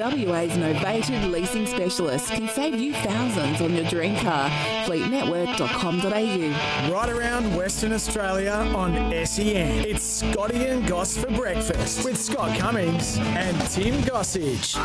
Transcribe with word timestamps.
WA's 0.00 0.50
novated 0.52 1.30
leasing 1.30 1.66
specialist 1.66 2.32
can 2.32 2.48
save 2.48 2.80
you 2.80 2.94
thousands 2.94 3.60
on 3.60 3.74
your 3.74 3.84
dream 3.84 4.16
car. 4.16 4.48
Fleetnetwork.com.au. 4.86 6.90
Right 6.90 7.08
around 7.10 7.54
Western 7.54 7.92
Australia 7.92 8.52
on 8.74 8.94
SEN. 9.26 9.84
It's 9.84 10.02
Scotty 10.02 10.68
and 10.68 10.88
Goss 10.88 11.18
for 11.18 11.30
breakfast 11.32 12.02
with 12.02 12.16
Scott 12.16 12.58
Cummings 12.58 13.18
and 13.18 13.60
Tim 13.68 14.00
Gossage. 14.04 14.78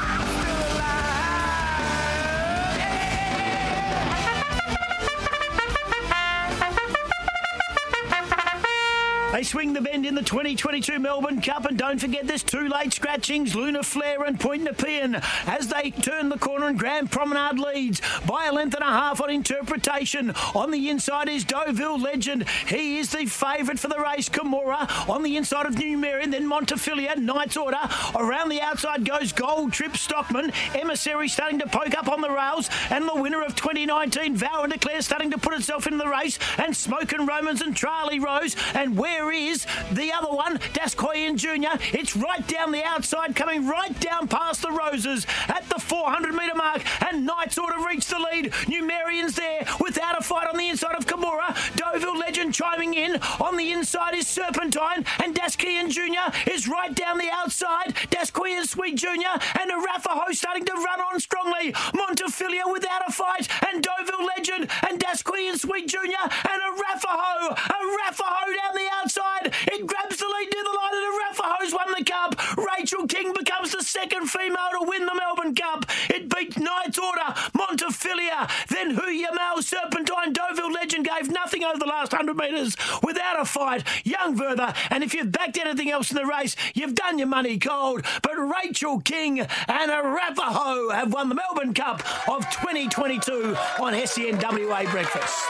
They 9.35 9.44
swing 9.44 9.73
the 9.73 9.81
bend 9.81 10.05
in 10.05 10.16
the 10.16 10.21
2022 10.21 10.98
Melbourne 10.98 11.41
Cup, 11.41 11.66
and 11.66 11.77
don't 11.77 11.99
forget 11.99 12.26
there's 12.26 12.41
two 12.41 12.70
late 12.70 12.93
scratchings, 12.93 13.53
Luna 13.53 13.84
Flare 13.84 14.23
and 14.23 14.39
Point 14.39 14.63
Nepean, 14.63 15.21
as 15.45 15.67
they 15.67 15.91
turn 15.91 16.30
the 16.30 16.38
corner 16.38 16.67
and 16.67 16.80
Grand 16.80 17.12
Promenade 17.12 17.59
leads 17.59 18.02
by 18.26 18.45
a 18.45 18.53
length 18.53 18.76
and 18.76 18.84
a 18.84 18.88
half 18.88 19.20
on 19.20 19.29
interpretation. 19.29 20.31
On 20.55 20.71
the 20.71 20.90
inside 20.90 21.27
is 21.27 21.43
Deauville 21.43 21.99
Legend. 21.99 22.48
He 22.48 22.98
is 22.98 23.12
the 23.12 23.26
favourite 23.26 23.77
for 23.77 23.90
the 23.90 23.99
race. 23.99 24.29
Camorra 24.29 25.09
on 25.09 25.21
the 25.21 25.35
inside 25.35 25.65
of 25.65 25.76
Numerian, 25.76 26.31
then 26.31 26.49
Montefilia, 26.49 27.17
Knight's 27.17 27.57
Order. 27.57 27.90
Around 28.15 28.48
the 28.48 28.62
outside 28.62 29.04
goes 29.04 29.34
Gold 29.34 29.73
Trip 29.73 29.98
Stockman. 29.98 30.54
Emissary 30.73 31.27
starting 31.27 31.59
to 31.59 31.67
poke 31.67 31.98
up 31.98 32.07
on 32.07 32.21
the 32.21 32.31
rails, 32.31 32.70
and 32.90 33.05
the 33.05 33.21
winner 33.21 33.43
of 33.43 33.54
2019, 33.54 34.38
Vow 34.38 34.63
and 34.63 34.71
Declare, 34.71 35.01
starting 35.01 35.32
to 35.32 35.38
put 35.38 35.55
itself 35.55 35.88
in 35.88 35.98
the 35.98 36.07
race, 36.07 36.40
and 36.57 36.73
Smokin' 36.73 37.26
Romans 37.26 37.60
and 37.60 37.76
Tralee 37.76 38.20
Rose. 38.20 38.55
And 38.73 38.98
where 38.98 39.24
is 39.31 39.65
the 39.91 40.12
other 40.12 40.29
one, 40.29 40.57
Dascoyan 40.73 41.35
Jr.? 41.37 41.77
It's 41.98 42.15
right 42.15 42.45
down 42.48 42.71
the 42.71 42.84
outside, 42.84 43.35
coming 43.35 43.67
right 43.67 43.98
down 43.99 44.27
past 44.27 44.62
the 44.62 44.71
Roses 44.71 45.26
at 45.48 45.67
the 45.70 45.79
400 45.79 46.34
metre 46.34 46.55
mark, 46.55 46.84
and 47.04 47.26
Knights 47.26 47.57
ought 47.57 47.71
to 47.71 47.87
reach 47.87 48.07
the 48.07 48.20
lead. 48.20 48.54
New 48.67 48.85
there 49.34 49.65
without 49.79 50.17
a 50.17 50.23
fight 50.23 50.48
on 50.48 50.57
the 50.57 50.70
inside 50.70 50.95
of 50.95 51.05
Camorra. 51.05 51.55
Deauville 51.76 52.17
Legend 52.17 52.54
chiming 52.54 52.93
in. 52.93 53.15
On 53.40 53.57
the 53.57 53.71
inside 53.71 54.13
is 54.13 54.27
Serpentine, 54.27 55.05
and 55.23 55.35
Dascoyan 55.35 55.89
Jr. 55.89 56.51
is 56.51 56.67
right 56.67 56.93
down 56.93 57.17
the 57.17 57.29
outside. 57.32 57.95
Daqiansweet 58.12 58.95
Jr. 58.95 59.39
and 59.60 59.71
Arapaho 59.71 60.32
starting 60.32 60.65
to 60.65 60.73
run 60.73 61.01
on 61.01 61.20
strongly. 61.20 61.71
Montefilia 61.93 62.71
without 62.71 63.01
a 63.07 63.12
fight, 63.12 63.48
and 63.67 63.84
Deauville 63.84 64.25
Legend, 64.25 64.69
and 64.88 65.00
Daqiansweet 65.00 65.88
Jr. 65.88 66.25
and 66.25 66.62
Arapaho. 66.62 67.56
Arapaho 67.56 68.45
down 68.53 68.73
the 68.73 68.89
outside. 68.94 69.04
It 69.07 69.85
grabs 69.85 70.17
the 70.17 70.25
lead 70.25 70.50
near 70.51 70.63
the 70.63 70.69
line, 70.69 70.94
and 70.94 71.06
Arapaho's 71.13 71.73
won 71.73 71.94
the 71.95 72.03
cup. 72.03 72.57
Rachel 72.57 73.06
King 73.07 73.34
becomes 73.38 73.72
the 73.72 73.84
second 73.84 74.28
female 74.28 74.69
to 74.79 74.88
win 74.88 75.06
the 75.06 75.13
Melbourne 75.13 75.53
Cup. 75.53 75.85
It 76.09 76.34
beat 76.34 76.59
Knight's 76.59 76.97
Order, 76.97 77.33
Montefilia, 77.53 78.50
then 78.67 78.91
Hoo 78.95 79.11
Ya 79.11 79.31
Mal, 79.31 79.61
Serpentine, 79.61 80.33
Deauville 80.33 80.72
Legend 80.72 81.06
gave 81.06 81.29
nothing 81.29 81.63
over 81.63 81.78
the 81.78 81.85
last 81.85 82.13
100 82.13 82.35
metres 82.35 82.75
without 83.03 83.39
a 83.39 83.45
fight. 83.45 83.83
Young 84.03 84.35
Werther, 84.35 84.73
and 84.89 85.03
if 85.03 85.13
you've 85.13 85.31
backed 85.31 85.57
anything 85.57 85.91
else 85.91 86.09
in 86.09 86.16
the 86.16 86.25
race, 86.25 86.56
you've 86.73 86.95
done 86.95 87.19
your 87.19 87.28
money 87.28 87.59
cold. 87.59 88.03
But 88.23 88.35
Rachel 88.38 89.01
King 89.01 89.41
and 89.41 89.91
Arapaho 89.91 90.89
have 90.89 91.13
won 91.13 91.29
the 91.29 91.35
Melbourne 91.35 91.75
Cup 91.75 92.01
of 92.28 92.50
2022 92.50 93.56
on 93.79 93.94
SENWA 93.94 94.89
Breakfast. 94.89 95.45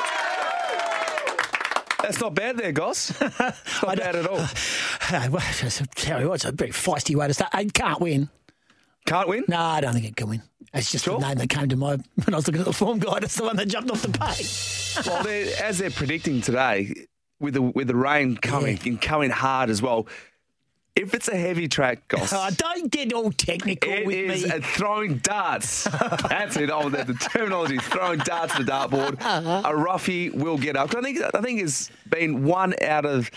That's 2.02 2.20
not 2.20 2.36
bad 2.36 2.58
there, 2.58 2.72
Goss. 2.72 3.20
Not 3.22 3.98
bad 3.98 4.16
at 4.16 4.28
all. 4.28 4.46
Hey, 5.02 5.30
well, 5.30 5.42
tell 5.96 6.22
you 6.22 6.30
what, 6.30 6.36
it's 6.36 6.46
a 6.46 6.52
very 6.52 6.72
feisty 6.72 7.16
way 7.16 7.28
to 7.28 7.34
start. 7.34 7.52
I 7.54 7.66
can't 7.66 8.00
win. 8.00 8.30
Can't 9.06 9.28
win? 9.28 9.46
No, 9.48 9.60
I 9.60 9.82
don't 9.82 9.94
think 9.94 10.06
it 10.06 10.16
can 10.16 10.30
win. 10.30 10.42
It's 10.74 10.92
just 10.92 11.06
Sure. 11.06 11.20
the 11.20 11.28
name 11.28 11.38
that 11.38 11.50
came 11.50 11.70
to 11.70 11.76
my 11.76 11.92
when 12.26 12.34
I 12.34 12.36
was 12.38 12.48
looking 12.48 12.62
at 12.62 12.66
the 12.66 12.74
form 12.74 13.00
guide. 13.00 13.24
It's 13.24 13.36
the 13.36 13.44
one 13.44 13.56
that 13.58 13.68
jumped 13.68 13.92
off 13.92 14.02
the 14.02 14.10
page. 14.10 14.72
Well, 15.06 15.24
they're, 15.24 15.52
as 15.62 15.78
they're 15.80 15.90
predicting 15.92 16.40
today, 16.40 16.94
with 17.42 17.56
the 17.56 17.62
with 17.62 17.88
the 17.88 17.96
rain 17.98 18.38
coming 18.38 18.80
and 18.86 19.02
coming 19.02 19.30
hard 19.30 19.70
as 19.70 19.82
well. 19.82 20.08
If 20.96 21.14
it's 21.14 21.28
a 21.28 21.36
heavy 21.36 21.68
track, 21.68 22.08
Goss, 22.08 22.32
Oh, 22.36 22.50
don't 22.56 22.90
get 22.90 23.12
all 23.12 23.30
technical 23.32 23.92
it 23.92 24.06
with 24.06 24.16
is 24.16 24.44
me. 24.46 24.50
a 24.50 24.62
throwing 24.62 25.18
darts. 25.18 25.84
That's 26.30 26.56
it. 26.56 26.70
Oh, 26.72 26.88
the, 26.90 27.04
the 27.04 27.14
terminology: 27.16 27.78
throwing 27.80 28.20
darts 28.20 28.56
to 28.56 28.64
the 28.64 28.72
dartboard. 28.72 29.22
Uh-huh. 29.22 29.62
A 29.66 29.76
roughie 29.76 30.30
will 30.30 30.58
get 30.58 30.78
up. 30.78 30.96
I 30.96 31.02
think 31.02 31.20
I 31.34 31.42
think 31.42 31.62
it's 31.62 31.90
been 32.10 32.46
one 32.46 32.74
out 32.82 33.06
of 33.06 33.30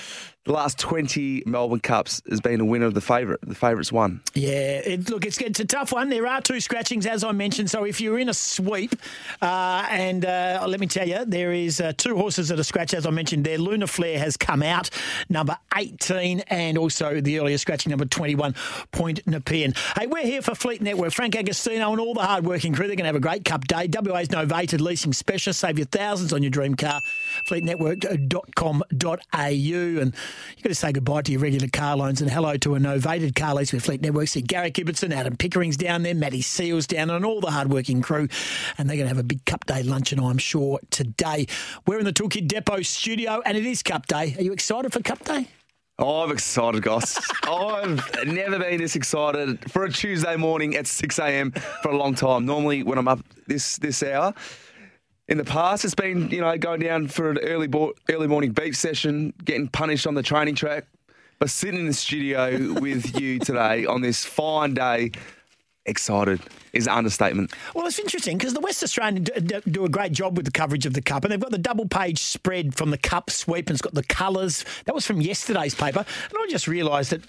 the 0.48 0.54
last 0.54 0.78
twenty 0.78 1.42
Melbourne 1.44 1.81
Cups 1.81 2.22
has 2.28 2.41
been 2.41 2.60
a 2.60 2.64
winner 2.64 2.86
of 2.86 2.94
the 2.94 3.03
favourite. 3.03 3.38
The 3.42 3.54
favourite's 3.54 3.92
won. 3.92 4.22
Yeah, 4.34 4.78
it, 4.78 5.10
look, 5.10 5.26
it's, 5.26 5.38
it's 5.38 5.60
a 5.60 5.66
tough 5.66 5.92
one. 5.92 6.09
There 6.09 6.26
are 6.26 6.41
two 6.41 6.59
scratchings, 6.60 7.04
as 7.06 7.22
I 7.22 7.32
mentioned. 7.32 7.70
So 7.70 7.84
if 7.84 8.00
you're 8.00 8.19
in 8.19 8.31
a 8.31 8.34
sweep, 8.34 8.94
uh, 9.42 9.87
and 9.91 10.25
uh, 10.25 10.64
let 10.66 10.81
me 10.81 10.87
tell 10.87 11.06
you, 11.06 11.22
there 11.26 11.53
is 11.53 11.82
uh, 11.82 11.92
two 11.97 12.16
horses 12.16 12.48
that 12.48 12.58
are 12.58 12.64
scratched, 12.64 12.94
as 12.94 13.04
I 13.04 13.10
mentioned 13.10 13.44
there. 13.44 13.58
Luna 13.58 13.87
Flare 13.87 14.19
has 14.19 14.38
come 14.38 14.62
out, 14.62 14.88
number 15.28 15.58
18, 15.76 16.41
and 16.48 16.78
also 16.78 17.20
the 17.20 17.38
earlier 17.38 17.58
scratching, 17.58 17.91
number 17.91 18.06
21, 18.06 18.54
Point 18.91 19.20
Nepean. 19.26 19.75
Hey, 19.98 20.06
we're 20.06 20.25
here 20.25 20.41
for 20.41 20.54
Fleet 20.54 20.81
Network. 20.81 21.12
Frank 21.12 21.37
Agostino 21.37 21.92
and 21.92 22.00
all 22.00 22.14
the 22.14 22.25
hard-working 22.25 22.72
crew, 22.72 22.87
they're 22.87 22.97
going 22.97 23.04
to 23.04 23.08
have 23.08 23.16
a 23.16 23.20
great 23.20 23.44
cup 23.44 23.69
day. 23.69 23.87
WA's 23.92 24.28
novated 24.28 24.81
leasing 24.81 25.12
specialist. 25.12 25.60
Save 25.60 25.78
you 25.78 25.84
thousands 25.84 26.32
on 26.32 26.42
your 26.42 26.48
dream 26.50 26.75
car. 26.75 27.03
Fleetnetwork.com.au. 27.47 30.00
And 30.00 30.14
you've 30.56 30.62
got 30.62 30.69
to 30.69 30.75
say 30.75 30.93
goodbye 30.93 31.22
to 31.22 31.32
your 31.32 31.41
regular 31.41 31.69
car 31.69 31.97
loans 31.97 32.21
and 32.21 32.31
hello 32.31 32.56
to 32.56 32.75
a 32.75 32.78
novated 32.78 33.34
car 33.34 33.54
lease 33.54 33.72
with 33.72 33.84
Fleet 33.84 34.00
Network. 34.00 34.28
See 34.28 34.43
Gary 34.43 34.71
Gibbetson, 34.71 35.12
Adam 35.12 35.37
Pickering's 35.37 35.76
down 35.76 36.03
there, 36.03 36.15
Matty 36.15 36.43
Seals 36.43 36.87
down 36.87 37.09
there, 37.09 37.16
and 37.16 37.25
all 37.25 37.41
the 37.41 37.50
hard-working 37.50 38.03
crew. 38.03 38.28
And 38.76 38.88
they're 38.88 38.97
going 38.97 39.09
to 39.09 39.15
have 39.15 39.19
a 39.19 39.22
big 39.22 39.44
Cup 39.44 39.66
Day 39.66 39.82
luncheon, 39.82 40.21
I'm 40.21 40.38
sure, 40.38 40.81
today. 40.91 41.47
We're 41.87 41.99
in 41.99 42.04
the 42.04 42.12
Toolkit 42.12 42.49
Depot 42.49 42.82
studio, 42.82 43.43
and 43.44 43.56
it 43.56 43.66
is 43.66 43.82
Cup 43.82 44.06
Day. 44.06 44.34
Are 44.38 44.43
you 44.43 44.53
excited 44.53 44.93
for 44.93 45.00
Cup 45.00 45.25
Day? 45.25 45.49
Oh, 46.00 46.22
I'm 46.22 46.31
excited, 46.31 46.81
Goss. 46.82 47.19
I've 47.43 48.25
never 48.25 48.60
been 48.60 48.78
this 48.78 48.94
excited 48.94 49.69
for 49.69 49.84
a 49.84 49.91
Tuesday 49.91 50.37
morning 50.37 50.76
at 50.76 50.87
6 50.87 51.19
a.m. 51.19 51.50
for 51.82 51.91
a 51.91 51.97
long 51.97 52.15
time. 52.15 52.47
Normally, 52.47 52.84
when 52.84 52.99
I'm 52.99 53.09
up 53.09 53.19
this 53.49 53.78
this 53.78 54.05
hour, 54.05 54.32
in 55.28 55.36
the 55.38 55.44
past, 55.44 55.84
it's 55.84 55.94
been 55.94 56.30
you 56.30 56.40
know 56.40 56.56
going 56.56 56.80
down 56.80 57.08
for 57.08 57.30
an 57.30 57.38
early 57.38 57.66
bo- 57.66 57.94
early 58.10 58.26
morning 58.26 58.52
beach 58.52 58.76
session, 58.76 59.32
getting 59.44 59.68
punished 59.68 60.06
on 60.06 60.14
the 60.14 60.22
training 60.22 60.54
track. 60.54 60.84
But 61.38 61.50
sitting 61.50 61.80
in 61.80 61.86
the 61.86 61.92
studio 61.92 62.72
with 62.80 63.20
you 63.20 63.38
today 63.38 63.86
on 63.86 64.00
this 64.00 64.24
fine 64.24 64.74
day, 64.74 65.12
excited 65.86 66.40
is 66.72 66.86
an 66.86 66.94
understatement. 66.94 67.52
Well, 67.74 67.86
it's 67.86 67.98
interesting 67.98 68.38
because 68.38 68.54
the 68.54 68.60
West 68.60 68.82
Australian 68.82 69.24
do, 69.24 69.40
do- 69.40 69.70
do 69.70 69.84
a 69.84 69.88
great 69.88 70.12
job 70.12 70.36
with 70.36 70.46
the 70.46 70.52
coverage 70.52 70.86
of 70.86 70.94
the 70.94 71.02
Cup, 71.02 71.24
and 71.24 71.32
they've 71.32 71.40
got 71.40 71.50
the 71.50 71.58
double 71.58 71.86
page 71.86 72.20
spread 72.20 72.74
from 72.74 72.90
the 72.90 72.98
Cup 72.98 73.30
sweep, 73.30 73.68
and 73.68 73.74
it's 73.76 73.82
got 73.82 73.94
the 73.94 74.02
colours. 74.04 74.64
That 74.86 74.94
was 74.94 75.06
from 75.06 75.20
yesterday's 75.20 75.74
paper, 75.74 76.00
and 76.00 76.38
I 76.38 76.46
just 76.48 76.66
realised 76.66 77.12
that 77.12 77.22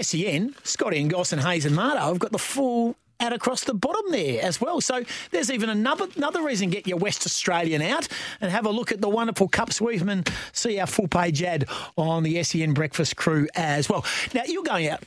SEN, 0.00 0.54
Scotty 0.62 1.00
and 1.00 1.10
Goss 1.10 1.32
and 1.32 1.42
Hayes 1.42 1.66
and 1.66 1.74
Marto 1.76 1.98
have 2.00 2.18
got 2.18 2.32
the 2.32 2.38
full 2.38 2.96
out 3.20 3.32
across 3.32 3.64
the 3.64 3.74
bottom 3.74 4.10
there 4.10 4.42
as 4.42 4.60
well. 4.60 4.80
So 4.80 5.02
there's 5.30 5.50
even 5.50 5.68
another 5.70 6.06
another 6.16 6.42
reason 6.42 6.70
to 6.70 6.76
get 6.76 6.86
your 6.86 6.98
West 6.98 7.26
Australian 7.26 7.82
out 7.82 8.08
and 8.40 8.50
have 8.50 8.66
a 8.66 8.70
look 8.70 8.92
at 8.92 9.00
the 9.00 9.08
wonderful 9.08 9.48
Cup 9.48 9.72
sweep 9.72 10.00
and 10.02 10.28
see 10.52 10.78
our 10.78 10.86
full 10.86 11.08
page 11.08 11.42
ad 11.42 11.66
on 11.96 12.22
the 12.22 12.42
SEN 12.42 12.74
Breakfast 12.74 13.16
crew 13.16 13.46
as 13.54 13.88
well. 13.88 14.04
Now 14.34 14.42
you're 14.46 14.62
going 14.62 14.88
out. 14.88 15.02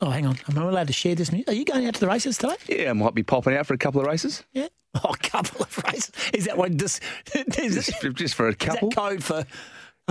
Oh, 0.00 0.10
hang 0.10 0.26
on. 0.26 0.36
Am 0.50 0.58
I 0.58 0.62
allowed 0.68 0.88
to 0.88 0.92
share 0.92 1.14
this 1.14 1.32
news? 1.32 1.44
Are 1.46 1.54
you 1.54 1.64
going 1.64 1.86
out 1.86 1.94
to 1.94 2.00
the 2.00 2.08
races 2.08 2.36
today? 2.36 2.56
Yeah, 2.68 2.90
I 2.90 2.92
might 2.92 3.14
be 3.14 3.22
popping 3.22 3.56
out 3.56 3.66
for 3.66 3.74
a 3.74 3.78
couple 3.78 4.00
of 4.00 4.06
races. 4.06 4.44
Yeah. 4.52 4.68
Oh, 5.02 5.10
a 5.12 5.16
couple 5.16 5.60
of 5.60 5.76
races. 5.92 6.12
Is 6.32 6.44
that 6.44 6.56
what 6.56 6.78
this? 6.78 7.00
Is, 7.34 7.74
Just, 7.74 8.14
just 8.14 8.34
for 8.36 8.46
a 8.46 8.54
couple. 8.54 8.92
code 8.92 9.24
for 9.24 9.44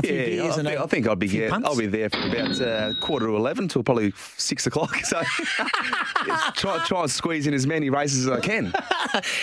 Yeah, 0.02 0.48
I 0.48 0.52
think, 0.56 0.68
I 0.68 0.86
think 0.88 1.08
I'd 1.08 1.20
be 1.20 1.28
yeah? 1.28 1.60
I'll 1.64 1.78
be 1.78 1.86
there 1.86 2.10
for 2.10 2.18
about 2.18 2.60
uh, 2.60 2.94
quarter 3.00 3.28
to 3.28 3.36
eleven 3.36 3.68
till 3.68 3.84
probably 3.84 4.12
six 4.38 4.66
o'clock. 4.66 4.96
So 5.04 5.22
try 6.56 6.84
try 6.86 7.02
and 7.02 7.12
squeeze 7.12 7.46
in 7.46 7.54
as 7.54 7.68
many 7.68 7.90
races 7.92 8.26
as 8.26 8.32
I 8.32 8.40
can. 8.40 8.74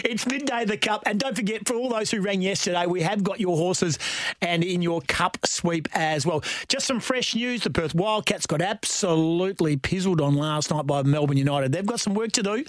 It's 0.04 0.26
midday 0.26 0.62
of 0.62 0.68
the 0.68 0.76
cup, 0.76 1.04
and 1.06 1.20
don't 1.20 1.36
forget 1.36 1.68
for 1.68 1.74
all 1.74 1.88
those 1.88 2.10
who 2.10 2.20
rang 2.20 2.42
yesterday, 2.42 2.86
we 2.86 3.02
have 3.02 3.22
got 3.22 3.38
your 3.38 3.56
horses 3.56 3.98
and 4.40 4.64
in 4.64 4.82
your 4.82 5.00
cup 5.02 5.38
sweep 5.44 5.86
as 5.92 6.26
well. 6.26 6.42
Just 6.68 6.86
some 6.86 6.98
fresh 6.98 7.36
news: 7.36 7.62
the 7.62 7.70
Perth 7.70 7.94
Wildcats 7.94 8.46
got 8.46 8.60
absolutely 8.60 9.76
pizzled 9.76 10.20
on 10.20 10.34
last 10.34 10.72
night 10.72 10.86
by 10.86 11.04
Melbourne 11.04 11.36
United. 11.36 11.70
They've 11.70 11.86
got 11.86 12.00
some 12.00 12.14
work 12.14 12.32
to 12.32 12.42
do. 12.42 12.64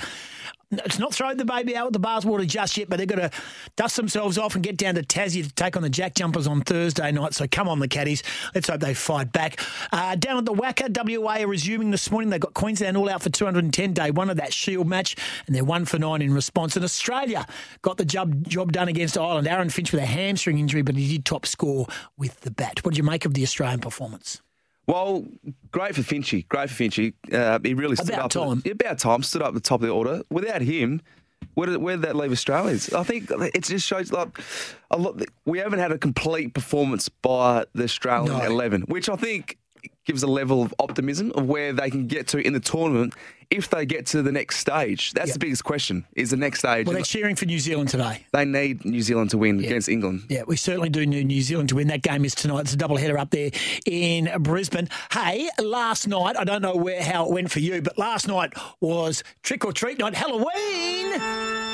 It's 0.72 1.00
not 1.00 1.14
throwing 1.14 1.38
the 1.38 1.46
baby 1.46 1.76
out 1.76 1.86
with 1.86 1.94
the 1.94 2.00
bathwater 2.00 2.48
just 2.48 2.78
yet, 2.78 2.90
but 2.90 2.98
they've 2.98 3.08
got 3.08 3.16
to 3.16 3.32
dust 3.76 3.96
themselves 3.96 4.38
off 4.38 4.56
and 4.56 4.64
get 4.64 4.78
down 4.78 4.96
to 4.96 5.04
Tassie 5.04 5.44
to 5.44 5.54
take 5.54 5.76
on 5.76 5.84
the 5.84 5.90
Jack 5.90 6.16
Jumpers 6.16 6.48
on 6.48 6.62
Thursday 6.62 7.12
night. 7.12 7.34
So 7.34 7.46
come 7.50 7.68
on, 7.68 7.80
the 7.80 7.88
caddies. 7.88 8.24
Let's 8.56 8.70
hope 8.70 8.80
they 8.80 8.94
fight 8.94 9.32
back. 9.32 9.60
Uh, 9.92 10.16
down 10.16 10.38
at 10.38 10.46
the 10.46 10.54
WACA, 10.54 11.20
WA 11.20 11.38
are 11.40 11.48
resuming 11.48 11.92
this 11.92 12.10
morning. 12.10 12.30
They've 12.30 12.40
got 12.40 12.54
Queensland 12.54 12.98
all 12.98 13.10
out 13.10 13.22
for 13.22 13.30
210 13.30 13.94
day 13.94 14.12
one 14.12 14.30
of 14.30 14.38
that 14.38 14.54
Shield 14.54 14.88
match, 14.88 15.16
and 15.48 15.56
they're 15.56 15.64
one 15.64 15.86
for 15.86 16.00
nine 16.00 16.22
in 16.22 16.34
response. 16.34 16.76
And 16.76 16.86
Australia 16.86 17.46
got 17.82 17.98
the 17.98 18.06
job 18.06 18.48
job 18.48 18.72
done 18.72 18.88
against 18.88 19.18
Ireland. 19.18 19.48
Aaron 19.48 19.70
Finch 19.70 19.92
with 19.92 20.02
a 20.02 20.06
hamstring 20.06 20.60
injury, 20.60 20.82
but 20.82 20.96
he 20.96 21.08
did 21.08 21.26
top 21.26 21.46
score 21.46 21.88
with 22.18 22.42
the 22.42 22.52
bat. 22.52 22.84
What 22.84 22.94
did 22.94 22.98
you 22.98 23.04
make 23.04 23.26
of 23.26 23.34
the 23.34 23.44
Australian 23.44 23.80
performance? 23.80 24.42
Well, 24.92 25.24
great 25.72 25.96
for 25.96 26.02
Finchy. 26.02 26.46
Great 26.50 26.70
for 26.70 26.84
Finchy. 26.84 27.14
Uh, 27.32 27.60
he 27.64 27.74
really 27.74 27.96
stood 27.96 28.10
About 28.10 28.36
up. 28.36 28.44
time. 28.48 28.62
Yeah, 28.66 28.74
about 28.74 29.00
time. 29.00 29.24
Stood 29.24 29.42
up 29.42 29.50
at 29.50 29.54
the 29.54 29.62
top 29.62 29.82
of 29.82 29.88
the 29.88 29.94
order. 29.94 30.22
Without 30.30 30.62
him, 30.62 31.02
where 31.54 31.68
did, 31.68 31.78
where 31.78 31.96
did 31.96 32.04
that 32.04 32.16
leave 32.18 32.32
Australians? 32.34 32.92
I 32.94 33.04
think 33.04 33.32
it 33.32 33.64
just 33.64 33.88
shows 33.88 34.12
like 34.12 34.38
a 34.92 34.98
lot. 34.98 35.22
We 35.46 35.60
haven't 35.60 35.80
had 35.80 35.94
a 35.94 35.98
complete 35.98 36.54
performance 36.54 37.08
by 37.08 37.66
the 37.74 37.86
Australian 37.86 38.38
No. 38.38 38.44
eleven, 38.44 38.82
which 38.82 39.08
I 39.08 39.16
think 39.16 39.58
gives 40.06 40.24
a 40.24 40.28
level 40.28 40.62
of 40.64 40.74
optimism 40.80 41.32
of 41.36 41.46
where 41.46 41.74
they 41.74 41.90
can 41.90 42.08
get 42.08 42.28
to 42.30 42.40
in 42.40 42.54
the 42.54 42.60
tournament 42.60 43.14
if 43.50 43.70
they 43.70 43.86
get 43.86 44.06
to 44.08 44.22
the 44.22 44.32
next 44.32 44.58
stage. 44.58 45.12
That's 45.12 45.28
Yeah. 45.30 45.34
the 45.34 45.40
biggest 45.40 45.64
question: 45.64 46.06
is 46.16 46.30
the 46.32 46.38
next 46.38 46.60
stage. 46.60 46.88
Well, 46.88 46.94
they're 46.96 47.04
cheering 47.04 47.36
for 47.36 47.46
New 47.46 47.60
Zealand 47.60 47.90
today. 47.90 48.26
they 48.32 48.46
need 48.46 48.86
New 48.86 49.02
Zealand 49.02 49.30
to 49.32 49.38
win 49.38 49.60
against 49.60 49.90
England. 49.90 50.24
Yeah, 50.30 50.44
we 50.48 50.56
certainly 50.58 50.90
do 50.90 51.06
need 51.06 51.28
New 51.28 51.42
Zealand 51.42 51.70
to 51.70 51.76
win. 51.76 51.88
That 51.90 52.02
game 52.02 52.24
is 52.26 52.34
tonight. 52.34 52.62
It's 52.62 52.74
a 52.74 52.78
double 52.78 52.98
header 52.98 53.18
up 53.18 53.30
there 53.32 53.52
in 53.86 54.30
Brisbane. 54.40 54.88
Hey, 55.12 55.50
last 55.62 56.08
night, 56.08 56.36
I 56.38 56.46
don't 56.46 56.62
know 56.62 56.76
where 56.76 57.04
how 57.04 57.26
it 57.26 57.32
went 57.32 57.52
for 57.52 57.60
you, 57.60 57.82
but 57.82 57.98
last 57.98 58.28
night 58.28 58.54
was 58.80 59.24
trick 59.44 59.66
or 59.66 59.74
treat 59.74 60.00
night, 60.00 60.16
Halloween. 60.16 61.71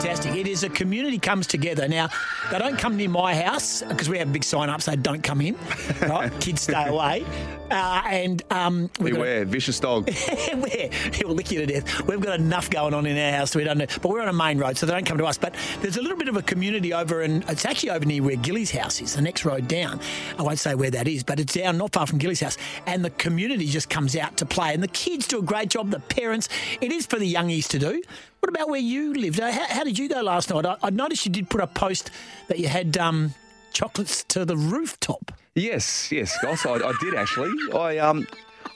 Fantastic. 0.00 0.36
It 0.36 0.46
is 0.46 0.62
a 0.62 0.68
community 0.68 1.18
comes 1.18 1.48
together. 1.48 1.88
Now, 1.88 2.08
they 2.52 2.58
don't 2.58 2.78
come 2.78 2.96
near 2.96 3.08
my 3.08 3.34
house 3.34 3.82
because 3.82 4.08
we 4.08 4.16
have 4.18 4.28
a 4.28 4.30
big 4.30 4.44
sign 4.44 4.68
up 4.70 4.80
saying 4.80 5.02
don't 5.02 5.22
come 5.24 5.40
in. 5.40 5.56
Right? 6.00 6.30
Kids 6.40 6.62
stay 6.62 6.86
away. 6.86 7.24
Uh, 7.68 8.02
and 8.06 8.42
um, 8.50 8.86
got 8.98 9.00
a- 9.00 9.14
Beware, 9.14 9.44
vicious 9.44 9.80
dog. 9.80 10.08
He'll 11.14 11.30
lick 11.30 11.50
you 11.50 11.66
to 11.66 11.66
death. 11.66 12.02
We've 12.06 12.20
got 12.20 12.38
enough 12.38 12.70
going 12.70 12.94
on 12.94 13.06
in 13.06 13.18
our 13.18 13.36
house, 13.38 13.50
so 13.50 13.58
we 13.58 13.64
don't 13.64 13.76
know. 13.78 13.86
But 14.00 14.10
we're 14.10 14.22
on 14.22 14.28
a 14.28 14.32
main 14.32 14.58
road, 14.58 14.78
so 14.78 14.86
they 14.86 14.92
don't 14.92 15.04
come 15.04 15.18
to 15.18 15.26
us. 15.26 15.36
But 15.36 15.56
there's 15.80 15.96
a 15.96 16.02
little 16.02 16.16
bit 16.16 16.28
of 16.28 16.36
a 16.36 16.42
community 16.42 16.94
over, 16.94 17.22
and 17.22 17.44
it's 17.48 17.64
actually 17.64 17.90
over 17.90 18.04
near 18.04 18.22
where 18.22 18.36
Gilly's 18.36 18.70
house 18.70 19.02
is, 19.02 19.16
the 19.16 19.22
next 19.22 19.44
road 19.44 19.66
down. 19.66 19.98
I 20.38 20.42
won't 20.42 20.60
say 20.60 20.76
where 20.76 20.92
that 20.92 21.08
is, 21.08 21.24
but 21.24 21.40
it's 21.40 21.54
down 21.54 21.76
not 21.76 21.92
far 21.92 22.06
from 22.06 22.18
Gilly's 22.18 22.40
house. 22.40 22.56
And 22.86 23.04
the 23.04 23.10
community 23.10 23.66
just 23.66 23.90
comes 23.90 24.14
out 24.14 24.36
to 24.38 24.46
play, 24.46 24.74
and 24.74 24.82
the 24.82 24.88
kids 24.88 25.26
do 25.26 25.40
a 25.40 25.42
great 25.42 25.68
job. 25.70 25.90
The 25.90 26.00
parents, 26.00 26.48
it 26.80 26.92
is 26.92 27.04
for 27.04 27.18
the 27.18 27.34
youngies 27.34 27.66
to 27.68 27.78
do. 27.80 28.00
What 28.40 28.48
about 28.48 28.68
where 28.68 28.80
you 28.80 29.14
lived? 29.14 29.40
How, 29.40 29.50
how 29.50 29.84
did 29.84 29.98
you 29.98 30.08
go 30.08 30.22
last 30.22 30.50
night? 30.50 30.64
I, 30.64 30.76
I 30.82 30.90
noticed 30.90 31.26
you 31.26 31.32
did 31.32 31.50
put 31.50 31.60
a 31.60 31.66
post 31.66 32.10
that 32.46 32.58
you 32.58 32.68
had 32.68 32.96
um, 32.96 33.34
chocolates 33.72 34.24
to 34.24 34.44
the 34.44 34.56
rooftop. 34.56 35.32
Yes, 35.54 36.12
yes, 36.12 36.36
Goss, 36.42 36.64
I, 36.64 36.74
I 36.74 36.92
did 37.00 37.14
actually. 37.14 37.50
I 37.74 37.98
um, 37.98 38.26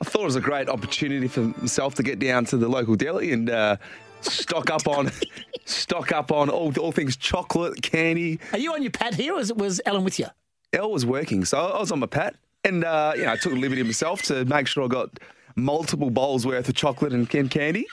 I 0.01 0.05
thought 0.05 0.23
it 0.23 0.27
was 0.27 0.37
a 0.37 0.41
great 0.41 0.69
opportunity 0.69 1.29
for 1.29 1.41
myself 1.61 1.95
to 1.97 2.03
get 2.03 2.19
down 2.19 2.45
to 2.47 2.57
the 2.57 2.69
local 2.69 2.97
deli 2.97 3.33
and 3.33 3.49
uh, 3.49 3.77
stock 4.21 4.69
up 4.69 4.89
on 4.89 5.13
stock 5.65 6.11
up 6.11 6.33
on 6.33 6.51
all 6.51 6.77
all 6.79 6.91
things 6.91 7.17
chocolate, 7.17 7.83
candy. 7.83 8.41
Are 8.53 8.59
you 8.59 8.73
on 8.75 8.83
your 8.83 8.91
pad 8.91 9.15
here, 9.15 9.35
or 9.35 9.37
was, 9.37 9.53
was 9.53 9.81
Ellen 9.87 10.03
with 10.03 10.19
you? 10.19 10.27
Elle 10.73 10.91
was 10.91 11.07
working, 11.07 11.45
so 11.45 11.59
I 11.59 11.79
was 11.79 11.93
on 11.93 12.01
my 12.01 12.07
pat, 12.07 12.35
and 12.65 12.83
uh, 12.85 13.13
you 13.15 13.23
know, 13.23 13.33
I 13.33 13.37
took 13.37 13.53
a 13.53 13.57
liberty 13.57 13.83
myself 13.85 14.23
to 14.23 14.45
make 14.45 14.67
sure 14.67 14.85
I 14.85 14.89
got 14.89 15.11
multiple 15.57 16.11
bowls 16.11 16.47
worth 16.47 16.69
of 16.69 16.75
chocolate 16.75 17.13
and 17.13 17.29
can- 17.29 17.49
candy. 17.49 17.87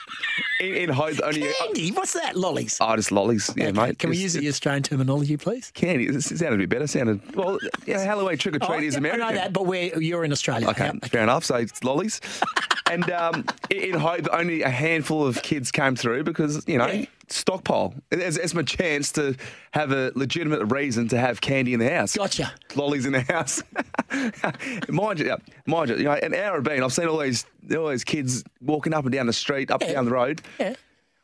In, 0.60 0.74
in 0.74 0.88
hope 0.90 1.14
that 1.14 1.24
only 1.24 1.52
Candy? 1.60 1.90
What's 1.92 2.12
that? 2.12 2.36
Lollies. 2.36 2.76
oh, 2.80 2.94
just 2.96 3.10
lollies, 3.12 3.50
yeah, 3.56 3.68
Okay, 3.68 3.72
mate. 3.72 3.98
Can 3.98 4.10
we 4.10 4.16
use 4.18 4.34
the 4.34 4.46
Australian 4.48 4.82
terminology, 4.82 5.36
please? 5.36 5.70
candy? 5.74 6.06
It 6.06 6.20
sounded 6.22 6.54
a 6.54 6.58
bit 6.58 6.68
better. 6.70 6.86
Sounded 6.86 7.34
well. 7.34 7.58
Yeah, 7.86 7.98
Halloween 8.04 8.36
trick 8.38 8.56
or 8.56 8.58
treat 8.58 8.68
Oh, 8.70 8.78
is 8.80 8.94
yeah, 8.94 8.98
American. 8.98 9.22
I 9.22 9.30
know 9.30 9.36
that, 9.36 9.52
but 9.52 9.66
where 9.66 9.98
you're 9.98 10.24
in 10.24 10.32
Australia. 10.32 10.68
Okay, 10.70 10.86
Yeah. 10.92 11.08
fair 11.08 11.22
enough. 11.22 11.44
So 11.44 11.56
it's 11.56 11.82
lollies. 11.82 12.20
and 12.90 13.10
um, 13.10 13.44
in 13.70 13.94
in 13.94 14.00
hope 14.00 14.26
only 14.32 14.62
a 14.62 14.68
handful 14.70 15.26
of 15.26 15.42
kids 15.42 15.70
came 15.72 15.96
through 15.96 16.24
because, 16.24 16.62
you 16.66 16.78
know, 16.78 16.86
Yeah. 16.88 17.06
Stockpile. 17.30 17.94
It's, 18.10 18.36
it's 18.36 18.54
my 18.54 18.62
chance 18.62 19.12
to 19.12 19.36
have 19.72 19.92
a 19.92 20.12
legitimate 20.14 20.64
reason 20.72 21.08
to 21.08 21.18
have 21.18 21.40
candy 21.40 21.72
in 21.74 21.80
the 21.80 21.88
house. 21.90 22.16
Gotcha. 22.16 22.52
Lollies 22.76 23.06
in 23.06 23.12
the 23.12 23.20
house. 23.22 23.62
mind 24.88 25.20
you, 25.20 25.36
mind 25.66 25.90
you, 25.90 25.96
you 25.96 26.04
know, 26.04 26.12
an 26.12 26.34
hour 26.34 26.58
of 26.58 26.64
being, 26.64 26.82
I've 26.82 26.92
seen 26.92 27.06
all 27.08 27.18
these, 27.18 27.46
all 27.76 27.88
these 27.88 28.04
kids 28.04 28.42
walking 28.60 28.92
up 28.94 29.04
and 29.04 29.12
down 29.12 29.26
the 29.26 29.32
street, 29.32 29.70
up 29.70 29.80
and 29.80 29.90
Yeah. 29.90 29.94
down 29.96 30.04
the 30.06 30.10
road. 30.12 30.42
Yeah. 30.58 30.74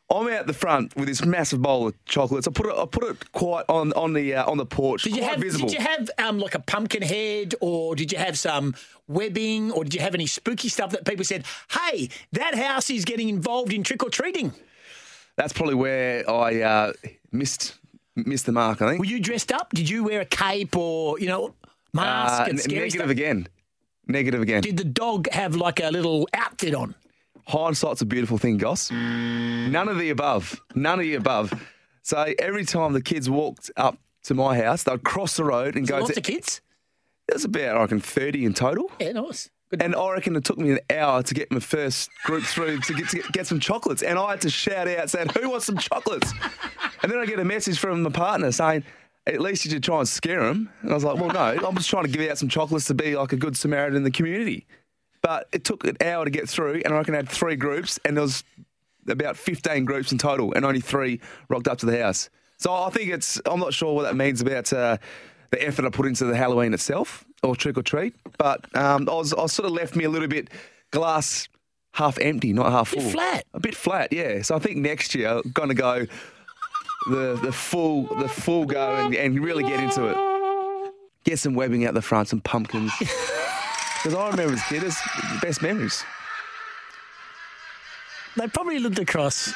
I'm 0.09 0.29
out 0.29 0.47
the 0.47 0.53
front 0.53 0.95
with 0.95 1.05
this 1.09 1.25
massive 1.25 1.61
bowl 1.61 1.87
of 1.87 2.05
chocolates. 2.05 2.47
I 2.47 2.51
put 2.51 2.67
it, 2.67 2.73
I 2.77 2.85
put 2.85 3.03
it 3.03 3.31
quite 3.33 3.65
on 3.67 3.91
on 3.91 4.13
the 4.13 4.35
uh, 4.35 4.49
on 4.49 4.55
the 4.57 4.65
porch, 4.65 5.03
Did 5.03 5.17
you 5.17 5.23
have 5.23 5.39
visible. 5.39 5.67
did 5.67 5.77
you 5.79 5.83
have 5.85 6.09
um, 6.17 6.39
like 6.39 6.55
a 6.55 6.59
pumpkin 6.61 7.01
head, 7.01 7.55
or 7.59 7.93
did 7.93 8.13
you 8.13 8.17
have 8.17 8.39
some 8.39 8.73
webbing, 9.09 9.69
or 9.73 9.83
did 9.83 9.93
you 9.93 9.99
have 9.99 10.13
any 10.15 10.25
spooky 10.25 10.69
stuff 10.69 10.91
that 10.91 11.03
people 11.03 11.25
said, 11.25 11.43
"Hey, 11.71 12.07
that 12.31 12.55
house 12.55 12.89
is 12.89 13.03
getting 13.03 13.27
involved 13.27 13.73
in 13.73 13.83
trick 13.83 14.01
or 14.01 14.09
treating"? 14.09 14.53
That's 15.37 15.53
probably 15.53 15.75
where 15.75 16.29
I 16.29 16.61
uh, 16.61 16.93
missed 17.31 17.75
missed 18.15 18.45
the 18.47 18.51
mark. 18.51 18.81
I 18.81 18.89
think. 18.89 18.99
Were 18.99 19.05
you 19.05 19.19
dressed 19.19 19.51
up? 19.51 19.69
Did 19.71 19.89
you 19.89 20.03
wear 20.03 20.21
a 20.21 20.25
cape 20.25 20.75
or 20.75 21.19
you 21.19 21.27
know 21.27 21.53
mask 21.93 22.41
Uh, 22.41 22.45
and 22.49 22.59
scary 22.59 22.79
negative 22.81 22.99
stuff? 23.01 23.09
again. 23.11 23.47
Negative 24.07 24.41
again. 24.41 24.61
Did 24.61 24.77
the 24.77 24.83
dog 24.85 25.29
have 25.31 25.55
like 25.55 25.79
a 25.81 25.89
little 25.89 26.27
outfit 26.33 26.73
on? 26.73 26.95
Hindsight's 27.47 28.01
a 28.01 28.05
beautiful 28.05 28.37
thing, 28.37 28.57
Goss. 28.57 28.89
None 28.91 29.87
of 29.87 29.97
the 29.99 30.09
above. 30.09 30.61
None 30.75 30.99
of 30.99 31.03
the 31.05 31.15
above. 31.15 31.53
So 32.03 32.33
every 32.39 32.65
time 32.65 32.93
the 32.93 33.01
kids 33.01 33.29
walked 33.29 33.69
up 33.77 33.97
to 34.23 34.33
my 34.33 34.57
house, 34.57 34.83
they'd 34.83 35.03
cross 35.03 35.37
the 35.37 35.43
road 35.45 35.75
and 35.75 35.85
go 35.87 35.99
Lots 35.99 36.13
to. 36.13 36.19
of 36.19 36.23
kids. 36.25 36.61
There's 37.27 37.43
about, 37.45 37.77
I 37.77 37.81
reckon, 37.81 37.99
30 37.99 38.45
in 38.45 38.53
total. 38.53 38.89
Yeah, 38.99 39.11
nice. 39.13 39.49
And 39.79 39.95
I 39.95 40.11
reckon 40.11 40.35
it 40.35 40.45
took 40.45 40.57
me 40.57 40.71
an 40.71 40.79
hour 40.89 41.21
to 41.21 41.33
get 41.33 41.51
my 41.51 41.59
first 41.59 42.09
group 42.23 42.43
through 42.43 42.79
to 42.79 42.93
get, 42.93 43.09
to 43.09 43.17
get, 43.17 43.31
get 43.33 43.47
some 43.47 43.59
chocolates. 43.59 44.01
And 44.01 44.17
I 44.17 44.31
had 44.31 44.41
to 44.41 44.49
shout 44.49 44.87
out 44.87 45.09
saying, 45.09 45.29
Who 45.29 45.49
wants 45.49 45.65
some 45.65 45.77
chocolates? 45.77 46.31
and 47.03 47.11
then 47.11 47.19
I 47.19 47.25
get 47.25 47.39
a 47.39 47.43
message 47.43 47.77
from 47.77 48.01
my 48.01 48.09
partner 48.09 48.51
saying, 48.51 48.85
At 49.25 49.41
least 49.41 49.65
you 49.65 49.71
should 49.71 49.83
try 49.83 49.99
and 49.99 50.07
scare 50.07 50.41
them. 50.41 50.69
And 50.81 50.91
I 50.91 50.93
was 50.93 51.03
like, 51.03 51.17
Well, 51.17 51.29
no, 51.29 51.67
I'm 51.67 51.75
just 51.75 51.89
trying 51.89 52.05
to 52.05 52.09
give 52.09 52.29
out 52.29 52.37
some 52.37 52.47
chocolates 52.47 52.85
to 52.85 52.93
be 52.93 53.17
like 53.17 53.33
a 53.33 53.37
good 53.37 53.57
Samaritan 53.57 53.97
in 53.97 54.03
the 54.03 54.11
community. 54.11 54.65
But 55.21 55.49
it 55.51 55.65
took 55.65 55.85
an 55.85 55.97
hour 56.01 56.23
to 56.23 56.31
get 56.31 56.47
through, 56.47 56.81
and 56.85 56.93
I 56.93 56.97
reckon 56.97 57.13
I 57.13 57.17
had 57.17 57.29
three 57.29 57.57
groups, 57.57 57.99
and 58.05 58.15
there 58.15 58.21
was 58.21 58.45
about 59.09 59.35
15 59.35 59.83
groups 59.83 60.13
in 60.13 60.17
total, 60.17 60.53
and 60.53 60.63
only 60.63 60.79
three 60.79 61.19
rocked 61.49 61.67
up 61.67 61.79
to 61.79 61.85
the 61.85 62.01
house. 62.01 62.29
So 62.57 62.73
I 62.73 62.89
think 62.89 63.11
it's, 63.11 63.41
I'm 63.45 63.59
not 63.59 63.73
sure 63.73 63.93
what 63.93 64.03
that 64.03 64.15
means 64.15 64.39
about 64.39 64.71
uh, 64.71 64.97
the 65.51 65.65
effort 65.67 65.85
I 65.85 65.89
put 65.89 66.05
into 66.05 66.25
the 66.25 66.35
Halloween 66.35 66.73
itself 66.73 67.26
or 67.43 67.55
trick 67.55 67.77
or 67.77 67.83
treat, 67.83 68.15
but 68.37 68.65
um, 68.75 69.07
I, 69.09 69.13
was, 69.13 69.33
I 69.33 69.45
sort 69.45 69.67
of 69.67 69.71
left 69.73 69.95
me 69.95 70.03
a 70.05 70.09
little 70.09 70.27
bit 70.27 70.49
glass 70.91 71.47
half 71.93 72.17
empty, 72.19 72.53
not 72.53 72.71
half 72.71 72.91
Bit 72.91 73.01
full. 73.01 73.11
flat. 73.11 73.45
A 73.53 73.59
bit 73.59 73.75
flat, 73.75 74.11
yeah. 74.13 74.41
So 74.41 74.55
I 74.55 74.59
think 74.59 74.77
next 74.77 75.13
year 75.15 75.29
I'm 75.29 75.51
going 75.51 75.69
to 75.69 75.75
go 75.75 76.05
the 77.09 77.39
the 77.41 77.51
full 77.51 78.03
the 78.17 78.27
full 78.27 78.65
go 78.65 78.95
and, 78.97 79.15
and 79.15 79.39
really 79.39 79.63
get 79.63 79.79
into 79.79 80.07
it. 80.07 80.93
Get 81.23 81.39
some 81.39 81.53
webbing 81.55 81.85
out 81.85 81.93
the 81.93 82.01
front, 82.01 82.27
some 82.29 82.41
pumpkins. 82.41 82.91
Because 84.03 84.13
I 84.13 84.29
remember 84.29 84.53
as 84.53 84.61
a 84.61 84.65
kid, 84.65 84.83
it's 84.83 85.01
the 85.01 85.39
best 85.41 85.61
memories. 85.63 86.03
They 88.37 88.47
probably 88.47 88.77
looked 88.79 88.99
across. 88.99 89.51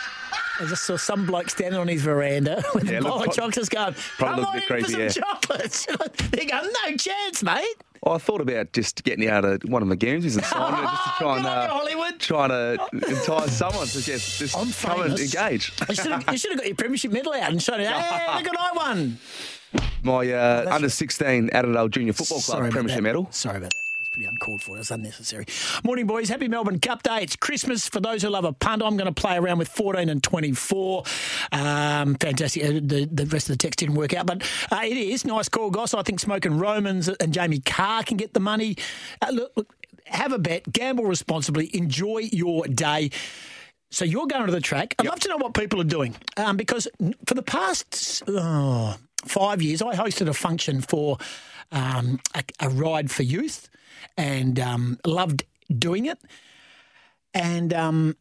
I 0.59 0.65
just 0.65 0.83
saw 0.83 0.97
some 0.97 1.25
bloke 1.25 1.49
standing 1.49 1.79
on 1.79 1.87
his 1.87 2.01
veranda 2.01 2.63
with 2.75 2.89
Yeah, 2.89 2.99
a 2.99 3.01
bowl 3.01 3.19
look, 3.19 3.27
of 3.29 3.33
chocolates 3.33 3.69
going, 3.69 3.95
probably 4.17 4.43
come 4.43 4.49
on 4.53 4.57
in 4.57 4.63
a 4.63 4.67
bit 4.67 4.83
for 4.85 4.89
some 4.91 4.99
creepy, 4.99 5.19
chocolates. 5.19 5.85
they 6.31 6.45
go, 6.45 6.61
no 6.87 6.95
chance, 6.97 7.41
mate. 7.43 7.75
Well, 8.03 8.15
I 8.15 8.17
thought 8.17 8.41
about 8.41 8.73
just 8.73 9.03
getting 9.03 9.29
out 9.29 9.45
of 9.45 9.61
one 9.63 9.83
of 9.83 9.89
the 9.89 9.95
games 9.95 10.35
and 10.35 10.43
signing 10.43 10.79
it 10.83 10.87
just 10.87 11.03
to 11.03 11.11
try 11.19 11.35
and 11.37 11.43
Good 11.43 11.49
on 11.49 11.63
you, 11.63 11.67
uh, 11.67 11.67
Hollywood. 11.69 12.19
trying 12.19 12.49
to 12.49 12.87
entice 12.93 13.57
someone 13.57 13.87
to 13.87 14.01
just, 14.01 14.39
just 14.39 14.57
I'm 14.57 14.71
come 14.71 15.01
and 15.01 15.19
engage. 15.19 15.71
You 15.87 15.95
should, 15.95 16.11
have, 16.11 16.25
you 16.31 16.37
should 16.37 16.51
have 16.51 16.59
got 16.59 16.67
your 16.67 16.75
premiership 16.75 17.11
medal 17.11 17.33
out 17.33 17.51
and 17.51 17.61
shown 17.61 17.79
it. 17.79 17.87
Hey, 17.87 18.35
look 18.43 18.51
what 18.51 18.59
I 18.59 18.71
won. 18.75 19.17
My 20.03 20.31
uh, 20.31 20.65
under 20.73 20.89
16 20.89 21.51
Adelaide 21.53 21.91
Junior 21.91 22.13
Football 22.13 22.41
Club 22.41 22.71
Premiership 22.71 22.97
that. 22.97 23.03
medal. 23.03 23.27
Sorry 23.31 23.57
about 23.57 23.71
that. 23.71 23.90
Pretty 24.11 24.25
uncalled 24.27 24.61
for. 24.61 24.75
That's 24.75 24.91
unnecessary. 24.91 25.45
Morning, 25.85 26.05
boys. 26.05 26.27
Happy 26.27 26.49
Melbourne 26.49 26.81
Cup 26.81 27.01
Day. 27.01 27.19
It's 27.21 27.37
Christmas. 27.37 27.87
For 27.87 28.01
those 28.01 28.21
who 28.21 28.27
love 28.27 28.43
a 28.43 28.51
punt, 28.51 28.81
I'm 28.83 28.97
going 28.97 29.07
to 29.07 29.13
play 29.13 29.37
around 29.37 29.57
with 29.57 29.69
14 29.69 30.09
and 30.09 30.21
24. 30.21 31.03
Um, 31.53 32.15
fantastic. 32.15 32.61
Uh, 32.61 32.81
The, 32.83 33.07
the 33.09 33.25
rest 33.27 33.49
of 33.49 33.53
the 33.53 33.57
text 33.57 33.79
didn't 33.79 33.95
work 33.95 34.13
out, 34.13 34.25
but 34.25 34.43
uh, 34.69 34.81
it 34.83 34.97
is. 34.97 35.23
Nice 35.23 35.47
call, 35.47 35.69
Goss. 35.69 35.93
I 35.93 36.03
think 36.03 36.19
Smoking 36.19 36.57
Romans 36.57 37.07
and 37.07 37.33
Jamie 37.33 37.61
Kah 37.61 38.03
can 38.05 38.17
get 38.17 38.33
the 38.33 38.41
money. 38.41 38.75
Uh, 39.21 39.31
look, 39.31 39.53
look, 39.55 39.73
have 40.07 40.33
a 40.33 40.39
bet, 40.39 40.69
gamble 40.73 41.05
responsibly, 41.05 41.73
enjoy 41.73 42.27
your 42.33 42.65
day. 42.67 43.11
So 43.91 44.03
you're 44.03 44.27
going 44.27 44.45
to 44.45 44.51
the 44.51 44.59
track. 44.59 44.93
I'd 44.99 45.05
love 45.05 45.21
to 45.21 45.29
know 45.29 45.37
what 45.37 45.53
people 45.53 45.79
are 45.79 45.85
doing 45.85 46.15
um, 46.35 46.57
because 46.57 46.85
for 47.27 47.33
the 47.33 47.43
past, 47.43 48.23
oh, 48.27 48.97
five 49.25 49.61
years, 49.61 49.81
I 49.81 49.95
hosted 49.95 50.27
a 50.27 50.33
function 50.33 50.81
for 50.81 51.17
um, 51.71 52.19
a, 52.35 52.43
a 52.59 52.69
ride 52.69 53.11
for 53.11 53.23
youth 53.23 53.69
and 54.17 54.59
um, 54.59 54.99
loved 55.05 55.43
doing 55.77 56.05
it. 56.05 56.19
And 57.33 57.73
um, 57.73 58.17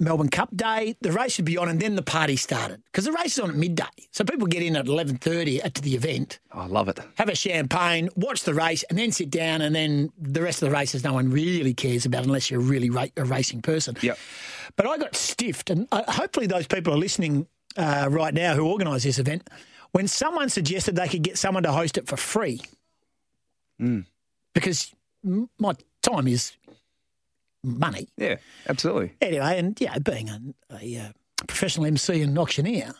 Melbourne 0.00 0.28
Cup 0.28 0.56
Day, 0.56 0.96
the 1.00 1.12
race 1.12 1.32
should 1.32 1.44
be 1.44 1.58
on, 1.58 1.68
and 1.68 1.80
then 1.80 1.96
the 1.96 2.02
party 2.02 2.36
started 2.36 2.80
because 2.86 3.04
the 3.04 3.12
race 3.12 3.36
is 3.36 3.40
on 3.40 3.50
at 3.50 3.56
midday. 3.56 3.84
So 4.12 4.24
people 4.24 4.46
get 4.46 4.62
in 4.62 4.76
at 4.76 4.86
eleven 4.86 5.16
thirty 5.16 5.60
at 5.60 5.74
the 5.74 5.94
event, 5.94 6.38
I 6.52 6.66
love 6.66 6.88
it. 6.88 7.00
have 7.16 7.28
a 7.28 7.34
champagne, 7.34 8.08
watch 8.14 8.44
the 8.44 8.54
race, 8.54 8.84
and 8.84 8.98
then 8.98 9.12
sit 9.12 9.28
down. 9.28 9.60
And 9.60 9.74
then 9.74 10.12
the 10.16 10.40
rest 10.40 10.62
of 10.62 10.68
the 10.68 10.74
races, 10.74 11.04
no 11.04 11.12
one 11.14 11.30
really 11.30 11.74
cares 11.74 12.06
about 12.06 12.24
unless 12.24 12.50
you're 12.50 12.60
really 12.60 12.90
ra- 12.90 13.06
a 13.16 13.24
racing 13.24 13.60
person. 13.60 13.96
Yep. 14.00 14.18
But 14.76 14.86
I 14.86 14.98
got 14.98 15.16
stiffed, 15.16 15.68
and 15.68 15.88
uh, 15.90 16.10
hopefully 16.10 16.46
those 16.46 16.68
people 16.68 16.94
are 16.94 16.98
listening 16.98 17.48
uh, 17.76 18.08
right 18.08 18.32
now 18.32 18.54
who 18.54 18.66
organised 18.66 19.04
this 19.04 19.18
event. 19.18 19.50
When 19.98 20.06
someone 20.06 20.48
suggested 20.48 20.94
they 20.94 21.08
could 21.08 21.22
get 21.22 21.38
someone 21.38 21.64
to 21.64 21.72
host 21.72 21.98
it 21.98 22.06
for 22.06 22.16
free, 22.16 22.60
because 24.54 24.94
my 25.58 25.74
time 26.02 26.28
is 26.28 26.52
money. 27.64 28.06
Yeah, 28.16 28.36
absolutely. 28.68 29.14
Anyway, 29.20 29.58
and 29.58 29.76
yeah, 29.80 29.98
being 29.98 30.28
a, 30.28 30.40
a 30.80 30.98
uh, 30.98 31.08
professional 31.48 31.86
MC 31.86 32.22
and 32.22 32.38
auctioneer, 32.38 32.94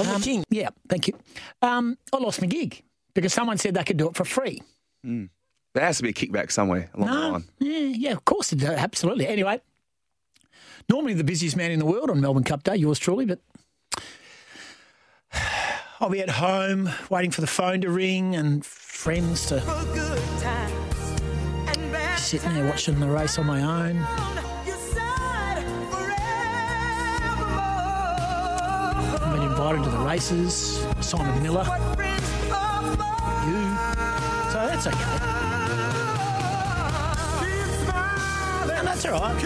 um, 0.00 0.20
yeah, 0.50 0.70
thank 0.88 1.06
you. 1.06 1.16
Um, 1.62 1.96
I 2.12 2.16
lost 2.16 2.40
my 2.40 2.48
gig 2.48 2.82
because 3.14 3.32
someone 3.32 3.56
said 3.56 3.74
they 3.74 3.84
could 3.84 3.96
do 3.96 4.08
it 4.08 4.16
for 4.16 4.24
free. 4.24 4.60
There 5.04 5.84
has 5.84 5.98
to 5.98 6.02
be 6.02 6.08
a 6.08 6.12
kickback 6.12 6.50
somewhere 6.50 6.90
along 6.94 7.08
the 7.08 7.28
line. 7.28 7.44
yeah, 7.60 7.78
yeah, 7.78 8.10
of 8.10 8.24
course, 8.24 8.52
it, 8.52 8.58
does, 8.58 8.70
absolutely. 8.70 9.28
Anyway, 9.28 9.60
normally 10.90 11.14
the 11.14 11.22
busiest 11.22 11.56
man 11.56 11.70
in 11.70 11.78
the 11.78 11.86
world 11.86 12.10
on 12.10 12.20
Melbourne 12.20 12.42
Cup 12.42 12.64
Day, 12.64 12.74
yours 12.74 12.98
truly, 12.98 13.26
but 13.26 13.38
I'll 15.98 16.10
be 16.10 16.20
at 16.20 16.28
home 16.28 16.90
waiting 17.08 17.30
for 17.30 17.40
the 17.40 17.46
phone 17.46 17.80
to 17.80 17.88
ring 17.88 18.36
and 18.36 18.64
friends 18.66 19.46
to 19.46 19.60
sitting 22.18 22.52
there 22.52 22.66
watching 22.66 23.00
the 23.00 23.06
race 23.06 23.38
on 23.38 23.46
my 23.46 23.62
own. 23.62 23.96
I've 29.22 29.32
been 29.32 29.42
invited 29.42 29.84
to 29.84 29.90
the 29.90 29.98
races. 29.98 30.84
Simon 31.00 31.42
Miller, 31.42 31.64
you. 33.46 33.62
So 34.52 34.66
that's 34.66 34.86
okay. 34.86 35.02
And 38.74 38.86
that's 38.86 39.06
all 39.06 39.20
right. 39.20 39.40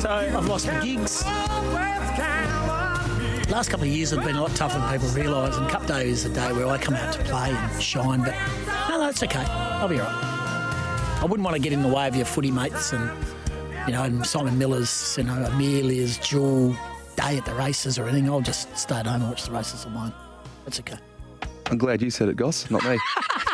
So 0.00 0.08
I've 0.08 0.46
lost 0.46 0.66
my 0.66 0.80
gigs. 0.82 1.24
Last 3.54 3.70
couple 3.70 3.86
of 3.86 3.92
years 3.92 4.10
have 4.10 4.24
been 4.24 4.34
a 4.34 4.42
lot 4.42 4.52
tougher 4.56 4.80
than 4.80 4.90
people 4.90 5.06
realise, 5.10 5.56
and 5.56 5.68
Cup 5.68 5.86
Day 5.86 6.08
is 6.08 6.24
the 6.24 6.28
day 6.28 6.52
where 6.52 6.66
I 6.66 6.76
come 6.76 6.94
out 6.94 7.14
to 7.14 7.22
play 7.22 7.50
and 7.50 7.80
shine. 7.80 8.18
But 8.18 8.34
no, 8.88 8.98
no, 8.98 9.08
it's 9.08 9.22
okay. 9.22 9.44
I'll 9.46 9.86
be 9.86 10.00
all 10.00 10.06
right. 10.06 11.18
I 11.20 11.22
wouldn't 11.22 11.44
want 11.44 11.54
to 11.54 11.62
get 11.62 11.72
in 11.72 11.80
the 11.80 11.88
way 11.88 12.08
of 12.08 12.16
your 12.16 12.24
footy 12.24 12.50
mates 12.50 12.92
and 12.92 13.08
you 13.86 13.92
know, 13.92 14.02
and 14.02 14.26
Simon 14.26 14.58
Miller's, 14.58 15.14
you 15.16 15.22
know, 15.22 15.34
Amelia's 15.34 16.18
dual 16.18 16.76
day 17.14 17.38
at 17.38 17.44
the 17.44 17.54
races 17.54 17.96
or 17.96 18.08
anything. 18.08 18.28
I'll 18.28 18.40
just 18.40 18.76
stay 18.76 18.96
at 18.96 19.06
home 19.06 19.20
and 19.20 19.30
watch 19.30 19.44
the 19.44 19.52
races 19.52 19.84
alone. 19.84 20.12
That's 20.64 20.80
okay. 20.80 20.98
I'm 21.66 21.78
glad 21.78 22.02
you 22.02 22.10
said 22.10 22.28
it, 22.28 22.36
Goss, 22.36 22.68
not 22.72 22.84
me. 22.84 22.98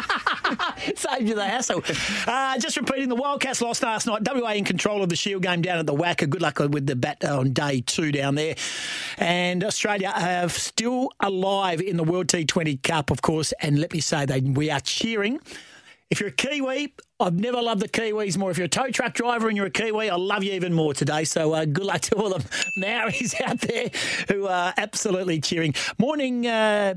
Saved 0.96 1.28
you 1.28 1.34
the 1.34 1.44
hassle. 1.44 1.82
Uh, 2.26 2.58
just 2.58 2.76
repeating, 2.76 3.08
the 3.08 3.14
Wildcats 3.14 3.60
lost 3.60 3.82
last 3.82 4.06
night. 4.06 4.22
WA 4.26 4.50
in 4.52 4.64
control 4.64 5.02
of 5.02 5.08
the 5.08 5.16
Shield 5.16 5.42
game 5.42 5.62
down 5.62 5.78
at 5.78 5.86
the 5.86 5.94
WACA. 5.94 6.28
Good 6.28 6.42
luck 6.42 6.58
with 6.58 6.86
the 6.86 6.96
bat 6.96 7.24
on 7.24 7.52
day 7.52 7.80
two 7.80 8.12
down 8.12 8.34
there. 8.34 8.56
And 9.18 9.64
Australia 9.64 10.12
are 10.14 10.48
still 10.48 11.10
alive 11.20 11.80
in 11.80 11.96
the 11.96 12.04
World 12.04 12.28
T20 12.28 12.82
Cup, 12.82 13.10
of 13.10 13.22
course. 13.22 13.52
And 13.60 13.78
let 13.78 13.92
me 13.92 14.00
say, 14.00 14.26
they 14.26 14.40
we 14.40 14.70
are 14.70 14.80
cheering. 14.80 15.40
If 16.10 16.18
you're 16.18 16.30
a 16.30 16.32
Kiwi, 16.32 16.92
I've 17.20 17.38
never 17.38 17.62
loved 17.62 17.82
the 17.82 17.88
Kiwis 17.88 18.36
more. 18.36 18.50
If 18.50 18.58
you're 18.58 18.64
a 18.64 18.68
tow 18.68 18.90
truck 18.90 19.14
driver 19.14 19.46
and 19.46 19.56
you're 19.56 19.66
a 19.66 19.70
Kiwi, 19.70 20.10
I 20.10 20.16
love 20.16 20.42
you 20.42 20.52
even 20.54 20.72
more 20.72 20.92
today. 20.92 21.22
So 21.22 21.52
uh, 21.52 21.66
good 21.66 21.84
luck 21.84 22.00
to 22.02 22.16
all 22.16 22.30
the 22.30 22.44
Maoris 22.78 23.40
out 23.40 23.60
there 23.60 23.90
who 24.28 24.48
are 24.48 24.74
absolutely 24.76 25.40
cheering. 25.40 25.74
Morning, 25.98 26.48
uh, 26.48 26.94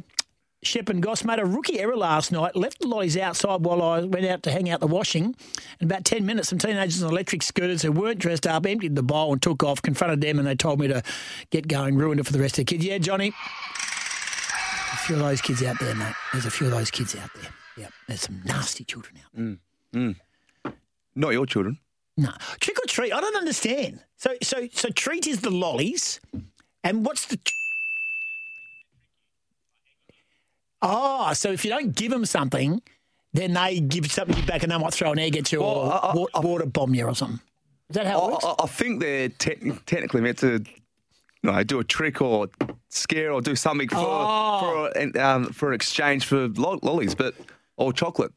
Shep 0.66 0.90
and 0.90 1.02
Goss 1.02 1.24
made 1.24 1.40
a 1.40 1.46
rookie 1.46 1.80
error 1.80 1.96
last 1.96 2.32
night, 2.32 2.56
left 2.56 2.80
the 2.80 2.88
lollies 2.88 3.18
outside 3.18 3.62
while 3.62 3.82
I 3.82 4.02
went 4.02 4.26
out 4.26 4.44
to 4.44 4.52
hang 4.52 4.70
out 4.70 4.80
the 4.80 4.88
washing. 4.88 5.36
In 5.80 5.86
about 5.86 6.06
10 6.06 6.26
minutes, 6.26 6.50
some 6.50 6.60
teenagers 6.60 7.04
on 7.04 7.12
electric 7.12 7.44
scooters 7.44 7.82
who 7.82 7.92
weren't 7.92 8.20
dressed 8.20 8.48
up 8.48 8.66
emptied 8.66 8.96
the 8.96 9.04
bowl 9.04 9.34
and 9.34 9.42
took 9.42 9.64
off, 9.64 9.82
confronted 9.82 10.22
them, 10.22 10.40
and 10.40 10.48
they 10.48 10.56
told 10.56 10.80
me 10.80 10.88
to 10.88 11.04
get 11.50 11.68
going, 11.68 11.96
ruined 11.96 12.20
it 12.20 12.26
for 12.26 12.34
the 12.34 12.40
rest 12.40 12.58
of 12.60 12.66
the 12.66 12.76
kids. 12.76 12.86
Yeah, 12.86 12.98
Johnny. 12.98 13.30
A 13.30 14.98
few 14.98 15.16
of 15.16 15.22
those 15.22 15.42
kids 15.42 15.64
out 15.64 15.78
there, 15.80 15.96
mate. 15.96 16.14
There's 16.32 16.46
a 16.46 16.52
few 16.52 16.68
of 16.68 16.74
those 16.74 16.92
kids 16.92 17.16
out 17.16 17.30
there. 17.36 17.52
Yeah, 17.78 17.88
there's 18.08 18.22
some 18.22 18.42
nasty 18.46 18.84
children 18.84 19.16
out 19.18 19.32
there. 19.34 19.46
Mm, 19.46 20.16
mm. 20.66 20.76
Not 21.16 21.34
your 21.34 21.46
children. 21.46 21.80
No. 22.16 22.32
Trick 22.60 22.78
or 22.80 22.88
treat, 22.88 23.12
I 23.12 23.20
don't 23.20 23.36
understand. 23.36 24.00
So 24.18 24.36
so 24.42 24.68
so 24.72 24.90
treat 24.90 25.26
is 25.26 25.42
the 25.42 25.50
lollies, 25.50 26.20
and 26.84 27.06
what's 27.06 27.26
the 27.26 27.38
Oh, 30.84 31.32
so 31.34 31.52
if 31.52 31.64
you 31.64 31.72
don't 31.72 31.96
give 31.96 32.12
them 32.12 32.26
something, 32.26 32.82
then 33.34 33.54
they 33.54 33.80
give 33.80 34.12
something 34.12 34.46
back 34.46 34.64
and 34.64 34.72
they 34.72 34.78
might 34.78 34.94
throw 34.94 35.12
an 35.12 35.20
egg 35.20 35.38
at 35.38 35.52
you 35.52 35.62
Well, 35.62 35.70
or 35.70 35.94
I- 35.94 36.40
I- 36.40 36.40
water 36.42 36.66
bomb 36.66 36.94
you 36.94 37.06
or 37.08 37.16
something. 37.16 37.40
Is 37.90 37.96
that 37.96 38.06
how 38.06 38.20
it 38.20 38.22
I, 38.24 38.32
works? 38.34 38.46
I, 38.46 38.56
I 38.64 38.68
think 38.68 39.00
they're 39.02 39.30
te- 39.30 39.72
technically 39.86 40.22
meant 40.22 40.38
to, 40.40 40.64
you 41.42 41.52
know, 41.52 41.64
do 41.64 41.80
a 41.80 41.84
trick 41.84 42.22
or 42.22 42.48
scare 42.90 43.32
or 43.32 43.42
do 43.42 43.56
something 43.56 43.88
for 43.90 43.98
Oh. 44.00 44.60
for 44.94 44.98
an, 44.98 45.18
um, 45.18 45.46
for 45.54 45.70
an 45.70 45.76
exchange 45.76 46.26
for 46.26 46.48
lo- 46.50 46.80
lollies, 46.84 47.16
but 47.16 47.34
or 47.78 47.92
chocolate. 47.94 48.32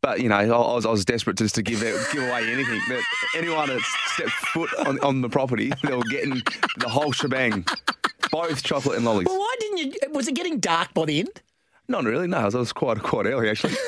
But 0.00 0.20
you 0.20 0.28
know, 0.28 0.36
I, 0.36 0.44
I 0.44 0.74
was 0.74 0.86
I 0.86 0.90
was 0.90 1.04
desperate 1.04 1.36
just 1.38 1.56
to 1.56 1.62
give 1.62 1.82
out, 1.82 1.98
give 2.12 2.22
away 2.22 2.50
anything. 2.52 2.80
But 2.88 3.00
anyone 3.34 3.68
that 3.68 3.80
stepped 4.06 4.30
foot 4.30 4.70
on, 4.86 4.98
on 5.00 5.20
the 5.22 5.28
property, 5.28 5.72
they 5.82 5.94
were 5.94 6.02
getting 6.04 6.40
the 6.78 6.88
whole 6.88 7.10
shebang, 7.12 7.64
both 8.30 8.62
chocolate 8.62 8.96
and 8.96 9.04
lollies. 9.04 9.26
well, 9.26 9.38
why 9.38 9.54
didn't 9.60 9.78
you? 9.78 9.92
Was 10.12 10.28
it 10.28 10.34
getting 10.34 10.60
dark 10.60 10.94
by 10.94 11.04
the 11.06 11.20
end? 11.20 11.42
Not 11.88 12.04
really. 12.04 12.26
No, 12.26 12.38
I 12.38 12.48
was 12.48 12.72
quite 12.72 13.02
quite 13.02 13.26
early 13.26 13.48
actually. 13.50 13.74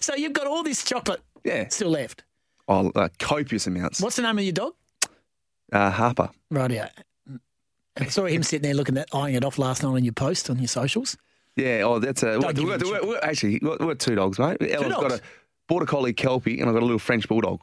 So 0.00 0.14
you've 0.14 0.32
got 0.32 0.46
all 0.46 0.62
this 0.62 0.84
chocolate 0.84 1.20
Yeah. 1.42 1.66
still 1.68 1.90
left. 1.90 2.22
Oh, 2.68 2.92
uh, 2.94 3.08
copious 3.18 3.66
amounts. 3.66 4.00
What's 4.00 4.14
the 4.16 4.22
name 4.22 4.38
of 4.38 4.44
your 4.44 4.52
dog? 4.52 4.74
Uh, 5.72 5.90
Harper. 5.90 6.30
Right, 6.50 6.70
yeah. 6.70 6.90
I 7.96 8.04
saw 8.06 8.26
him 8.26 8.44
sitting 8.44 8.62
there 8.62 8.74
looking 8.74 8.96
at 8.98 9.08
eyeing 9.12 9.34
it 9.34 9.44
off 9.44 9.58
last 9.58 9.82
night 9.82 9.90
on 9.90 10.04
your 10.04 10.12
post 10.12 10.48
on 10.48 10.58
your 10.58 10.68
socials. 10.68 11.16
Yeah, 11.56 11.82
oh, 11.84 11.98
that's 11.98 12.22
a. 12.22 12.38
Don't 12.38 12.54
give 12.54 12.64
we've 12.68 12.74
him 12.74 12.80
got, 12.80 13.02
we're, 13.02 13.08
we're, 13.08 13.20
actually, 13.22 13.58
we've 13.62 13.78
got 13.78 13.98
two 13.98 14.14
dogs, 14.14 14.38
mate. 14.38 14.58
Ella's 14.60 14.92
got 14.92 15.02
dogs? 15.10 15.14
a 15.16 15.20
border 15.68 15.86
collie 15.86 16.12
kelpie, 16.12 16.60
and 16.60 16.68
I've 16.68 16.74
got 16.74 16.82
a 16.82 16.86
little 16.86 16.98
French 17.00 17.26
bulldog. 17.28 17.60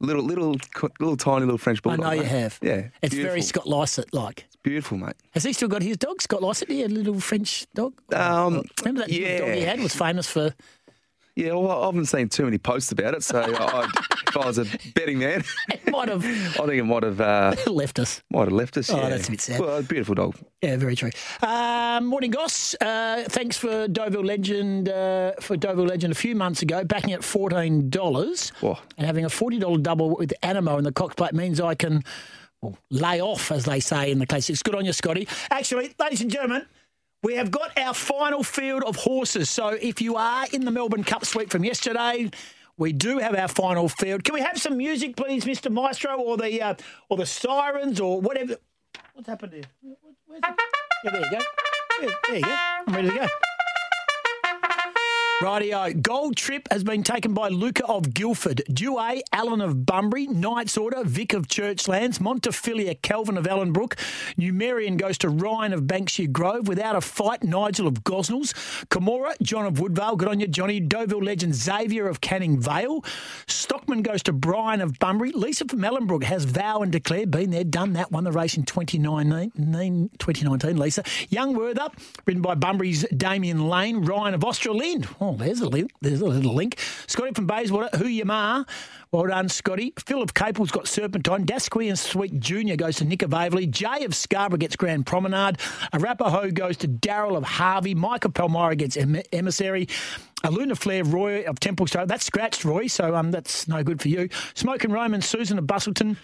Little, 0.00 0.22
little, 0.24 0.56
little 1.00 1.16
tiny 1.16 1.46
little 1.46 1.56
French 1.58 1.82
bulldog. 1.82 2.04
I 2.04 2.08
know 2.10 2.14
you 2.16 2.22
mate. 2.22 2.28
have. 2.30 2.58
Yeah, 2.62 2.88
It's 3.02 3.14
very 3.14 3.40
beautiful. 3.40 3.42
Scott 3.62 3.66
Lycett 3.66 4.12
like. 4.12 4.46
Beautiful, 4.64 4.96
mate. 4.96 5.14
Has 5.32 5.44
he 5.44 5.52
still 5.52 5.68
got 5.68 5.82
his 5.82 5.98
dog, 5.98 6.22
Scott 6.22 6.42
had 6.58 6.70
a 6.70 6.88
little 6.88 7.20
French 7.20 7.66
dog. 7.74 7.92
Um, 8.14 8.64
Remember 8.82 9.02
that 9.02 9.10
little 9.10 9.38
dog 9.46 9.54
he 9.56 9.60
had 9.60 9.78
was 9.78 9.94
famous 9.94 10.26
for. 10.28 10.54
Yeah, 11.36 11.52
well, 11.54 11.82
I 11.82 11.86
haven't 11.86 12.06
seen 12.06 12.28
too 12.28 12.44
many 12.44 12.58
posts 12.58 12.92
about 12.92 13.12
it, 13.14 13.22
so 13.24 13.40
I, 13.40 13.46
I, 13.50 13.90
if 14.28 14.36
I 14.36 14.46
was 14.46 14.58
a 14.58 14.66
betting 14.94 15.18
man, 15.18 15.42
It 15.68 15.90
might 15.90 16.08
have 16.08 16.24
I 16.24 16.66
think 16.66 16.74
it 16.74 16.84
might 16.84 17.02
have 17.02 17.20
uh, 17.20 17.54
left 17.66 17.98
us. 17.98 18.22
might 18.30 18.44
have 18.44 18.52
left 18.52 18.76
us. 18.78 18.88
Oh, 18.88 18.96
yeah. 18.96 19.10
that's 19.10 19.28
a 19.28 19.32
bit 19.32 19.40
sad. 19.40 19.60
Well, 19.60 19.78
a 19.78 19.82
beautiful 19.82 20.14
dog. 20.14 20.36
Yeah, 20.62 20.76
very 20.76 20.94
true. 20.96 21.10
Um, 21.42 22.06
morning, 22.06 22.30
Goss. 22.30 22.74
Uh, 22.80 23.24
thanks 23.28 23.58
for 23.58 23.86
Deauville 23.88 24.24
Legend 24.24 24.88
uh, 24.88 25.32
for 25.40 25.56
Deauville 25.56 25.86
Legend 25.86 26.12
a 26.12 26.16
few 26.16 26.34
months 26.36 26.62
ago, 26.62 26.84
backing 26.84 27.12
at 27.12 27.22
fourteen 27.24 27.90
dollars 27.90 28.52
and 28.62 29.04
having 29.04 29.24
a 29.24 29.30
forty 29.30 29.58
dollar 29.58 29.78
double 29.78 30.16
with 30.16 30.32
Anamoe 30.42 30.78
in 30.78 30.84
the 30.84 30.92
cox 30.92 31.16
plate 31.16 31.34
means 31.34 31.60
I 31.60 31.74
can 31.74 32.02
well, 32.64 32.78
lay 32.90 33.20
off, 33.20 33.52
as 33.52 33.64
they 33.64 33.80
say 33.80 34.10
in 34.10 34.18
the 34.18 34.26
classics. 34.26 34.62
Good 34.62 34.74
on 34.74 34.84
you, 34.84 34.92
Scotty. 34.92 35.28
Actually, 35.50 35.94
ladies 35.98 36.20
and 36.20 36.30
gentlemen. 36.30 36.66
We 37.22 37.36
have 37.36 37.50
got 37.50 37.78
our 37.78 37.94
final 37.94 38.42
field 38.42 38.84
of 38.84 38.96
horses. 38.96 39.48
So 39.48 39.68
if 39.68 40.02
you 40.02 40.16
are 40.16 40.44
in 40.52 40.66
the 40.66 40.70
Melbourne 40.70 41.04
Cup 41.04 41.24
sweep 41.24 41.50
from 41.50 41.64
yesterday, 41.64 42.30
we 42.76 42.92
do 42.92 43.16
have 43.16 43.34
our 43.34 43.48
final 43.48 43.88
field. 43.88 44.24
Can 44.24 44.34
we 44.34 44.42
have 44.42 44.60
some 44.60 44.76
music, 44.76 45.16
please, 45.16 45.46
Mr. 45.46 45.72
Maestro, 45.72 46.18
or 46.18 46.36
the 46.36 46.60
uh, 46.60 46.74
or 47.08 47.16
the 47.16 47.24
sirens, 47.24 47.98
or 47.98 48.20
whatever? 48.20 48.56
What's 49.14 49.28
happened 49.28 49.54
here? 49.54 49.62
Yeah, 49.82 51.10
there 51.12 51.20
you 51.20 51.30
go. 51.30 51.38
There 52.28 52.36
you 52.36 52.42
go. 52.42 52.56
I'm 52.86 52.94
ready 52.94 53.08
to 53.08 53.14
go. 53.14 53.26
Rightio. 55.42 56.00
Gold 56.00 56.36
trip 56.36 56.68
has 56.70 56.84
been 56.84 57.02
taken 57.02 57.34
by 57.34 57.48
Luca 57.48 57.84
of 57.86 58.14
Guildford, 58.14 58.62
Dewey, 58.72 59.20
Allen 59.32 59.60
of 59.60 59.84
Bunbury, 59.84 60.28
Knights 60.28 60.78
Order, 60.78 61.02
Vic 61.02 61.32
of 61.32 61.48
Churchlands, 61.48 62.20
Montefilia, 62.20 63.00
Kelvin 63.02 63.36
of 63.36 63.44
Ellenbrook. 63.44 63.94
Numerian 64.38 64.96
goes 64.96 65.18
to 65.18 65.28
Ryan 65.28 65.72
of 65.72 65.82
Banksia 65.82 66.30
Grove. 66.30 66.68
Without 66.68 66.94
a 66.94 67.00
fight, 67.00 67.42
Nigel 67.42 67.88
of 67.88 68.04
Gosnells. 68.04 68.54
Camorra, 68.90 69.34
John 69.42 69.66
of 69.66 69.80
Woodvale. 69.80 70.16
Good 70.16 70.28
on 70.28 70.38
you, 70.38 70.46
Johnny. 70.46 70.78
Deauville 70.78 71.22
legend 71.22 71.54
Xavier 71.54 72.08
of 72.08 72.20
Canning 72.20 72.60
Vale. 72.60 73.04
Stockman 73.48 74.02
goes 74.02 74.22
to 74.22 74.32
Brian 74.32 74.80
of 74.80 74.98
Bunbury. 75.00 75.32
Lisa 75.32 75.64
from 75.64 75.80
Ellenbrook 75.80 76.22
has 76.22 76.44
Vow 76.44 76.80
and 76.80 76.92
Declare. 76.92 77.26
Been 77.26 77.50
there, 77.50 77.64
done 77.64 77.94
that. 77.94 78.12
Won 78.12 78.22
the 78.22 78.32
race 78.32 78.56
in 78.56 78.62
2019. 78.62 79.50
2019 80.18 80.76
Lisa. 80.76 81.02
Young 81.28 81.54
Werther, 81.54 81.88
written 82.24 82.40
by 82.40 82.54
Bunbury's 82.54 83.04
Damien 83.16 83.68
Lane. 83.68 84.04
Ryan 84.04 84.34
of 84.34 84.40
Australind. 84.42 85.08
Oh, 85.26 85.34
there's 85.36 85.60
a 85.62 85.68
link. 85.70 85.90
There's 86.02 86.20
a 86.20 86.26
little 86.26 86.52
link. 86.52 86.78
Scotty 87.06 87.32
from 87.32 87.46
Bayswater, 87.46 87.96
who 87.96 88.06
you 88.06 88.26
ma. 88.26 88.64
Well 89.10 89.26
done, 89.26 89.48
Scotty. 89.48 89.94
Phil 90.04 90.20
of 90.20 90.34
Capel's 90.34 90.70
got 90.70 90.86
Serpentine. 90.86 91.46
Daqiansweet 91.46 92.38
Junior 92.40 92.76
goes 92.76 92.96
to 92.96 93.06
Nick 93.06 93.22
of 93.22 93.30
Aveley. 93.30 93.70
Jay 93.70 94.04
of 94.04 94.14
Scarborough 94.14 94.58
gets 94.58 94.76
Grand 94.76 95.06
Promenade. 95.06 95.56
Arapaho 95.94 96.50
goes 96.50 96.76
to 96.78 96.88
Daryl 96.88 97.38
of 97.38 97.44
Harvey. 97.44 97.94
Michael 97.94 98.32
Palmyra 98.32 98.76
gets 98.76 98.98
em- 98.98 99.22
Emissary. 99.32 99.88
A 100.42 100.50
Luna 100.50 100.74
Flair 100.74 101.04
Roy 101.04 101.44
of 101.44 101.58
Templestowe. 101.58 102.06
That's 102.06 102.26
scratched, 102.26 102.66
Roy, 102.66 102.86
so 102.86 103.16
um, 103.16 103.30
that's 103.30 103.66
no 103.66 103.82
good 103.82 104.02
for 104.02 104.08
you. 104.08 104.28
Smoke 104.52 104.84
and 104.84 104.92
Roman 104.92 105.22
Susan 105.22 105.58
of 105.58 105.64
Busselton. 105.64 106.18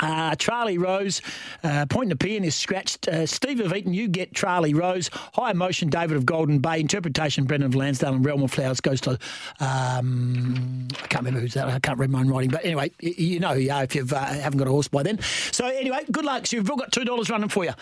Uh, 0.00 0.34
Tralee 0.36 0.78
Rose, 0.78 1.22
uh, 1.62 1.86
Point 1.86 2.08
Nepean 2.08 2.44
is 2.44 2.54
scratched. 2.54 3.06
Uh, 3.06 3.26
Steve 3.26 3.60
of 3.60 3.72
Eaton, 3.72 3.94
you 3.94 4.08
get 4.08 4.34
Tralee 4.34 4.74
Rose. 4.74 5.10
High 5.34 5.50
Emotion, 5.50 5.90
David 5.90 6.16
of 6.16 6.26
Golden 6.26 6.58
Bay. 6.58 6.80
Interpretation, 6.80 7.44
Brendan 7.44 7.72
of 7.72 7.78
Landsdale. 7.78 8.14
And 8.14 8.24
Realm 8.24 8.42
of 8.42 8.50
Flowers 8.50 8.80
goes 8.80 9.00
to, 9.02 9.18
um, 9.60 10.88
I 11.02 11.06
can't 11.06 11.24
remember 11.24 11.40
who's 11.40 11.54
that. 11.54 11.68
I 11.68 11.78
can't 11.78 11.98
read 11.98 12.10
my 12.10 12.20
own 12.20 12.28
writing. 12.28 12.50
But 12.50 12.64
anyway, 12.64 12.90
you 13.00 13.38
know 13.38 13.52
yeah, 13.52 13.82
if 13.82 13.94
you 13.94 14.06
uh, 14.10 14.24
haven't 14.24 14.58
got 14.58 14.66
a 14.66 14.70
horse 14.70 14.88
by 14.88 15.02
then. 15.02 15.20
So 15.52 15.66
anyway, 15.66 16.00
good 16.10 16.24
luck. 16.24 16.46
So 16.46 16.56
you've 16.56 16.70
all 16.70 16.76
got 16.76 16.90
$2 16.90 17.30
running 17.30 17.48
for 17.48 17.64
you. 17.64 17.72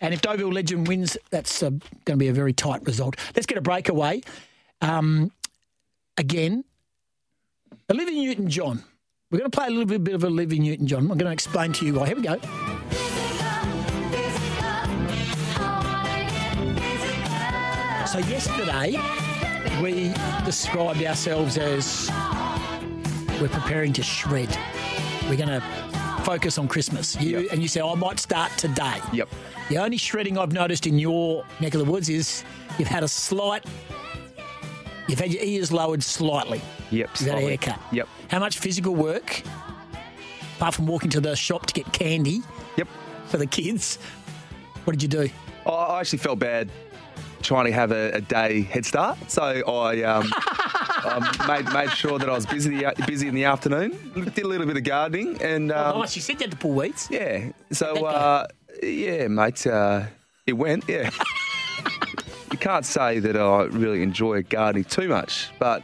And 0.00 0.14
if 0.14 0.22
Deauville 0.22 0.52
Legend 0.52 0.88
wins, 0.88 1.16
that's 1.30 1.62
uh, 1.62 1.70
going 1.70 1.80
to 2.06 2.16
be 2.16 2.28
a 2.28 2.32
very 2.32 2.52
tight 2.52 2.84
result. 2.86 3.16
Let's 3.36 3.46
get 3.46 3.58
a 3.58 3.62
breakaway. 3.62 4.22
Um, 4.80 5.32
again, 6.16 6.64
Olivia 7.90 8.14
Newton 8.14 8.48
John. 8.48 8.84
We're 9.30 9.40
going 9.40 9.50
to 9.50 9.58
play 9.58 9.66
a 9.66 9.70
little 9.70 9.98
bit 9.98 10.14
of 10.14 10.24
Olivia 10.24 10.58
Newton 10.58 10.86
John. 10.86 11.00
I'm 11.00 11.08
going 11.08 11.26
to 11.26 11.32
explain 11.32 11.74
to 11.74 11.84
you 11.84 11.96
why. 11.96 12.06
Here 12.06 12.16
we 12.16 12.22
go. 12.22 12.38
So, 18.06 18.20
yesterday, 18.20 18.96
we 19.82 20.14
described 20.46 21.02
ourselves 21.02 21.58
as 21.58 22.08
we're 23.38 23.50
preparing 23.50 23.92
to 23.92 24.02
shred. 24.02 24.48
We're 25.28 25.36
going 25.36 25.60
to 25.60 25.62
focus 26.24 26.56
on 26.56 26.66
Christmas. 26.66 27.14
You, 27.20 27.40
Yep. 27.40 27.52
And 27.52 27.60
you 27.60 27.68
said, 27.68 27.82
I 27.82 27.94
might 27.96 28.18
start 28.18 28.50
today. 28.56 28.96
Yep. 29.12 29.28
The 29.68 29.76
only 29.76 29.98
shredding 29.98 30.38
I've 30.38 30.52
noticed 30.52 30.86
in 30.86 30.98
your 30.98 31.44
neck 31.60 31.74
of 31.74 31.84
the 31.84 31.90
woods 31.92 32.08
is 32.08 32.44
you've 32.78 32.88
had 32.88 33.02
a 33.02 33.08
slight, 33.08 33.66
you've 35.06 35.20
had 35.20 35.30
your 35.30 35.42
ears 35.42 35.70
lowered 35.70 36.02
slightly. 36.02 36.62
Yep. 36.90 37.10
You've 37.20 37.28
had 37.28 37.38
a 37.38 37.42
haircut. 37.42 37.78
Yep. 37.92 38.08
How 38.28 38.38
much 38.38 38.58
physical 38.58 38.94
work, 38.94 39.42
apart 40.56 40.74
from 40.74 40.86
walking 40.86 41.10
to 41.10 41.20
the 41.20 41.34
shop 41.36 41.66
to 41.66 41.74
get 41.74 41.92
candy 41.92 42.42
Yep. 42.76 42.88
for 43.26 43.36
the 43.38 43.46
kids, 43.46 43.96
what 44.84 44.92
did 44.92 45.02
you 45.02 45.08
do? 45.08 45.30
I- 45.66 45.70
I 45.70 46.00
actually 46.00 46.18
felt 46.18 46.38
bad 46.38 46.70
trying 47.42 47.66
to 47.66 47.72
have 47.72 47.92
a, 47.92 48.12
a 48.12 48.20
day 48.20 48.62
head 48.62 48.84
start, 48.84 49.16
so 49.30 49.42
I 49.42 50.02
um, 50.02 50.30
um, 51.04 51.24
made 51.46 51.72
made 51.72 51.90
sure 51.92 52.18
that 52.18 52.28
I 52.28 52.32
was 52.34 52.44
busy 52.46 52.84
busy 53.06 53.28
in 53.28 53.34
the 53.34 53.44
afternoon. 53.44 53.96
Did 54.14 54.38
a 54.44 54.48
little 54.48 54.66
bit 54.66 54.76
of 54.76 54.84
gardening, 54.84 55.40
and 55.42 55.70
um, 55.72 55.98
nice. 56.00 56.16
You 56.16 56.22
said 56.22 56.34
you 56.34 56.44
had 56.46 56.50
to 56.52 56.56
pull 56.56 56.72
weeds. 56.72 57.08
yeah. 57.10 57.50
So 57.70 58.04
uh, 58.06 58.46
yeah, 58.82 59.28
mate, 59.28 59.66
uh, 59.66 60.06
it 60.46 60.54
went. 60.54 60.84
Yeah. 60.88 61.10
you 62.52 62.58
can't 62.58 62.84
say 62.84 63.18
that 63.20 63.36
I 63.36 63.62
really 63.64 64.02
enjoy 64.02 64.42
gardening 64.42 64.84
too 64.84 65.08
much, 65.08 65.50
but 65.58 65.82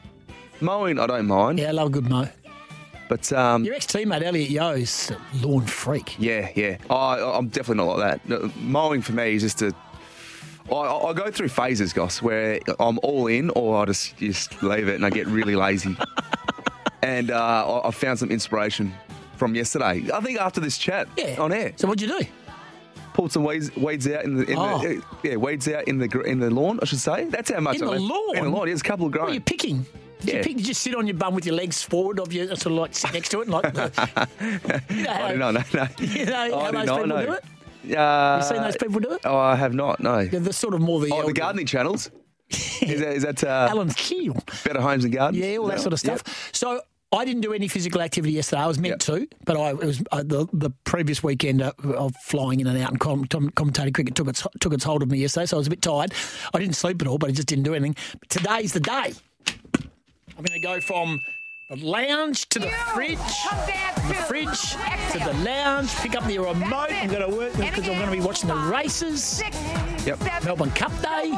mowing 0.60 0.98
I 0.98 1.06
don't 1.06 1.26
mind. 1.26 1.58
Yeah, 1.58 1.68
I 1.68 1.72
love 1.72 1.88
a 1.88 1.90
good 1.90 2.08
mow. 2.08 2.28
But 3.08 3.30
um, 3.34 3.64
Your 3.64 3.74
ex 3.74 3.86
teammate 3.86 4.22
Elliot 4.22 4.48
Yeo's 4.50 5.10
a 5.10 5.46
lawn 5.46 5.66
freak. 5.66 6.16
Yeah, 6.18 6.48
yeah. 6.54 6.78
I, 6.88 7.20
I'm 7.36 7.48
definitely 7.48 7.84
not 7.84 7.98
like 7.98 8.22
that. 8.26 8.56
Mowing 8.56 9.02
for 9.02 9.12
me 9.12 9.34
is 9.34 9.42
just 9.42 9.60
a. 9.62 9.74
I, 10.72 10.74
I 10.74 11.12
go 11.12 11.30
through 11.30 11.48
phases, 11.50 11.92
Goss, 11.92 12.22
where 12.22 12.58
I'm 12.80 12.98
all 13.02 13.26
in, 13.26 13.50
or 13.50 13.82
I 13.82 13.84
just 13.84 14.16
just 14.16 14.62
leave 14.62 14.88
it 14.88 14.94
and 14.94 15.04
I 15.04 15.10
get 15.10 15.26
really 15.26 15.54
lazy. 15.54 15.94
and 17.02 17.30
uh, 17.30 17.80
I, 17.84 17.88
I 17.88 17.90
found 17.90 18.18
some 18.18 18.30
inspiration 18.30 18.94
from 19.36 19.54
yesterday. 19.54 20.06
I 20.12 20.20
think 20.20 20.40
after 20.40 20.60
this 20.60 20.78
chat 20.78 21.06
Yeah. 21.18 21.36
on 21.38 21.52
air, 21.52 21.72
So 21.76 21.86
what'd 21.86 22.00
you 22.00 22.18
do? 22.18 22.26
pulled 23.12 23.30
some 23.30 23.44
weeds, 23.44 23.70
weeds 23.76 24.08
out 24.08 24.24
in 24.24 24.34
the, 24.38 24.44
in 24.50 24.56
Oh. 24.58 24.78
the 24.78 25.00
yeah 25.22 25.36
weeds 25.36 25.68
out 25.68 25.86
in 25.86 25.98
the 25.98 26.20
in 26.22 26.40
the 26.40 26.50
lawn. 26.50 26.78
I 26.80 26.86
should 26.86 26.98
say 26.98 27.26
that's 27.26 27.50
how 27.50 27.60
much 27.60 27.76
In 27.76 27.82
I 27.82 27.84
the 27.84 27.90
left- 27.92 28.02
lawn? 28.02 28.36
In 28.38 28.44
the 28.44 28.50
lawn, 28.50 28.60
yeah, 28.60 28.64
there's 28.70 28.80
a 28.80 28.84
couple 28.84 29.06
of 29.06 29.12
What 29.14 29.28
are 29.28 29.34
you 29.34 29.40
picking? 29.40 29.84
Did 30.24 30.32
you 30.32 30.38
Yeah. 30.38 30.42
Did 30.56 30.68
you 30.68 30.74
sit 30.74 30.94
on 30.94 31.06
your 31.06 31.16
bum 31.16 31.34
with 31.34 31.46
your 31.46 31.54
legs 31.54 31.82
forward 31.82 32.18
of 32.20 32.32
you, 32.32 32.46
sort 32.48 32.66
of 32.66 32.72
like 32.72 32.94
sit 32.94 33.12
next 33.12 33.28
to 33.30 33.40
it, 33.40 33.48
and 33.48 33.50
like? 33.52 33.64
you 34.90 35.02
know 35.04 35.10
I 35.12 35.30
did 35.30 35.38
not 35.38 35.54
know. 35.54 35.62
No. 35.74 35.88
You 35.98 36.26
know 36.26 36.36
I 36.36 36.64
how 36.64 36.70
those 36.72 36.82
people 36.90 37.06
know. 37.06 37.26
do 37.26 37.32
it? 37.32 37.44
Uh, 37.98 38.38
You 38.42 38.48
seen 38.48 38.62
those 38.62 38.76
people 38.76 39.00
do 39.00 39.10
it? 39.12 39.20
Oh, 39.24 39.36
I 39.36 39.56
have 39.56 39.74
not. 39.74 40.00
No. 40.00 40.24
They're 40.24 40.40
the 40.40 40.52
sort 40.52 40.74
of 40.74 40.80
more 40.80 41.00
the 41.00 41.10
Oh, 41.12 41.26
the 41.26 41.32
gardening 41.32 41.66
channels. 41.66 42.10
Is 42.82 43.00
that, 43.00 43.14
is 43.16 43.22
that 43.22 43.42
uh, 43.42 43.68
Alan 43.70 43.90
Keel. 43.90 44.36
Better 44.64 44.80
Homes 44.80 45.04
and 45.04 45.12
Gardens? 45.14 45.42
Yeah, 45.44 45.56
all 45.56 45.66
that 45.68 45.80
sort 45.80 45.92
of 45.94 46.04
Yep. 46.04 46.18
stuff. 46.20 46.50
So 46.52 46.80
I 47.10 47.24
didn't 47.24 47.40
do 47.40 47.52
any 47.54 47.68
physical 47.68 48.00
activity 48.02 48.34
yesterday. 48.34 48.62
I 48.62 48.66
was 48.66 48.78
meant 48.78 49.00
to, 49.02 49.26
but 49.44 49.56
I 49.56 49.70
it 49.70 49.76
was 49.78 50.02
uh, 50.12 50.22
the 50.24 50.46
the 50.52 50.70
previous 50.84 51.22
weekend 51.22 51.62
uh, 51.62 51.72
of 51.84 52.14
flying 52.16 52.60
in 52.60 52.66
and 52.66 52.76
out 52.82 52.90
and 52.90 53.00
com- 53.00 53.24
com- 53.26 53.50
commentating 53.50 53.94
cricket 53.94 54.14
took 54.14 54.28
its 54.28 54.46
took 54.60 54.72
its 54.74 54.84
hold 54.84 55.02
of 55.02 55.10
me 55.10 55.18
yesterday. 55.18 55.46
So 55.46 55.56
I 55.56 55.58
was 55.58 55.66
a 55.68 55.70
bit 55.70 55.80
tired. 55.82 56.12
I 56.52 56.58
didn't 56.58 56.76
sleep 56.76 57.00
at 57.00 57.08
all, 57.08 57.18
but 57.18 57.30
I 57.30 57.32
just 57.32 57.48
didn't 57.48 57.64
do 57.64 57.74
anything. 57.74 57.96
But 58.20 58.28
today's 58.30 58.72
the 58.72 58.80
day. 58.80 59.14
I'm 60.36 60.44
going 60.44 60.60
to 60.60 60.66
go 60.66 60.80
from 60.80 61.20
the 61.68 61.76
lounge 61.76 62.48
to 62.50 62.58
the 62.58 62.68
fridge, 62.92 63.18
from 63.18 64.08
the 64.08 64.14
fridge 64.14 64.72
to 65.12 65.18
the 65.18 65.32
lounge. 65.44 65.94
Pick 65.96 66.14
up 66.16 66.26
the 66.26 66.38
remote. 66.38 66.90
I'm 66.92 67.08
going 67.08 67.28
to 67.30 67.36
work 67.36 67.52
because 67.56 67.88
I'm 67.88 67.98
going 67.98 68.06
to 68.06 68.10
be 68.10 68.20
watching 68.20 68.48
the 68.48 68.56
races. 68.56 69.42
Yep. 70.04 70.44
Melbourne 70.44 70.70
Cup 70.72 70.92
Day. 71.00 71.30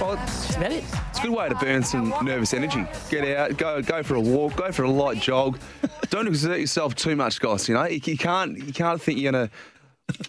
Well, 0.00 0.12
it's, 0.12 0.46
That's 0.46 0.56
about 0.56 0.72
it. 0.72 0.84
it's 1.10 1.18
a 1.18 1.22
good 1.22 1.30
way 1.32 1.48
to 1.48 1.54
burn 1.56 1.82
some 1.82 2.14
nervous 2.22 2.54
energy. 2.54 2.84
Get 3.10 3.36
out, 3.36 3.56
go 3.56 3.82
go 3.82 4.02
for 4.04 4.14
a 4.14 4.20
walk, 4.20 4.56
go 4.56 4.70
for 4.70 4.84
a 4.84 4.90
light 4.90 5.20
jog. 5.20 5.58
Don't 6.10 6.28
exert 6.28 6.60
yourself 6.60 6.94
too 6.94 7.16
much, 7.16 7.40
guys. 7.40 7.68
You 7.68 7.74
know, 7.74 7.84
you, 7.86 8.00
you 8.04 8.16
can't 8.16 8.56
you 8.58 8.72
can't 8.72 9.02
think 9.02 9.18
you're 9.18 9.32
gonna 9.32 9.50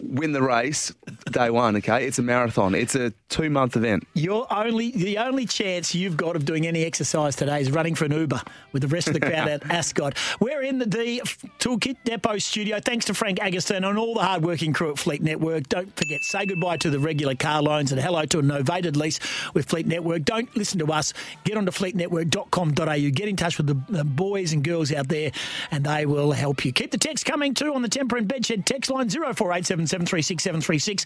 win 0.01 0.31
the 0.31 0.41
race 0.41 0.93
day 1.31 1.49
one. 1.49 1.75
Okay, 1.77 2.05
it's 2.05 2.19
a 2.19 2.23
marathon. 2.23 2.73
It's 2.73 2.95
a 2.95 3.13
two 3.29 3.49
month 3.49 3.75
event. 3.75 4.07
Your 4.13 4.51
only 4.51 4.91
the 4.91 5.17
only 5.19 5.45
chance 5.45 5.93
you've 5.93 6.17
got 6.17 6.35
of 6.35 6.45
doing 6.45 6.65
any 6.65 6.83
exercise 6.83 7.35
today 7.35 7.61
is 7.61 7.71
running 7.71 7.95
for 7.95 8.05
an 8.05 8.11
Uber 8.11 8.41
with 8.71 8.81
the 8.81 8.87
rest 8.87 9.07
of 9.07 9.13
the 9.13 9.19
crowd 9.19 9.47
at 9.47 9.69
Ascot. 9.69 10.17
We're 10.39 10.63
in 10.63 10.79
the 10.79 10.85
D 10.85 11.21
Toolkit 11.59 11.97
Depot 12.05 12.37
studio. 12.39 12.79
Thanks 12.79 13.05
to 13.05 13.13
Frank 13.13 13.39
Agustin 13.39 13.83
and 13.83 13.97
all 13.97 14.15
the 14.15 14.23
hardworking 14.23 14.73
crew 14.73 14.91
at 14.91 14.97
Fleet 14.97 15.21
Network. 15.21 15.69
Don't 15.69 15.95
forget, 15.95 16.21
say 16.23 16.45
goodbye 16.45 16.77
to 16.77 16.89
the 16.89 16.99
regular 16.99 17.35
car 17.35 17.61
loans 17.61 17.91
and 17.91 18.01
hello 18.01 18.25
to 18.25 18.39
a 18.39 18.41
novated 18.41 18.95
lease 18.95 19.19
with 19.53 19.69
Fleet 19.69 19.85
Network. 19.85 20.23
Don't 20.23 20.53
listen 20.55 20.79
to 20.79 20.91
us. 20.91 21.13
Get 21.43 21.57
onto 21.57 21.71
fleetnetwork.com.au. 21.71 23.11
Get 23.11 23.27
in 23.27 23.35
touch 23.35 23.57
with 23.57 23.67
the, 23.67 23.79
the 23.89 24.03
boys 24.03 24.53
and 24.53 24.63
girls 24.63 24.91
out 24.91 25.07
there 25.07 25.31
and 25.71 25.85
they 25.85 26.05
will 26.05 26.31
help 26.31 26.65
you. 26.65 26.71
Keep 26.71 26.91
the 26.91 26.97
text 26.97 27.25
coming 27.25 27.53
too 27.53 27.73
on 27.73 27.81
the 27.81 27.89
Tempur 27.89 28.17
and 28.17 28.27
Bedshed 28.27 28.65
text 28.65 28.89
line 28.89 29.09
0487 29.09 29.66
736 29.66 29.66
736. 29.67 31.05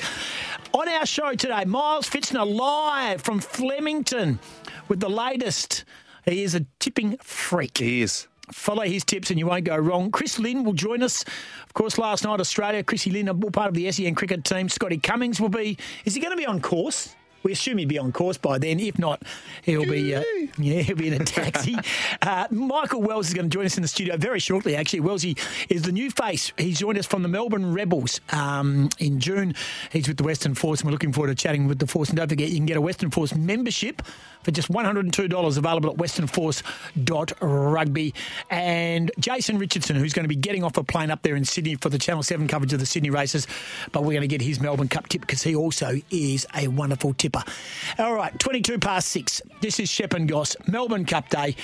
On 0.73 0.87
our 0.87 1.05
show 1.05 1.33
today, 1.33 1.65
Miles 1.65 2.09
Fitzner 2.09 2.45
live 2.45 3.21
from 3.21 3.39
Flemington 3.39 4.39
with 4.87 4.99
the 4.99 5.09
latest. 5.09 5.83
He 6.25 6.43
is 6.43 6.55
a 6.55 6.65
tipping 6.79 7.17
freak. 7.17 7.79
He 7.79 8.01
is. 8.01 8.27
Follow 8.51 8.83
his 8.83 9.03
tips 9.03 9.29
and 9.29 9.39
you 9.39 9.47
won't 9.47 9.63
go 9.63 9.77
wrong. 9.77 10.11
Chris 10.11 10.37
Lynn 10.37 10.63
will 10.63 10.73
join 10.73 11.01
us. 11.01 11.23
Of 11.65 11.73
course, 11.73 11.97
last 11.97 12.23
night, 12.23 12.39
Australia, 12.39 12.83
Chrissy 12.83 13.09
Lynn, 13.09 13.29
all 13.29 13.51
part 13.51 13.69
of 13.69 13.73
the 13.73 13.91
SEN 13.91 14.13
cricket 14.13 14.43
team. 14.43 14.69
Scotty 14.69 14.97
Cummings 14.97 15.39
will 15.39 15.49
be. 15.49 15.77
Is 16.05 16.15
he 16.15 16.21
going 16.21 16.31
to 16.31 16.37
be 16.37 16.45
on 16.45 16.61
course? 16.61 17.15
We 17.43 17.51
assume 17.51 17.77
he'd 17.77 17.87
be 17.87 17.97
on 17.97 18.11
course 18.11 18.37
by 18.37 18.57
then. 18.57 18.79
If 18.79 18.99
not, 18.99 19.23
he'll 19.63 19.85
be 19.85 20.15
uh, 20.15 20.23
yeah 20.57 20.81
he'll 20.81 20.95
be 20.95 21.07
in 21.07 21.21
a 21.21 21.25
taxi. 21.25 21.75
uh, 22.21 22.47
Michael 22.51 23.01
Wells 23.01 23.27
is 23.27 23.33
going 23.33 23.49
to 23.49 23.53
join 23.53 23.65
us 23.65 23.77
in 23.77 23.81
the 23.81 23.87
studio 23.87 24.17
very 24.17 24.39
shortly. 24.39 24.75
Actually, 24.75 25.01
Wellsy 25.01 25.37
is 25.69 25.83
the 25.83 25.91
new 25.91 26.11
face. 26.11 26.51
He's 26.57 26.79
joined 26.79 26.97
us 26.97 27.05
from 27.05 27.23
the 27.23 27.29
Melbourne 27.29 27.73
Rebels 27.73 28.21
um, 28.31 28.89
in 28.99 29.19
June. 29.19 29.55
He's 29.91 30.07
with 30.07 30.17
the 30.17 30.23
Western 30.23 30.55
Force, 30.55 30.81
and 30.81 30.87
we're 30.87 30.93
looking 30.93 31.13
forward 31.13 31.29
to 31.29 31.35
chatting 31.35 31.67
with 31.67 31.79
the 31.79 31.87
Force. 31.87 32.09
And 32.09 32.17
don't 32.17 32.29
forget, 32.29 32.49
you 32.49 32.57
can 32.57 32.65
get 32.65 32.77
a 32.77 32.81
Western 32.81 33.11
Force 33.11 33.33
membership 33.33 34.01
for 34.43 34.51
just 34.51 34.71
$102 34.71 35.57
available 35.57 35.91
at 35.91 35.97
westernforce.rugby. 35.97 38.13
And 38.49 39.11
Jason 39.19 39.57
Richardson, 39.57 39.95
who's 39.95 40.13
going 40.13 40.23
to 40.23 40.29
be 40.29 40.35
getting 40.35 40.63
off 40.63 40.77
a 40.77 40.83
plane 40.83 41.11
up 41.11 41.21
there 41.21 41.35
in 41.35 41.45
Sydney 41.45 41.75
for 41.75 41.89
the 41.89 41.99
Channel 41.99 42.23
7 42.23 42.47
coverage 42.47 42.73
of 42.73 42.79
the 42.79 42.85
Sydney 42.85 43.09
races. 43.09 43.47
But 43.91 44.03
we're 44.03 44.13
going 44.13 44.21
to 44.21 44.27
get 44.27 44.41
his 44.41 44.59
Melbourne 44.59 44.87
Cup 44.87 45.07
tip 45.07 45.21
because 45.21 45.43
he 45.43 45.55
also 45.55 45.99
is 46.09 46.47
a 46.55 46.67
wonderful 46.67 47.13
tipper. 47.13 47.30
Nipper. 47.31 47.51
All 47.99 48.13
right, 48.13 48.37
22 48.39 48.79
past 48.79 49.09
six. 49.09 49.41
This 49.61 49.79
is 49.79 49.89
Shep 49.89 50.13
and 50.13 50.27
Goss, 50.27 50.55
Melbourne 50.67 51.05
Cup 51.05 51.29
Day. 51.29 51.55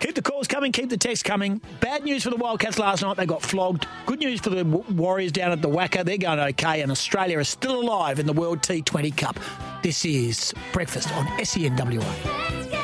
Keep 0.00 0.14
the 0.14 0.22
calls 0.22 0.48
coming, 0.48 0.72
keep 0.72 0.88
the 0.88 0.96
texts 0.96 1.22
coming. 1.22 1.60
Bad 1.80 2.04
news 2.04 2.24
for 2.24 2.30
the 2.30 2.36
Wildcats 2.36 2.78
last 2.78 3.02
night, 3.02 3.18
they 3.18 3.26
got 3.26 3.42
flogged. 3.42 3.86
Good 4.06 4.20
news 4.20 4.40
for 4.40 4.48
the 4.48 4.64
Warriors 4.64 5.30
down 5.30 5.52
at 5.52 5.60
the 5.60 5.68
WACA, 5.68 6.04
they're 6.04 6.16
going 6.16 6.40
okay, 6.40 6.80
and 6.80 6.90
Australia 6.90 7.38
is 7.38 7.48
still 7.48 7.80
alive 7.80 8.18
in 8.18 8.26
the 8.26 8.32
World 8.32 8.62
T20 8.62 9.14
Cup. 9.14 9.38
This 9.82 10.04
is 10.06 10.54
Breakfast 10.72 11.14
on 11.14 11.26
SENWA. 11.38 12.79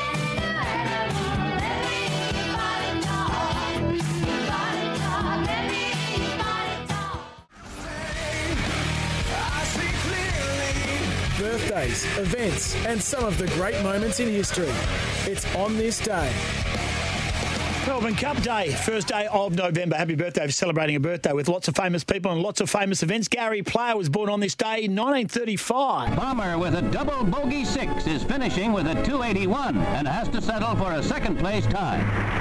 Birthdays, 11.77 12.17
events, 12.17 12.75
and 12.87 12.99
some 12.99 13.23
of 13.23 13.37
the 13.37 13.45
great 13.49 13.79
moments 13.83 14.19
in 14.19 14.27
history. 14.27 14.67
It's 15.31 15.45
on 15.53 15.77
this 15.77 15.99
day. 15.99 16.33
Melbourne 17.85 18.15
Cup 18.15 18.41
Day, 18.41 18.71
first 18.71 19.09
day 19.09 19.27
of 19.31 19.53
November. 19.53 19.95
Happy 19.95 20.15
birthday 20.15 20.47
for 20.47 20.51
celebrating 20.51 20.95
a 20.95 20.99
birthday 20.99 21.33
with 21.33 21.47
lots 21.47 21.67
of 21.67 21.75
famous 21.75 22.03
people 22.03 22.31
and 22.31 22.41
lots 22.41 22.61
of 22.61 22.69
famous 22.71 23.03
events. 23.03 23.27
Gary 23.27 23.61
Player 23.61 23.95
was 23.95 24.09
born 24.09 24.27
on 24.27 24.39
this 24.39 24.55
day, 24.55 24.87
1935. 24.87 26.15
Palmer 26.17 26.57
with 26.57 26.73
a 26.73 26.81
double 26.81 27.23
bogey 27.23 27.63
six 27.63 28.07
is 28.07 28.23
finishing 28.23 28.73
with 28.73 28.87
a 28.87 28.95
281 29.03 29.77
and 29.77 30.07
has 30.07 30.27
to 30.29 30.41
settle 30.41 30.75
for 30.77 30.93
a 30.93 31.03
second 31.03 31.37
place 31.37 31.67
tie. 31.67 32.36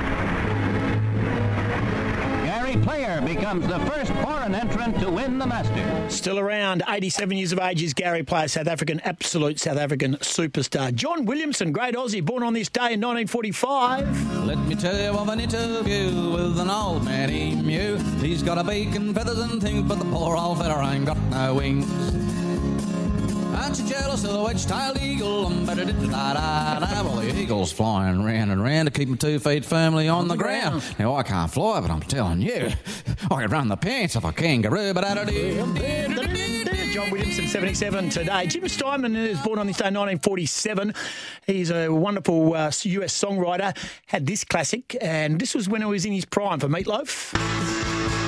Gary 2.86 3.04
Player 3.04 3.20
becomes 3.20 3.66
the 3.66 3.78
first 3.80 4.12
foreign 4.22 4.54
entrant 4.54 5.00
to 5.00 5.10
win 5.10 5.38
the 5.38 5.46
Masters. 5.46 6.14
Still 6.14 6.38
around, 6.38 6.82
87 6.88 7.36
years 7.36 7.52
of 7.52 7.58
age 7.58 7.82
is 7.82 7.92
Gary 7.94 8.22
Player, 8.22 8.46
South 8.48 8.68
African, 8.68 9.00
absolute 9.00 9.58
South 9.58 9.76
African 9.76 10.16
superstar. 10.16 10.94
John 10.94 11.24
Williamson, 11.24 11.72
great 11.72 11.94
Aussie, 11.94 12.24
born 12.24 12.42
on 12.42 12.52
this 12.52 12.68
day 12.68 12.92
in 12.92 13.00
1945. 13.00 14.44
Let 14.46 14.58
me 14.58 14.74
tell 14.76 14.96
you 14.96 15.18
of 15.18 15.28
an 15.28 15.40
interview 15.40 16.30
with 16.30 16.60
an 16.60 16.70
old 16.70 17.04
man 17.04 17.30
emu. 17.30 17.96
He's 18.20 18.42
got 18.42 18.58
a 18.58 18.64
beak 18.64 18.94
and 18.94 19.14
feathers 19.14 19.38
and 19.38 19.60
things, 19.60 19.82
but 19.82 19.98
the 19.98 20.04
poor 20.04 20.36
old 20.36 20.58
feather 20.58 20.80
ain't 20.80 21.06
got 21.06 21.18
no 21.30 21.54
wings. 21.54 21.86
Aren't 23.56 23.78
you 23.78 23.88
jealous 23.88 24.24
of 24.24 24.32
the 24.32 24.42
wedge-tailed 24.42 24.98
eagle? 25.00 25.46
I'm 25.46 25.64
better 25.64 25.84
da 25.84 26.34
da 26.34 27.02
Well, 27.02 27.16
the 27.16 27.34
eagle's 27.34 27.72
flying 27.72 28.22
round 28.22 28.52
and 28.52 28.62
round 28.62 28.86
to 28.86 28.92
keep 28.92 29.08
my 29.08 29.16
two 29.16 29.38
feet 29.38 29.64
firmly 29.64 30.08
on, 30.08 30.28
the, 30.28 30.36
ground. 30.36 30.84
Now, 30.98 31.16
I 31.16 31.22
can't 31.22 31.50
fly, 31.50 31.80
but 31.80 31.90
I'm 31.90 32.00
telling 32.00 32.42
you, 32.42 32.70
I 33.30 33.42
could 33.42 33.50
run 33.50 33.68
the 33.68 33.76
pants 33.76 34.14
if 34.14 34.24
a 34.24 34.32
kangaroo, 34.32 34.92
but 34.92 35.04
John 36.92 37.10
Williamson, 37.10 37.46
77 37.46 38.10
today. 38.10 38.46
Jim 38.46 38.68
Steinman 38.68 39.16
is 39.16 39.38
born 39.40 39.58
on 39.58 39.66
this 39.66 39.76
day, 39.76 39.84
1947. 39.84 40.94
He's 41.46 41.70
a 41.70 41.88
wonderful 41.88 42.54
uh, 42.54 42.66
US 42.68 43.22
songwriter. 43.22 43.76
Had 44.06 44.26
this 44.26 44.44
classic, 44.44 44.96
and 45.00 45.38
this 45.38 45.54
was 45.54 45.68
when 45.68 45.82
he 45.82 45.86
was 45.86 46.04
in 46.04 46.12
his 46.12 46.24
prime 46.24 46.58
for 46.58 46.68
Meatloaf. 46.68 48.25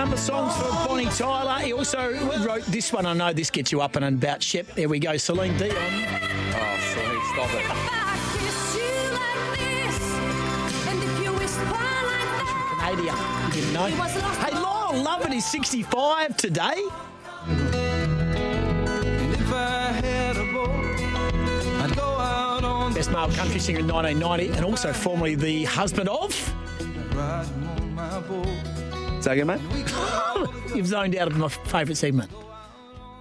Number 0.00 0.14
of 0.14 0.20
songs 0.20 0.56
for 0.56 0.70
Bonnie 0.88 1.04
Tyler. 1.04 1.62
He 1.62 1.74
also 1.74 2.14
wrote 2.42 2.64
this 2.64 2.90
one. 2.90 3.04
I 3.04 3.12
know 3.12 3.34
this 3.34 3.50
gets 3.50 3.70
you 3.70 3.82
up 3.82 3.96
and 3.96 4.04
about 4.06 4.42
Shep. 4.42 4.66
There 4.74 4.88
we 4.88 4.98
go, 4.98 5.18
Celine 5.18 5.54
Dion. 5.58 5.76
Oh, 5.76 6.78
sorry, 6.94 7.20
stop 7.34 7.52
it. 7.52 8.00
Canada. 12.80 13.12
You 13.46 13.52
didn't 13.52 13.72
know. 13.74 13.86
Hey, 13.86 14.52
Lyle 14.52 15.02
Lovett 15.02 15.34
is 15.34 15.44
65 15.44 16.34
today. 16.38 16.82
If 19.36 19.52
I 19.52 19.92
had 20.02 20.36
a 20.38 20.44
boat, 20.50 20.70
I'd 21.82 21.94
go 21.94 22.04
out 22.04 22.64
on 22.64 22.94
Best 22.94 23.10
male 23.10 23.30
country 23.32 23.60
singer 23.60 23.80
in 23.80 23.88
1990 23.88 24.56
and 24.56 24.64
also 24.64 24.94
formerly 24.94 25.34
the 25.34 25.64
husband 25.64 26.08
of. 26.08 26.32
Riding 29.26 29.42
on 29.42 29.46
my. 29.46 29.56
Say 29.58 29.64
again, 29.64 30.46
mate? 30.66 30.74
You've 30.76 30.86
zoned 30.86 31.16
out 31.16 31.28
of 31.28 31.36
my 31.36 31.48
favourite 31.48 31.96
segment. 31.96 32.30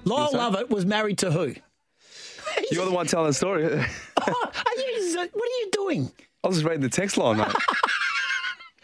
Lyle? 0.05 0.29
Lovett 0.33 0.69
was 0.69 0.85
married 0.85 1.17
to 1.19 1.31
who? 1.31 1.53
You're 2.71 2.85
the 2.85 2.91
one 2.91 3.05
telling 3.07 3.27
the 3.27 3.33
story. 3.33 3.65
Oh, 3.65 3.71
are 4.27 4.75
you, 4.77 5.17
what 5.17 5.29
are 5.33 5.59
you 5.59 5.69
doing? 5.71 6.11
I 6.43 6.47
was 6.47 6.57
just 6.57 6.65
reading 6.65 6.81
the 6.81 6.89
text 6.89 7.17
line, 7.17 7.37
mate. 7.37 7.47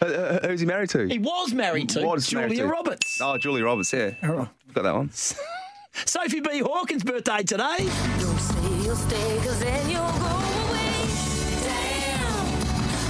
Who- 0.02 0.08
who- 0.08 0.48
Who's 0.50 0.60
he 0.60 0.66
married 0.66 0.90
to? 0.90 1.08
He 1.08 1.20
was 1.20 1.54
married 1.54 1.90
to 1.90 2.02
Was 2.06 2.32
married 2.34 2.50
Julia 2.50 2.64
to? 2.64 2.70
Roberts. 2.70 3.20
Oh, 3.22 3.38
Julie 3.38 3.62
Roberts, 3.62 3.94
yeah. 3.94 4.12
Oh. 4.24 4.50
Got 4.74 4.84
that 4.84 4.94
one. 4.96 5.10
Sophie 5.14 6.42
B. 6.42 6.60
Hawkins' 6.60 7.04
birthday 7.04 7.44
today. 7.44 7.78
Don't 7.78 8.38
say 8.38 8.84
you'll 8.84 8.96
stay, 8.98 9.38
you'll 9.90 10.02
go 10.02 10.26
away. 10.36 11.08
Damn, 11.64 12.28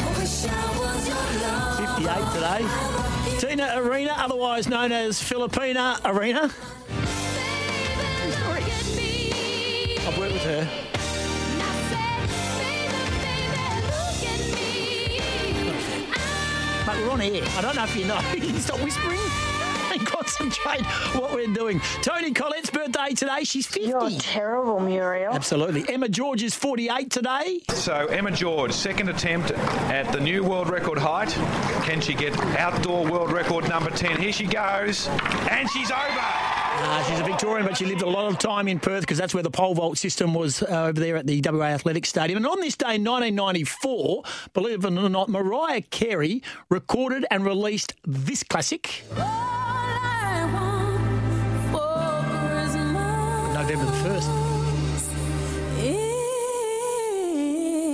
I 0.05 0.13
I 0.13 0.17
was 0.19 1.07
your 1.07 1.17
love. 1.41 1.77
58 1.97 2.33
today. 2.35 3.14
Tina 3.39 3.73
Arena, 3.75 4.13
otherwise 4.17 4.67
known 4.69 4.91
as 4.93 5.21
Filippina 5.21 5.99
Arena. 6.05 6.49
I've 10.07 10.17
worked 10.17 10.33
with 10.33 10.43
her. 10.43 10.67
Mate, 16.87 17.03
we're 17.03 17.11
on 17.11 17.21
air. 17.21 17.43
I 17.57 17.61
don't 17.61 17.75
know 17.75 17.83
if 17.83 17.95
you 17.95 18.05
know. 18.05 18.19
You 18.33 18.41
can 18.51 18.59
stop 18.59 18.79
whispering 18.79 19.19
concentrate 20.35 20.85
what 21.19 21.33
we're 21.33 21.53
doing. 21.53 21.79
Toni 22.01 22.31
Collette's 22.31 22.69
birthday 22.69 23.13
today. 23.13 23.43
She's 23.43 23.65
50. 23.67 23.89
You're 23.89 24.09
terrible, 24.19 24.79
Muriel. 24.79 25.33
Absolutely. 25.33 25.85
Emma 25.87 26.09
George 26.09 26.43
is 26.43 26.55
48 26.55 27.09
today. 27.09 27.59
So 27.69 28.07
Emma 28.07 28.31
George, 28.31 28.71
second 28.71 29.09
attempt 29.09 29.51
at 29.51 30.11
the 30.11 30.19
new 30.19 30.43
world 30.43 30.69
record 30.69 30.97
height. 30.97 31.29
Can 31.85 32.01
she 32.01 32.13
get 32.13 32.37
outdoor 32.57 33.09
world 33.09 33.31
record 33.31 33.67
number 33.69 33.89
10? 33.89 34.19
Here 34.19 34.33
she 34.33 34.45
goes, 34.45 35.07
and 35.49 35.69
she's 35.69 35.91
over. 35.91 36.55
Uh, 36.77 37.03
she's 37.05 37.19
a 37.19 37.23
Victorian, 37.23 37.65
but 37.65 37.77
she 37.77 37.85
lived 37.85 38.01
a 38.01 38.09
lot 38.09 38.25
of 38.29 38.37
time 38.37 38.67
in 38.67 38.79
Perth 38.79 39.01
because 39.01 39.17
that's 39.17 39.33
where 39.33 39.43
the 39.43 39.49
pole 39.49 39.73
vault 39.73 39.97
system 39.97 40.33
was 40.33 40.61
uh, 40.61 40.87
over 40.87 40.99
there 40.99 41.15
at 41.15 41.25
the 41.25 41.41
WA 41.41 41.67
Athletic 41.67 42.05
Stadium. 42.05 42.37
And 42.37 42.45
on 42.45 42.59
this 42.59 42.75
day 42.75 42.95
in 42.95 43.03
1994, 43.05 44.23
believe 44.53 44.83
it 44.83 44.85
or 44.85 45.09
not, 45.09 45.29
Mariah 45.29 45.81
Carey 45.83 46.43
recorded 46.69 47.25
and 47.31 47.45
released 47.45 47.93
this 48.05 48.43
classic 48.43 49.03
November 53.67 53.91
the 53.91 53.97
1st. 54.09 54.29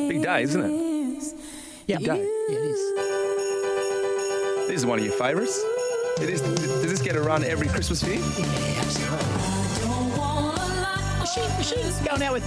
Big 0.10 0.22
day, 0.22 0.44
isn't 0.44 0.62
it? 0.62 1.34
Yeah, 1.88 2.00
yeah, 2.02 2.16
it 2.16 2.52
is. 2.52 2.78
This 4.68 4.76
is 4.82 4.86
one 4.86 5.00
of 5.00 5.06
your 5.06 5.14
favourites. 5.14 5.58
It 6.20 6.30
is, 6.30 6.42
does 6.42 6.90
this 6.90 7.02
get 7.02 7.16
a 7.16 7.22
run 7.22 7.46
every 7.46 7.70
Christmas 7.70 8.04
for 8.04 8.10
you? 8.10 8.20
Yeah, 8.20 8.82
absolutely. 8.82 9.18
a 11.22 11.26
she, 11.26 11.40
was 11.40 11.70
she 11.70 12.06
going 12.06 12.22
out 12.22 12.34
with 12.34 12.44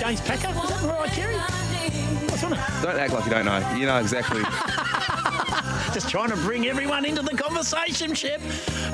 James 0.00 0.22
Packer? 0.22 0.58
Was 0.58 0.70
that 0.70 0.82
Mariah 0.84 1.10
Carey? 1.10 1.36
What's 1.36 2.44
on 2.44 2.54
it? 2.54 2.60
Don't 2.80 2.98
act 2.98 3.12
like 3.12 3.24
you 3.26 3.30
don't 3.30 3.44
know. 3.44 3.74
You 3.74 3.84
know 3.84 3.98
exactly. 3.98 4.42
Just 5.94 6.08
trying 6.08 6.30
to 6.30 6.36
bring 6.36 6.66
everyone 6.66 7.04
into 7.04 7.22
the 7.22 7.36
conversation, 7.36 8.14
Shep. 8.14 8.40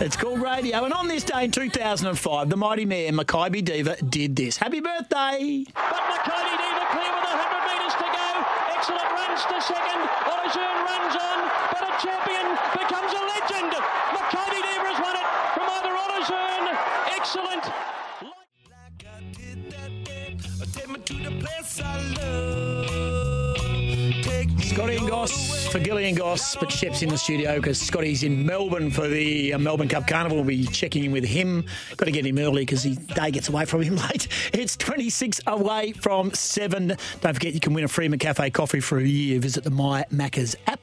It's 0.00 0.16
called 0.16 0.40
radio. 0.42 0.84
And 0.84 0.92
on 0.92 1.08
this 1.08 1.24
day 1.24 1.44
in 1.44 1.50
2005, 1.50 2.48
the 2.48 2.56
mighty 2.56 2.84
mayor, 2.84 3.12
Makybe 3.12 3.64
Diva, 3.64 3.96
did 4.02 4.36
this. 4.36 4.56
Happy 4.56 4.80
birthday! 4.80 5.64
But 5.74 5.84
Makybe 5.84 6.56
Diva 6.58 6.86
clear 6.90 7.12
with 7.12 7.24
100 7.24 7.66
metres 7.68 7.94
to 7.94 8.08
go. 8.10 8.44
Excellent 8.76 9.10
runs 9.12 9.44
to 9.44 9.60
second. 9.62 10.19
For 25.70 25.78
Gilly 25.78 26.08
and 26.08 26.16
Goss, 26.16 26.56
but 26.56 26.70
Shep's 26.72 27.02
in 27.02 27.08
the 27.08 27.18
studio 27.18 27.56
because 27.56 27.80
Scotty's 27.80 28.22
in 28.24 28.44
Melbourne 28.44 28.90
for 28.90 29.06
the 29.06 29.52
uh, 29.54 29.58
Melbourne 29.58 29.88
Cup 29.88 30.06
Carnival. 30.06 30.38
We'll 30.38 30.46
be 30.46 30.66
checking 30.66 31.04
in 31.04 31.12
with 31.12 31.24
him. 31.24 31.64
Got 31.96 32.06
to 32.06 32.10
get 32.10 32.26
him 32.26 32.38
early 32.38 32.62
because 32.62 32.82
his 32.82 32.96
day 32.96 33.30
gets 33.30 33.48
away 33.48 33.64
from 33.66 33.82
him 33.82 33.96
late. 34.10 34.26
It's 34.52 34.76
26 34.76 35.40
away 35.46 35.92
from 35.92 36.32
7. 36.34 36.96
Don't 37.20 37.34
forget 37.34 37.54
you 37.54 37.60
can 37.60 37.72
win 37.72 37.84
a 37.84 37.88
free 37.88 38.08
McCafe 38.08 38.52
coffee 38.52 38.80
for 38.80 38.98
a 38.98 39.04
year. 39.04 39.38
Visit 39.38 39.62
the 39.64 39.70
My 39.70 40.04
Macca's 40.12 40.56
app. 40.66 40.80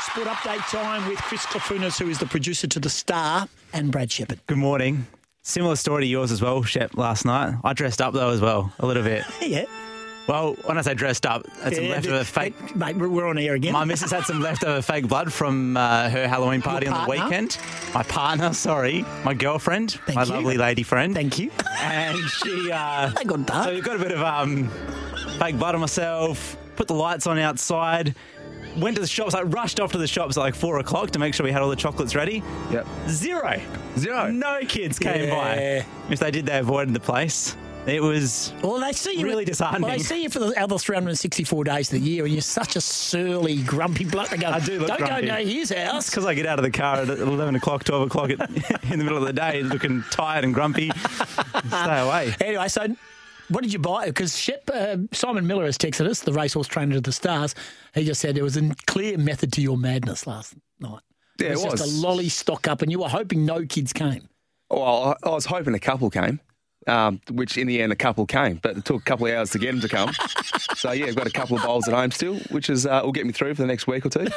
Sport 0.00 0.28
update 0.28 0.70
time 0.70 1.06
with 1.08 1.18
Chris 1.18 1.44
Clafunas, 1.46 1.98
who 1.98 2.08
is 2.08 2.18
the 2.18 2.26
producer 2.26 2.66
to 2.66 2.80
The 2.80 2.90
Star, 2.90 3.48
and 3.72 3.92
Brad 3.92 4.10
Shepard. 4.10 4.40
Good 4.46 4.58
morning. 4.58 5.06
Similar 5.42 5.76
story 5.76 6.04
to 6.04 6.06
yours 6.06 6.30
as 6.30 6.40
well, 6.40 6.62
Shep, 6.62 6.96
last 6.96 7.24
night. 7.24 7.54
I 7.64 7.72
dressed 7.72 8.00
up 8.00 8.14
though 8.14 8.30
as 8.30 8.40
well, 8.40 8.72
a 8.78 8.86
little 8.86 9.02
bit. 9.02 9.24
Yeah. 9.42 9.64
Well, 10.28 10.54
when 10.64 10.78
I 10.78 10.82
say 10.82 10.94
dressed 10.94 11.26
up, 11.26 11.46
had 11.62 11.74
some 11.74 11.84
Yeah, 11.84 11.90
leftover 11.90 12.18
the- 12.18 12.24
fake. 12.24 12.76
Mate, 12.76 12.96
we're- 12.96 13.10
we're 13.10 13.26
on 13.26 13.38
air 13.38 13.54
again. 13.54 13.72
My 13.72 13.84
missus 13.84 14.12
had 14.12 14.24
some 14.24 14.40
leftover 14.40 14.80
fake 14.80 15.08
blood 15.08 15.32
from 15.32 15.76
uh, 15.76 16.08
her 16.10 16.28
Halloween 16.28 16.62
party 16.62 16.86
on 16.86 17.04
the 17.04 17.10
weekend. 17.10 17.58
My 17.92 18.04
partner, 18.04 18.52
sorry, 18.52 19.04
my 19.24 19.34
girlfriend, 19.34 19.98
Thank 20.06 20.16
my 20.16 20.22
you. 20.24 20.32
lovely 20.32 20.56
lady 20.58 20.84
friend. 20.84 21.12
Thank 21.14 21.38
you. 21.40 21.50
And 21.80 22.16
she, 22.18 22.70
uh, 22.70 23.10
I 23.16 23.24
got 23.24 23.46
dark. 23.46 23.64
so 23.66 23.74
we've 23.74 23.82
got 23.84 23.96
a 23.96 23.98
bit 23.98 24.12
of 24.12 24.20
um, 24.22 24.68
fake 25.40 25.58
blood 25.58 25.74
on 25.74 25.80
myself. 25.80 26.56
Put 26.76 26.86
the 26.88 26.94
lights 26.94 27.26
on 27.26 27.38
outside. 27.38 28.14
Went 28.78 28.94
to 28.96 29.00
the 29.02 29.06
shops. 29.08 29.34
I 29.34 29.42
rushed 29.42 29.80
off 29.80 29.92
to 29.92 29.98
the 29.98 30.06
shops 30.06 30.36
at 30.38 30.40
like 30.40 30.54
four 30.54 30.78
o'clock 30.78 31.10
to 31.10 31.18
make 31.18 31.34
sure 31.34 31.44
we 31.44 31.52
had 31.52 31.60
all 31.62 31.68
the 31.68 31.76
chocolates 31.76 32.14
ready. 32.14 32.42
Yep. 32.70 32.86
Zero. 33.08 33.60
Zero. 33.98 34.30
No 34.30 34.60
kids 34.66 34.98
came 34.98 35.24
Yeah. 35.28 35.34
by. 35.34 35.86
If 36.10 36.20
they 36.20 36.30
did, 36.30 36.46
they 36.46 36.58
avoided 36.58 36.94
the 36.94 37.00
place. 37.00 37.54
It 37.86 38.00
was 38.00 38.52
Well, 38.62 38.78
they 38.78 38.92
see 38.92 39.18
you 39.18 39.26
Really 39.26 39.44
disheartening. 39.44 39.82
Well, 39.82 39.90
they 39.96 40.02
see 40.02 40.22
you 40.22 40.28
for 40.30 40.38
the 40.38 40.60
other 40.60 40.78
364 40.78 41.64
days 41.64 41.92
of 41.92 42.00
the 42.00 42.06
year, 42.08 42.24
and 42.24 42.32
you're 42.32 42.40
such 42.40 42.76
a 42.76 42.80
surly, 42.80 43.56
grumpy 43.62 44.04
block. 44.04 44.28
They 44.28 44.36
go, 44.36 44.48
I 44.50 44.60
do 44.60 44.78
look 44.78 44.88
Don't 44.88 44.98
grumpy. 44.98 45.26
go 45.26 45.36
to 45.36 45.44
his 45.44 45.72
house. 45.72 46.08
because 46.08 46.24
I 46.24 46.34
get 46.34 46.46
out 46.46 46.60
of 46.60 46.62
the 46.62 46.70
car 46.70 46.98
at 46.98 47.08
11 47.08 47.56
o'clock, 47.56 47.82
12 47.82 48.06
o'clock 48.06 48.30
at, 48.30 48.40
in 48.90 48.98
the 48.98 49.04
middle 49.04 49.18
of 49.18 49.24
the 49.26 49.32
day 49.32 49.62
looking 49.64 50.04
tired 50.10 50.44
and 50.44 50.54
grumpy. 50.54 50.90
Stay 51.68 52.00
away. 52.00 52.34
Anyway, 52.40 52.68
so 52.68 52.86
what 53.48 53.62
did 53.62 53.72
you 53.72 53.80
buy? 53.80 54.06
Because 54.06 54.38
Shep, 54.38 54.70
uh, 54.72 54.98
Simon 55.12 55.46
Miller 55.48 55.64
has 55.64 55.76
texted 55.76 56.06
us, 56.06 56.20
the 56.20 56.32
racehorse 56.32 56.68
trainer 56.68 56.96
of 56.96 57.02
the 57.02 57.12
Stars. 57.12 57.54
He 57.94 58.04
just 58.04 58.20
said 58.20 58.36
there 58.36 58.44
was 58.44 58.56
a 58.56 58.70
clear 58.86 59.18
method 59.18 59.52
to 59.54 59.60
your 59.60 59.76
madness 59.76 60.26
last 60.26 60.54
night. 60.78 61.00
Yeah, 61.40 61.48
it 61.48 61.50
was 61.52 61.62
just 61.64 61.72
was. 61.80 61.98
a 61.98 62.06
lolly 62.06 62.28
stock 62.28 62.68
up, 62.68 62.82
and 62.82 62.92
you 62.92 63.00
were 63.00 63.08
hoping 63.08 63.44
no 63.44 63.66
kids 63.66 63.92
came. 63.92 64.28
Well, 64.70 65.16
I 65.22 65.28
was 65.30 65.44
hoping 65.46 65.74
a 65.74 65.80
couple 65.80 66.08
came, 66.08 66.40
um, 66.86 67.20
which 67.30 67.56
in 67.58 67.66
the 67.66 67.80
end 67.82 67.92
a 67.92 67.96
couple 67.96 68.26
came, 68.26 68.56
but 68.62 68.76
it 68.76 68.84
took 68.84 69.00
a 69.00 69.04
couple 69.04 69.26
of 69.26 69.34
hours 69.34 69.50
to 69.50 69.58
get 69.58 69.72
them 69.72 69.80
to 69.80 69.88
come. 69.88 70.10
so 70.76 70.92
yeah, 70.92 71.06
I've 71.06 71.16
got 71.16 71.26
a 71.26 71.30
couple 71.30 71.56
of 71.56 71.62
bowls 71.62 71.86
at 71.88 71.94
home 71.94 72.10
still, 72.10 72.36
which 72.50 72.68
is 72.70 72.86
uh, 72.86 73.00
will 73.04 73.12
get 73.12 73.26
me 73.26 73.32
through 73.32 73.54
for 73.54 73.62
the 73.62 73.68
next 73.68 73.86
week 73.86 74.04
or 74.06 74.08
two. 74.10 74.26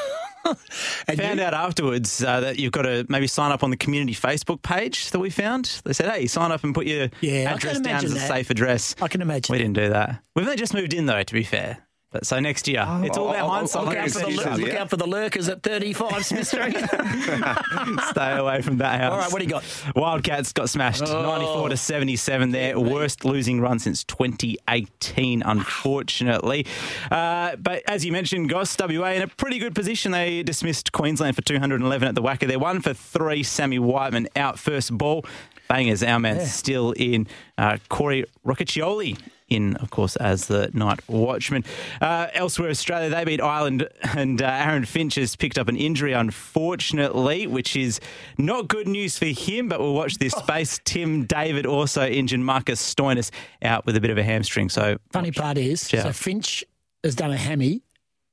And 1.08 1.18
Found 1.18 1.40
you- 1.40 1.44
out 1.44 1.54
afterwards 1.54 2.22
uh, 2.22 2.38
that 2.38 2.56
you've 2.60 2.70
got 2.70 2.82
to 2.82 3.04
maybe 3.08 3.26
sign 3.26 3.50
up 3.50 3.64
on 3.64 3.70
the 3.70 3.76
community 3.76 4.14
Facebook 4.14 4.62
page 4.62 5.10
that 5.10 5.18
we 5.18 5.28
found. 5.28 5.80
They 5.84 5.92
said, 5.92 6.08
hey, 6.08 6.26
sign 6.28 6.52
up 6.52 6.62
and 6.62 6.72
put 6.72 6.86
your 6.86 7.08
Yeah, 7.20 7.52
address 7.52 7.80
down 7.80 8.04
as 8.04 8.12
a 8.12 8.14
that. 8.14 8.28
safe 8.28 8.50
address. 8.50 8.94
I 9.02 9.08
can 9.08 9.22
imagine. 9.22 9.52
We 9.52 9.58
didn't 9.58 9.74
do 9.74 9.88
that. 9.88 10.22
We've 10.36 10.44
only 10.46 10.56
just 10.56 10.72
moved 10.72 10.94
in, 10.94 11.06
though, 11.06 11.24
to 11.24 11.34
be 11.34 11.42
fair. 11.42 11.78
But 12.16 12.24
so 12.24 12.40
next 12.40 12.66
year, 12.66 12.82
it's 13.02 13.18
all 13.18 13.28
about 13.28 13.42
I'll- 13.42 13.50
hindsight. 13.50 13.84
Look, 13.84 13.94
out 13.94 14.10
for, 14.10 14.20
the, 14.20 14.56
look 14.56 14.68
yeah. 14.72 14.80
out 14.80 14.88
for 14.88 14.96
the 14.96 15.06
lurkers 15.06 15.50
at 15.50 15.62
35 15.62 16.24
Smith 16.24 16.48
Street. 16.48 16.74
Stay 18.08 18.36
away 18.38 18.62
from 18.62 18.78
that 18.78 19.02
house. 19.02 19.12
All 19.12 19.18
right, 19.18 19.30
what 19.30 19.40
do 19.40 19.44
you 19.44 19.50
got? 19.50 19.62
Wildcats 19.94 20.54
got 20.54 20.70
smashed, 20.70 21.02
Oh. 21.06 21.20
94 21.20 21.68
to 21.68 21.76
77. 21.76 22.52
Their 22.52 22.80
worst 22.80 23.26
losing 23.26 23.60
run 23.60 23.78
since 23.78 24.02
2018, 24.04 25.42
unfortunately. 25.42 26.64
Uh, 27.10 27.56
but 27.56 27.82
as 27.86 28.02
you 28.02 28.12
mentioned, 28.12 28.48
Goss 28.48 28.74
WA 28.80 29.08
in 29.10 29.20
a 29.20 29.28
pretty 29.28 29.58
good 29.58 29.74
position. 29.74 30.12
They 30.12 30.42
dismissed 30.42 30.92
Queensland 30.92 31.36
for 31.36 31.42
211 31.42 32.08
at 32.08 32.14
the 32.14 32.22
WACA. 32.22 32.48
They're 32.48 32.58
one 32.58 32.80
for 32.80 32.94
three. 32.94 33.42
Sammy 33.42 33.78
Whiteman 33.78 34.28
out 34.36 34.58
first 34.58 34.96
ball. 34.96 35.26
Bangers, 35.68 36.02
our 36.02 36.18
man 36.18 36.46
still 36.46 36.92
in. 36.92 37.26
Uh, 37.58 37.76
Corey 37.90 38.24
Rocchiccioli 38.46 39.18
in, 39.48 39.76
of 39.76 39.90
course, 39.90 40.16
as 40.16 40.46
the 40.46 40.70
night 40.72 41.00
watchman. 41.08 41.64
Uh, 42.00 42.26
elsewhere, 42.34 42.68
Australia, 42.70 43.08
they 43.08 43.24
beat 43.24 43.40
Ireland, 43.40 43.88
and 44.14 44.42
uh, 44.42 44.46
Aaron 44.46 44.84
Finch 44.84 45.14
has 45.14 45.36
picked 45.36 45.58
up 45.58 45.68
an 45.68 45.76
injury, 45.76 46.12
unfortunately, 46.12 47.46
which 47.46 47.76
is 47.76 48.00
not 48.38 48.68
good 48.68 48.88
news 48.88 49.18
for 49.18 49.26
him, 49.26 49.68
but 49.68 49.80
we'll 49.80 49.94
watch 49.94 50.18
this 50.18 50.32
space. 50.32 50.80
Tim 50.84 51.24
David 51.24 51.66
also 51.66 52.06
injured, 52.06 52.40
Marcus 52.40 52.94
Stoinis 52.94 53.30
out 53.62 53.86
with 53.86 53.96
a 53.96 54.00
bit 54.00 54.10
of 54.10 54.18
a 54.18 54.22
hamstring. 54.22 54.68
So, 54.68 54.98
Funny 55.12 55.30
part 55.32 55.58
is, 55.58 55.80
so 55.80 56.12
Finch 56.12 56.64
has 57.04 57.14
done 57.14 57.30
a 57.30 57.36
hammy. 57.36 57.82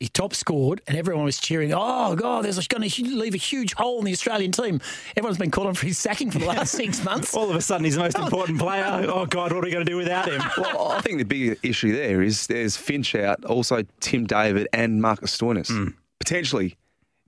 He 0.04 0.10
top 0.10 0.34
scored, 0.34 0.82
and 0.86 0.98
everyone 0.98 1.24
was 1.24 1.40
cheering. 1.40 1.72
Oh 1.74 2.14
God, 2.18 2.44
there's 2.44 2.68
going 2.68 2.90
to 2.90 3.04
leave 3.06 3.34
a 3.34 3.38
huge 3.38 3.74
hole 3.74 4.00
in 4.00 4.04
the 4.06 4.12
Australian 4.12 4.52
team. 4.52 4.82
Everyone's 5.16 5.38
been 5.38 5.50
calling 5.50 5.76
for 5.76 5.86
his 5.86 5.98
sacking 5.98 6.30
for 6.30 6.40
the 6.40 6.46
last 6.46 6.72
six 6.76 7.06
months. 7.06 7.34
all 7.34 7.50
of 7.50 7.56
a 7.56 7.62
sudden, 7.62 7.86
he's 7.86 7.96
the 7.96 8.02
most 8.02 8.18
important 8.20 8.60
player. 8.60 8.84
Oh, 9.14 9.26
God, 9.26 9.54
what 9.54 9.64
are 9.64 9.66
we 9.66 9.72
going 9.72 9.86
to 9.86 9.90
do 9.90 9.96
without 9.96 10.28
him? 10.30 10.42
Well, 10.58 10.92
I 10.92 11.00
think 11.00 11.20
the 11.20 11.24
big 11.24 11.58
issue 11.64 11.94
there 11.96 12.22
is 12.22 12.48
there's 12.48 12.76
Finch 12.76 13.16
out, 13.16 13.46
also 13.46 13.84
Tim 14.02 14.26
David 14.26 14.68
and 14.74 15.02
Marcus 15.02 15.38
Stoinis. 15.38 15.70
Hmm. 15.70 15.92
Potentially, 16.20 16.76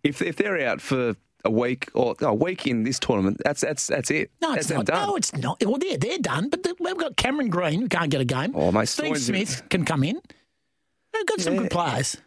if 0.03 0.21
if 0.21 0.35
they're 0.35 0.67
out 0.67 0.81
for 0.81 1.15
a 1.45 1.49
week 1.49 1.89
or 1.93 2.13
a 2.19 2.33
week 2.33 2.67
in 2.67 2.83
this 2.83 2.99
tournament, 2.99 3.37
that's 3.45 3.61
that's 3.61 3.87
that's 3.87 4.11
it. 4.11 4.31
No, 4.41 4.49
that's 4.49 4.63
it's 4.63 4.67
them 4.67 4.77
not. 4.79 4.85
done. 4.87 5.07
No, 5.07 5.15
it's 5.15 5.33
not. 5.33 5.63
Well, 5.63 5.77
they're, 5.77 5.97
they're 5.97 6.17
done, 6.17 6.49
but 6.49 6.63
the, 6.63 6.75
we've 6.81 6.97
got 6.97 7.15
Cameron 7.15 7.47
Green, 7.47 7.79
who 7.79 7.87
can't 7.87 8.09
get 8.09 8.19
a 8.19 8.25
game. 8.25 8.51
Oh, 8.53 8.73
mate, 8.73 8.89
Steve 8.89 9.13
Stoinis- 9.13 9.17
Smith 9.27 9.63
can 9.69 9.85
come 9.85 10.03
in. 10.03 10.19
We've 11.13 11.25
got 11.25 11.39
some 11.39 11.53
Yeah. 11.53 11.61
good 11.61 11.71
players. 11.71 12.17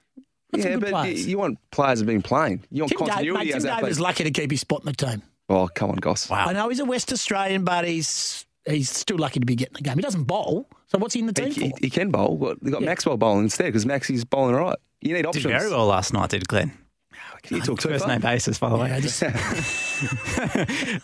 Got 0.53 0.63
some 0.63 0.71
yeah, 0.71 0.77
good 0.77 0.81
but 0.81 0.91
players. 0.91 1.25
you, 1.25 1.31
you 1.33 1.39
want 1.39 1.59
players 1.71 1.99
that 1.99 2.05
have 2.05 2.07
been 2.07 2.23
playing. 2.23 2.65
You 2.71 2.83
want 2.83 2.91
Tim, 2.93 2.99
Dave, 3.01 3.09
continuity 3.09 3.45
mate, 3.45 3.51
Tim 3.51 3.57
as 3.59 3.63
that 3.65 3.77
David 3.77 3.91
is 3.91 4.01
lucky 4.01 4.25
to 4.25 4.31
keep 4.31 4.51
his 4.51 4.61
spot 4.61 4.81
in 4.81 4.87
the 4.87 4.93
team. 4.93 5.23
Oh, 5.51 5.69
come 5.75 5.91
on, 5.91 5.97
Goss. 5.97 6.31
I 6.31 6.53
know 6.53 6.69
he's 6.69 6.81
a 6.81 6.85
West 6.85 7.13
Australian, 7.13 7.65
but 7.65 7.87
he's 7.87 8.47
he's 8.67 8.91
still 8.91 9.19
lucky 9.19 9.41
to 9.41 9.47
be 9.47 9.55
getting 9.57 9.75
the 9.75 9.83
game. 9.83 9.97
He 9.97 10.03
doesn't 10.03 10.25
bowl, 10.25 10.69
so 10.87 10.99
what's 10.99 11.15
he 11.15 11.21
in 11.21 11.27
the 11.27 11.33
team 11.33 11.51
He, 11.53 11.63
he, 11.65 11.71
for? 11.71 11.77
he 11.83 11.91
can 11.91 12.11
bowl. 12.11 12.37
But 12.37 12.59
They've 12.63 12.73
got 12.73 12.83
Maxwell 12.83 13.17
bowling 13.17 13.45
instead 13.45 13.67
because 13.67 13.85
Maxie's 13.87 14.25
bowling 14.25 14.55
all 14.55 14.63
right. 14.63 14.79
You 15.01 15.15
need 15.15 15.27
options. 15.27 15.45
Did 15.45 15.53
options. 15.53 15.71
very 15.71 15.77
well 15.79 15.87
last 15.87 16.13
night, 16.13 16.31
did 16.31 16.47
Glenn? 16.49 16.73
He 17.45 17.61
took 17.61 17.79
two 17.79 17.89
First 17.89 18.05
far. 18.05 18.13
name 18.13 18.21
basis, 18.21 18.59
by 18.59 18.69
the 18.69 18.77
way. 18.77 18.89
Yeah, 18.89 19.01
just, 19.01 19.23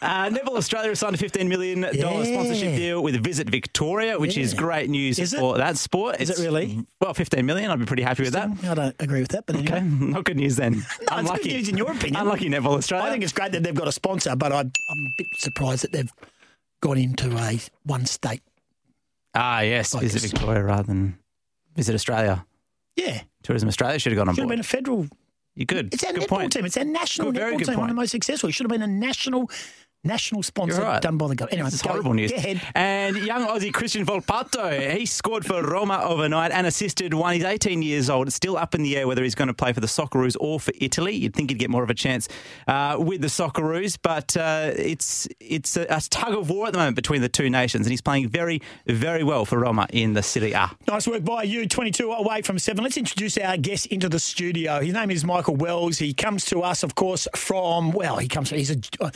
Uh, 0.02 0.28
Netball 0.30 0.56
Australia 0.56 0.90
has 0.90 0.98
signed 1.00 1.14
a 1.14 1.18
$15 1.18 1.48
million 1.48 1.82
Yeah. 1.92 2.22
sponsorship 2.24 2.76
deal 2.76 3.02
with 3.02 3.22
Visit 3.22 3.48
Victoria, 3.48 4.18
which 4.18 4.36
is 4.36 4.54
great 4.54 4.90
news 4.90 5.18
Is 5.18 5.32
it? 5.32 5.38
for 5.40 5.56
that 5.58 5.76
sport. 5.78 6.20
Is 6.20 6.30
it 6.30 6.38
really? 6.38 6.84
Well, 7.00 7.14
15 7.14 7.44
million. 7.46 7.70
I'd 7.70 7.78
be 7.78 7.84
pretty 7.86 8.02
happy 8.02 8.22
with 8.22 8.32
that. 8.34 8.50
I 8.64 8.74
don't 8.74 8.96
agree 9.00 9.20
with 9.20 9.30
that, 9.30 9.46
but 9.46 9.56
anyway. 9.56 9.76
Okay, 9.78 9.84
not 9.86 10.24
good 10.24 10.36
news 10.36 10.56
then. 10.56 10.74
No, 11.10 11.18
it's 11.18 11.30
good 11.30 11.46
news 11.46 11.68
in 11.68 11.76
your 11.76 11.90
opinion. 11.92 12.16
Unlucky 12.20 12.48
Netball 12.48 12.76
Australia. 12.76 13.06
I 13.06 13.10
think 13.10 13.22
it's 13.24 13.32
great 13.32 13.52
that 13.52 13.62
they've 13.62 13.74
got 13.74 13.88
a 13.88 13.92
sponsor, 13.92 14.34
but 14.36 14.52
I, 14.52 14.60
I'm 14.60 15.06
a 15.06 15.10
bit 15.16 15.26
surprised 15.38 15.82
that 15.84 15.92
they've 15.92 16.12
gone 16.80 16.98
into 16.98 17.36
a 17.36 17.58
one 17.84 18.06
state. 18.06 18.42
ah, 19.34 19.60
yes, 19.60 19.92
Focus. 19.92 20.12
Visit 20.12 20.30
Victoria 20.32 20.62
rather 20.62 20.82
than 20.84 21.18
Visit 21.76 21.94
Australia. 21.94 22.44
Yeah, 22.96 23.22
Tourism 23.42 23.68
Australia 23.68 23.98
should 23.98 24.12
have 24.12 24.18
gone 24.18 24.28
on 24.28 24.34
should 24.34 24.42
have 24.42 24.48
been 24.50 24.60
a 24.60 24.62
federal. 24.62 25.06
You're 25.56 25.66
good. 25.66 25.94
It's 25.94 26.02
our 26.04 26.12
good 26.12 26.22
netball 26.22 26.28
point. 26.28 26.52
team. 26.52 26.64
It's 26.64 26.76
our 26.76 26.84
national 26.84 27.32
Good, 27.32 27.42
netball 27.42 27.66
team, 27.66 27.78
one 27.78 27.90
of 27.90 27.96
the 27.96 28.00
most 28.00 28.10
successful. 28.10 28.48
It 28.48 28.52
should 28.52 28.64
have 28.64 28.72
been 28.72 28.82
a 28.82 28.86
national 28.86 29.50
national 30.04 30.42
sponsor 30.42 30.82
right. 30.82 31.02
done 31.02 31.16
by 31.16 31.28
the 31.28 31.34
government. 31.34 31.60
Anyway, 31.60 31.70
go- 31.82 31.88
horrible 31.90 32.14
news. 32.14 32.32
And 32.74 33.16
young 33.16 33.46
Aussie 33.46 33.72
Christian 33.72 34.04
Volpato, 34.04 34.96
he 34.96 35.06
scored 35.06 35.44
for 35.44 35.62
Roma 35.62 36.00
overnight 36.04 36.52
and 36.52 36.66
assisted 36.66 37.14
one. 37.14 37.34
He's 37.34 37.44
18 37.44 37.82
years 37.82 38.10
old. 38.10 38.28
It's 38.28 38.36
still 38.36 38.56
up 38.56 38.74
in 38.74 38.82
the 38.82 38.96
air 38.96 39.06
whether 39.06 39.22
he's 39.22 39.34
going 39.34 39.48
to 39.48 39.54
play 39.54 39.72
for 39.72 39.80
the 39.80 39.86
Socceroos 39.86 40.36
or 40.40 40.60
for 40.60 40.72
Italy. 40.80 41.14
You'd 41.14 41.34
think 41.34 41.50
he'd 41.50 41.58
get 41.58 41.70
more 41.70 41.82
of 41.82 41.90
a 41.90 41.94
chance 41.94 42.28
uh, 42.68 42.96
with 42.98 43.20
the 43.20 43.28
Socceroos, 43.28 43.98
but 44.00 44.36
uh, 44.36 44.72
it's 44.76 45.28
it's 45.40 45.76
a, 45.76 45.86
a 45.88 46.00
tug 46.00 46.34
of 46.34 46.50
war 46.50 46.66
at 46.66 46.72
the 46.72 46.78
moment 46.78 46.96
between 46.96 47.22
the 47.22 47.28
two 47.28 47.50
nations, 47.50 47.86
and 47.86 47.90
he's 47.90 48.00
playing 48.00 48.28
very, 48.28 48.60
very 48.86 49.24
well 49.24 49.44
for 49.44 49.58
Roma 49.58 49.86
in 49.90 50.12
the 50.12 50.22
Serie 50.22 50.52
A. 50.52 50.70
Nice 50.88 51.06
work 51.06 51.24
by 51.24 51.42
you. 51.42 51.66
22 51.66 52.12
away 52.12 52.42
from 52.42 52.58
seven. 52.58 52.84
Let's 52.84 52.96
introduce 52.96 53.38
our 53.38 53.56
guest 53.56 53.86
into 53.86 54.08
the 54.08 54.18
studio. 54.18 54.80
His 54.80 54.94
name 54.94 55.10
is 55.10 55.24
Michael 55.24 55.56
Wells. 55.56 55.98
He 55.98 56.12
comes 56.14 56.44
to 56.46 56.60
us, 56.60 56.82
of 56.82 56.94
course, 56.94 57.26
from, 57.34 57.92
well, 57.92 58.18
he 58.18 58.28
comes, 58.28 58.50
he's 58.50 58.70
a, 58.70 58.76
uh, 59.00 59.10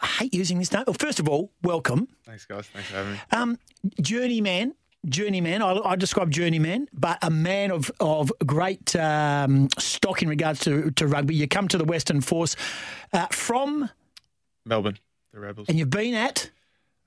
I 0.00 0.06
hate 0.06 0.34
using 0.34 0.58
this 0.58 0.72
name. 0.72 0.84
Well, 0.86 0.94
first 0.98 1.20
of 1.20 1.28
all, 1.28 1.52
welcome. 1.62 2.08
Thanks, 2.24 2.44
guys. 2.46 2.66
Thanks 2.66 2.88
for 2.88 2.96
having 2.96 3.12
me. 3.12 3.18
Um, 3.32 3.58
journeyman, 4.00 4.74
journeyman. 5.08 5.62
I, 5.62 5.72
I 5.84 5.96
describe 5.96 6.30
journeyman, 6.30 6.88
but 6.92 7.18
a 7.22 7.30
man 7.30 7.70
of 7.70 7.90
of 8.00 8.32
great 8.44 8.94
um, 8.96 9.68
stock 9.78 10.22
in 10.22 10.28
regards 10.28 10.60
to, 10.60 10.90
to 10.92 11.06
rugby. 11.06 11.34
You 11.34 11.48
come 11.48 11.68
to 11.68 11.78
the 11.78 11.84
Western 11.84 12.20
Force 12.20 12.56
uh, 13.12 13.26
from, 13.26 13.90
Melbourne, 14.64 14.98
the 15.32 15.40
Rebels. 15.40 15.68
and 15.68 15.78
you've 15.78 15.90
been 15.90 16.14
at. 16.14 16.50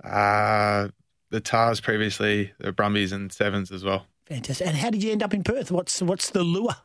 Uh, 0.03 0.87
the 1.29 1.39
Tahs 1.41 1.79
previously, 1.81 2.53
the 2.59 2.71
Brumbies 2.71 3.11
and 3.11 3.31
Sevens 3.31 3.71
as 3.71 3.83
well. 3.83 4.05
Fantastic. 4.25 4.65
And 4.65 4.75
how 4.77 4.89
did 4.89 5.03
you 5.03 5.11
end 5.11 5.21
up 5.21 5.33
in 5.33 5.43
Perth? 5.43 5.71
What's 5.71 6.01
what's 6.01 6.29
the 6.29 6.43
lure? 6.43 6.75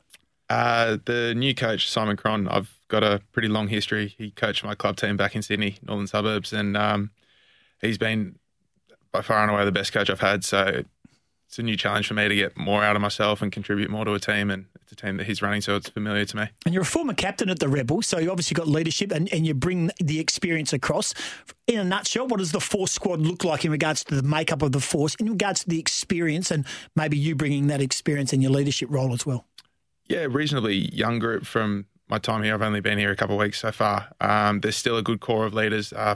Uh, 0.50 0.98
the 1.04 1.34
new 1.34 1.54
coach, 1.54 1.88
Simon 1.90 2.16
Cron, 2.16 2.48
I've 2.48 2.73
got 2.88 3.02
a 3.02 3.20
pretty 3.32 3.48
long 3.48 3.68
history. 3.68 4.14
He 4.16 4.30
coached 4.30 4.64
my 4.64 4.74
club 4.74 4.96
team 4.96 5.16
back 5.16 5.34
in 5.34 5.42
Sydney, 5.42 5.78
Northern 5.86 6.06
Suburbs, 6.06 6.52
and 6.52 6.76
um, 6.76 7.10
he's 7.80 7.98
been 7.98 8.36
by 9.12 9.22
far 9.22 9.42
and 9.42 9.50
away 9.50 9.64
the 9.64 9.72
best 9.72 9.92
coach 9.92 10.10
I've 10.10 10.20
had. 10.20 10.44
So 10.44 10.84
it's 11.46 11.58
a 11.58 11.62
new 11.62 11.76
challenge 11.76 12.08
for 12.08 12.14
me 12.14 12.28
to 12.28 12.34
get 12.34 12.56
more 12.56 12.82
out 12.82 12.96
of 12.96 13.02
myself 13.02 13.40
and 13.40 13.52
contribute 13.52 13.88
more 13.90 14.04
to 14.04 14.12
a 14.12 14.18
team. 14.18 14.50
And 14.50 14.66
it's 14.82 14.90
a 14.92 14.96
team 14.96 15.18
that 15.18 15.26
he's 15.26 15.40
running, 15.40 15.60
so 15.60 15.76
it's 15.76 15.88
familiar 15.88 16.24
to 16.24 16.36
me. 16.36 16.48
And 16.66 16.74
you're 16.74 16.82
a 16.82 16.86
former 16.86 17.14
captain 17.14 17.48
at 17.48 17.60
the 17.60 17.68
Rebels, 17.68 18.06
so 18.06 18.18
you 18.18 18.30
obviously 18.30 18.54
got 18.54 18.66
leadership 18.66 19.12
and, 19.12 19.32
and 19.32 19.46
you 19.46 19.54
bring 19.54 19.90
the 19.98 20.18
experience 20.18 20.72
across. 20.72 21.14
In 21.66 21.78
a 21.78 21.84
nutshell, 21.84 22.26
what 22.26 22.38
does 22.38 22.52
the 22.52 22.60
force 22.60 22.92
squad 22.92 23.20
look 23.20 23.44
like 23.44 23.64
in 23.64 23.70
regards 23.70 24.02
to 24.04 24.16
the 24.16 24.22
makeup 24.22 24.62
of 24.62 24.72
the 24.72 24.80
force, 24.80 25.14
in 25.14 25.30
regards 25.30 25.62
to 25.62 25.68
the 25.70 25.78
experience, 25.78 26.50
and 26.50 26.66
maybe 26.96 27.16
you 27.16 27.34
bringing 27.36 27.68
that 27.68 27.80
experience 27.80 28.32
in 28.32 28.42
your 28.42 28.50
leadership 28.50 28.88
role 28.90 29.12
as 29.12 29.24
well? 29.24 29.46
Yeah, 30.08 30.26
reasonably 30.28 30.74
young 30.92 31.18
group 31.18 31.46
from 31.46 31.86
my 32.08 32.18
time 32.18 32.42
here. 32.42 32.54
I've 32.54 32.62
only 32.62 32.80
been 32.80 32.98
here 32.98 33.10
a 33.10 33.16
couple 33.16 33.36
of 33.36 33.40
weeks 33.40 33.60
so 33.60 33.72
far. 33.72 34.08
Um, 34.20 34.60
there's 34.60 34.76
still 34.76 34.96
a 34.96 35.02
good 35.02 35.20
core 35.20 35.46
of 35.46 35.54
leaders. 35.54 35.92
Uh, 35.92 36.14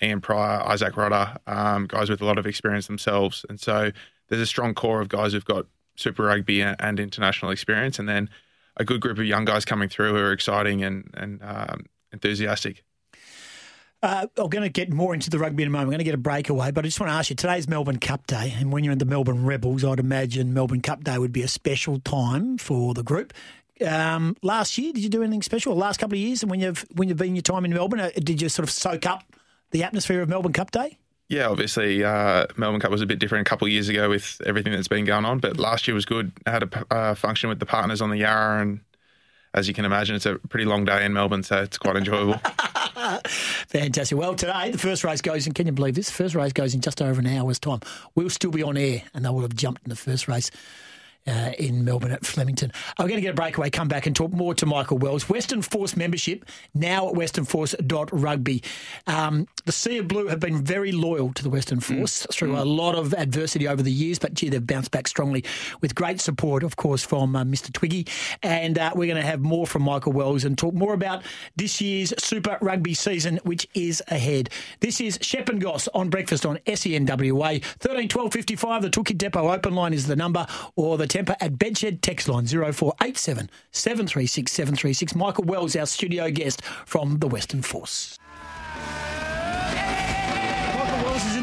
Ian 0.00 0.20
Prior, 0.20 0.62
Izack 0.62 0.92
Rodda, 0.92 1.38
um, 1.46 1.86
guys 1.86 2.08
with 2.08 2.20
a 2.20 2.24
lot 2.24 2.38
of 2.38 2.46
experience 2.46 2.86
themselves. 2.86 3.44
And 3.48 3.58
so 3.58 3.90
there's 4.28 4.42
a 4.42 4.46
strong 4.46 4.74
core 4.74 5.00
of 5.00 5.08
guys 5.08 5.32
who've 5.32 5.44
got 5.44 5.66
Super 5.96 6.24
Rugby 6.24 6.60
and, 6.62 6.76
and 6.78 7.00
international 7.00 7.50
experience, 7.50 7.98
and 7.98 8.08
then 8.08 8.30
a 8.76 8.84
good 8.84 9.00
group 9.00 9.18
of 9.18 9.24
young 9.24 9.44
guys 9.44 9.64
coming 9.64 9.88
through 9.88 10.12
who 10.12 10.18
are 10.18 10.32
exciting 10.32 10.84
and 10.84 11.10
and 11.14 11.42
um, 11.42 11.86
enthusiastic. 12.12 12.84
Uh, 14.00 14.28
I'm 14.36 14.48
going 14.48 14.62
to 14.62 14.68
get 14.68 14.92
more 14.92 15.12
into 15.12 15.28
the 15.28 15.40
rugby 15.40 15.64
in 15.64 15.68
a 15.68 15.72
moment. 15.72 15.86
I'm 15.86 15.90
going 15.90 15.98
to 15.98 16.04
get 16.04 16.14
a 16.14 16.18
breakaway, 16.18 16.70
but 16.70 16.84
I 16.84 16.86
just 16.86 17.00
want 17.00 17.10
to 17.10 17.14
ask 17.14 17.30
you 17.30 17.36
today's 17.36 17.66
Melbourne 17.66 17.98
Cup 17.98 18.28
Day, 18.28 18.54
and 18.56 18.70
when 18.70 18.84
you're 18.84 18.92
in 18.92 18.98
the 18.98 19.04
Melbourne 19.04 19.44
Rebels, 19.44 19.84
I'd 19.84 19.98
imagine 19.98 20.54
Melbourne 20.54 20.82
Cup 20.82 21.02
Day 21.02 21.18
would 21.18 21.32
be 21.32 21.42
a 21.42 21.48
special 21.48 21.98
time 21.98 22.58
for 22.58 22.94
the 22.94 23.02
group. 23.02 23.32
Um, 23.86 24.36
last 24.42 24.78
year, 24.78 24.92
did 24.92 25.02
you 25.02 25.08
do 25.08 25.22
anything 25.22 25.42
special? 25.42 25.72
Or 25.72 25.76
last 25.76 25.98
couple 25.98 26.16
of 26.16 26.20
years, 26.20 26.42
and 26.42 26.50
when 26.50 26.60
you've 26.60 26.84
when 26.94 27.08
you've 27.08 27.18
been 27.18 27.34
your 27.34 27.42
time 27.42 27.64
in 27.64 27.72
Melbourne, 27.72 28.00
uh, 28.00 28.10
did 28.16 28.40
you 28.42 28.48
sort 28.48 28.64
of 28.64 28.70
soak 28.70 29.06
up 29.06 29.24
the 29.70 29.82
atmosphere 29.84 30.20
of 30.22 30.28
Melbourne 30.28 30.52
Cup 30.52 30.70
Day? 30.70 30.98
Yeah, 31.28 31.48
obviously, 31.48 32.02
uh, 32.02 32.46
Melbourne 32.56 32.80
Cup 32.80 32.90
was 32.90 33.02
a 33.02 33.06
bit 33.06 33.18
different 33.18 33.46
a 33.46 33.50
couple 33.50 33.66
of 33.66 33.72
years 33.72 33.90
ago 33.90 34.08
with 34.08 34.40
everything 34.46 34.72
that's 34.72 34.88
been 34.88 35.04
going 35.04 35.26
on, 35.26 35.40
but 35.40 35.58
last 35.58 35.86
year 35.86 35.94
was 35.94 36.06
good. 36.06 36.32
I 36.46 36.50
had 36.50 36.62
a 36.62 36.94
uh, 36.94 37.14
function 37.14 37.50
with 37.50 37.58
the 37.58 37.66
partners 37.66 38.00
on 38.00 38.08
the 38.08 38.16
Yarra, 38.16 38.62
and 38.62 38.80
as 39.52 39.68
you 39.68 39.74
can 39.74 39.84
imagine, 39.84 40.16
it's 40.16 40.26
a 40.26 40.36
pretty 40.36 40.64
long 40.64 40.86
day 40.86 41.04
in 41.04 41.12
Melbourne, 41.12 41.42
so 41.42 41.62
it's 41.62 41.76
quite 41.76 41.96
enjoyable. 41.96 42.40
Fantastic. 43.68 44.16
Well, 44.16 44.34
today 44.34 44.70
the 44.70 44.78
first 44.78 45.04
race 45.04 45.20
goes 45.20 45.46
in. 45.46 45.52
Can 45.52 45.66
you 45.66 45.72
believe 45.72 45.94
this? 45.94 46.06
The 46.08 46.14
first 46.14 46.34
race 46.34 46.52
goes 46.52 46.74
in 46.74 46.80
just 46.80 47.00
over 47.00 47.20
an 47.20 47.26
hour's 47.26 47.58
time. 47.58 47.80
We'll 48.14 48.30
still 48.30 48.50
be 48.50 48.62
on 48.62 48.76
air, 48.76 49.02
and 49.14 49.24
they 49.24 49.30
will 49.30 49.42
have 49.42 49.54
jumped 49.54 49.82
in 49.84 49.90
the 49.90 49.96
first 49.96 50.28
race. 50.28 50.50
Uh, 51.28 51.52
in 51.58 51.84
Melbourne 51.84 52.12
at 52.12 52.24
Flemington. 52.24 52.72
I'm 52.96 53.06
going 53.06 53.18
to 53.18 53.20
get 53.20 53.32
a 53.32 53.34
breakaway, 53.34 53.68
come 53.68 53.86
back 53.86 54.06
and 54.06 54.16
talk 54.16 54.32
more 54.32 54.54
to 54.54 54.64
Michael 54.64 54.96
Wells. 54.96 55.28
Western 55.28 55.60
Force 55.60 55.94
membership 55.94 56.46
now 56.72 57.06
at 57.08 57.14
westernforce.rugby. 57.14 58.62
Um, 59.06 59.46
the 59.66 59.72
Sea 59.72 59.98
of 59.98 60.08
Blue 60.08 60.28
have 60.28 60.40
been 60.40 60.64
very 60.64 60.90
loyal 60.90 61.34
to 61.34 61.42
the 61.42 61.50
Western 61.50 61.80
Force 61.80 62.24
mm. 62.24 62.32
through 62.32 62.52
mm. 62.52 62.60
a 62.60 62.64
lot 62.64 62.94
of 62.94 63.12
adversity 63.12 63.68
over 63.68 63.82
the 63.82 63.92
years, 63.92 64.18
but 64.18 64.32
gee, 64.32 64.48
they've 64.48 64.66
bounced 64.66 64.90
back 64.90 65.06
strongly 65.06 65.44
with 65.82 65.94
great 65.94 66.18
support, 66.18 66.62
of 66.62 66.76
course, 66.76 67.04
from 67.04 67.36
uh, 67.36 67.44
Mr. 67.44 67.70
Twiggy. 67.70 68.06
And 68.42 68.78
uh, 68.78 68.92
we're 68.94 69.12
going 69.12 69.22
to 69.22 69.28
have 69.28 69.40
more 69.40 69.66
from 69.66 69.82
Michael 69.82 70.12
Wells 70.12 70.44
and 70.44 70.56
talk 70.56 70.72
more 70.72 70.94
about 70.94 71.22
this 71.56 71.78
year's 71.78 72.14
Super 72.16 72.56
Rugby 72.62 72.94
season, 72.94 73.38
which 73.42 73.68
is 73.74 74.02
ahead. 74.08 74.48
This 74.80 74.98
is 74.98 75.18
Shep 75.20 75.50
and 75.50 75.60
Goss 75.60 75.88
on 75.88 76.08
breakfast 76.08 76.46
on 76.46 76.56
SENWA. 76.66 77.62
13 77.62 78.08
12 78.08 78.32
55. 78.32 78.80
The 78.82 78.88
Toolkit 78.88 79.18
Depot 79.18 79.50
open 79.50 79.74
line 79.74 79.92
is 79.92 80.06
the 80.06 80.16
number, 80.16 80.46
or 80.74 80.96
the 80.96 81.06
Tempur 81.18 81.36
at 81.40 81.54
Bedshed 81.54 82.00
text 82.00 82.28
line 82.28 82.46
0487 82.46 83.50
736 83.72 84.52
736. 84.52 85.14
Michael 85.16 85.44
Wells, 85.44 85.74
our 85.74 85.86
studio 85.86 86.30
guest 86.30 86.62
from 86.62 87.18
the 87.18 87.26
Western 87.26 87.62
Force. 87.62 88.17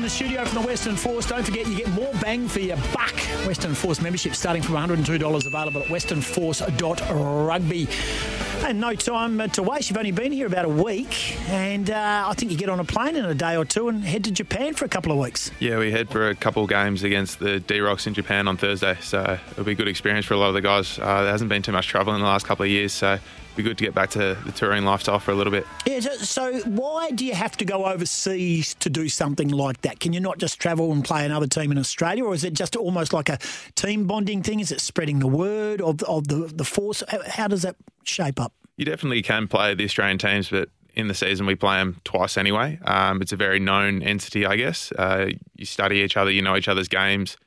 The 0.06 0.10
studio 0.12 0.46
from 0.46 0.62
the 0.62 0.68
Western 0.68 0.96
Force. 0.96 1.26
Don't 1.26 1.44
forget, 1.44 1.66
you 1.66 1.78
get 1.78 1.90
more 1.94 2.14
bang 2.22 2.48
for 2.48 2.60
your 2.60 2.78
buck. 2.94 3.16
Western 3.48 3.74
Force 3.74 4.00
membership 4.00 4.36
starting 4.36 4.62
from 4.62 4.76
$102 4.76 5.48
available 5.48 5.82
at 5.82 5.88
westernforce.rugby. 5.88 7.88
And 8.68 8.80
no 8.80 8.94
time 8.94 9.42
uh, 9.42 9.48
to 9.48 9.64
waste. 9.64 9.90
You've 9.90 9.98
only 9.98 10.12
been 10.12 10.32
here 10.32 10.46
about 10.46 10.66
a 10.66 10.70
week, 10.70 11.36
and 11.50 11.90
uh, 11.90 12.26
I 12.28 12.36
think 12.36 12.52
you 12.52 12.58
get 12.58 12.70
on 12.70 12.80
a 12.80 12.84
plane 12.84 13.16
in 13.16 13.26
a 13.26 13.34
day 13.34 13.58
or 13.58 13.66
two 13.66 13.90
and 13.90 14.04
head 14.04 14.24
to 14.26 14.32
Japan 14.32 14.76
for 14.76 14.86
a 14.86 14.90
couple 14.90 15.12
of 15.12 15.18
weeks. 15.18 15.50
Yeah, 15.60 15.80
we 15.80 15.92
head 15.92 16.12
for 16.12 16.30
a 16.30 16.36
couple 16.36 16.64
of 16.64 16.70
games 16.70 17.02
against 17.02 17.40
the 17.40 17.60
D 17.60 17.80
Rocks 17.80 18.06
in 18.06 18.14
Japan 18.14 18.48
on 18.48 18.58
Thursday, 18.58 19.00
so 19.02 19.40
it'll 19.52 19.64
be 19.64 19.72
a 19.72 19.76
good 19.76 19.88
experience 19.88 20.28
for 20.28 20.36
a 20.36 20.38
lot 20.38 20.50
of 20.50 20.54
the 20.54 20.62
guys. 20.62 21.00
Uh, 21.00 21.24
there 21.24 21.32
hasn't 21.32 21.50
been 21.50 21.64
too 21.64 21.72
much 21.72 21.88
travel 21.88 22.14
in 22.14 22.22
the 22.22 22.28
last 22.28 22.46
couple 22.46 22.64
of 22.64 22.70
years, 22.70 22.94
so 22.94 23.18
be 23.56 23.64
good 23.64 23.78
to 23.78 23.84
get 23.84 23.94
back 23.94 24.10
to 24.12 24.38
the 24.46 24.52
touring 24.52 24.86
lifestyle 24.86 25.20
for 25.20 25.32
a 25.32 25.36
little 25.36 25.52
bit. 25.52 25.66
Yeah, 25.86 26.00
so 26.00 26.60
why 26.62 27.12
do 27.12 27.26
you 27.26 27.34
have 27.34 27.58
to 27.58 27.66
go 27.66 27.86
overseas 27.86 28.74
to 28.76 28.90
do 28.90 29.10
something 29.10 29.50
like 29.50 29.82
that? 29.82 30.00
Can 30.00 30.14
you 30.14 30.20
not 30.20 30.38
just 30.38 30.60
travel 30.60 30.92
and 30.92 31.04
play 31.04 31.26
another 31.26 31.48
team 31.48 31.72
in 31.72 31.78
Australia, 31.78 32.24
or 32.26 32.34
is 32.34 32.44
it 32.44 32.54
just 32.54 32.76
almost 32.76 33.14
like 33.14 33.30
a 33.30 33.38
team 33.76 34.06
bonding 34.08 34.44
thing? 34.44 34.60
Is 34.60 34.72
it 34.72 34.82
spreading 34.82 35.20
the 35.20 35.28
word 35.28 35.82
of, 35.82 36.02
of 36.04 36.28
the, 36.28 36.52
the 36.54 36.66
force? 36.66 37.04
How 37.28 37.48
does 37.48 37.62
that 37.64 37.76
shape 38.04 38.40
up? 38.40 38.54
You 38.78 38.86
definitely 38.86 39.22
can 39.22 39.48
play 39.48 39.74
the 39.74 39.86
Australian 39.86 40.18
teams, 40.18 40.50
but 40.50 40.70
in 40.96 41.08
the 41.08 41.14
season 41.14 41.46
we 41.46 41.56
play 41.56 41.78
them 41.78 42.00
twice 42.04 42.38
anyway. 42.38 42.80
Um, 42.84 43.22
it's 43.22 43.34
a 43.34 43.38
very 43.38 43.60
known 43.60 44.02
entity, 44.02 44.46
I 44.46 44.56
guess. 44.56 44.92
Uh, 44.94 45.30
you 45.56 45.66
study 45.66 45.98
each 45.98 46.18
other, 46.18 46.32
you 46.32 46.42
know 46.42 46.56
each 46.56 46.68
other's 46.68 46.88
games. 46.88 47.38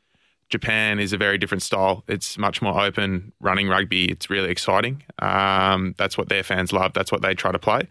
Japan 0.50 0.98
is 0.98 1.12
a 1.12 1.18
very 1.18 1.36
different 1.38 1.62
style. 1.62 2.04
It's 2.08 2.38
much 2.38 2.62
more 2.62 2.80
open, 2.80 3.32
running 3.40 3.68
rugby. 3.68 4.06
It's 4.06 4.30
really 4.30 4.50
exciting. 4.50 5.02
Um, 5.18 5.94
that's 5.98 6.16
what 6.16 6.28
their 6.28 6.42
fans 6.42 6.72
love. 6.72 6.92
That's 6.94 7.12
what 7.12 7.22
they 7.22 7.34
try 7.34 7.52
to 7.52 7.58
play. 7.58 7.82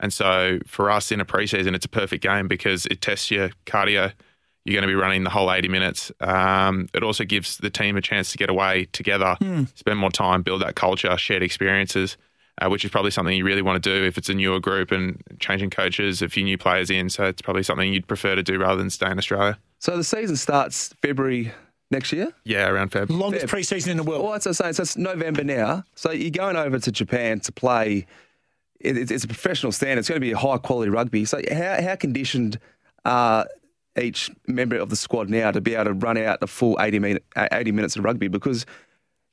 And 0.00 0.12
so 0.12 0.58
for 0.66 0.90
us 0.90 1.12
in 1.12 1.20
a 1.20 1.24
preseason, 1.24 1.74
it's 1.74 1.84
a 1.84 1.88
perfect 1.88 2.22
game 2.22 2.48
because 2.48 2.86
it 2.86 3.00
tests 3.00 3.30
your 3.30 3.50
cardio. 3.66 4.12
You're 4.64 4.74
going 4.74 4.82
to 4.82 4.88
be 4.88 4.94
running 4.94 5.24
the 5.24 5.30
whole 5.30 5.50
80 5.52 5.68
minutes. 5.68 6.10
Um, 6.20 6.88
it 6.94 7.02
also 7.02 7.24
gives 7.24 7.58
the 7.58 7.70
team 7.70 7.96
a 7.96 8.00
chance 8.00 8.32
to 8.32 8.38
get 8.38 8.50
away 8.50 8.86
together, 8.92 9.36
Hmm. 9.38 9.64
spend 9.74 9.98
more 9.98 10.10
time, 10.10 10.42
build 10.42 10.62
that 10.62 10.74
culture, 10.74 11.16
shared 11.16 11.42
experiences, 11.42 12.16
uh, 12.60 12.68
which 12.68 12.84
is 12.84 12.90
probably 12.90 13.10
something 13.10 13.36
you 13.36 13.44
really 13.44 13.62
want 13.62 13.82
to 13.82 13.88
do 13.98 14.04
if 14.04 14.18
it's 14.18 14.28
a 14.28 14.34
newer 14.34 14.58
group 14.60 14.90
and 14.90 15.22
changing 15.38 15.70
coaches, 15.70 16.20
a 16.22 16.28
few 16.28 16.44
new 16.44 16.58
players 16.58 16.90
in. 16.90 17.08
So 17.08 17.24
it's 17.24 17.40
probably 17.42 17.62
something 17.62 17.92
you'd 17.92 18.06
prefer 18.08 18.34
to 18.34 18.42
do 18.42 18.58
rather 18.58 18.76
than 18.76 18.90
stay 18.90 19.10
in 19.10 19.16
Australia. 19.18 19.58
So 19.78 19.96
the 19.96 20.04
season 20.04 20.36
starts 20.36 20.92
February 21.00 21.52
next 21.90 22.12
year? 22.12 22.32
Yeah, 22.44 22.68
around 22.68 22.90
Feb. 22.92 23.10
Longest 23.10 23.46
preseason 23.46 23.88
in 23.88 23.96
the 23.96 24.02
world. 24.02 24.22
Well, 24.22 24.32
that's 24.32 24.46
what 24.46 24.50
I'm 24.50 24.54
saying. 24.54 24.72
So 24.74 24.82
it's 24.82 24.96
November 24.96 25.44
now. 25.44 25.84
So 25.94 26.10
you're 26.10 26.30
going 26.30 26.56
over 26.56 26.78
to 26.78 26.92
Japan 26.92 27.40
to 27.40 27.52
play. 27.52 28.06
It, 28.80 28.96
it's- 28.96 29.10
it's 29.10 29.24
a 29.24 29.28
professional 29.28 29.72
standard. 29.72 29.98
It's 30.00 30.08
going 30.08 30.20
to 30.20 30.24
be 30.24 30.32
a 30.32 30.38
high 30.38 30.58
quality 30.58 30.90
rugby. 30.90 31.24
So 31.24 31.40
how, 31.52 31.82
how 31.82 31.96
conditioned 31.96 32.58
are 33.04 33.46
each 34.00 34.30
member 34.46 34.76
of 34.76 34.88
the 34.90 34.96
squad 34.96 35.28
now 35.28 35.50
to 35.50 35.60
be 35.60 35.74
able 35.74 35.84
to 35.86 35.92
run 35.94 36.16
out 36.16 36.40
the 36.40 36.46
full 36.46 36.78
80, 36.80 36.98
minute, 37.00 37.24
80 37.36 37.72
minutes 37.72 37.96
of 37.96 38.04
rugby? 38.04 38.28
Because 38.28 38.64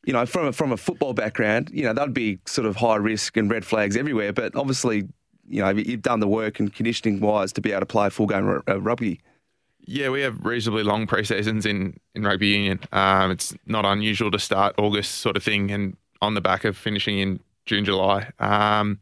you 0.05 0.13
know, 0.13 0.25
from 0.25 0.47
a, 0.47 0.53
from 0.53 0.71
a 0.71 0.77
football 0.77 1.13
background, 1.13 1.69
you 1.73 1.83
know, 1.83 1.91
that'd 1.93 2.13
be 2.13 2.39
sort 2.45 2.65
of 2.65 2.77
high 2.77 2.95
risk 2.95 3.35
and 3.35 3.51
red 3.51 3.65
flags 3.65 3.97
everywhere. 3.97 4.31
But 4.31 4.55
obviously, 4.55 5.03
you 5.49 5.61
know, 5.61 5.69
you've 5.69 6.01
done 6.01 6.21
the 6.21 6.27
work 6.29 6.59
and 6.61 6.73
conditioning 6.73 7.19
wise 7.19 7.51
to 7.53 7.61
be 7.61 7.71
able 7.71 7.81
to 7.81 7.85
play 7.87 8.09
full 8.09 8.25
game 8.27 8.47
r- 8.47 8.63
uh, 8.69 8.79
rugby. 8.79 9.19
Yeah, 9.89 10.10
we 10.10 10.21
have 10.21 10.45
reasonably 10.45 10.84
long 10.84 11.08
pre-seasons 11.08 11.65
in, 11.65 11.97
in 12.13 12.23
rugby 12.23 12.47
union. 12.47 12.82
Um, 12.91 13.32
it's 13.32 13.56
not 13.65 13.86
unusual 13.86 14.30
to 14.32 14.39
start 14.39 14.76
August 14.78 15.19
sort 15.19 15.38
of 15.38 15.43
thing 15.43 15.71
and 15.71 15.95
on 16.21 16.34
the 16.34 16.41
back 16.41 16.65
of 16.65 16.76
finishing 16.76 17.19
in 17.19 17.39
June, 17.65 17.86
July. 17.86 18.30
Um, 18.39 19.00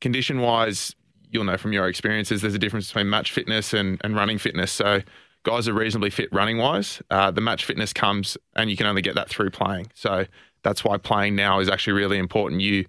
condition 0.00 0.40
wise, 0.40 0.94
you'll 1.30 1.42
know 1.42 1.56
from 1.56 1.72
your 1.72 1.88
experiences, 1.88 2.42
there's 2.42 2.54
a 2.54 2.60
difference 2.60 2.86
between 2.86 3.10
match 3.10 3.32
fitness 3.32 3.74
and, 3.74 4.00
and 4.04 4.14
running 4.14 4.38
fitness. 4.38 4.70
So 4.70 5.00
guys 5.42 5.66
are 5.66 5.72
reasonably 5.72 6.10
fit 6.10 6.32
running 6.32 6.58
wise. 6.58 7.02
Uh, 7.10 7.32
the 7.32 7.40
match 7.40 7.64
fitness 7.64 7.92
comes 7.92 8.38
and 8.54 8.70
you 8.70 8.76
can 8.76 8.86
only 8.86 9.02
get 9.02 9.16
that 9.16 9.28
through 9.28 9.50
playing. 9.50 9.90
So 9.94 10.26
that's 10.62 10.84
why 10.84 10.96
playing 10.96 11.34
now 11.34 11.58
is 11.58 11.68
actually 11.68 11.94
really 11.94 12.18
important. 12.18 12.60
You 12.60 12.84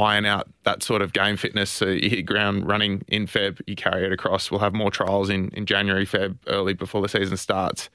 iron 0.00 0.24
out 0.24 0.48
that 0.64 0.82
sort 0.82 1.02
of 1.02 1.12
game 1.12 1.36
fitness. 1.36 1.70
So 1.70 1.86
you 1.86 2.08
hit 2.08 2.22
ground 2.22 2.66
running 2.66 3.02
in 3.08 3.26
Feb, 3.26 3.60
you 3.66 3.76
carry 3.76 4.04
it 4.06 4.12
across. 4.12 4.50
We'll 4.50 4.60
have 4.60 4.72
more 4.72 4.90
trials 4.90 5.28
in, 5.28 5.50
in 5.50 5.66
January, 5.66 6.06
Feb, 6.06 6.38
early 6.46 6.72
before 6.72 7.02
the 7.02 7.08
season 7.08 7.36
starts. 7.36 7.90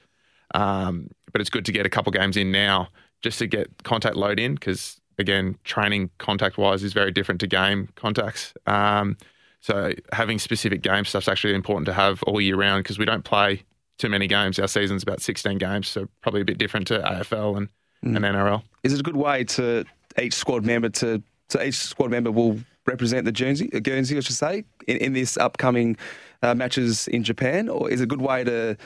Um, 0.54 1.10
but 1.32 1.40
it's 1.40 1.50
good 1.50 1.64
to 1.66 1.72
get 1.72 1.84
a 1.84 1.90
couple 1.90 2.12
games 2.12 2.36
in 2.36 2.52
now 2.52 2.88
just 3.22 3.38
to 3.40 3.46
get 3.46 3.82
contact 3.82 4.16
load 4.16 4.38
in 4.38 4.54
because, 4.54 5.00
again, 5.18 5.58
training 5.64 6.10
contact 6.18 6.56
wise 6.56 6.84
is 6.84 6.92
very 6.92 7.10
different 7.10 7.40
to 7.40 7.46
game 7.46 7.88
contacts. 7.96 8.54
Um, 8.66 9.16
so 9.60 9.92
having 10.12 10.38
specific 10.38 10.82
game 10.82 11.04
stuff 11.04 11.24
is 11.24 11.28
actually 11.28 11.54
important 11.54 11.86
to 11.86 11.92
have 11.92 12.22
all 12.22 12.40
year 12.40 12.56
round 12.56 12.84
because 12.84 12.98
we 12.98 13.04
don't 13.04 13.24
play 13.24 13.64
too 13.98 14.08
many 14.08 14.28
games. 14.28 14.58
Our 14.60 14.68
season's 14.68 15.02
about 15.02 15.20
16 15.20 15.58
games, 15.58 15.88
so 15.88 16.06
probably 16.20 16.42
a 16.42 16.44
bit 16.44 16.58
different 16.58 16.86
to 16.88 17.00
AFL 17.00 17.56
and, 17.56 17.68
and 18.02 18.24
NRL. 18.24 18.62
Is 18.84 18.92
it 18.92 19.00
a 19.00 19.02
good 19.02 19.16
way 19.16 19.42
to 19.44 19.84
each 20.20 20.34
squad 20.34 20.64
member 20.64 20.88
to 20.90 21.22
so 21.48 21.60
each 21.62 21.76
squad 21.76 22.10
member 22.10 22.30
will 22.30 22.58
represent 22.86 23.24
the 23.24 23.32
Guernsey, 23.32 23.70
uh, 23.74 23.80
Guernsey 23.80 24.16
I 24.16 24.20
should 24.20 24.36
say, 24.36 24.64
in, 24.86 24.96
in 24.98 25.12
this 25.12 25.36
upcoming 25.36 25.96
uh, 26.42 26.54
matches 26.54 27.08
in 27.08 27.24
Japan, 27.24 27.68
or 27.68 27.90
is 27.90 28.00
it 28.00 28.04
a 28.04 28.06
good 28.06 28.20
way 28.20 28.44
to 28.44 28.76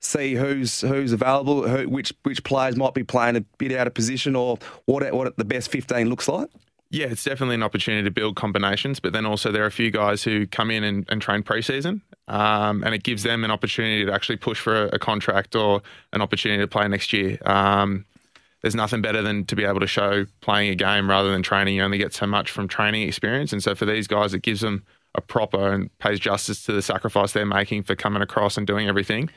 see 0.00 0.34
who's 0.34 0.80
who's 0.80 1.12
available, 1.12 1.66
who, 1.68 1.88
which 1.88 2.12
which 2.22 2.42
players 2.44 2.76
might 2.76 2.94
be 2.94 3.04
playing 3.04 3.36
a 3.36 3.40
bit 3.58 3.72
out 3.72 3.86
of 3.86 3.94
position, 3.94 4.36
or 4.36 4.58
what 4.86 5.12
what 5.14 5.36
the 5.36 5.44
best 5.44 5.70
15 5.70 6.08
looks 6.08 6.28
like? 6.28 6.48
Yeah, 6.90 7.06
it's 7.06 7.24
definitely 7.24 7.54
an 7.54 7.62
opportunity 7.62 8.04
to 8.04 8.10
build 8.10 8.36
combinations, 8.36 9.00
but 9.00 9.14
then 9.14 9.24
also 9.24 9.50
there 9.50 9.62
are 9.62 9.66
a 9.66 9.72
few 9.72 9.90
guys 9.90 10.22
who 10.22 10.46
come 10.46 10.70
in 10.70 10.84
and, 10.84 11.06
and 11.08 11.22
train 11.22 11.42
preseason, 11.42 12.02
um, 12.28 12.84
and 12.84 12.94
it 12.94 13.02
gives 13.02 13.22
them 13.22 13.44
an 13.44 13.50
opportunity 13.50 14.04
to 14.04 14.12
actually 14.12 14.36
push 14.36 14.60
for 14.60 14.84
a, 14.84 14.96
a 14.96 14.98
contract 14.98 15.56
or 15.56 15.80
an 16.12 16.20
opportunity 16.20 16.62
to 16.62 16.68
play 16.68 16.86
next 16.86 17.14
year. 17.14 17.38
Um, 17.46 18.04
there's 18.62 18.74
nothing 18.74 19.02
better 19.02 19.22
than 19.22 19.44
to 19.46 19.56
be 19.56 19.64
able 19.64 19.80
to 19.80 19.86
show 19.86 20.24
playing 20.40 20.70
a 20.70 20.74
game 20.74 21.10
rather 21.10 21.30
than 21.30 21.42
training. 21.42 21.76
You 21.76 21.82
only 21.82 21.98
get 21.98 22.14
so 22.14 22.26
much 22.26 22.50
from 22.50 22.68
training 22.68 23.06
experience, 23.06 23.52
and 23.52 23.62
so 23.62 23.74
for 23.74 23.84
these 23.84 24.06
guys, 24.06 24.34
it 24.34 24.42
gives 24.42 24.60
them 24.60 24.84
a 25.14 25.20
proper 25.20 25.72
and 25.72 25.96
pays 25.98 26.18
justice 26.18 26.64
to 26.64 26.72
the 26.72 26.82
sacrifice 26.82 27.32
they're 27.32 27.44
making 27.44 27.82
for 27.82 27.94
coming 27.94 28.22
across 28.22 28.56
and 28.56 28.66
doing 28.66 28.88
everything. 28.88 29.28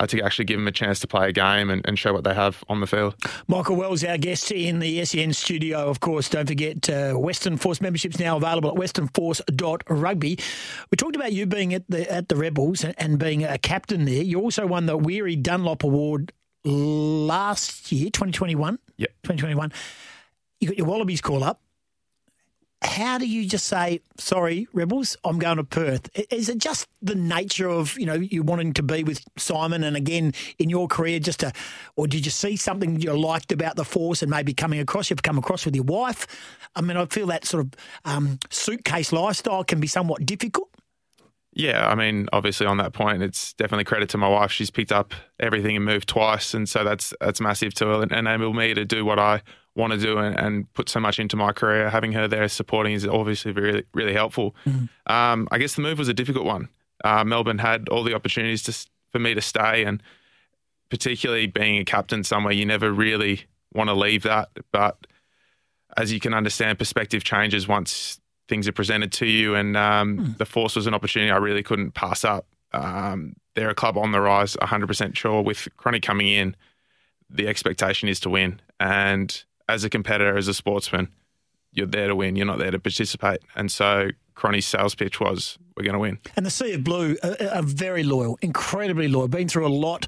Uh, 0.00 0.06
to 0.06 0.22
actually 0.22 0.44
give 0.44 0.56
them 0.56 0.68
a 0.68 0.70
chance 0.70 1.00
to 1.00 1.08
play 1.08 1.28
a 1.28 1.32
game 1.32 1.70
and, 1.70 1.84
and 1.84 1.98
show 1.98 2.12
what 2.12 2.22
they 2.22 2.32
have 2.32 2.62
on 2.68 2.78
the 2.78 2.86
field. 2.86 3.16
Michael 3.48 3.74
Wells, 3.74 4.04
our 4.04 4.16
guest 4.16 4.52
in 4.52 4.78
the 4.78 5.04
SEN 5.04 5.32
studio, 5.32 5.88
of 5.88 5.98
course. 5.98 6.28
Don't 6.28 6.46
forget, 6.46 6.88
uh, 6.88 7.14
Western 7.14 7.56
Force 7.56 7.80
memberships 7.80 8.16
now 8.20 8.36
available 8.36 8.70
at 8.70 8.76
westernforce.rugby. 8.76 10.38
We 10.92 10.96
talked 10.96 11.16
about 11.16 11.32
you 11.32 11.46
being 11.46 11.74
at 11.74 11.82
the 11.90 12.08
at 12.08 12.28
the 12.28 12.36
Rebels 12.36 12.84
and, 12.84 12.94
and 12.96 13.18
being 13.18 13.42
a 13.42 13.58
captain 13.58 14.04
there. 14.04 14.22
You 14.22 14.40
also 14.40 14.68
won 14.68 14.86
the 14.86 14.96
Weary 14.96 15.34
Dunlop 15.34 15.82
Award 15.82 16.32
last 16.64 17.90
year, 17.92 18.06
2021. 18.06 18.78
Yep. 18.96 19.10
2021. 19.22 19.72
You 20.60 20.68
got 20.68 20.78
your 20.78 20.86
Wallabies 20.86 21.20
call 21.20 21.44
up. 21.44 21.60
How 22.80 23.18
do 23.18 23.26
you 23.26 23.44
just 23.44 23.66
say, 23.66 24.00
sorry, 24.18 24.68
Rebels, 24.72 25.16
I'm 25.24 25.40
going 25.40 25.56
to 25.56 25.64
Perth? 25.64 26.10
Is 26.30 26.48
it 26.48 26.58
just 26.58 26.86
the 27.02 27.16
nature 27.16 27.68
of, 27.68 27.98
you 27.98 28.06
know, 28.06 28.14
you 28.14 28.44
wanting 28.44 28.72
to 28.74 28.84
be 28.84 29.02
with 29.02 29.20
Simon 29.36 29.82
and 29.82 29.96
again 29.96 30.32
in 30.60 30.70
your 30.70 30.86
career 30.86 31.18
just 31.18 31.40
to, 31.40 31.52
or 31.96 32.06
did 32.06 32.24
you 32.24 32.30
see 32.30 32.54
something 32.54 33.00
you 33.00 33.12
liked 33.18 33.50
about 33.50 33.74
the 33.74 33.84
force 33.84 34.22
and 34.22 34.30
maybe 34.30 34.54
coming 34.54 34.78
across, 34.78 35.10
you've 35.10 35.24
come 35.24 35.38
across 35.38 35.64
with 35.64 35.74
your 35.74 35.84
wife? 35.84 36.28
I 36.76 36.80
mean, 36.80 36.96
I 36.96 37.06
feel 37.06 37.26
that 37.26 37.44
sort 37.44 37.66
of 37.66 37.72
um, 38.04 38.38
suitcase 38.48 39.12
lifestyle 39.12 39.64
can 39.64 39.80
be 39.80 39.88
somewhat 39.88 40.24
difficult. 40.24 40.70
Yeah, 41.58 41.88
I 41.88 41.96
mean, 41.96 42.28
obviously 42.32 42.66
on 42.66 42.76
that 42.76 42.92
point, 42.92 43.20
it's 43.20 43.52
definitely 43.54 43.82
credit 43.82 44.08
to 44.10 44.16
my 44.16 44.28
wife. 44.28 44.52
She's 44.52 44.70
picked 44.70 44.92
up 44.92 45.12
everything 45.40 45.74
and 45.74 45.84
moved 45.84 46.08
twice, 46.08 46.54
and 46.54 46.68
so 46.68 46.84
that's 46.84 47.12
that's 47.20 47.40
massive 47.40 47.74
to 47.74 48.02
enable 48.02 48.54
me 48.54 48.74
to 48.74 48.84
do 48.84 49.04
what 49.04 49.18
I 49.18 49.42
want 49.74 49.92
to 49.92 49.98
do 49.98 50.18
and, 50.18 50.38
and 50.38 50.72
put 50.74 50.88
so 50.88 51.00
much 51.00 51.18
into 51.18 51.36
my 51.36 51.50
career. 51.50 51.90
Having 51.90 52.12
her 52.12 52.28
there 52.28 52.46
supporting 52.46 52.94
is 52.94 53.04
obviously 53.04 53.50
really 53.50 53.82
really 53.92 54.12
helpful. 54.14 54.54
Um, 55.08 55.48
I 55.50 55.58
guess 55.58 55.74
the 55.74 55.82
move 55.82 55.98
was 55.98 56.08
a 56.08 56.14
difficult 56.14 56.44
one. 56.46 56.68
Uh, 57.04 57.24
Melbourne 57.24 57.58
had 57.58 57.88
all 57.88 58.04
the 58.04 58.14
opportunities 58.14 58.62
to, 58.62 58.86
for 59.10 59.18
me 59.18 59.34
to 59.34 59.40
stay, 59.40 59.82
and 59.82 60.00
particularly 60.90 61.48
being 61.48 61.80
a 61.80 61.84
captain 61.84 62.22
somewhere, 62.22 62.52
you 62.52 62.66
never 62.66 62.92
really 62.92 63.46
want 63.74 63.88
to 63.88 63.94
leave 63.94 64.22
that. 64.22 64.48
But 64.70 65.08
as 65.96 66.12
you 66.12 66.20
can 66.20 66.34
understand, 66.34 66.78
perspective 66.78 67.24
changes 67.24 67.66
once 67.66 68.20
things 68.48 68.66
are 68.66 68.72
presented 68.72 69.12
to 69.12 69.26
you, 69.26 69.54
and 69.54 69.76
um, 69.76 70.34
the 70.38 70.46
Force 70.46 70.76
was 70.76 70.86
an 70.86 70.94
opportunity 70.94 71.30
I 71.30 71.36
really 71.36 71.62
couldn't 71.62 71.92
pass 71.92 72.24
up. 72.24 72.46
Um, 72.72 73.36
they're 73.54 73.70
a 73.70 73.74
club 73.74 73.96
on 73.96 74.12
the 74.12 74.20
rise, 74.20 74.56
100% 74.56 75.16
sure. 75.16 75.42
With 75.42 75.68
Cronny 75.76 76.00
coming 76.00 76.28
in, 76.28 76.56
the 77.30 77.48
expectation 77.48 78.08
is 78.08 78.20
to 78.20 78.30
win, 78.30 78.60
and 78.80 79.44
as 79.68 79.84
a 79.84 79.90
competitor, 79.90 80.36
as 80.36 80.48
a 80.48 80.54
sportsman, 80.54 81.08
you're 81.72 81.86
there 81.86 82.08
to 82.08 82.16
win. 82.16 82.36
You're 82.36 82.46
not 82.46 82.58
there 82.58 82.70
to 82.70 82.78
participate, 82.78 83.40
and 83.54 83.70
so 83.70 84.08
Cronny's 84.34 84.66
sales 84.66 84.94
pitch 84.94 85.20
was, 85.20 85.58
"We're 85.78 85.84
going 85.84 85.94
to 85.94 85.98
win." 85.98 86.18
And 86.36 86.44
the 86.44 86.50
Sea 86.50 86.74
of 86.74 86.84
Blue 86.84 87.16
are, 87.22 87.36
are 87.54 87.62
very 87.62 88.02
loyal, 88.02 88.38
incredibly 88.42 89.08
loyal. 89.08 89.28
Been 89.28 89.48
through 89.48 89.66
a 89.66 89.68
lot, 89.68 90.06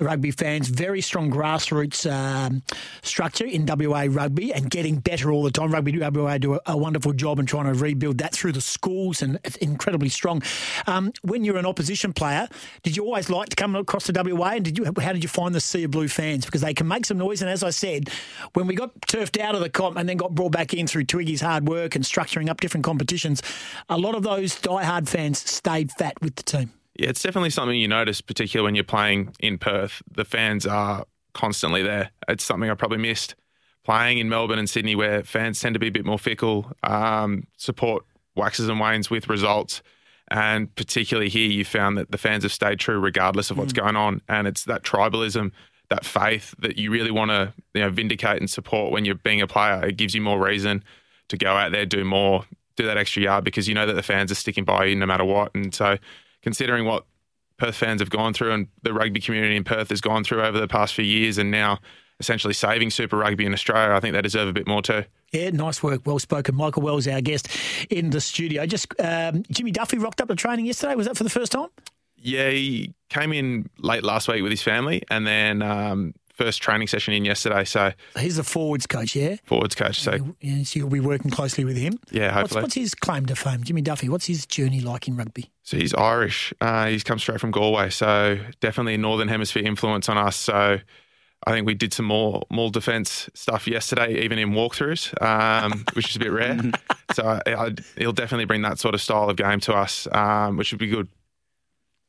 rugby 0.00 0.30
fans. 0.30 0.68
Very 0.68 1.00
strong 1.00 1.30
grassroots 1.30 2.10
um, 2.10 2.62
structure 3.02 3.44
in 3.44 3.66
WA 3.66 4.06
rugby, 4.08 4.52
and 4.52 4.70
getting 4.70 4.96
better 4.96 5.30
all 5.30 5.42
the 5.42 5.50
time. 5.50 5.70
Rugby 5.70 5.98
WA 5.98 6.38
do 6.38 6.54
a, 6.54 6.60
a 6.66 6.76
wonderful 6.76 7.12
job 7.12 7.38
in 7.38 7.46
trying 7.46 7.72
to 7.72 7.74
rebuild 7.74 8.18
that 8.18 8.32
through 8.32 8.52
the 8.52 8.60
schools, 8.60 9.22
and 9.22 9.38
it's 9.44 9.56
incredibly 9.56 10.08
strong. 10.08 10.42
Um, 10.86 11.12
when 11.22 11.44
you're 11.44 11.58
an 11.58 11.66
opposition 11.66 12.12
player, 12.12 12.48
did 12.82 12.96
you 12.96 13.04
always 13.04 13.30
like 13.30 13.50
to 13.50 13.56
come 13.56 13.76
across 13.76 14.04
to 14.06 14.12
WA? 14.12 14.50
And 14.50 14.64
did 14.64 14.78
you? 14.78 14.84
How 15.00 15.12
did 15.12 15.22
you 15.22 15.28
find 15.28 15.54
the 15.54 15.60
Sea 15.60 15.84
of 15.84 15.90
Blue 15.90 16.08
fans? 16.08 16.44
Because 16.44 16.60
they 16.60 16.74
can 16.74 16.88
make 16.88 17.04
some 17.06 17.18
noise. 17.18 17.42
And 17.42 17.50
as 17.50 17.62
I 17.62 17.70
said, 17.70 18.10
when 18.54 18.66
we 18.66 18.74
got 18.74 18.90
turfed 19.06 19.38
out 19.38 19.54
of 19.54 19.60
the 19.60 19.70
comp 19.70 19.96
and 19.96 20.08
then 20.08 20.16
got 20.16 20.34
brought 20.34 20.52
back 20.52 20.74
in 20.74 20.86
through 20.86 21.04
Twiggy's 21.04 21.40
hard 21.40 21.68
work 21.68 21.94
and 21.94 22.04
structuring 22.04 22.48
up 22.48 22.60
different 22.60 22.84
competitions, 22.84 23.42
a 23.88 23.98
lot 23.98 24.14
of 24.14 24.22
those 24.22 24.58
diehard 24.60 25.08
fans 25.10 25.38
stayed 25.38 25.90
fat 25.92 26.14
with 26.22 26.36
the 26.36 26.42
team. 26.42 26.72
Yeah, 26.94 27.08
it's 27.08 27.22
definitely 27.22 27.50
something 27.50 27.78
you 27.78 27.88
notice, 27.88 28.20
particularly 28.20 28.66
when 28.66 28.74
you're 28.74 28.84
playing 28.84 29.34
in 29.40 29.58
Perth. 29.58 30.02
The 30.10 30.24
fans 30.24 30.66
are 30.66 31.04
constantly 31.34 31.82
there. 31.82 32.10
It's 32.28 32.44
something 32.44 32.70
I 32.70 32.74
probably 32.74 32.98
missed 32.98 33.34
playing 33.84 34.18
in 34.18 34.28
Melbourne 34.28 34.58
and 34.58 34.68
Sydney, 34.68 34.94
where 34.94 35.22
fans 35.22 35.60
tend 35.60 35.74
to 35.74 35.78
be 35.78 35.88
a 35.88 35.92
bit 35.92 36.04
more 36.04 36.18
fickle, 36.18 36.70
um, 36.82 37.46
support 37.56 38.04
waxes 38.36 38.68
and 38.68 38.78
wanes 38.78 39.10
with 39.10 39.28
results. 39.28 39.82
And 40.30 40.72
particularly 40.76 41.28
here, 41.28 41.48
you 41.48 41.64
found 41.64 41.98
that 41.98 42.12
the 42.12 42.18
fans 42.18 42.44
have 42.44 42.52
stayed 42.52 42.78
true 42.78 43.00
regardless 43.00 43.50
of 43.50 43.58
what's 43.58 43.72
going 43.72 43.96
on. 43.96 44.20
And 44.28 44.46
it's 44.46 44.64
that 44.64 44.84
tribalism, 44.84 45.50
that 45.88 46.04
faith 46.04 46.54
that 46.60 46.76
you 46.76 46.90
really 46.92 47.10
want 47.10 47.30
to 47.30 47.52
you 47.74 47.80
know, 47.80 47.90
vindicate 47.90 48.38
and 48.38 48.48
support 48.48 48.92
when 48.92 49.04
you're 49.04 49.16
being 49.16 49.40
a 49.40 49.48
player. 49.48 49.84
It 49.86 49.96
gives 49.96 50.14
you 50.14 50.20
more 50.20 50.40
reason 50.40 50.84
to 51.28 51.36
go 51.36 51.52
out 51.52 51.72
there, 51.72 51.84
do 51.84 52.04
more, 52.04 52.44
do 52.80 52.86
that 52.86 52.96
extra 52.96 53.22
yard 53.22 53.44
because 53.44 53.68
you 53.68 53.74
know 53.74 53.86
that 53.86 53.94
the 53.94 54.02
fans 54.02 54.30
are 54.32 54.36
sticking 54.36 54.64
by 54.64 54.86
you 54.86 54.96
no 54.96 55.06
matter 55.06 55.24
what. 55.24 55.54
And 55.54 55.74
so, 55.74 55.98
considering 56.42 56.84
what 56.84 57.04
Perth 57.56 57.76
fans 57.76 58.00
have 58.00 58.10
gone 58.10 58.32
through 58.32 58.52
and 58.52 58.68
the 58.82 58.92
rugby 58.92 59.20
community 59.20 59.56
in 59.56 59.64
Perth 59.64 59.90
has 59.90 60.00
gone 60.00 60.24
through 60.24 60.42
over 60.42 60.58
the 60.58 60.68
past 60.68 60.94
few 60.94 61.04
years, 61.04 61.38
and 61.38 61.50
now 61.50 61.78
essentially 62.20 62.54
saving 62.54 62.90
Super 62.90 63.16
Rugby 63.16 63.46
in 63.46 63.52
Australia, 63.52 63.94
I 63.94 64.00
think 64.00 64.14
they 64.14 64.22
deserve 64.22 64.48
a 64.48 64.52
bit 64.52 64.66
more 64.66 64.82
too. 64.82 65.04
Yeah, 65.32 65.50
nice 65.50 65.82
work. 65.82 66.02
Well 66.04 66.18
spoken. 66.18 66.54
Michael 66.54 66.82
Wells, 66.82 67.08
our 67.08 67.20
guest 67.20 67.48
in 67.88 68.10
the 68.10 68.20
studio. 68.20 68.66
Just 68.66 68.92
um, 69.00 69.42
Jimmy 69.50 69.70
Duffy 69.70 69.98
rocked 69.98 70.20
up 70.20 70.28
to 70.28 70.36
training 70.36 70.66
yesterday. 70.66 70.94
Was 70.94 71.06
that 71.06 71.16
for 71.16 71.24
the 71.24 71.30
first 71.30 71.52
time? 71.52 71.68
Yeah, 72.16 72.50
he 72.50 72.94
came 73.08 73.32
in 73.32 73.70
late 73.78 74.04
last 74.04 74.28
week 74.28 74.42
with 74.42 74.50
his 74.50 74.62
family, 74.62 75.02
and 75.10 75.26
then 75.26 75.62
um, 75.62 76.14
first 76.44 76.62
training 76.62 76.86
session 76.86 77.12
in 77.12 77.24
yesterday. 77.26 77.64
So 77.64 77.92
He's 78.18 78.36
the 78.36 78.42
forwards 78.44 78.86
coach, 78.86 79.14
yeah? 79.14 79.36
forwards 79.44 79.74
coach. 79.74 80.00
So 80.00 80.34
Yeah, 80.40 80.62
so 80.62 80.78
you'll 80.78 80.88
be 80.88 81.00
working 81.00 81.30
closely 81.30 81.64
with 81.64 81.76
him. 81.76 81.98
yeah, 82.10 82.28
What's, 82.28 82.40
hopefully. 82.40 82.62
what's 82.62 82.74
his 82.74 82.94
claim 82.94 83.26
to 83.26 83.36
fame? 83.36 83.62
Jimmy 83.62 83.82
Duffy, 83.82 84.08
what's 84.08 84.26
his 84.26 84.46
journey 84.46 84.80
like 84.80 85.06
in 85.06 85.16
rugby? 85.16 85.50
So 85.64 85.76
he's 85.76 85.92
Irish. 85.94 86.54
Uh, 86.60 86.86
he's 86.86 87.04
come 87.04 87.18
straight 87.18 87.40
from 87.40 87.50
Galway. 87.50 87.90
So 87.90 88.38
definitely 88.60 88.94
a 88.94 88.98
Northern 88.98 89.28
Hemisphere 89.28 89.64
influence 89.66 90.08
on 90.08 90.16
us. 90.16 90.36
So 90.36 90.78
I 91.46 91.50
think 91.52 91.66
we 91.66 91.74
did 91.74 91.92
some 91.92 92.06
more 92.06 92.42
more 92.50 92.70
defence 92.70 93.28
stuff 93.34 93.66
yesterday, 93.68 94.22
even 94.24 94.38
in 94.38 94.50
walkthroughs, 94.52 95.12
um, 95.22 95.84
which 95.94 96.10
is 96.10 96.16
a 96.16 96.18
bit 96.20 96.32
rare. 96.32 96.58
so 97.14 97.22
I, 97.46 97.54
I, 97.54 97.74
he'll 97.98 98.12
definitely 98.12 98.46
bring 98.46 98.62
that 98.62 98.78
sort 98.78 98.94
of 98.94 99.00
style 99.02 99.28
of 99.30 99.36
game 99.36 99.60
to 99.60 99.74
us, 99.74 100.08
um, 100.12 100.56
which 100.56 100.72
would 100.72 100.78
be 100.80 100.86
good. 100.88 101.08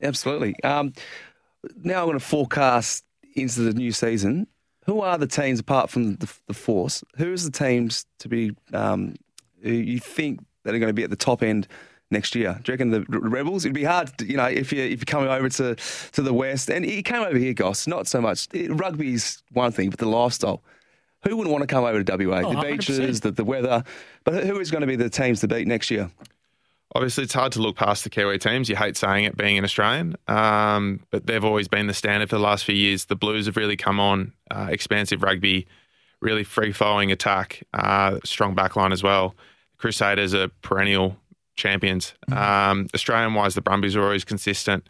Absolutely. 0.02 0.56
Um, 0.64 0.94
now 1.84 2.00
I'm 2.02 2.08
going 2.08 2.20
to 2.20 2.26
forecast 2.26 3.04
into 3.36 3.62
the 3.62 3.74
new 3.74 3.92
season. 3.92 4.48
Who 4.86 5.02
are 5.02 5.18
the 5.18 5.28
teams 5.28 5.60
apart 5.60 5.90
from 5.90 6.16
the, 6.16 6.34
the 6.48 6.54
Force? 6.54 7.04
Who 7.18 7.32
is 7.32 7.44
the 7.44 7.52
teams 7.52 8.06
to 8.20 8.28
be 8.28 8.56
um, 8.74 9.16
you 9.62 10.00
think 10.00 10.40
that 10.64 10.74
are 10.74 10.80
going 10.80 10.90
to 10.90 10.94
be 10.94 11.04
at 11.04 11.10
the 11.10 11.16
top 11.16 11.44
end 11.44 11.68
next 12.10 12.36
year? 12.36 12.60
Do 12.64 12.72
you 12.72 12.74
reckon 12.74 12.90
the 12.90 13.02
Rebels? 13.08 13.64
It'd 13.66 13.76
be 13.76 13.84
hard, 13.84 14.16
to, 14.18 14.26
you 14.26 14.38
know, 14.38 14.46
if 14.46 14.74
you 14.74 14.82
if 14.84 15.00
you're 15.00 15.06
coming 15.06 15.30
over 15.30 15.50
to 15.50 15.76
to 15.76 16.22
the 16.22 16.34
West, 16.34 16.70
and 16.70 16.86
you 16.86 17.04
came 17.04 17.22
over 17.22 17.38
here, 17.38 17.54
Goss. 17.54 17.88
Not 17.88 18.08
so 18.08 18.22
much 18.22 18.48
it, 18.54 18.72
rugby's 18.72 19.44
one 19.52 19.72
thing, 19.72 19.90
but 19.90 20.00
the 20.00 20.08
lifestyle. 20.08 20.64
Who 21.24 21.38
wouldn't 21.38 21.52
want 21.52 21.62
to 21.62 21.68
come 21.68 21.84
over 21.84 22.04
to 22.04 22.18
WA? 22.18 22.42
Oh, 22.44 22.54
the 22.56 22.62
beaches, 22.62 23.22
the, 23.22 23.30
the 23.30 23.44
weather, 23.44 23.84
but 24.24 24.44
who 24.44 24.60
is 24.60 24.72
going 24.72 24.82
to 24.82 24.88
be 24.88 24.96
the 24.96 25.10
teams 25.10 25.42
to 25.42 25.48
beat 25.48 25.68
next 25.68 25.92
year? 25.92 26.10
Obviously, 26.94 27.24
it's 27.24 27.34
hard 27.34 27.54
to 27.54 27.62
look 27.62 27.78
past 27.78 28.04
the 28.04 28.10
Kiwi 28.10 28.38
teams. 28.38 28.68
You 28.68 28.76
hate 28.76 28.98
saying 28.98 29.24
it 29.24 29.38
being 29.38 29.58
an 29.58 29.64
Australian, 29.64 30.18
um, 30.28 31.00
but 31.10 31.26
they've 31.26 31.44
always 31.44 31.70
been 31.70 31.88
the 31.88 31.94
standard 31.94 32.30
for 32.30 32.36
the 32.36 32.42
last 32.42 32.66
few 32.66 32.76
years. 32.76 33.06
The 33.06 33.16
Blues 33.16 33.46
have 33.46 33.56
really 33.56 33.78
come 33.78 34.00
on, 34.00 34.34
uh, 34.50 34.68
expansive 34.70 35.24
rugby, 35.24 35.68
really 36.20 36.44
free 36.44 36.74
flowing 36.74 37.12
attack, 37.12 37.64
uh, 37.74 38.20
strong 38.26 38.56
backline 38.56 38.92
as 38.92 39.04
well. 39.04 39.36
The 39.72 39.78
Crusaders 39.78 40.34
are 40.34 40.50
perennial 40.62 41.16
champions. 41.56 42.14
Um, 42.32 42.88
Australian 42.94 43.36
wise, 43.36 43.56
the 43.56 43.62
Brumbies 43.62 43.96
are 43.96 44.04
always 44.04 44.26
consistent. 44.26 44.86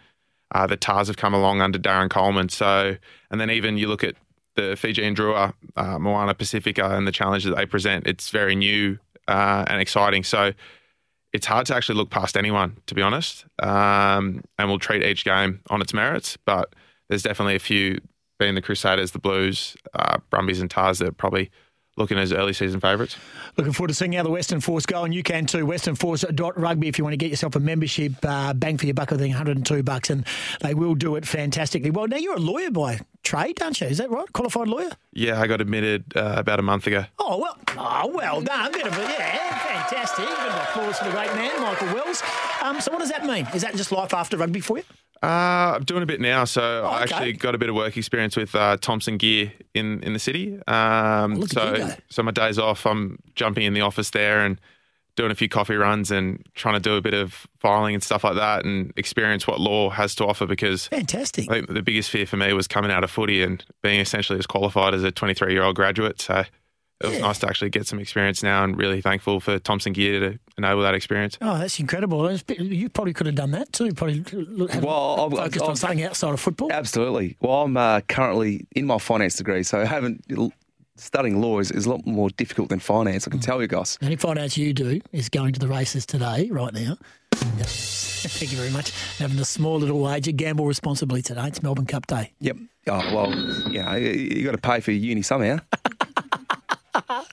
Uh, 0.54 0.66
the 0.68 0.78
Tahs 0.78 1.08
have 1.08 1.18
come 1.18 1.34
along 1.36 1.62
under 1.62 1.78
Darren 1.78 2.10
Coleman. 2.10 2.50
So, 2.50 2.98
and 3.30 3.40
then 3.40 3.52
even 3.52 3.78
you 3.78 3.88
look 3.88 4.04
at 4.04 4.16
the 4.56 4.76
Fijian 4.76 5.16
Drua, 5.16 5.54
uh, 5.76 6.00
Moana 6.00 6.34
Pacifica, 6.34 6.98
and 6.98 7.08
the 7.08 7.12
challenge 7.12 7.44
that 7.46 7.56
they 7.56 7.66
present. 7.66 8.08
It's 8.08 8.30
very 8.30 8.56
new 8.56 8.98
uh, 9.28 9.66
and 9.68 9.80
exciting. 9.80 10.24
So, 10.24 10.54
it's 11.34 11.46
hard 11.46 11.66
to 11.68 11.76
actually 11.76 11.96
look 11.96 12.10
past 12.10 12.36
anyone, 12.36 12.78
to 12.88 12.96
be 12.96 13.02
honest. 13.02 13.46
Um, 13.62 14.44
and 14.58 14.68
we'll 14.68 14.80
treat 14.80 15.04
each 15.04 15.24
game 15.24 15.62
on 15.70 15.82
its 15.82 15.94
merits. 15.94 16.38
But 16.46 16.74
there's 17.10 17.24
definitely 17.24 17.56
a 17.56 17.60
few, 17.60 18.00
being 18.40 18.56
the 18.56 18.62
Crusaders, 18.62 19.12
the 19.12 19.20
Blues, 19.20 19.76
uh, 19.94 20.18
Brumbies, 20.30 20.60
and 20.62 20.70
Tahs, 20.70 21.00
that 21.00 21.08
are 21.08 21.14
probably 21.14 21.50
looking 21.98 22.18
as 22.18 22.32
early 22.32 22.54
season 22.54 22.80
favourites. 22.80 23.18
Looking 23.58 23.74
forward 23.74 23.90
to 23.90 23.94
seeing 23.94 24.14
how 24.14 24.24
the 24.24 24.30
Western 24.30 24.62
Force 24.62 24.86
go, 24.86 25.04
and 25.04 25.14
you 25.14 25.24
can 25.24 25.46
too. 25.46 25.66
WesternForce.rugby 25.66 26.88
if 26.88 26.98
you 26.98 27.04
want 27.04 27.14
to 27.14 27.18
get 27.18 27.30
yourself 27.30 27.56
a 27.56 27.60
membership. 27.60 28.14
Uh, 28.24 28.54
bang 28.54 28.78
for 28.78 28.86
your 28.86 28.94
buck, 28.94 29.12
I 29.12 29.18
think 29.18 29.34
102 29.34 29.84
bucks, 29.84 30.10
and 30.10 30.26
they 30.62 30.74
will 30.74 30.96
do 30.96 31.16
it 31.16 31.26
fantastically. 31.26 31.92
Well, 31.92 32.08
now 32.08 32.18
you're 32.18 32.36
a 32.36 32.40
lawyer 32.40 32.72
by 32.72 33.02
trade, 33.24 33.62
aren't 33.62 33.82
you? 33.82 33.88
Is 33.88 33.98
that 33.98 34.10
right? 34.10 34.32
Qualified 34.34 34.68
lawyer? 34.68 34.92
Yeah, 35.14 35.40
I 35.40 35.48
got 35.48 35.62
admitted 35.62 36.16
uh, 36.16 36.36
about 36.38 36.60
a 36.60 36.64
month 36.64 36.88
ago. 36.88 37.06
Oh 37.20 37.38
well, 37.38 37.58
oh 37.78 38.12
well 38.14 38.42
done. 38.42 38.72
Bit 38.72 38.88
of 38.88 38.98
a 38.98 39.02
yeah, 39.02 39.58
fantastic. 39.60 40.26
Bit 40.26 40.40
of 40.40 40.56
applause 40.70 40.98
for 40.98 41.06
the 41.06 41.12
great 41.12 41.34
man, 41.36 41.62
Michael 41.62 41.94
Wells. 41.94 42.24
Um, 42.62 42.80
so 42.80 42.92
what 42.92 43.00
does 43.00 43.10
that 43.10 43.26
mean? 43.26 43.48
Is 43.54 43.62
that 43.64 43.76
just 43.76 43.92
life 43.92 44.14
after 44.14 44.38
rugby 44.38 44.62
for 44.62 44.78
you? 44.78 44.84
Uh, 45.24 45.74
I'm 45.76 45.84
doing 45.84 46.02
a 46.02 46.06
bit 46.08 46.20
now, 46.20 46.46
so 46.46 46.84
I 46.84 47.04
okay. 47.04 47.14
actually 47.14 47.34
got 47.34 47.54
a 47.54 47.60
bit 47.60 47.70
of 47.70 47.76
work 47.76 47.96
experience 47.96 48.36
with 48.36 48.56
uh, 48.56 48.78
Thomson 48.82 49.18
Geer 49.18 49.54
in, 49.76 50.02
in 50.02 50.14
the 50.14 50.20
city. 50.20 50.60
Um, 50.68 51.36
look 51.36 51.50
so, 51.50 51.92
so 52.10 52.24
my 52.24 52.32
days 52.32 52.58
off, 52.58 52.88
I'm 52.88 53.20
jumping 53.36 53.64
in 53.64 53.74
the 53.74 53.82
office 53.82 54.10
there 54.10 54.44
and 54.44 54.60
doing 55.16 55.30
a 55.30 55.36
few 55.36 55.48
coffee 55.48 55.76
runs 55.76 56.10
and 56.10 56.44
trying 56.56 56.74
to 56.74 56.80
do 56.80 56.96
a 56.96 57.02
bit 57.02 57.14
of 57.14 57.46
filing 57.60 57.94
and 57.94 58.04
stuff 58.04 58.24
like 58.24 58.36
that, 58.36 58.66
and 58.66 58.92
experience 58.96 59.46
what 59.46 59.60
law 59.60 59.90
has 59.92 60.16
to 60.16 60.26
offer. 60.26 60.48
Because 60.48 60.88
fantastic. 60.88 61.52
I 61.52 61.62
the 61.62 61.84
biggest 61.84 62.10
fear 62.10 62.26
for 62.26 62.38
me 62.38 62.52
was 62.54 62.68
coming 62.68 62.90
out 62.90 63.04
of 63.04 63.12
footy 63.12 63.44
and 63.44 63.64
being 63.84 64.00
essentially 64.00 64.40
as 64.40 64.48
qualified 64.48 64.96
as 64.96 65.04
a 65.04 65.12
23 65.12 65.54
year 65.54 65.64
old 65.64 65.76
graduate. 65.76 66.20
So 66.20 66.46
it 67.04 67.10
was 67.10 67.20
nice 67.20 67.40
to 67.40 67.48
actually 67.48 67.70
get 67.70 67.88
some 67.88 68.00
experience 68.00 68.44
now, 68.44 68.64
and 68.64 68.78
really 68.78 69.02
thankful 69.02 69.40
for 69.40 69.60
Thomson 69.60 69.94
Geer 69.94 70.20
to 70.20 70.40
enable 70.58 70.82
that 70.84 70.94
experience. 70.94 71.38
Oh, 71.42 71.58
that's 71.58 71.80
incredible. 71.80 72.32
You 72.50 72.90
probably 72.90 73.14
could 73.14 73.26
have 73.28 73.36
done 73.36 73.52
that 73.52 73.72
too. 73.74 73.92
Probably 73.94 74.24
Well, 74.80 75.26
I've- 75.26 75.36
focused 75.36 75.62
on 75.64 75.70
I've- 75.72 75.80
something 75.80 76.04
outside 76.04 76.34
of 76.34 76.40
football. 76.40 76.72
Absolutely. 76.72 77.38
Well, 77.42 77.64
I'm 77.64 77.76
uh, 77.78 78.02
currently 78.02 78.68
in 78.76 78.86
my 78.86 78.98
finance 78.98 79.36
degree, 79.36 79.64
so 79.64 79.80
I 79.82 79.86
haven't. 79.86 80.24
Studying 80.98 81.42
law 81.42 81.58
is, 81.60 81.72
is 81.72 81.88
a 81.88 81.90
lot 81.90 82.06
more 82.06 82.30
difficult 82.32 82.70
than 82.70 82.80
finance. 82.80 83.26
I 83.28 83.32
can 83.32 83.40
tell 83.40 83.60
you, 83.60 83.68
guys. 83.68 83.98
Any 84.04 84.18
finance 84.18 84.56
you 84.56 84.72
do 84.72 85.02
is 85.12 85.30
going 85.30 85.52
to 85.54 85.60
the 85.60 85.68
races 85.68 86.06
today, 86.06 86.48
right 86.52 86.74
now. 86.74 86.96
Yep. 87.58 87.66
Thank 87.66 88.52
you 88.52 88.58
very 88.60 88.70
much. 88.70 88.92
Having 89.18 89.40
a 89.40 89.46
small 89.46 89.80
little 89.80 90.00
wager. 90.00 90.32
Gamble 90.32 90.68
responsibly 90.68 91.24
today. 91.24 91.48
It's 91.48 91.64
Melbourne 91.64 91.88
Cup 91.88 92.06
Day. 92.06 92.34
Yep. 92.42 92.58
Oh 92.88 93.16
well, 93.16 93.32
you 93.72 93.82
know, 93.82 93.96
you, 93.96 94.10
you 94.10 94.44
got 94.46 94.52
to 94.52 94.58
pay 94.60 94.80
for 94.80 94.92
your 94.92 95.02
uni 95.02 95.22
somehow. 95.24 95.58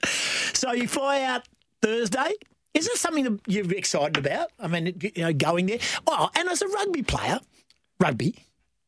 So 0.54 0.72
you 0.72 0.88
fly 0.88 1.22
out 1.22 1.46
Thursday. 1.82 2.32
Is 2.74 2.86
there 2.86 2.96
something 2.96 3.24
that 3.24 3.40
you're 3.46 3.70
excited 3.72 4.16
about? 4.16 4.50
I 4.58 4.66
mean, 4.66 4.98
you 5.00 5.22
know, 5.22 5.32
going 5.32 5.66
there. 5.66 5.78
Oh, 6.06 6.30
and 6.34 6.48
as 6.48 6.62
a 6.62 6.68
rugby 6.68 7.02
player, 7.02 7.38
rugby, 8.00 8.34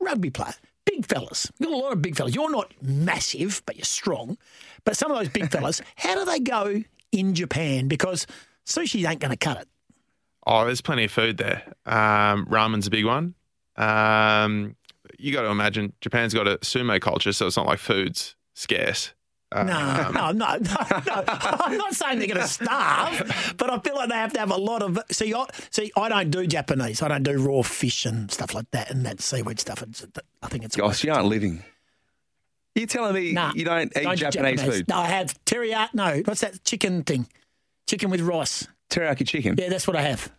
rugby 0.00 0.30
player, 0.30 0.54
big 0.84 1.06
fellas. 1.06 1.50
You've 1.58 1.70
got 1.70 1.76
a 1.76 1.78
lot 1.78 1.92
of 1.92 2.02
big 2.02 2.16
fellas. 2.16 2.34
You're 2.34 2.50
not 2.50 2.72
massive, 2.82 3.62
but 3.66 3.76
you're 3.76 3.84
strong. 3.84 4.36
But 4.84 4.96
some 4.96 5.10
of 5.12 5.18
those 5.18 5.28
big 5.28 5.50
fellas, 5.52 5.80
how 5.96 6.16
do 6.16 6.24
they 6.24 6.40
go 6.40 6.82
in 7.12 7.34
Japan? 7.34 7.86
Because 7.88 8.26
sushi 8.66 9.08
ain't 9.08 9.20
going 9.20 9.30
to 9.30 9.36
cut 9.36 9.58
it. 9.60 9.68
Oh, 10.46 10.64
there's 10.64 10.80
plenty 10.80 11.04
of 11.04 11.12
food 11.12 11.36
there. 11.36 11.62
Um, 11.86 12.46
ramen's 12.46 12.86
a 12.86 12.90
big 12.90 13.04
one. 13.04 13.34
Um, 13.76 14.76
you 15.18 15.32
got 15.32 15.42
to 15.42 15.48
imagine 15.48 15.92
Japan's 16.00 16.34
got 16.34 16.48
a 16.48 16.58
sumo 16.58 17.00
culture, 17.00 17.32
so 17.32 17.46
it's 17.46 17.56
not 17.56 17.66
like 17.66 17.78
food's 17.78 18.34
scarce. 18.54 19.12
No, 19.52 19.60
um, 19.62 20.14
no, 20.14 20.30
no, 20.30 20.30
no, 20.32 20.56
no. 20.58 21.24
I'm 21.26 21.76
not 21.76 21.94
saying 21.94 22.20
they're 22.20 22.28
going 22.28 22.40
to 22.40 22.46
starve, 22.46 23.54
but 23.58 23.68
I 23.68 23.78
feel 23.80 23.96
like 23.96 24.08
they 24.08 24.14
have 24.14 24.32
to 24.34 24.40
have 24.40 24.52
a 24.52 24.56
lot 24.56 24.80
of. 24.82 24.98
See, 25.10 25.34
I, 25.34 25.44
see, 25.70 25.90
I 25.96 26.08
don't 26.08 26.30
do 26.30 26.46
Japanese. 26.46 27.02
I 27.02 27.08
don't 27.08 27.24
do 27.24 27.36
raw 27.36 27.62
fish 27.62 28.06
and 28.06 28.30
stuff 28.30 28.54
like 28.54 28.70
that, 28.70 28.90
and 28.92 29.04
that 29.06 29.20
seaweed 29.20 29.58
stuff. 29.58 29.82
It's, 29.82 30.06
I 30.40 30.46
think 30.46 30.64
it's. 30.64 30.76
Gosh, 30.76 31.02
you 31.02 31.12
aren't 31.12 31.26
living. 31.26 31.64
You're 32.76 32.86
telling 32.86 33.14
me 33.14 33.32
Nah, 33.32 33.52
you 33.54 33.64
don't 33.64 33.92
eat 33.96 34.04
don't 34.04 34.16
do 34.16 34.30
Japanese, 34.30 34.62
food? 34.62 34.88
No, 34.88 34.98
I 34.98 35.06
have 35.06 35.34
teriyaki. 35.44 35.94
No, 35.94 36.22
what's 36.24 36.42
that 36.42 36.62
chicken 36.62 37.02
thing? 37.02 37.26
Chicken 37.88 38.10
with 38.10 38.20
rice. 38.20 38.68
Teriyaki 38.88 39.26
chicken. 39.26 39.56
Yeah, 39.58 39.68
that's 39.68 39.88
what 39.88 39.96
I 39.96 40.02
have. 40.02 40.30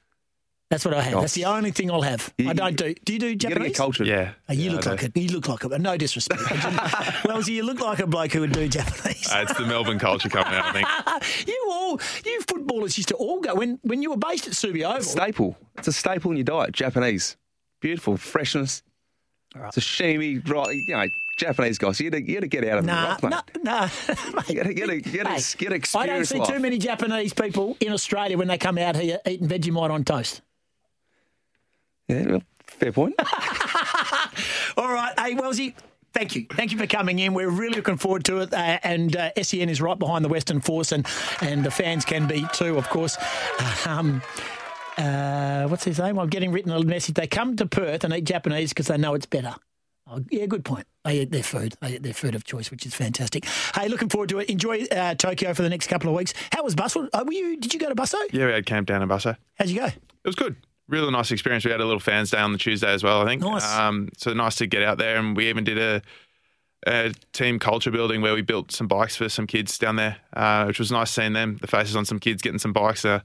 That's 0.71 0.85
what 0.85 0.93
I 0.93 1.01
have. 1.01 1.19
That's 1.19 1.33
the 1.33 1.45
only 1.45 1.71
thing 1.71 1.91
I'll 1.91 2.01
have. 2.01 2.33
I 2.39 2.53
don't 2.53 2.77
do. 2.77 2.95
Do 3.05 3.11
you 3.13 3.19
do 3.19 3.27
You 3.27 3.35
got 3.35 3.49
to 3.49 3.49
Japanese? 3.49 3.67
get 3.71 3.77
cultured. 3.77 4.07
Yeah. 4.07 4.31
Oh, 4.49 4.53
you 4.53 4.69
Yeah, 4.69 4.71
look 4.77 4.85
like 4.85 4.99
do. 5.01 5.19
a. 5.19 5.23
You 5.23 5.29
look 5.33 5.47
like 5.49 5.63
a. 5.65 5.77
No 5.79 5.97
disrespect. 5.97 6.41
well, 7.25 7.41
you 7.43 7.63
look 7.63 7.81
like 7.81 7.99
a 7.99 8.07
bloke 8.07 8.31
who 8.31 8.39
would 8.39 8.53
do 8.53 8.67
Japanese. 8.69 9.29
Uh, 9.29 9.45
it's 9.47 9.57
the 9.57 9.65
Melbourne 9.65 9.99
culture 9.99 10.29
coming 10.29 10.53
out, 10.53 10.65
I 10.65 10.71
think. 11.19 11.45
you 11.47 11.67
all, 11.69 11.99
you 12.25 12.41
footballers 12.47 12.97
used 12.97 13.09
to 13.09 13.15
all 13.15 13.41
go 13.41 13.53
when 13.53 13.79
when 13.83 14.01
you 14.01 14.09
were 14.11 14.17
based 14.17 14.47
at 14.47 14.53
Subi 14.53 14.83
Oval. 14.87 15.01
Staple. 15.03 15.57
It's 15.77 15.89
a 15.89 15.93
staple 15.93 16.31
in 16.31 16.37
your 16.37 16.45
diet. 16.45 16.71
Japanese. 16.71 17.35
Beautiful 17.81 18.15
freshness. 18.17 18.81
Sashimi, 19.55 20.47
right? 20.49 20.73
You 20.73 20.95
know, 20.95 21.05
Japanese 21.37 21.77
guys. 21.77 21.99
You 21.99 22.09
got 22.09 22.17
to, 22.19 22.23
you 22.27 22.35
got 22.35 22.41
to 22.41 22.47
get 22.47 22.65
out 22.67 22.77
of 22.79 22.85
Nah, 22.85 23.15
the 23.17 23.27
rock, 23.27 23.45
mate. 23.47 23.63
nah, 23.63 23.89
nah. 24.33 24.43
You 24.47 24.55
got 24.55 24.63
to 24.67 24.73
get 24.73 24.89
a, 24.89 25.01
get 25.01 25.25
a, 25.25 25.29
Hey, 25.29 25.41
get 25.57 25.69
don't 26.05 26.25
see 26.25 26.39
life. 26.39 26.47
too 26.47 26.59
many 26.59 26.77
Japanese 26.77 27.33
people 27.33 27.75
in 27.81 27.91
Australia 27.91 28.37
when 28.37 28.47
they 28.47 28.57
come 28.57 28.77
out 28.77 28.95
here 28.95 29.19
eating 29.27 29.49
Vegemite 29.49 29.91
on 29.91 30.03
toast. 30.05 30.41
Yeah, 32.11 32.25
well, 32.29 32.43
fair 32.67 32.91
point. 32.91 33.15
All 34.77 34.91
right, 34.91 35.13
hey 35.17 35.33
Wellesley, 35.35 35.75
thank 36.13 36.35
you, 36.35 36.45
thank 36.51 36.71
you 36.73 36.77
for 36.77 36.87
coming 36.87 37.19
in. 37.19 37.33
We're 37.33 37.49
really 37.49 37.75
looking 37.75 37.97
forward 37.97 38.25
to 38.25 38.39
it, 38.39 38.53
uh, 38.53 38.79
and 38.83 39.15
uh, 39.15 39.31
SEN 39.41 39.69
is 39.69 39.79
right 39.81 39.97
behind 39.97 40.25
the 40.25 40.29
Western 40.29 40.59
Force, 40.59 40.91
and 40.91 41.07
and 41.39 41.63
the 41.63 41.71
fans 41.71 42.03
can 42.03 42.27
be 42.27 42.45
too, 42.53 42.77
of 42.77 42.89
course. 42.89 43.17
Um, 43.85 44.21
uh, 44.97 45.67
what's 45.67 45.83
his 45.83 45.97
name? 45.99 46.19
I'm 46.19 46.27
getting 46.27 46.51
written 46.51 46.71
a 46.71 46.83
message. 46.83 47.15
They 47.15 47.25
come 47.25 47.55
to 47.55 47.65
Perth 47.65 48.03
and 48.03 48.13
eat 48.13 48.25
Japanese 48.25 48.69
because 48.69 48.87
they 48.87 48.97
know 48.97 49.13
it's 49.15 49.25
better. 49.25 49.55
Oh, 50.07 50.19
yeah, 50.29 50.45
good 50.45 50.65
point. 50.65 50.85
They 51.05 51.21
eat 51.21 51.31
their 51.31 51.41
food. 51.41 51.75
They 51.81 51.93
eat 51.95 52.03
their 52.03 52.13
food 52.13 52.35
of 52.35 52.43
choice, 52.43 52.69
which 52.69 52.85
is 52.85 52.93
fantastic. 52.93 53.45
Hey, 53.73 53.87
looking 53.87 54.09
forward 54.09 54.29
to 54.29 54.39
it. 54.39 54.49
Enjoy 54.49 54.83
uh, 54.91 55.15
Tokyo 55.15 55.53
for 55.53 55.61
the 55.63 55.69
next 55.69 55.87
couple 55.87 56.09
of 56.09 56.15
weeks. 56.15 56.33
How 56.51 56.63
was 56.63 56.75
Bustle? 56.75 57.07
Uh, 57.13 57.23
were 57.25 57.33
you? 57.33 57.57
Did 57.57 57.73
you 57.73 57.79
go 57.79 57.87
to 57.89 57.95
Busso? 57.95 58.17
Yeah, 58.31 58.45
we 58.45 58.51
had 58.51 58.65
camp 58.65 58.87
down 58.87 59.01
in 59.01 59.07
Busso. 59.09 59.37
How'd 59.55 59.69
you 59.69 59.79
go? 59.79 59.85
It 59.85 59.95
was 60.25 60.35
good. 60.35 60.55
Really 60.91 61.09
nice 61.09 61.31
experience. 61.31 61.63
We 61.63 61.71
had 61.71 61.79
a 61.79 61.85
little 61.85 62.01
fans 62.01 62.31
day 62.31 62.37
on 62.37 62.51
the 62.51 62.57
Tuesday 62.57 62.91
as 62.91 63.01
well, 63.01 63.21
I 63.21 63.25
think. 63.25 63.41
Nice. 63.41 63.65
Um, 63.75 64.09
so 64.17 64.33
nice 64.33 64.55
to 64.57 64.67
get 64.67 64.83
out 64.83 64.97
there. 64.97 65.15
And 65.15 65.37
we 65.37 65.49
even 65.49 65.63
did 65.63 65.77
a, 65.77 66.01
a 66.85 67.13
team 67.31 67.59
culture 67.59 67.91
building 67.91 68.21
where 68.21 68.33
we 68.33 68.41
built 68.41 68.73
some 68.73 68.87
bikes 68.87 69.15
for 69.15 69.29
some 69.29 69.47
kids 69.47 69.77
down 69.77 69.95
there, 69.95 70.17
uh, 70.35 70.65
which 70.65 70.79
was 70.79 70.91
nice 70.91 71.09
seeing 71.09 71.31
them, 71.31 71.57
the 71.61 71.67
faces 71.67 71.95
on 71.95 72.03
some 72.03 72.19
kids 72.19 72.41
getting 72.41 72.59
some 72.59 72.73
bikes. 72.73 73.05
Uh, 73.05 73.21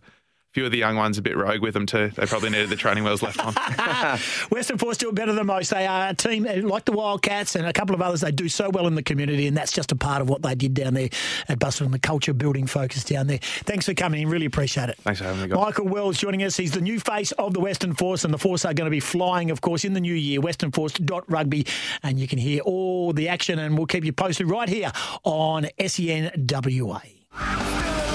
few 0.52 0.64
of 0.64 0.72
the 0.72 0.78
young 0.78 0.96
ones 0.96 1.18
a 1.18 1.22
bit 1.22 1.36
rogue 1.36 1.60
with 1.60 1.74
them 1.74 1.84
too. 1.84 2.10
They 2.16 2.24
probably 2.24 2.48
needed 2.48 2.70
the 2.70 2.76
training 2.76 3.04
wheels 3.04 3.22
left 3.22 3.44
on. 3.44 3.52
Western 4.50 4.78
Force 4.78 4.96
do 4.96 5.10
it 5.10 5.14
better 5.14 5.34
than 5.34 5.46
most. 5.46 5.70
They 5.70 5.86
are 5.86 6.08
a 6.08 6.14
team 6.14 6.44
like 6.44 6.86
the 6.86 6.92
Wildcats 6.92 7.56
and 7.56 7.66
a 7.66 7.74
couple 7.74 7.94
of 7.94 8.00
others. 8.00 8.22
They 8.22 8.30
do 8.30 8.48
so 8.48 8.70
well 8.70 8.86
in 8.86 8.94
the 8.94 9.02
community, 9.02 9.46
and 9.46 9.56
that's 9.56 9.72
just 9.72 9.92
a 9.92 9.96
part 9.96 10.22
of 10.22 10.30
what 10.30 10.40
they 10.40 10.54
did 10.54 10.72
down 10.72 10.94
there 10.94 11.10
at 11.48 11.58
Bustle 11.58 11.84
and 11.84 11.92
the 11.92 11.98
culture 11.98 12.32
building 12.32 12.66
focus 12.66 13.04
down 13.04 13.26
there. 13.26 13.38
Thanks 13.42 13.84
for 13.84 13.92
coming 13.92 14.22
in. 14.22 14.30
Really 14.30 14.46
appreciate 14.46 14.88
it. 14.88 14.96
Thanks 15.02 15.20
for 15.20 15.26
having 15.26 15.42
me, 15.42 15.48
guys. 15.48 15.58
Michael 15.58 15.88
Wells 15.88 16.16
joining 16.16 16.42
us. 16.42 16.56
He's 16.56 16.72
the 16.72 16.80
new 16.80 17.00
face 17.00 17.32
of 17.32 17.52
the 17.52 17.60
Western 17.60 17.94
Force, 17.94 18.24
and 18.24 18.32
the 18.32 18.38
Force 18.38 18.64
are 18.64 18.72
going 18.72 18.86
to 18.86 18.90
be 18.90 19.00
flying, 19.00 19.50
of 19.50 19.60
course, 19.60 19.84
in 19.84 19.92
the 19.92 20.00
new 20.00 20.14
year. 20.14 20.40
WesternForce.rugby, 20.40 21.66
and 22.02 22.18
you 22.18 22.26
can 22.26 22.38
hear 22.38 22.62
all 22.62 23.12
the 23.12 23.28
action, 23.28 23.58
and 23.58 23.76
we'll 23.76 23.86
keep 23.86 24.04
you 24.04 24.14
posted 24.14 24.48
right 24.48 24.70
here 24.70 24.90
on 25.24 25.64
SENWA. 25.78 28.05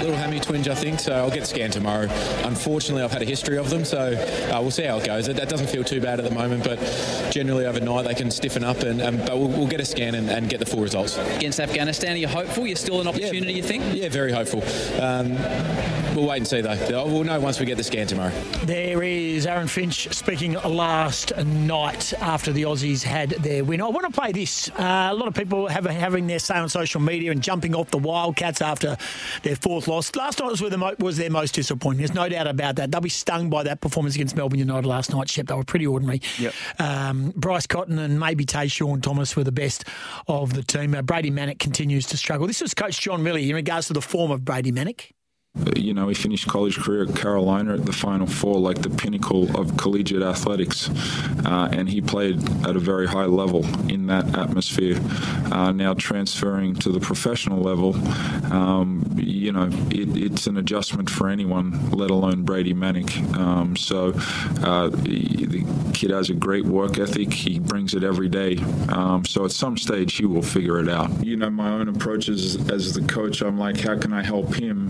Little 0.00 0.16
hammy 0.16 0.38
twinge, 0.40 0.68
I 0.68 0.74
think, 0.74 1.00
so 1.00 1.12
I'll 1.12 1.30
get 1.30 1.46
scanned 1.46 1.72
tomorrow. 1.72 2.08
Unfortunately, 2.44 3.02
I've 3.02 3.12
had 3.12 3.22
a 3.22 3.26
history 3.26 3.58
of 3.58 3.68
them, 3.68 3.84
so 3.84 3.98
uh, 3.98 4.60
we'll 4.60 4.70
see 4.70 4.84
how 4.84 4.98
it 4.98 5.04
goes. 5.04 5.28
It, 5.28 5.36
that 5.36 5.48
doesn't 5.48 5.68
feel 5.68 5.82
too 5.82 6.00
bad 6.00 6.20
at 6.20 6.24
the 6.24 6.34
moment, 6.34 6.64
but 6.64 6.78
generally 7.30 7.66
overnight 7.66 8.04
they 8.04 8.14
can 8.14 8.30
stiffen 8.30 8.62
up, 8.62 8.78
and 8.82 9.02
um, 9.02 9.16
but 9.18 9.36
we'll, 9.36 9.48
we'll 9.48 9.66
get 9.66 9.80
a 9.80 9.84
scan 9.84 10.14
and, 10.14 10.30
and 10.30 10.48
get 10.48 10.60
the 10.60 10.66
full 10.66 10.80
results. 10.80 11.18
Against 11.36 11.58
Afghanistan, 11.58 12.12
are 12.12 12.18
you 12.18 12.28
hopeful? 12.28 12.66
You're 12.66 12.76
still 12.76 13.00
an 13.00 13.08
opportunity, 13.08 13.52
you 13.52 13.62
think? 13.62 13.84
Yeah, 13.92 14.08
very 14.08 14.32
hopeful. 14.32 14.62
Um, 15.02 15.34
we'll 16.14 16.28
wait 16.28 16.38
and 16.38 16.46
see, 16.46 16.60
though. 16.60 17.06
We'll 17.06 17.24
know 17.24 17.40
once 17.40 17.58
we 17.58 17.66
get 17.66 17.76
the 17.76 17.84
scan 17.84 18.06
tomorrow. 18.06 18.32
There 18.64 19.02
is 19.02 19.46
Aaron 19.46 19.68
Finch 19.68 20.14
speaking 20.14 20.52
last 20.52 21.36
night 21.36 22.12
after 22.20 22.52
the 22.52 22.62
Aussies 22.62 23.02
had 23.02 23.30
their 23.30 23.64
win. 23.64 23.82
I 23.82 23.88
want 23.88 24.06
to 24.06 24.12
play 24.12 24.32
this. 24.32 24.70
Uh, 24.70 25.08
a 25.10 25.14
lot 25.14 25.26
of 25.26 25.34
people 25.34 25.66
have 25.66 25.86
having 25.86 26.26
their 26.26 26.38
say 26.38 26.56
on 26.56 26.68
social 26.68 27.00
media 27.00 27.32
and 27.32 27.42
jumping 27.42 27.74
off 27.74 27.90
the 27.90 27.98
Wildcats 27.98 28.62
after 28.62 28.96
their 29.42 29.56
fourth 29.56 29.87
loss. 29.88 30.14
Last 30.14 30.38
night 30.40 30.50
was, 30.50 30.60
where 30.60 30.70
the 30.70 30.78
mo- 30.78 30.94
was 30.98 31.16
their 31.16 31.30
most 31.30 31.54
disappointing. 31.54 31.98
There's 31.98 32.14
no 32.14 32.28
doubt 32.28 32.46
about 32.46 32.76
that. 32.76 32.90
They'll 32.90 33.00
be 33.00 33.08
stung 33.08 33.50
by 33.50 33.64
that 33.64 33.80
performance 33.80 34.14
against 34.14 34.36
Melbourne 34.36 34.58
United 34.58 34.86
last 34.86 35.12
night, 35.12 35.28
Shep. 35.28 35.46
They 35.46 35.54
were 35.54 35.64
pretty 35.64 35.86
ordinary. 35.86 36.20
Yep. 36.38 36.54
Um, 36.78 37.32
Bryce 37.34 37.66
Cotton 37.66 37.98
and 37.98 38.20
maybe 38.20 38.44
TaShawn 38.44 39.02
Thomas 39.02 39.34
were 39.34 39.44
the 39.44 39.52
best 39.52 39.84
of 40.28 40.54
the 40.54 40.62
team. 40.62 40.94
Uh, 40.94 41.02
Brady 41.02 41.30
Manek 41.30 41.58
continues 41.58 42.06
to 42.06 42.16
struggle. 42.16 42.46
This 42.46 42.60
was 42.60 42.74
Coach 42.74 43.00
John 43.00 43.22
Rillie 43.22 43.48
in 43.48 43.54
regards 43.54 43.88
to 43.88 43.92
the 43.92 44.02
form 44.02 44.30
of 44.30 44.44
Brady 44.44 44.72
Manek. 44.72 45.10
You 45.76 45.94
know, 45.94 46.08
he 46.08 46.14
finished 46.14 46.46
college 46.46 46.78
career 46.78 47.04
at 47.04 47.16
Carolina 47.16 47.74
at 47.74 47.84
the 47.84 47.92
Final 47.92 48.26
Four, 48.26 48.60
like 48.60 48.82
the 48.82 48.90
pinnacle 48.90 49.56
of 49.58 49.76
collegiate 49.76 50.22
athletics, 50.22 50.88
uh, 51.44 51.68
and 51.72 51.88
he 51.88 52.00
played 52.00 52.36
at 52.66 52.76
a 52.76 52.78
very 52.78 53.06
high 53.06 53.24
level 53.24 53.64
in 53.90 54.06
that 54.06 54.38
atmosphere. 54.38 55.00
Uh, 55.50 55.72
now 55.72 55.94
transferring 55.94 56.74
to 56.76 56.90
the 56.90 57.00
professional 57.00 57.60
level, 57.60 57.94
um, 58.52 59.04
you 59.16 59.50
know, 59.50 59.68
it, 59.90 60.16
it's 60.16 60.46
an 60.46 60.58
adjustment 60.58 61.10
for 61.10 61.28
anyone, 61.28 61.90
let 61.90 62.10
alone 62.10 62.42
Brady 62.44 62.74
Manek. 62.74 63.36
Um, 63.36 63.74
so 63.74 64.12
uh, 64.64 64.88
the 64.90 65.66
kid 65.92 66.10
has 66.10 66.30
a 66.30 66.34
great 66.34 66.66
work 66.66 66.98
ethic. 66.98 67.32
He 67.32 67.58
brings 67.58 67.94
it 67.94 68.04
every 68.04 68.28
day. 68.28 68.58
Um, 68.90 69.24
so 69.24 69.44
at 69.44 69.52
some 69.52 69.76
stage, 69.76 70.16
he 70.16 70.26
will 70.26 70.42
figure 70.42 70.78
it 70.78 70.88
out. 70.88 71.24
You 71.24 71.36
know, 71.36 71.50
my 71.50 71.70
own 71.70 71.88
approach 71.88 72.28
as, 72.28 72.56
as 72.70 72.92
the 72.92 73.02
coach, 73.02 73.40
I'm 73.42 73.58
like, 73.58 73.80
how 73.80 73.98
can 73.98 74.12
I 74.12 74.22
help 74.22 74.54
him? 74.54 74.88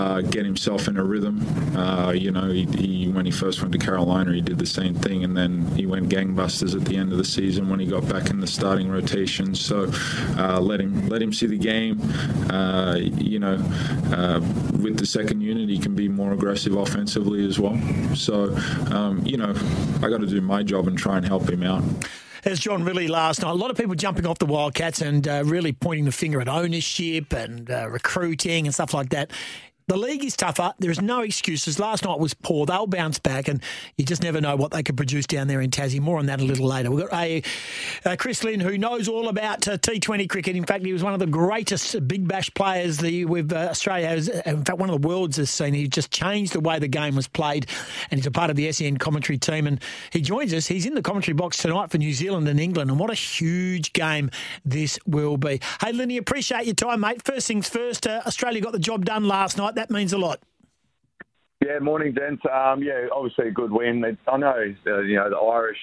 Uh, 0.00 0.22
get 0.22 0.46
himself 0.46 0.88
in 0.88 0.96
a 0.96 1.04
rhythm. 1.04 1.36
Uh, 1.76 2.10
you 2.10 2.30
know, 2.30 2.48
he, 2.50 2.64
he, 2.78 3.08
when 3.08 3.26
he 3.26 3.30
first 3.30 3.60
went 3.60 3.70
to 3.70 3.78
Carolina, 3.78 4.32
he 4.32 4.40
did 4.40 4.58
the 4.58 4.64
same 4.64 4.94
thing, 4.94 5.24
and 5.24 5.36
then 5.36 5.66
he 5.76 5.84
went 5.84 6.08
gangbusters 6.08 6.74
at 6.74 6.86
the 6.86 6.96
end 6.96 7.12
of 7.12 7.18
the 7.18 7.24
season 7.24 7.68
when 7.68 7.78
he 7.78 7.84
got 7.84 8.08
back 8.08 8.30
in 8.30 8.40
the 8.40 8.46
starting 8.46 8.88
rotation. 8.90 9.54
So 9.54 9.92
uh, 10.38 10.58
let 10.58 10.80
him 10.80 11.06
let 11.08 11.20
him 11.20 11.34
see 11.34 11.46
the 11.46 11.58
game. 11.58 12.00
Uh, 12.50 12.96
you 12.96 13.38
know, 13.38 13.56
uh, 14.16 14.40
with 14.82 14.96
the 14.96 15.04
second 15.04 15.42
unit, 15.42 15.68
he 15.68 15.78
can 15.78 15.94
be 15.94 16.08
more 16.08 16.32
aggressive 16.32 16.74
offensively 16.76 17.46
as 17.46 17.60
well. 17.60 17.78
So, 18.14 18.56
um, 18.90 19.20
you 19.26 19.36
know, 19.36 19.54
I 20.02 20.08
got 20.08 20.20
to 20.20 20.26
do 20.26 20.40
my 20.40 20.62
job 20.62 20.88
and 20.88 20.96
try 20.96 21.18
and 21.18 21.26
help 21.26 21.46
him 21.50 21.62
out. 21.62 21.84
As 22.42 22.58
John 22.58 22.84
Rillie 22.84 23.10
last 23.10 23.42
night, 23.42 23.50
a 23.50 23.54
lot 23.54 23.70
of 23.70 23.76
people 23.76 23.94
jumping 23.94 24.24
off 24.24 24.38
the 24.38 24.46
Wildcats 24.46 25.02
and 25.02 25.28
uh, 25.28 25.42
really 25.44 25.74
pointing 25.74 26.06
the 26.06 26.12
finger 26.12 26.40
at 26.40 26.48
ownership 26.48 27.34
and 27.34 27.70
uh, 27.70 27.86
recruiting 27.90 28.66
and 28.66 28.72
stuff 28.72 28.94
like 28.94 29.10
that. 29.10 29.30
The 29.90 29.96
league 29.96 30.24
is 30.24 30.36
tougher. 30.36 30.72
There 30.78 30.92
is 30.92 31.02
no 31.02 31.22
excuses. 31.22 31.80
Last 31.80 32.04
night 32.04 32.20
was 32.20 32.32
poor. 32.32 32.64
They'll 32.64 32.86
bounce 32.86 33.18
back, 33.18 33.48
and 33.48 33.60
you 33.96 34.04
just 34.04 34.22
never 34.22 34.40
know 34.40 34.54
what 34.54 34.70
they 34.70 34.84
could 34.84 34.96
produce 34.96 35.26
down 35.26 35.48
there 35.48 35.60
in 35.60 35.70
Tassie. 35.70 35.98
More 35.98 36.20
on 36.20 36.26
that 36.26 36.40
a 36.40 36.44
little 36.44 36.68
later. 36.68 36.92
We've 36.92 37.08
got 37.08 37.20
a, 37.20 37.42
uh, 38.04 38.14
Chris 38.16 38.44
Lynn 38.44 38.60
who 38.60 38.78
knows 38.78 39.08
all 39.08 39.28
about 39.28 39.66
uh, 39.66 39.78
T20 39.78 40.30
cricket. 40.30 40.54
In 40.54 40.64
fact, 40.64 40.86
he 40.86 40.92
was 40.92 41.02
one 41.02 41.12
of 41.12 41.18
the 41.18 41.26
greatest 41.26 42.06
Big 42.06 42.28
Bash 42.28 42.54
players 42.54 42.98
the 42.98 43.24
with 43.24 43.52
uh, 43.52 43.56
Australia 43.56 44.06
has. 44.06 44.28
In 44.28 44.64
fact, 44.64 44.78
one 44.78 44.88
of 44.88 45.02
the 45.02 45.08
world's 45.08 45.38
has 45.38 45.50
seen. 45.50 45.74
He 45.74 45.88
just 45.88 46.12
changed 46.12 46.52
the 46.52 46.60
way 46.60 46.78
the 46.78 46.86
game 46.86 47.16
was 47.16 47.26
played, 47.26 47.66
and 48.12 48.20
he's 48.20 48.26
a 48.28 48.30
part 48.30 48.48
of 48.48 48.54
the 48.54 48.70
SEN 48.70 48.96
commentary 48.98 49.38
team. 49.38 49.66
And 49.66 49.82
he 50.12 50.20
joins 50.20 50.54
us. 50.54 50.68
He's 50.68 50.86
in 50.86 50.94
the 50.94 51.02
commentary 51.02 51.34
box 51.34 51.56
tonight 51.56 51.90
for 51.90 51.98
New 51.98 52.12
Zealand 52.12 52.46
and 52.46 52.60
England. 52.60 52.90
And 52.90 53.00
what 53.00 53.10
a 53.10 53.14
huge 53.14 53.92
game 53.92 54.30
this 54.64 55.00
will 55.04 55.36
be. 55.36 55.60
Hey, 55.80 55.90
Linny, 55.90 56.16
appreciate 56.16 56.66
your 56.66 56.76
time, 56.76 57.00
mate. 57.00 57.24
First 57.24 57.48
things 57.48 57.68
first. 57.68 58.06
Uh, 58.06 58.22
Australia 58.24 58.60
got 58.60 58.70
the 58.70 58.78
job 58.78 59.04
done 59.04 59.26
last 59.26 59.58
night. 59.58 59.79
That 59.80 59.90
means 59.90 60.12
a 60.12 60.18
lot. 60.18 60.40
Yeah, 61.64 61.78
morning, 61.78 62.14
gents. 62.14 62.42
Um, 62.44 62.82
yeah, 62.82 63.06
obviously 63.16 63.48
a 63.48 63.50
good 63.50 63.72
win. 63.72 64.04
It, 64.04 64.18
I 64.30 64.36
know, 64.36 64.74
uh, 64.86 64.98
you 65.00 65.16
know, 65.16 65.30
the 65.30 65.38
Irish. 65.38 65.78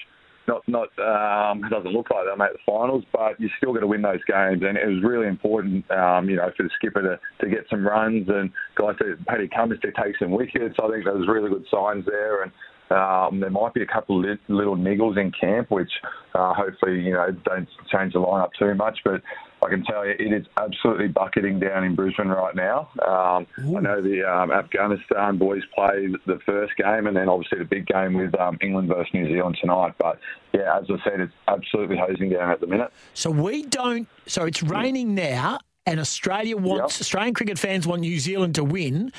Not, 0.47 0.61
not. 0.67 0.89
Um, 0.99 1.65
it 1.65 1.71
doesn't 1.71 1.91
look 1.91 2.11
like 2.11 2.25
they'll 2.25 2.35
make 2.37 2.53
the 2.53 2.59
finals, 2.63 3.05
but 3.11 3.39
you're 3.39 3.49
still 3.57 3.71
going 3.71 3.81
to 3.81 3.87
win 3.87 4.03
those 4.03 4.23
games, 4.27 4.61
and 4.61 4.77
it 4.77 4.85
was 4.85 5.01
really 5.01 5.25
important, 5.25 5.89
um, 5.89 6.29
you 6.29 6.35
know, 6.35 6.51
for 6.55 6.61
the 6.61 6.69
skipper 6.77 7.01
to, 7.01 7.19
to 7.43 7.49
get 7.49 7.65
some 7.71 7.87
runs 7.87 8.29
and 8.29 8.51
guys 8.75 8.97
to 8.99 9.17
Paddy 9.25 9.47
Cummins 9.47 9.81
to 9.81 9.91
take 9.99 10.15
some 10.19 10.29
wickets. 10.29 10.75
I 10.77 10.91
think 10.91 11.05
there 11.05 11.17
was 11.17 11.27
really 11.27 11.49
good 11.49 11.65
signs 11.71 12.05
there, 12.05 12.43
and 12.43 12.51
um, 12.91 13.39
there 13.39 13.49
might 13.49 13.73
be 13.73 13.81
a 13.81 13.85
couple 13.85 14.19
of 14.19 14.39
little 14.47 14.77
niggles 14.77 15.17
in 15.17 15.31
camp, 15.31 15.71
which 15.71 15.91
uh, 16.33 16.53
hopefully 16.53 17.01
you 17.01 17.13
know 17.13 17.31
don't 17.43 17.67
change 17.91 18.13
the 18.13 18.19
lineup 18.19 18.49
too 18.57 18.73
much. 18.75 18.99
But 19.03 19.21
I 19.63 19.69
can 19.69 19.83
tell 19.83 20.05
you, 20.05 20.13
it 20.17 20.33
is 20.33 20.45
absolutely 20.57 21.07
bucketing 21.07 21.59
down 21.59 21.83
in 21.83 21.95
Brisbane 21.95 22.27
right 22.27 22.55
now. 22.55 22.89
Um, 23.05 23.47
I 23.57 23.79
know 23.81 24.01
the 24.01 24.23
um, 24.23 24.51
Afghanistan 24.51 25.37
boys 25.37 25.63
play 25.75 26.07
the 26.25 26.39
first 26.45 26.73
game, 26.77 27.07
and 27.07 27.17
then 27.17 27.27
obviously 27.27 27.59
the 27.59 27.65
big 27.65 27.87
game 27.87 28.13
with 28.13 28.39
um, 28.39 28.57
England 28.61 28.87
versus 28.87 29.13
New 29.13 29.27
Zealand 29.27 29.57
tonight. 29.59 29.95
But 29.97 30.19
yeah, 30.53 30.77
as 30.77 30.85
I 30.89 31.03
said, 31.03 31.19
it's 31.19 31.33
absolutely 31.47 31.97
hosing 31.97 32.29
down 32.29 32.51
at 32.51 32.61
the 32.61 32.67
minute. 32.67 32.91
So 33.13 33.31
we 33.31 33.63
don't. 33.63 34.07
So 34.27 34.45
it's 34.45 34.61
raining 34.61 35.15
now, 35.15 35.59
and 35.85 35.99
Australia 35.99 36.55
wants 36.55 37.01
Australian 37.01 37.33
cricket 37.33 37.57
fans 37.57 37.87
want 37.87 38.01
New 38.01 38.19
Zealand 38.19 38.55
to 38.55 38.63
win. 38.63 39.11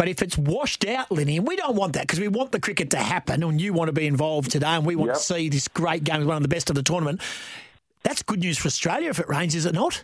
But 0.00 0.08
if 0.08 0.22
it's 0.22 0.38
washed 0.38 0.86
out, 0.86 1.12
Lenny, 1.12 1.36
and 1.36 1.46
we 1.46 1.56
don't 1.56 1.76
want 1.76 1.92
that 1.92 2.04
because 2.04 2.18
we 2.18 2.28
want 2.28 2.52
the 2.52 2.58
cricket 2.58 2.88
to 2.92 2.96
happen, 2.96 3.42
and 3.42 3.60
you 3.60 3.74
want 3.74 3.88
to 3.88 3.92
be 3.92 4.06
involved 4.06 4.50
today, 4.50 4.68
and 4.68 4.86
we 4.86 4.96
want 4.96 5.08
Yep. 5.08 5.16
to 5.18 5.22
see 5.22 5.50
this 5.50 5.68
great 5.68 6.04
game, 6.04 6.22
as 6.22 6.26
one 6.26 6.38
of 6.38 6.42
the 6.42 6.48
best 6.48 6.70
of 6.70 6.74
the 6.74 6.82
tournament. 6.82 7.20
That's 8.02 8.22
good 8.22 8.40
news 8.40 8.56
for 8.56 8.68
Australia 8.68 9.10
if 9.10 9.18
it 9.18 9.28
rains, 9.28 9.54
is 9.54 9.66
it 9.66 9.74
not? 9.74 10.02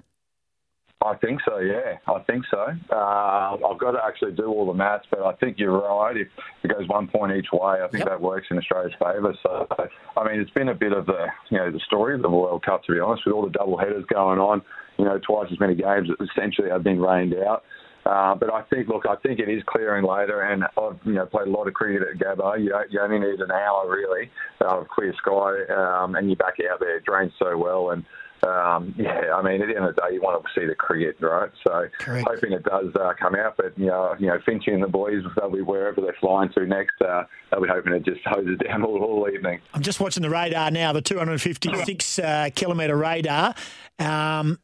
I 1.03 1.15
think 1.15 1.41
so, 1.49 1.61
yeah. 1.61 1.97
I 2.07 2.19
think 2.27 2.45
so. 2.51 2.75
Uh, 2.93 3.57
I've 3.67 3.79
got 3.79 3.93
to 3.93 4.05
actually 4.05 4.33
do 4.33 4.45
all 4.49 4.67
the 4.67 4.75
maths, 4.75 5.07
but 5.11 5.23
I 5.23 5.33
think 5.33 5.59
you're 5.59 5.81
right. 5.81 6.15
If 6.15 6.29
it 6.63 6.69
goes 6.69 6.87
one 6.89 7.09
point 7.09 7.35
each 7.35 7.51
way, 7.51 7.81
I 7.83 7.89
think 7.89 8.05
that 8.05 8.21
works 8.21 8.49
in 8.51 8.59
Australia's 8.59 8.93
favour. 8.99 9.35
So, 9.43 9.67
I 10.15 10.29
mean, 10.29 10.41
it's 10.41 10.51
been 10.51 10.69
a 10.69 10.75
bit 10.75 10.93
of 10.93 11.07
the, 11.07 11.29
you 11.49 11.57
know, 11.57 11.71
the 11.71 11.81
story 11.81 12.15
of 12.15 12.21
the 12.21 12.29
World 12.29 12.63
Cup, 12.67 12.85
to 12.85 12.93
be 12.93 13.01
honest, 13.01 13.23
with 13.25 13.35
all 13.35 13.45
the 13.45 13.51
double 13.51 13.79
headers 13.79 14.05
going 14.13 14.41
on. 14.41 14.61
You 14.99 15.07
know, 15.07 15.19
twice 15.19 15.49
as 15.51 15.59
many 15.59 15.75
games 15.75 16.09
that 16.09 16.23
essentially 16.23 16.69
have 16.69 16.83
been 16.83 17.01
rained 17.01 17.35
out. 17.35 17.65
Uh, 18.07 18.37
but 18.37 18.53
I 18.53 18.63
think, 18.63 18.89
look, 18.89 19.05
I 19.09 19.17
think 19.17 19.41
it 19.41 19.49
is 19.49 19.63
clearing 19.67 20.05
later, 20.05 20.43
and 20.43 20.65
I've 20.65 20.99
you 21.05 21.15
know 21.15 21.27
played 21.27 21.49
a 21.49 21.51
lot 21.51 21.67
of 21.67 21.75
cricket 21.75 22.07
at 22.09 22.19
Gabba. 22.19 22.63
You, 22.63 22.73
you 22.89 23.01
only 23.01 23.19
need 23.19 23.41
an 23.41 23.51
hour 23.51 23.91
really 23.91 24.31
of 24.61 24.87
clear 24.89 25.13
sky, 25.15 25.65
um, 25.75 26.15
and 26.15 26.29
you're 26.29 26.37
back 26.37 26.55
out 26.71 26.79
there. 26.79 26.99
It 26.99 27.05
drains 27.05 27.33
so 27.39 27.59
well, 27.59 27.91
and 27.91 28.05
um, 28.47 28.95
yeah, 28.97 29.35
I 29.35 29.43
mean, 29.43 29.61
at 29.61 29.69
the 29.69 29.77
end 29.77 29.87
of 29.87 29.97
the 29.97 30.03
day, 30.03 30.15
you 30.15 30.21
want 30.21 30.43
to 30.43 30.61
see 30.61 30.67
the 30.67 30.75
cricket, 30.75 31.17
right? 31.21 31.51
So 31.67 31.87
hoping 32.29 32.53
it 32.53 32.63
does 32.63 32.95
uh, 32.95 33.13
come 33.19 33.35
out, 33.35 33.57
but 33.57 33.77
you 33.77 33.87
know, 33.87 34.15
you 34.19 34.27
know, 34.29 34.39
Finchy 34.47 34.73
and 34.73 34.83
the 34.83 34.89
boys, 34.89 35.23
they'll 35.37 35.51
be 35.51 35.63
wherever 35.63 36.01
they're 36.01 36.17
flying 36.21 36.51
to 36.53 36.67
next. 36.67 37.01
Uh, 37.01 37.25
they'll 37.51 37.63
be 37.63 37.69
hoping 37.69 37.93
it 37.93 38.05
just 38.05 38.21
hoses 38.25 38.59
down 38.59 38.85
all, 38.85 39.03
all 39.03 39.29
evening. 39.29 39.61
I'm 39.75 39.83
just 39.83 39.99
watching 39.99 40.23
the 40.23 40.31
radar 40.31 40.71
now, 40.71 40.93
the 40.93 41.03
256 41.03 42.19
uh, 42.19 42.51
kilometre 42.55 42.97
radar. 42.97 43.55
Um, 43.99 44.59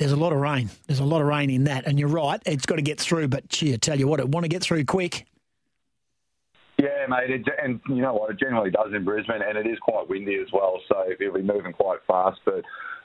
there's 0.00 0.12
a 0.12 0.16
lot 0.16 0.32
of 0.32 0.38
rain. 0.38 0.70
There's 0.86 0.98
a 0.98 1.04
lot 1.04 1.20
of 1.20 1.26
rain 1.26 1.50
in 1.50 1.64
that, 1.64 1.86
and 1.86 1.98
you're 1.98 2.08
right. 2.08 2.40
It's 2.46 2.64
got 2.64 2.76
to 2.76 2.82
get 2.82 2.98
through. 2.98 3.28
But 3.28 3.48
gee, 3.48 3.74
I 3.74 3.76
tell 3.76 3.98
you 3.98 4.08
what, 4.08 4.18
it 4.18 4.30
want 4.30 4.44
to 4.44 4.48
get 4.48 4.62
through 4.62 4.86
quick. 4.86 5.26
Yeah, 6.78 7.04
mate, 7.06 7.30
it, 7.30 7.46
and 7.62 7.80
you 7.90 8.00
know 8.00 8.14
what? 8.14 8.30
It 8.30 8.38
generally 8.38 8.70
does 8.70 8.94
in 8.94 9.04
Brisbane, 9.04 9.42
and 9.46 9.58
it 9.58 9.66
is 9.66 9.78
quite 9.80 10.08
windy 10.08 10.36
as 10.36 10.48
well, 10.54 10.80
so 10.88 11.04
it'll 11.06 11.34
be 11.34 11.42
moving 11.42 11.74
quite 11.74 11.98
fast. 12.06 12.40
But, 12.46 12.62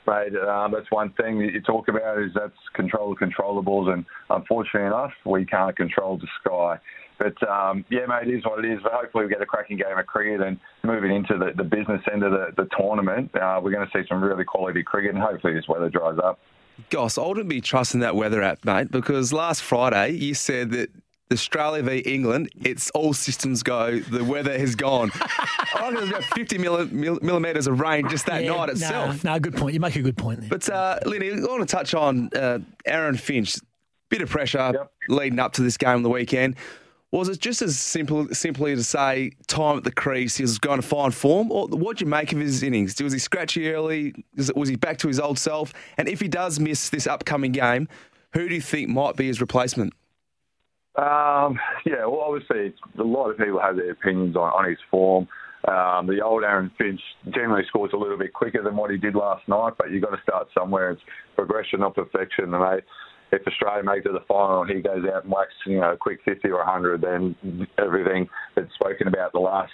mate, 0.07 0.33
um, 0.37 0.71
that's 0.71 0.89
one 0.89 1.11
thing 1.19 1.39
that 1.39 1.51
you 1.51 1.59
talk 1.59 1.89
about 1.89 2.17
is 2.19 2.31
that's 2.33 2.53
control 2.73 3.13
the 3.13 3.25
controllables, 3.25 3.91
and 3.91 4.05
unfortunately 4.29 4.87
enough, 4.87 5.11
we 5.25 5.45
can't 5.45 5.75
control 5.75 6.17
the 6.17 6.27
sky. 6.39 6.79
But 7.19 7.35
um, 7.45 7.83
yeah, 7.89 8.05
mate, 8.07 8.29
it 8.29 8.37
is 8.37 8.45
what 8.45 8.63
it 8.63 8.71
is. 8.71 8.79
But 8.81 8.93
hopefully, 8.93 9.25
we 9.25 9.29
get 9.29 9.41
a 9.41 9.45
cracking 9.45 9.75
game 9.75 9.97
of 9.97 10.05
cricket, 10.05 10.39
and 10.39 10.57
moving 10.85 11.13
into 11.13 11.37
the, 11.37 11.51
the 11.57 11.65
business 11.65 12.01
end 12.13 12.23
of 12.23 12.31
the, 12.31 12.53
the 12.55 12.69
tournament, 12.79 13.35
uh, 13.35 13.59
we're 13.61 13.71
going 13.71 13.85
to 13.85 13.91
see 13.91 14.07
some 14.07 14.23
really 14.23 14.45
quality 14.45 14.83
cricket, 14.83 15.13
and 15.13 15.21
hopefully, 15.21 15.53
this 15.53 15.67
weather 15.67 15.89
dries 15.89 16.17
up. 16.23 16.39
Goss, 16.89 17.17
I 17.17 17.25
wouldn't 17.25 17.49
be 17.49 17.61
trusting 17.61 18.01
that 18.01 18.15
weather 18.15 18.41
app, 18.41 18.63
mate, 18.65 18.91
because 18.91 19.31
last 19.31 19.61
Friday 19.63 20.11
you 20.11 20.33
said 20.33 20.71
that 20.71 20.89
Australia 21.31 21.81
v 21.81 21.99
England, 21.99 22.49
it's 22.63 22.91
all 22.91 23.13
systems 23.13 23.63
go. 23.63 23.99
The 23.99 24.23
weather 24.23 24.57
has 24.59 24.75
gone. 24.75 25.11
I 25.19 25.79
reckon 25.79 25.95
there's 25.95 26.09
about 26.09 26.23
50 26.23 26.57
milli- 26.59 26.91
mil- 26.91 27.19
millimetres 27.21 27.65
of 27.67 27.79
rain 27.79 28.07
just 28.09 28.27
that 28.27 28.43
Yeah, 28.43 28.51
night 28.51 28.65
no, 28.67 28.71
itself. 28.73 29.23
No, 29.23 29.39
good 29.39 29.55
point. 29.55 29.73
You 29.73 29.79
make 29.79 29.95
a 29.95 30.01
good 30.01 30.17
point 30.17 30.41
there. 30.41 30.49
But, 30.49 30.69
uh, 30.69 30.99
Lenny, 31.05 31.31
I 31.31 31.35
want 31.39 31.67
to 31.67 31.75
touch 31.75 31.93
on 31.95 32.29
uh, 32.35 32.59
Aaron 32.85 33.17
Finch. 33.17 33.57
Bit 34.09 34.21
of 34.21 34.29
pressure 34.29 34.87
leading 35.09 35.39
up 35.39 35.53
to 35.53 35.63
this 35.63 35.77
game 35.77 35.89
on 35.95 36.03
the 36.03 36.09
weekend. 36.09 36.57
Was 37.11 37.29
it 37.29 37.39
just 37.39 37.61
as 37.61 37.79
simple 37.79 38.27
simply 38.33 38.75
to 38.75 38.83
say 38.83 39.31
time 39.47 39.77
at 39.77 39.83
the 39.83 39.91
crease, 39.91 40.35
he 40.35 40.43
was 40.43 40.57
going 40.57 40.81
to 40.81 40.87
find 40.87 41.13
form? 41.13 41.51
Or 41.51 41.67
what 41.67 41.97
do 41.97 42.05
you 42.05 42.11
make 42.11 42.33
of 42.33 42.39
his 42.39 42.61
innings? 42.61 43.01
Was 43.01 43.13
he 43.13 43.19
scratchy 43.19 43.71
early? 43.71 44.13
Was 44.55 44.67
he 44.67 44.75
back 44.75 44.97
to 44.99 45.07
his 45.07 45.19
old 45.19 45.39
self? 45.39 45.73
And 45.97 46.09
if 46.09 46.19
he 46.19 46.27
does 46.27 46.59
miss 46.59 46.89
this 46.89 47.07
upcoming 47.07 47.53
game, 47.53 47.87
who 48.33 48.49
do 48.49 48.55
you 48.55 48.61
think 48.61 48.89
might 48.89 49.15
be 49.15 49.27
his 49.27 49.39
replacement? 49.39 49.93
Um, 50.95 51.59
yeah, 51.85 52.05
well, 52.05 52.21
obviously, 52.27 52.73
a 52.97 53.03
lot 53.03 53.29
of 53.29 53.37
people 53.37 53.59
have 53.59 53.75
their 53.75 53.91
opinions 53.91 54.35
on, 54.35 54.51
on 54.51 54.69
his 54.69 54.79
form. 54.89 55.27
Um, 55.67 56.05
the 56.05 56.21
old 56.23 56.43
Aaron 56.43 56.71
Finch 56.77 57.01
generally 57.33 57.63
scores 57.67 57.91
a 57.93 57.97
little 57.97 58.17
bit 58.17 58.33
quicker 58.33 58.61
than 58.61 58.75
what 58.75 58.91
he 58.91 58.97
did 58.97 59.15
last 59.15 59.47
night, 59.47 59.73
but 59.77 59.89
you've 59.89 60.03
got 60.03 60.15
to 60.15 60.21
start 60.21 60.47
somewhere. 60.53 60.91
It's 60.91 61.01
progression, 61.35 61.79
not 61.79 61.95
perfection. 61.95 62.53
And 62.53 62.63
mate, 62.63 62.83
if 63.35 63.47
Australia 63.47 63.83
makes 63.83 64.05
it 64.05 64.09
to 64.09 64.13
the 64.13 64.25
final 64.27 64.61
and 64.61 64.71
he 64.71 64.81
goes 64.81 65.03
out 65.05 65.23
and 65.23 65.31
whacks, 65.31 65.53
you 65.65 65.79
know, 65.79 65.93
a 65.93 65.97
quick 65.97 66.19
50 66.25 66.47
or 66.49 66.57
100, 66.57 67.01
then 67.01 67.67
everything 67.77 68.27
that's 68.55 68.73
spoken 68.73 69.07
about 69.07 69.31
the 69.33 69.39
last 69.39 69.71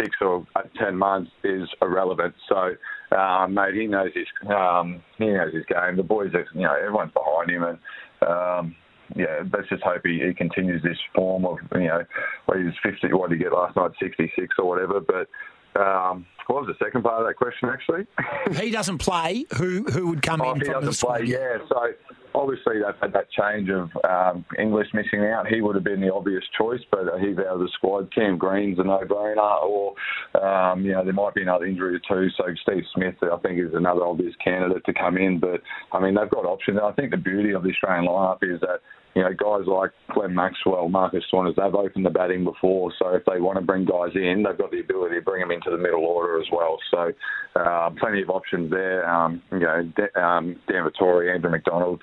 six 0.00 0.16
or 0.20 0.46
ten 0.78 0.96
months 0.96 1.30
is 1.44 1.68
irrelevant. 1.82 2.34
So, 2.48 2.74
um, 3.16 3.54
mate, 3.54 3.74
he 3.74 3.86
knows 3.86 4.10
his 4.14 4.26
um, 4.48 5.02
he 5.18 5.26
knows 5.26 5.52
his 5.52 5.64
game. 5.66 5.96
The 5.96 6.02
boys, 6.02 6.30
are, 6.34 6.46
you 6.54 6.62
know, 6.62 6.74
everyone's 6.74 7.12
behind 7.12 7.50
him, 7.50 7.64
and 7.64 7.78
um, 8.26 8.76
yeah, 9.16 9.42
let's 9.52 9.68
just 9.68 9.82
hope 9.82 10.02
he, 10.04 10.22
he 10.24 10.34
continues 10.34 10.82
this 10.82 10.98
form 11.14 11.44
of 11.44 11.58
you 11.74 11.88
know, 11.88 12.02
well, 12.46 12.58
he 12.58 12.64
was 12.64 12.74
fifty. 12.82 13.12
What 13.12 13.30
did 13.30 13.38
he 13.38 13.44
get 13.44 13.52
last 13.52 13.76
night? 13.76 13.92
Sixty 14.00 14.30
six 14.38 14.54
or 14.58 14.68
whatever. 14.68 15.00
But 15.00 15.28
um, 15.76 16.26
what 16.46 16.66
was 16.66 16.74
the 16.78 16.84
second 16.84 17.02
part 17.02 17.20
of 17.20 17.26
that 17.28 17.36
question 17.36 17.68
actually? 17.68 18.06
he 18.64 18.70
doesn't 18.70 18.98
play. 18.98 19.44
Who 19.56 19.84
who 19.84 20.08
would 20.08 20.22
come 20.22 20.40
Oh, 20.40 20.52
in 20.52 20.60
he 20.60 20.64
from 20.66 20.80
the 20.84 20.90
doesn't 20.90 21.06
play, 21.08 21.26
squad? 21.26 21.28
yeah. 21.28 21.58
So 21.68 21.92
obviously 22.34 22.76
they've 22.76 23.00
had 23.00 23.12
that 23.12 23.30
change 23.30 23.68
of 23.68 23.90
um, 24.08 24.44
Inglis 24.58 24.88
missing 24.94 25.24
out. 25.26 25.46
He 25.46 25.60
would 25.60 25.74
have 25.74 25.84
been 25.84 26.00
the 26.00 26.12
obvious 26.12 26.44
choice, 26.56 26.80
but 26.90 27.08
uh, 27.12 27.16
he's 27.18 27.36
out 27.38 27.46
of 27.48 27.60
the 27.60 27.68
squad. 27.74 28.12
Cam 28.14 28.38
Green's 28.38 28.78
a 28.78 28.84
no-brainer, 28.84 29.62
or 29.62 29.94
um, 30.42 30.84
you 30.84 30.92
know 30.92 31.04
there 31.04 31.12
might 31.12 31.34
be 31.34 31.42
another 31.42 31.66
injury 31.66 31.96
or 31.96 32.00
two. 32.08 32.28
So 32.36 32.44
Steve 32.62 32.84
Smith, 32.94 33.16
I 33.22 33.36
think, 33.38 33.60
is 33.60 33.74
another 33.74 34.04
obvious 34.06 34.34
candidate 34.42 34.84
to 34.86 34.94
come 34.94 35.18
in. 35.18 35.38
But 35.38 35.60
I 35.92 36.00
mean 36.00 36.14
they've 36.14 36.30
got 36.30 36.44
options. 36.46 36.78
I 36.82 36.92
think 36.92 37.10
the 37.10 37.16
beauty 37.18 37.52
of 37.52 37.62
the 37.62 37.70
Australian 37.70 38.06
lineup 38.06 38.38
is 38.42 38.60
that. 38.60 38.80
You 39.14 39.22
know, 39.22 39.30
guys 39.32 39.66
like 39.66 39.90
Glenn 40.14 40.34
Maxwell, 40.34 40.88
Marcus 40.88 41.24
Stoinis, 41.32 41.56
they've 41.56 41.74
opened 41.74 42.06
the 42.06 42.10
batting 42.10 42.44
before. 42.44 42.92
So 42.98 43.08
if 43.14 43.24
they 43.24 43.40
want 43.40 43.58
to 43.58 43.64
bring 43.64 43.84
guys 43.84 44.14
in, 44.14 44.44
they've 44.46 44.56
got 44.56 44.70
the 44.70 44.80
ability 44.80 45.16
to 45.16 45.22
bring 45.22 45.40
them 45.40 45.50
into 45.50 45.70
the 45.70 45.78
middle 45.78 46.04
order 46.04 46.40
as 46.40 46.46
well. 46.52 46.78
So 46.90 47.12
uh, 47.56 47.90
plenty 47.98 48.22
of 48.22 48.30
options 48.30 48.70
there. 48.70 49.08
Um, 49.08 49.42
you 49.50 49.60
know, 49.60 49.90
De- 49.96 50.20
um, 50.20 50.56
Dan 50.68 50.88
Vettori, 50.88 51.34
Andrew 51.34 51.50
McDonald, 51.50 52.00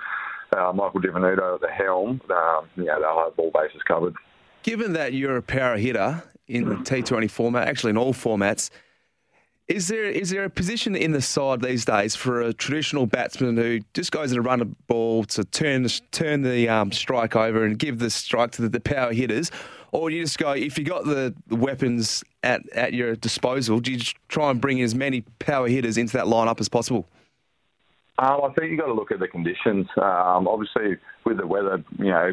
uh, 0.57 0.73
Michael 0.73 0.99
Di 0.99 1.09
Venuto 1.09 1.55
at 1.55 1.61
the 1.61 1.69
helm. 1.69 2.21
Um, 2.29 2.67
you 2.75 2.85
know, 2.85 2.99
they'll 2.99 3.23
have 3.23 3.33
all 3.37 3.51
bases 3.53 3.81
covered. 3.87 4.15
Given 4.63 4.93
that 4.93 5.13
you're 5.13 5.37
a 5.37 5.43
power 5.43 5.77
hitter 5.77 6.23
in 6.47 6.67
the 6.69 6.75
T20 6.75 7.29
format, 7.29 7.67
actually 7.67 7.91
in 7.91 7.97
all 7.97 8.13
formats, 8.13 8.69
is 9.67 9.87
there 9.87 10.05
is 10.05 10.29
there 10.29 10.43
a 10.43 10.49
position 10.49 10.95
in 10.95 11.11
the 11.11 11.21
side 11.21 11.61
these 11.61 11.85
days 11.85 12.15
for 12.15 12.41
a 12.41 12.53
traditional 12.53 13.05
batsman 13.05 13.57
who 13.57 13.79
just 13.93 14.11
goes 14.11 14.31
and 14.31 14.45
run 14.45 14.61
a 14.61 14.65
ball 14.65 15.23
to 15.23 15.43
turn 15.43 15.87
turn 16.11 16.43
the 16.43 16.69
um, 16.69 16.91
strike 16.91 17.35
over 17.35 17.63
and 17.63 17.79
give 17.79 17.99
the 17.99 18.09
strike 18.09 18.51
to 18.51 18.61
the, 18.61 18.69
the 18.69 18.79
power 18.79 19.11
hitters, 19.11 19.49
or 19.91 20.09
do 20.09 20.15
you 20.15 20.23
just 20.23 20.37
go 20.37 20.51
if 20.51 20.77
you 20.77 20.83
got 20.83 21.05
the, 21.05 21.33
weapons 21.49 22.23
at, 22.43 22.67
at 22.69 22.93
your 22.93 23.15
disposal, 23.15 23.79
do 23.79 23.91
you 23.91 23.97
just 23.97 24.15
try 24.27 24.51
and 24.51 24.61
bring 24.61 24.77
in 24.77 24.85
as 24.85 24.93
many 24.93 25.21
power 25.39 25.67
hitters 25.67 25.97
into 25.97 26.13
that 26.13 26.25
lineup 26.25 26.59
as 26.59 26.69
possible? 26.69 27.07
Um, 28.17 28.41
I 28.43 28.53
think 28.53 28.71
you've 28.71 28.79
got 28.79 28.85
to 28.85 28.93
look 28.93 29.11
at 29.11 29.19
the 29.19 29.27
conditions. 29.27 29.87
Um, 29.97 30.47
obviously, 30.47 30.97
with 31.25 31.37
the 31.37 31.47
weather, 31.47 31.83
you 31.97 32.05
know, 32.05 32.31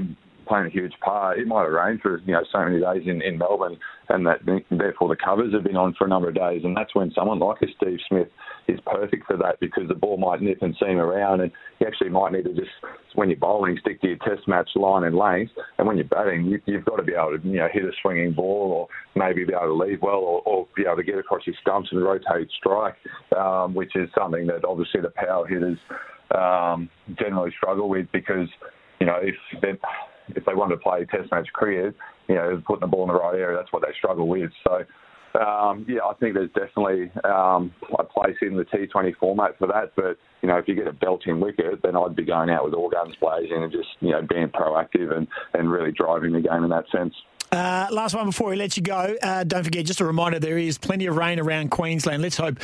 playing 0.53 0.67
a 0.67 0.71
huge 0.71 0.93
part. 1.01 1.39
It 1.39 1.47
might 1.47 1.63
have 1.63 1.73
rained 1.73 2.03
for 2.03 2.19
you 2.27 2.35
know 2.35 2.45
so 2.53 2.59
many 2.59 2.79
days 2.79 3.09
in, 3.09 3.23
in 3.23 3.39
Melbourne, 3.39 3.79
and 4.11 4.27
that 4.27 4.41
therefore 4.71 5.09
the 5.09 5.17
covers 5.17 5.55
have 5.55 5.65
been 5.65 5.77
on 5.77 5.95
for 5.95 6.05
a 6.05 6.09
number 6.09 6.29
of 6.29 6.35
days, 6.35 6.61
and 6.63 6.77
that's 6.77 6.95
when 6.95 7.11
someone 7.13 7.39
like 7.39 7.63
a 7.63 7.67
Steve 7.79 7.99
Smith 8.07 8.29
is 8.69 8.79
perfect 8.85 9.27
for 9.27 9.39
that 9.39 9.59
because 9.61 9.85
the 9.89 9.95
ball 9.95 10.19
might 10.19 10.43
nip 10.43 10.59
and 10.61 10.77
seam 10.79 10.99
around, 10.99 11.41
and 11.41 11.51
you 11.81 11.87
actually 11.87 12.11
might 12.11 12.33
need 12.33 12.45
to 12.45 12.53
just 12.53 12.69
when 13.15 13.31
you're 13.31 13.39
bowling 13.39 13.79
stick 13.81 14.03
to 14.03 14.09
your 14.09 14.19
test 14.19 14.47
match 14.47 14.69
line 14.75 15.05
and 15.05 15.17
length, 15.17 15.53
and 15.79 15.87
when 15.87 15.97
you're 15.97 16.05
batting, 16.05 16.45
you, 16.45 16.61
you've 16.67 16.85
got 16.85 16.97
to 16.97 17.03
be 17.03 17.15
able 17.15 17.39
to 17.39 17.49
you 17.49 17.57
know 17.57 17.69
hit 17.73 17.85
a 17.85 17.93
swinging 18.03 18.35
ball 18.35 18.73
or 18.73 18.89
maybe 19.17 19.47
be 19.47 19.55
able 19.55 19.79
to 19.79 19.85
leave 19.85 20.03
well 20.03 20.21
or, 20.21 20.43
or 20.45 20.69
be 20.77 20.83
able 20.85 20.97
to 20.97 21.03
get 21.03 21.19
across 21.19 21.47
your 21.47 21.57
stumps 21.63 21.89
and 21.93 22.05
rotate 22.05 22.49
strike, 22.59 22.97
um, 23.39 23.73
which 23.73 23.97
is 23.97 24.11
something 24.15 24.47
that 24.47 24.67
obviously 24.67 25.01
the 25.01 25.13
power 25.17 25.47
hitters 25.47 25.79
um, 26.35 26.91
generally 27.19 27.53
struggle 27.57 27.89
with 27.89 28.07
because 28.13 28.49
you 29.01 29.07
know 29.07 29.17
if 29.23 29.35
they 29.63 29.73
if 30.37 30.45
they 30.45 30.55
wanted 30.55 30.77
to 30.77 30.81
play 30.81 31.05
Test 31.05 31.31
match 31.31 31.49
cricket, 31.53 31.95
you 32.29 32.35
know 32.35 32.63
putting 32.67 32.81
the 32.81 32.87
ball 32.87 33.03
in 33.03 33.09
the 33.09 33.15
right 33.15 33.35
area, 33.35 33.57
that's 33.57 33.73
what 33.73 33.83
they 33.83 33.93
struggle 33.97 34.29
with. 34.29 34.51
So. 34.65 34.85
Um, 35.35 35.87
yeah, 35.89 36.01
I 36.05 36.13
think 36.21 36.35
there's 36.35 36.51
definitely 36.51 37.11
um, 37.25 37.73
a 37.99 38.05
place 38.05 38.37
in 38.43 38.55
the 38.55 38.65
T20 38.65 39.17
format 39.17 39.57
for 39.59 39.67
that. 39.67 39.93
But 39.97 40.19
you 40.43 40.49
know, 40.49 40.59
if 40.59 40.69
you 40.69 40.75
get 40.75 40.87
a 40.87 40.93
belting 40.93 41.41
wicket, 41.41 41.81
then 41.83 41.97
I'd 41.97 42.15
be 42.15 42.27
going 42.27 42.51
out 42.51 42.67
with 42.67 42.75
all 42.75 42.91
guns 42.91 43.15
blazing 43.19 43.63
and 43.63 43.73
just 43.73 43.89
you 44.01 44.11
know 44.11 44.21
being 44.29 44.49
proactive 44.49 45.17
and, 45.17 45.27
and 45.55 45.73
really 45.73 45.91
driving 45.91 46.33
the 46.33 46.43
game 46.43 46.65
in 46.65 46.69
that 46.69 46.85
sense. 46.93 47.15
Uh, 47.53 47.87
last 47.91 48.15
one 48.15 48.25
before 48.25 48.49
we 48.49 48.57
let 48.57 48.77
you 48.79 48.83
go. 48.83 49.15
Uh, 49.23 49.45
don't 49.45 49.63
forget, 49.63 49.85
just 49.85 50.01
a 50.01 50.05
reminder, 50.07 50.39
there 50.39 50.57
is 50.57 50.79
plenty 50.79 51.05
of 51.07 51.17
rain 51.17 51.39
around 51.39 51.71
Queensland. 51.71 52.23
Let's 52.23 52.39
hope 52.39 52.57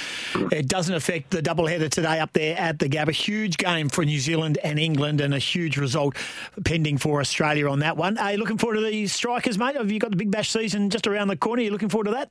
it 0.51 0.66
doesn't 0.66 0.95
affect 0.95 1.30
the 1.30 1.43
doubleheader 1.43 1.91
today 1.91 2.20
up 2.20 2.32
there 2.32 2.57
at 2.59 2.78
the 2.78 2.89
Gab. 2.89 3.09
A 3.11 3.12
huge 3.12 3.59
game 3.59 3.91
for 3.91 4.05
New 4.05 4.18
Zealand 4.18 4.59
and 4.64 4.78
England 4.78 5.20
and 5.20 5.34
a 5.34 5.39
huge 5.39 5.76
result 5.76 6.16
pending 6.64 6.97
for 6.97 7.20
Australia 7.20 7.68
on 7.68 7.80
that 7.80 7.99
one. 7.99 8.16
Are 8.16 8.32
you 8.32 8.39
looking 8.39 8.57
forward 8.57 8.76
to 8.76 8.80
the 8.80 9.07
strikers, 9.09 9.59
mate? 9.59 9.76
Have 9.76 9.91
you 9.93 9.99
got 9.99 10.11
the 10.11 10.16
Big 10.16 10.30
Bash 10.30 10.51
season 10.51 10.89
just 10.89 11.07
around 11.07 11.28
the 11.28 11.36
corner? 11.36 11.61
Are 11.61 11.64
you 11.64 11.70
looking 11.70 11.91
forward 11.91 12.05
to 12.07 12.12
that? 12.12 12.30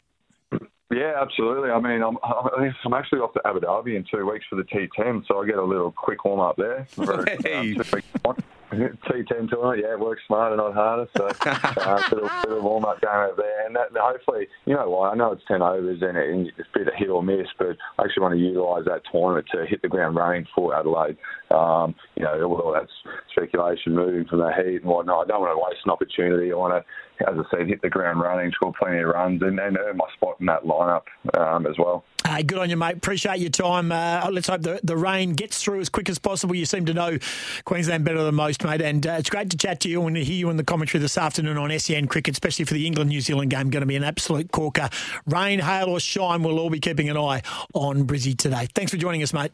Yeah, 0.90 1.14
absolutely. 1.22 1.70
I 1.70 1.80
mean, 1.80 2.02
I'm 2.02 2.18
I'm 2.24 2.94
actually 2.94 3.20
off 3.20 3.34
to 3.34 3.42
Abu 3.46 3.60
Dhabi 3.60 3.96
in 3.98 4.06
two 4.10 4.26
weeks 4.26 4.46
for 4.50 4.56
the 4.56 4.64
T10, 4.64 5.28
so 5.28 5.42
I 5.44 5.46
get 5.46 5.58
a 5.58 5.64
little 5.64 5.92
quick 5.92 6.24
warm 6.26 6.40
up 6.40 6.56
there. 6.56 6.88
For, 6.96 7.26
Hey. 7.44 7.76
um, 7.76 8.36
T10 8.72 9.50
tournament, 9.50 9.82
yeah, 9.82 9.96
work 9.96 10.20
smarter, 10.28 10.58
not 10.58 10.74
harder. 10.74 11.08
So, 11.16 11.26
uh, 11.46 12.02
bit 12.10 12.24
of, 12.24 12.30
bit 12.44 12.62
warm 12.64 12.84
up 12.86 13.00
game 13.02 13.10
over 13.12 13.36
there, 13.38 13.66
and 13.66 13.76
that, 13.76 13.88
hopefully, 13.96 14.48
you 14.66 14.76
know 14.76 14.90
what? 14.90 15.14
I 15.14 15.16
know 15.16 15.32
it's 15.32 15.44
10 15.48 15.62
overs 15.62 16.02
and 16.02 16.18
it- 16.18 16.54
it's 16.58 16.68
a 16.74 16.78
bit 16.80 16.88
of 16.88 16.94
hit 16.96 17.10
or 17.10 17.24
miss, 17.24 17.48
but 17.58 17.78
I 17.98 18.04
actually 18.04 18.24
want 18.24 18.34
to 18.36 18.40
utilise 18.40 18.86
that 18.86 19.04
tournament 19.12 19.48
to 19.54 19.66
hit 19.66 19.82
the 19.82 19.88
ground 19.88 20.16
running 20.16 20.46
for 20.54 20.76
Adelaide. 20.76 21.18
Um, 21.50 21.96
you 22.16 22.24
know, 22.24 22.44
all 22.44 22.74
that's 22.74 22.92
speculation 23.32 23.96
moving 23.96 24.26
from 24.26 24.40
the 24.40 24.52
heat 24.52 24.82
and 24.82 24.86
whatnot. 24.86 25.26
I 25.26 25.28
don't 25.30 25.42
want 25.42 25.58
to 25.58 25.64
waste 25.66 25.86
an 25.86 25.92
opportunity. 25.92 26.52
I 26.52 26.56
want 26.56 26.74
to, 26.74 26.84
as 27.22 27.36
I 27.38 27.44
said, 27.50 27.68
hit 27.68 27.82
the 27.82 27.90
ground 27.90 28.20
running, 28.22 28.52
score 28.52 28.74
plenty 28.78 29.00
of 29.00 29.10
runs, 29.10 29.42
and, 29.42 29.60
and 29.60 29.78
earn 29.78 29.98
my 29.98 30.08
spot 30.14 30.38
in 30.40 30.46
that 30.48 30.64
lineup 30.64 31.04
um, 31.38 31.66
as 31.66 31.78
well. 31.78 32.04
Hey, 32.26 32.44
good 32.44 32.58
on 32.58 32.70
you, 32.70 32.76
mate. 32.76 32.98
Appreciate 32.98 33.40
your 33.40 33.50
time. 33.50 33.92
Uh, 33.92 34.28
let's 34.32 34.48
hope 34.48 34.62
the, 34.62 34.82
the 34.84 34.98
rain 34.98 35.34
gets 35.34 35.64
through 35.64 35.80
as 35.80 35.88
quick 35.88 36.10
as 36.10 36.20
possible. 36.20 36.56
You 36.56 36.66
seem 36.66 36.86
to 36.86 36.94
know 36.94 37.18
Queensland 37.64 38.04
better 38.04 38.22
than 38.22 38.36
most, 38.36 38.64
mate. 38.66 38.82
And 38.82 39.08
uh, 39.08 39.12
it's 39.14 39.30
great 39.30 39.50
to 39.52 39.58
chat 39.58 39.80
to 39.82 39.90
you 39.90 40.06
and 40.06 40.16
to 40.16 40.24
hear 40.24 40.36
you 40.36 40.50
in 40.50 40.58
the 40.58 40.64
commentary 40.64 41.02
this 41.02 41.18
afternoon 41.18 41.58
on 41.58 41.78
SEN 41.80 42.08
Cricket, 42.08 42.34
especially 42.34 42.66
for 42.66 42.74
the 42.74 42.86
England 42.86 43.10
New 43.10 43.22
Zealand 43.22 43.52
game. 43.52 43.70
Going 43.70 43.82
to 43.82 43.88
be 43.88 43.96
an 43.96 44.04
absolute 44.04 44.52
corker. 44.52 44.90
Rain, 45.26 45.60
hail, 45.60 45.88
or 45.88 46.02
shine, 46.02 46.44
we'll 46.44 46.60
all 46.60 46.70
be 46.70 46.80
keeping 46.80 47.10
an 47.10 47.18
eye 47.18 47.44
on 47.74 48.06
Brizzy 48.06 48.38
today. 48.38 48.68
Thanks 48.76 48.92
for 48.92 48.98
joining 48.98 49.24
us, 49.24 49.32
mate. 49.34 49.52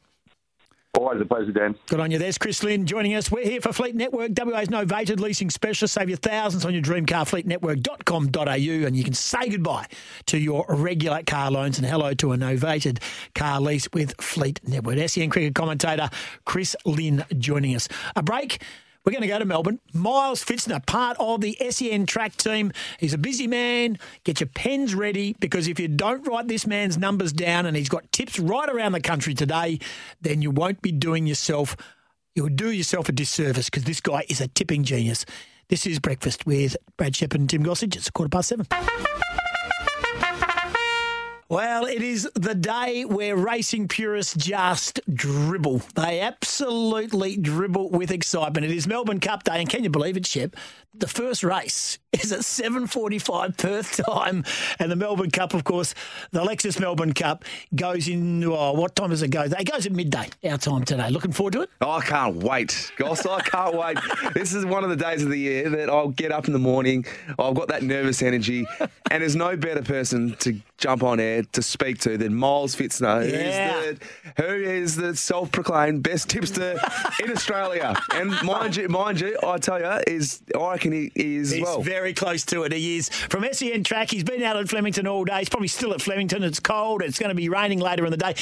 Always 0.96 1.20
a 1.22 1.26
pleasure, 1.26 1.52
Dan. 1.52 1.76
Good 1.88 2.00
on 2.00 2.12
you. 2.12 2.20
There's 2.20 2.38
Chris 2.38 2.62
Lynn 2.62 2.86
joining 2.86 3.16
us. 3.16 3.32
We're 3.32 3.44
here 3.44 3.60
for 3.62 3.74
Fleet 3.74 3.96
Network, 3.96 4.30
WA's 4.38 4.68
novated 4.68 5.20
leasing 5.20 5.50
specialist. 5.50 5.96
Save 5.96 6.08
you 6.08 6.16
thousands 6.18 6.66
on 6.66 6.72
your 6.72 6.84
dream 6.84 7.08
car, 7.08 7.26
fleetnetwork.com.au, 7.26 8.86
and 8.88 8.96
you 8.96 9.04
can 9.04 9.16
say 9.16 9.50
goodbye 9.50 9.88
to 10.28 10.38
your 10.38 10.66
regular 10.70 11.24
car 11.24 11.50
loans 11.50 11.80
and 11.80 11.88
hello 11.88 12.14
to 12.14 12.34
a 12.34 12.38
novated 12.38 13.02
car 13.34 13.60
lease 13.60 13.88
with 13.92 14.14
Fleet 14.22 14.60
Network. 14.68 15.00
SEN 15.10 15.32
cricket 15.32 15.56
commentator 15.56 16.12
Chris 16.46 16.76
Lynn 16.86 17.26
joining 17.40 17.76
us. 17.76 17.88
A 18.16 18.22
break. 18.22 18.62
We're 19.06 19.12
going 19.12 19.24
to 19.24 19.28
go 19.28 19.40
to 19.40 19.46
Melbourne. 19.46 19.82
Miles 19.94 20.46
Fitzner, 20.46 20.86
part 20.86 21.18
of 21.20 21.42
the 21.42 21.58
SEN 21.70 22.06
track 22.06 22.38
team. 22.38 22.72
He's 23.00 23.14
a 23.14 23.18
busy 23.18 23.48
man. 23.48 24.00
Get 24.24 24.40
your 24.40 24.48
pens 24.48 24.96
ready 24.96 25.36
because 25.42 25.68
if 25.68 25.78
you 25.78 25.90
don't 25.90 26.26
write 26.26 26.48
this 26.48 26.66
man's 26.66 26.98
numbers 26.98 27.34
down 27.34 27.66
and 27.66 27.76
he's 27.76 27.90
got 27.90 28.10
tips 28.14 28.40
right 28.40 28.70
around 28.70 28.94
the 28.94 29.02
country 29.02 29.34
today, 29.34 29.80
then 30.22 30.42
you 30.42 30.52
won't 30.52 30.82
be 30.82 30.94
doing 30.94 31.28
yourself, 31.28 31.76
you'll 32.34 32.48
do 32.48 32.72
yourself 32.72 33.10
a 33.10 33.12
disservice 33.12 33.70
because 33.70 33.84
this 33.84 34.00
guy 34.00 34.24
is 34.30 34.40
a 34.40 34.48
tipping 34.48 34.86
genius. 34.86 35.26
This 35.68 35.86
is 35.86 36.00
Breakfast 36.00 36.46
with 36.46 36.78
Brad 36.96 37.14
Shepard 37.14 37.42
and 37.42 37.50
Tim 37.50 37.64
Gossage. 37.64 37.98
It's 37.98 38.08
a 38.08 38.12
quarter 38.12 38.30
past 38.30 38.50
seven. 38.50 38.68
Well, 41.50 41.86
it 41.86 42.02
is 42.02 42.28
the 42.36 42.56
day 42.56 43.04
where 43.04 43.36
racing 43.36 43.90
purists 43.90 44.34
just 44.34 45.02
dribble. 45.14 45.82
They 45.94 46.22
absolutely 46.22 47.36
dribble 47.36 47.90
with 47.90 48.12
excitement. 48.12 48.66
It 48.66 48.72
is 48.72 48.88
Melbourne 48.88 49.20
Cup 49.20 49.44
Day, 49.44 49.60
and 49.60 49.70
can 49.70 49.84
you 49.84 49.90
believe 49.90 50.16
it, 50.16 50.26
Shep? 50.26 50.56
The 50.96 51.08
first 51.08 51.44
race 51.44 52.00
is 52.14 52.32
at 52.32 52.40
7.45 52.40 53.58
Perth 53.58 54.06
time, 54.06 54.46
and 54.80 54.90
the 54.90 54.96
Melbourne 54.96 55.32
Cup, 55.32 55.54
of 55.54 55.64
course, 55.66 55.94
the 56.32 56.42
Lexus 56.42 56.80
Melbourne 56.80 57.14
Cup 57.14 57.44
goes 57.76 58.08
in, 58.08 58.44
oh, 58.46 58.74
what 58.74 58.96
time 58.96 59.10
does 59.10 59.22
it 59.22 59.30
go? 59.30 59.42
It 59.42 59.70
goes 59.70 59.86
at 59.86 59.92
midday, 59.92 60.30
our 60.46 60.58
time 60.58 60.86
today. 60.86 61.10
Looking 61.10 61.34
forward 61.34 61.54
to 61.54 61.62
it? 61.64 61.70
Oh, 61.82 61.92
I 61.92 62.02
can't 62.02 62.38
wait, 62.38 62.92
Goss. 62.96 63.26
I 63.26 63.42
can't 63.42 63.76
wait. 63.76 63.98
This 64.34 64.54
is 64.54 64.66
one 64.66 64.84
of 64.84 64.90
the 64.90 64.96
days 64.96 65.24
of 65.24 65.30
the 65.30 65.38
year 65.38 65.70
that 65.70 65.90
I'll 65.90 66.10
get 66.10 66.32
up 66.32 66.48
in 66.48 66.54
the 66.54 66.60
morning. 66.60 67.06
I've 67.38 67.54
got 67.54 67.68
that 67.68 67.84
nervous 67.84 68.22
energy, 68.22 68.66
and 69.12 69.22
there's 69.22 69.36
no 69.36 69.56
better 69.58 69.82
person 69.82 70.36
to 70.40 70.60
jump 70.78 71.04
on 71.04 71.20
air 71.20 71.43
to 71.52 71.62
speak 71.62 72.00
to 72.00 72.18
than 72.18 72.34
Miles 72.36 72.76
Fitzner, 72.76 73.30
Yeah. 73.30 73.82
who's 73.82 74.00
the, 74.00 74.44
who 74.44 74.54
is 74.54 74.96
the 74.96 75.16
self-proclaimed 75.16 76.02
best 76.04 76.30
tipster 76.30 76.80
in 77.24 77.32
Australia. 77.32 77.96
And 78.14 78.32
mind 78.44 78.76
you, 78.76 78.88
mind 78.90 79.20
you, 79.20 79.38
I 79.46 79.58
tell 79.58 79.80
you, 79.80 80.00
is 80.08 80.42
I 80.58 80.72
reckon 80.72 80.92
he 80.92 81.12
is 81.16 81.52
He's 81.52 81.62
well. 81.64 81.82
very 81.82 82.14
close 82.14 82.46
to 82.46 82.64
it. 82.64 82.72
He 82.72 82.98
is 82.98 83.10
from 83.10 83.46
SEN 83.52 83.84
track. 83.84 84.10
He's 84.12 84.24
been 84.24 84.42
out 84.44 84.58
at 84.58 84.70
Flemington 84.70 85.08
all 85.08 85.26
day. 85.26 85.40
He's 85.40 85.50
probably 85.50 85.68
still 85.68 85.94
at 85.94 86.02
Flemington. 86.02 86.44
It's 86.44 86.60
cold. 86.60 87.02
It's 87.02 87.20
going 87.20 87.30
to 87.30 87.36
be 87.36 87.50
raining 87.50 87.80
later 87.80 88.06
in 88.06 88.12
the 88.12 88.18
day. 88.18 88.36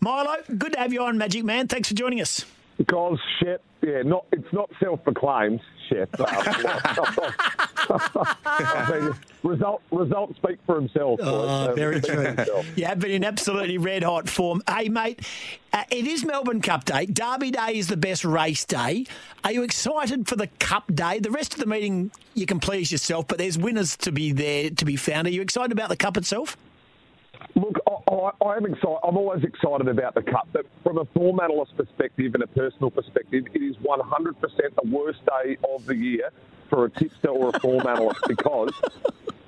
Milo, 0.00 0.36
good 0.56 0.72
to 0.74 0.78
have 0.78 0.92
you 0.92 1.02
on, 1.02 1.18
Magic 1.18 1.44
Man. 1.44 1.68
Thanks 1.68 1.88
for 1.88 1.94
joining 1.94 2.20
us. 2.20 2.44
Because 2.76 3.18
Shep, 3.40 3.62
yeah, 3.82 4.02
not 4.02 4.26
it's 4.32 4.52
not 4.52 4.68
self-proclaimed 4.80 5.60
Shep. 5.88 6.08
I 8.46 8.98
mean, 9.00 9.14
result 9.42 9.82
results 9.90 10.36
speak 10.36 10.58
for 10.66 10.76
themselves. 10.76 11.22
boys. 11.22 11.32
Oh, 11.32 11.68
Um, 11.70 11.74
very 11.76 12.00
true. 12.00 12.34
have 12.84 12.98
been 12.98 13.10
in 13.10 13.24
absolutely 13.24 13.78
red 13.78 14.02
hot 14.02 14.28
form. 14.28 14.62
Hey, 14.68 14.88
mate, 14.88 15.20
uh, 15.72 15.84
it 15.90 16.06
is 16.06 16.24
Melbourne 16.24 16.60
Cup 16.60 16.84
Day. 16.84 17.06
Derby 17.06 17.50
Day 17.50 17.72
is 17.76 17.88
the 17.88 17.96
best 17.96 18.24
race 18.24 18.64
day. 18.64 19.06
Are 19.44 19.52
you 19.52 19.62
excited 19.62 20.28
for 20.28 20.36
the 20.36 20.46
Cup 20.58 20.94
Day? 20.94 21.18
The 21.18 21.30
rest 21.30 21.54
of 21.54 21.60
the 21.60 21.66
meeting, 21.66 22.10
you 22.34 22.46
can 22.46 22.60
please 22.60 22.90
yourself, 22.90 23.28
but 23.28 23.38
there's 23.38 23.58
winners 23.58 23.96
to 23.98 24.12
be 24.12 24.32
there 24.32 24.70
to 24.70 24.84
be 24.84 24.96
found. 24.96 25.26
Are 25.26 25.30
you 25.30 25.42
excited 25.42 25.72
about 25.72 25.88
the 25.88 25.96
Cup 25.96 26.16
itself? 26.16 26.56
Look, 27.56 27.78
I, 28.14 28.30
I, 28.44 28.56
am 28.56 28.66
excited. 28.66 28.98
I'm 29.06 29.16
always 29.16 29.42
excited 29.44 29.88
about 29.88 30.14
the 30.14 30.22
cup, 30.22 30.48
but 30.52 30.66
from 30.82 30.98
a 30.98 31.04
form 31.06 31.40
analyst 31.40 31.76
perspective 31.76 32.34
and 32.34 32.42
a 32.42 32.46
personal 32.46 32.90
perspective, 32.90 33.44
it 33.52 33.62
is 33.62 33.76
100% 33.76 34.34
the 34.40 34.90
worst 34.90 35.20
day 35.26 35.56
of 35.74 35.84
the 35.86 35.96
year 35.96 36.30
for 36.70 36.84
a 36.86 36.90
tipster 36.90 37.28
or 37.28 37.50
a 37.54 37.60
form 37.60 37.86
analyst 37.86 38.20
because. 38.28 38.70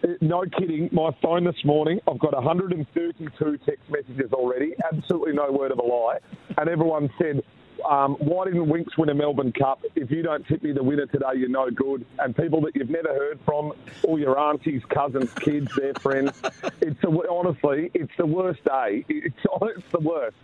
uh, 0.05 0.09
No 0.21 0.45
kidding. 0.59 0.89
My 0.93 1.11
phone 1.23 1.45
this 1.45 1.65
morning, 1.65 2.01
I've 2.09 2.19
got 2.19 2.35
132 2.35 3.59
text 3.65 3.83
messages 3.91 4.33
already. 4.33 4.75
Absolutely 4.93 5.33
no 5.33 5.51
word 5.53 5.71
of 5.71 5.79
a 5.79 5.83
lie. 5.85 6.19
And 6.59 6.69
everyone 6.69 7.11
said, 7.19 7.43
um, 7.89 8.15
why 8.15 8.45
didn't 8.47 8.69
Winks 8.69 8.97
win 8.97 9.09
a 9.11 9.15
Melbourne 9.15 9.53
Cup? 9.53 9.81
If 9.95 10.11
you 10.11 10.23
don't 10.23 10.47
tip 10.47 10.63
me 10.63 10.73
the 10.73 10.83
winner 10.83 11.07
today, 11.07 11.33
you're 11.37 11.49
no 11.49 11.71
good. 11.71 12.05
And 12.19 12.37
people 12.37 12.61
that 12.63 12.75
you've 12.75 12.91
never 12.91 13.09
heard 13.09 13.39
from, 13.45 13.73
all 14.03 14.19
your 14.19 14.39
aunties, 14.39 14.83
cousins, 14.89 15.31
kids, 15.35 15.71
their 15.77 15.95
friends. 15.95 16.33
It's 16.81 17.03
a, 17.05 17.09
honestly, 17.29 17.91
it's 17.95 18.13
the 18.19 18.27
worst 18.27 18.63
day. 18.65 19.05
It's, 19.09 19.35
it's 19.63 19.93
the 19.93 20.01
worst. 20.01 20.37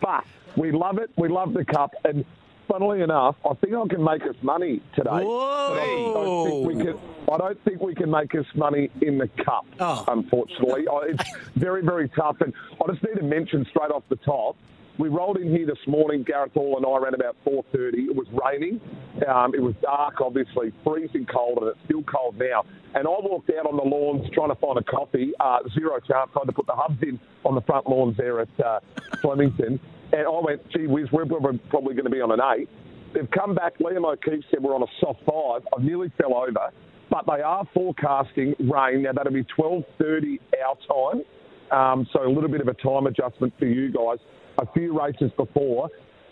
but 0.00 0.24
we 0.56 0.70
love 0.72 0.98
it. 0.98 1.10
We 1.16 1.28
love 1.28 1.52
the 1.54 1.64
cup. 1.64 1.94
And 2.04 2.24
funnily 2.68 3.00
enough, 3.02 3.36
I 3.48 3.54
think 3.54 3.74
I 3.74 3.86
can 3.88 4.04
make 4.04 4.22
us 4.22 4.36
money 4.42 4.80
today. 4.94 5.10
But 5.10 5.72
I 5.80 6.12
don't 6.14 6.46
think 6.46 6.66
we 6.78 6.84
can. 6.84 6.98
I 7.32 7.36
don't 7.38 7.64
think 7.64 7.80
we 7.82 7.94
can 7.94 8.10
make 8.10 8.34
us 8.34 8.46
money 8.54 8.90
in 9.02 9.18
the 9.18 9.28
cup. 9.44 9.66
Unfortunately, 10.08 10.86
I- 10.88 11.08
it's 11.10 11.24
very, 11.56 11.82
very 11.82 12.08
tough. 12.10 12.40
And 12.40 12.52
I 12.82 12.90
just 12.92 13.02
need 13.04 13.14
to 13.16 13.22
mention 13.24 13.66
straight 13.70 13.90
off 13.90 14.02
the 14.08 14.16
top. 14.16 14.56
We 14.98 15.08
rolled 15.08 15.36
in 15.36 15.48
here 15.50 15.64
this 15.64 15.78
morning. 15.86 16.24
Gareth 16.24 16.54
Hall 16.54 16.76
and 16.76 16.84
I 16.84 16.90
around 16.90 17.14
about 17.14 17.36
4:30. 17.44 18.08
It 18.10 18.16
was 18.16 18.26
raining. 18.32 18.80
Um, 19.28 19.54
it 19.54 19.62
was 19.62 19.74
dark, 19.80 20.20
obviously, 20.20 20.72
freezing 20.82 21.24
cold, 21.24 21.58
and 21.58 21.68
it's 21.68 21.78
still 21.84 22.02
cold 22.02 22.36
now. 22.36 22.64
And 22.94 23.06
I 23.06 23.10
walked 23.10 23.48
out 23.50 23.66
on 23.66 23.76
the 23.76 23.84
lawns 23.84 24.28
trying 24.32 24.48
to 24.48 24.56
find 24.56 24.76
a 24.76 24.82
coffee. 24.82 25.32
Uh, 25.38 25.60
zero 25.72 26.00
chance. 26.00 26.30
I 26.34 26.40
had 26.40 26.46
to 26.46 26.52
put 26.52 26.66
the 26.66 26.74
hubs 26.74 27.00
in 27.02 27.20
on 27.44 27.54
the 27.54 27.60
front 27.60 27.88
lawns 27.88 28.16
there 28.16 28.40
at 28.40 28.60
uh, 28.60 28.80
Flemington. 29.22 29.78
And 30.12 30.26
I 30.26 30.40
went, 30.42 30.68
gee 30.70 30.88
whiz, 30.88 31.06
we're 31.12 31.26
probably 31.26 31.58
probably 31.70 31.94
going 31.94 32.06
to 32.06 32.10
be 32.10 32.20
on 32.20 32.32
an 32.32 32.40
eight. 32.56 32.68
They've 33.14 33.30
come 33.30 33.54
back. 33.54 33.78
Liam 33.78 34.04
O'Keefe 34.04 34.44
said 34.50 34.60
we're 34.62 34.74
on 34.74 34.82
a 34.82 34.92
soft 35.00 35.20
five. 35.20 35.62
I 35.76 35.80
nearly 35.80 36.10
fell 36.18 36.34
over, 36.34 36.72
but 37.08 37.24
they 37.26 37.40
are 37.40 37.64
forecasting 37.72 38.56
rain. 38.58 39.02
Now 39.02 39.12
that'll 39.12 39.32
be 39.32 39.44
12:30 39.44 40.40
our 40.58 40.76
time, 40.90 41.22
um, 41.70 42.06
so 42.12 42.26
a 42.26 42.28
little 42.28 42.50
bit 42.50 42.60
of 42.60 42.68
a 42.68 42.74
time 42.74 43.06
adjustment 43.06 43.52
for 43.60 43.66
you 43.66 43.92
guys. 43.92 44.18
A 44.58 44.66
few 44.72 44.98
races 44.98 45.30
before, 45.36 45.88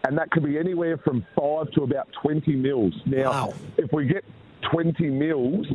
and 0.07 0.19
that 0.19 0.31
could 0.31 0.45
be 0.45 0.59
anywhere 0.59 0.99
from 0.99 1.25
five 1.39 1.71
to 1.73 1.83
about 1.83 2.09
20 2.23 2.57
mils. 2.57 2.95
Now, 3.07 3.55
if 3.79 3.93
we 3.93 4.07
get 4.07 4.25
20 4.73 5.11
mils, 5.11 5.67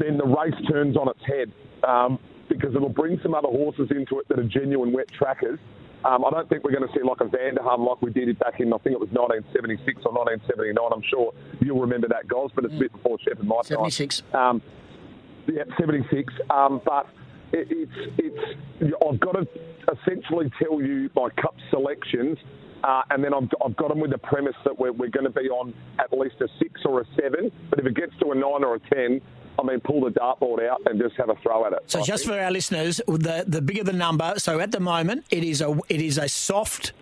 then 0.00 0.16
the 0.16 0.24
race 0.24 0.54
turns 0.70 0.96
on 0.96 1.08
its 1.08 1.20
head 1.26 1.52
um, 1.86 2.18
because 2.48 2.74
it'll 2.74 2.88
bring 2.88 3.18
some 3.22 3.34
other 3.34 3.48
horses 3.48 3.88
into 3.90 4.20
it 4.20 4.28
that 4.28 4.38
are 4.38 4.48
genuine 4.48 4.92
wet 4.92 5.08
trackers. 5.08 5.58
Um, 6.04 6.24
I 6.24 6.30
don't 6.30 6.48
think 6.48 6.64
we're 6.64 6.72
going 6.72 6.86
to 6.86 6.94
see 6.94 7.02
like 7.02 7.20
a 7.20 7.28
Van 7.28 7.56
der 7.56 7.62
Hum 7.62 7.84
like 7.84 8.00
we 8.00 8.10
did 8.10 8.28
it 8.28 8.38
back 8.38 8.60
in, 8.60 8.72
I 8.72 8.78
think 8.78 8.94
it 8.94 9.00
was 9.00 9.10
1976 9.10 10.06
or 10.06 10.12
1979. 10.12 10.78
I'm 10.92 11.02
sure 11.10 11.34
you'll 11.60 11.80
remember 11.80 12.08
that, 12.08 12.28
Goss, 12.28 12.50
but 12.54 12.64
it's 12.64 12.74
a 12.74 12.78
bit 12.78 12.92
before 12.92 13.18
Shepherd 13.18 13.46
my 13.46 13.56
time. 13.56 13.90
76. 13.90 14.22
Um, 14.32 14.62
yeah, 15.46 15.64
76. 15.78 16.32
Um, 16.50 16.80
but 16.84 17.06
it, 17.52 17.68
it's, 17.70 18.14
it's, 18.18 18.94
I've 19.06 19.20
got 19.20 19.32
to 19.32 19.46
essentially 19.92 20.50
tell 20.62 20.80
you 20.80 21.10
my 21.14 21.28
cup 21.40 21.54
selections, 21.70 22.38
uh, 22.84 23.02
and 23.10 23.24
then 23.24 23.34
I've, 23.34 23.48
I've 23.64 23.76
got 23.76 23.88
them 23.88 24.00
with 24.00 24.10
the 24.10 24.18
premise 24.18 24.54
that 24.64 24.78
we're, 24.78 24.92
we're 24.92 25.10
going 25.10 25.24
to 25.24 25.30
be 25.30 25.48
on 25.48 25.74
at 25.98 26.16
least 26.16 26.36
a 26.40 26.48
six 26.58 26.80
or 26.84 27.00
a 27.00 27.04
seven. 27.20 27.50
But 27.70 27.80
if 27.80 27.86
it 27.86 27.94
gets 27.94 28.12
to 28.20 28.32
a 28.32 28.34
nine 28.34 28.64
or 28.64 28.76
a 28.76 28.80
10, 28.80 29.20
I 29.58 29.62
mean, 29.64 29.80
pull 29.80 30.02
the 30.02 30.10
dartboard 30.10 30.66
out 30.68 30.80
and 30.86 31.00
just 31.00 31.16
have 31.16 31.30
a 31.30 31.34
throw 31.36 31.66
at 31.66 31.72
it. 31.72 31.80
So 31.86 32.00
I 32.00 32.02
just 32.04 32.24
think. 32.24 32.36
for 32.36 32.42
our 32.42 32.50
listeners, 32.50 33.00
the 33.06 33.44
the 33.46 33.60
bigger 33.60 33.82
the 33.82 33.92
number. 33.92 34.34
So 34.38 34.60
at 34.60 34.70
the 34.70 34.78
moment, 34.78 35.24
it 35.30 35.42
is 35.42 35.60
a 35.60 35.76
it 35.88 36.00
is 36.00 36.16
a 36.16 36.28
soft 36.28 36.92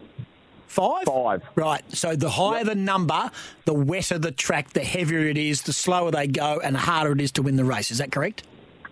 five. 0.67 1.05
Five. 1.05 1.43
Right. 1.55 1.83
So 1.95 2.17
the 2.17 2.31
higher 2.31 2.65
the 2.65 2.75
number, 2.75 3.31
the 3.67 3.75
wetter 3.75 4.19
the 4.19 4.33
track, 4.33 4.71
the 4.71 4.85
heavier 4.85 5.21
it 5.21 5.37
is, 5.37 5.63
the 5.63 5.75
slower 5.75 6.11
they 6.11 6.27
go, 6.27 6.59
and 6.65 6.75
the 6.75 6.81
harder 6.81 7.13
it 7.13 7.21
is 7.21 7.33
to 7.33 7.43
win 7.43 7.57
the 7.57 7.65
race. 7.65 7.91
Is 7.91 7.99
that 7.99 8.11
correct? 8.11 8.43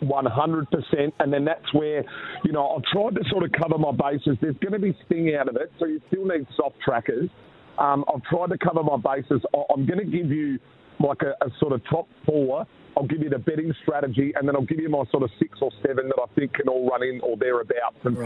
100%. 0.03 1.13
And 1.21 1.33
then 1.33 1.45
that's 1.45 1.73
where, 1.73 2.05
you 2.45 2.53
know, 2.53 2.69
I've 2.71 2.85
tried 2.85 3.15
to 3.17 3.29
sort 3.31 3.45
of 3.45 3.53
cover 3.53 3.79
my 3.79 3.93
bases. 3.93 4.37
There's 4.41 4.57
going 4.59 4.73
to 4.73 4.79
be 4.79 4.97
sting 5.07 5.35
out 5.35 5.49
of 5.49 5.57
it, 5.57 5.73
so 5.79 5.87
you 5.87 6.01
still 6.09 6.25
need 6.25 6.47
soft 6.57 6.77
trackers. 6.85 7.31
Um, 7.79 8.05
I've 8.13 8.23
tried 8.25 8.51
to 8.51 8.59
cover 8.59 8.83
my 8.83 8.97
bases. 8.97 9.43
I'm 9.75 9.87
going 9.87 9.99
to 9.99 10.05
give 10.05 10.31
you 10.31 10.59
like 11.01 11.23
a, 11.23 11.45
a 11.45 11.51
sort 11.59 11.73
of 11.73 11.83
top 11.91 12.07
four. 12.25 12.67
I'll 12.97 13.07
give 13.07 13.21
you 13.23 13.29
the 13.29 13.39
betting 13.39 13.75
strategy, 13.83 14.33
and 14.37 14.47
then 14.47 14.55
I'll 14.55 14.65
give 14.65 14.79
you 14.79 14.89
my 14.89 15.03
sort 15.11 15.25
of 15.25 15.31
six 15.41 15.59
or 15.61 15.71
seven 15.85 16.07
that 16.09 16.19
I 16.23 16.33
think 16.35 16.55
can 16.55 16.69
all 16.69 16.89
run 16.89 17.03
in 17.03 17.21
or 17.23 17.37
thereabouts. 17.37 17.97
And 18.05 18.17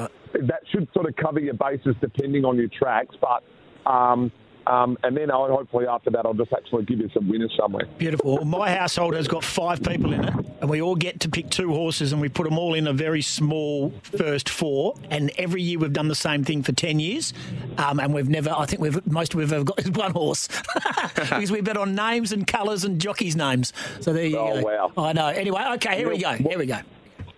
that 0.48 0.60
should 0.70 0.88
sort 0.92 1.08
of 1.08 1.16
cover 1.16 1.40
your 1.40 1.54
bases 1.54 1.94
depending 2.02 2.44
on 2.44 2.56
your 2.56 2.68
tracks. 2.68 3.16
But 3.18 3.42
um, 3.90 4.30
um, 4.68 4.98
and 5.02 5.16
then 5.16 5.30
I'll, 5.30 5.48
hopefully 5.48 5.86
after 5.86 6.10
that, 6.10 6.26
I'll 6.26 6.34
just 6.34 6.52
actually 6.52 6.84
give 6.84 6.98
you 6.98 7.08
some 7.14 7.28
winners 7.28 7.52
somewhere. 7.58 7.86
Beautiful. 7.96 8.36
Well, 8.36 8.44
my 8.44 8.70
household 8.74 9.14
has 9.14 9.26
got 9.26 9.42
five 9.42 9.82
people 9.82 10.12
in 10.12 10.24
it, 10.24 10.34
and 10.60 10.68
we 10.68 10.82
all 10.82 10.94
get 10.96 11.20
to 11.20 11.28
pick 11.28 11.48
two 11.50 11.72
horses, 11.72 12.12
and 12.12 12.20
we 12.20 12.28
put 12.28 12.44
them 12.44 12.58
all 12.58 12.74
in 12.74 12.86
a 12.86 12.92
very 12.92 13.22
small 13.22 13.90
first 14.02 14.48
four. 14.48 14.94
And 15.10 15.30
every 15.38 15.62
year 15.62 15.78
we've 15.78 15.92
done 15.92 16.08
the 16.08 16.14
same 16.14 16.44
thing 16.44 16.62
for 16.62 16.72
ten 16.72 17.00
years, 17.00 17.32
um, 17.78 17.98
and 18.00 18.12
we've 18.12 18.28
never. 18.28 18.50
I 18.50 18.66
think 18.66 18.82
we've 18.82 19.04
most 19.10 19.34
we've 19.34 19.52
ever 19.52 19.64
got 19.64 19.78
is 19.80 19.90
one 19.90 20.12
horse 20.12 20.48
because 21.14 21.50
we 21.50 21.60
bet 21.60 21.76
on 21.76 21.94
names 21.94 22.32
and 22.32 22.46
colours 22.46 22.84
and 22.84 23.00
jockeys' 23.00 23.36
names. 23.36 23.72
So 24.00 24.12
there 24.12 24.24
you 24.26 24.38
Oh, 24.38 24.60
go. 24.60 24.66
wow. 24.94 25.08
I 25.08 25.12
know. 25.12 25.28
Anyway, 25.28 25.64
okay, 25.76 25.96
here 25.96 26.08
we 26.10 26.18
go. 26.18 26.32
Here 26.34 26.58
we 26.58 26.66
go. 26.66 26.78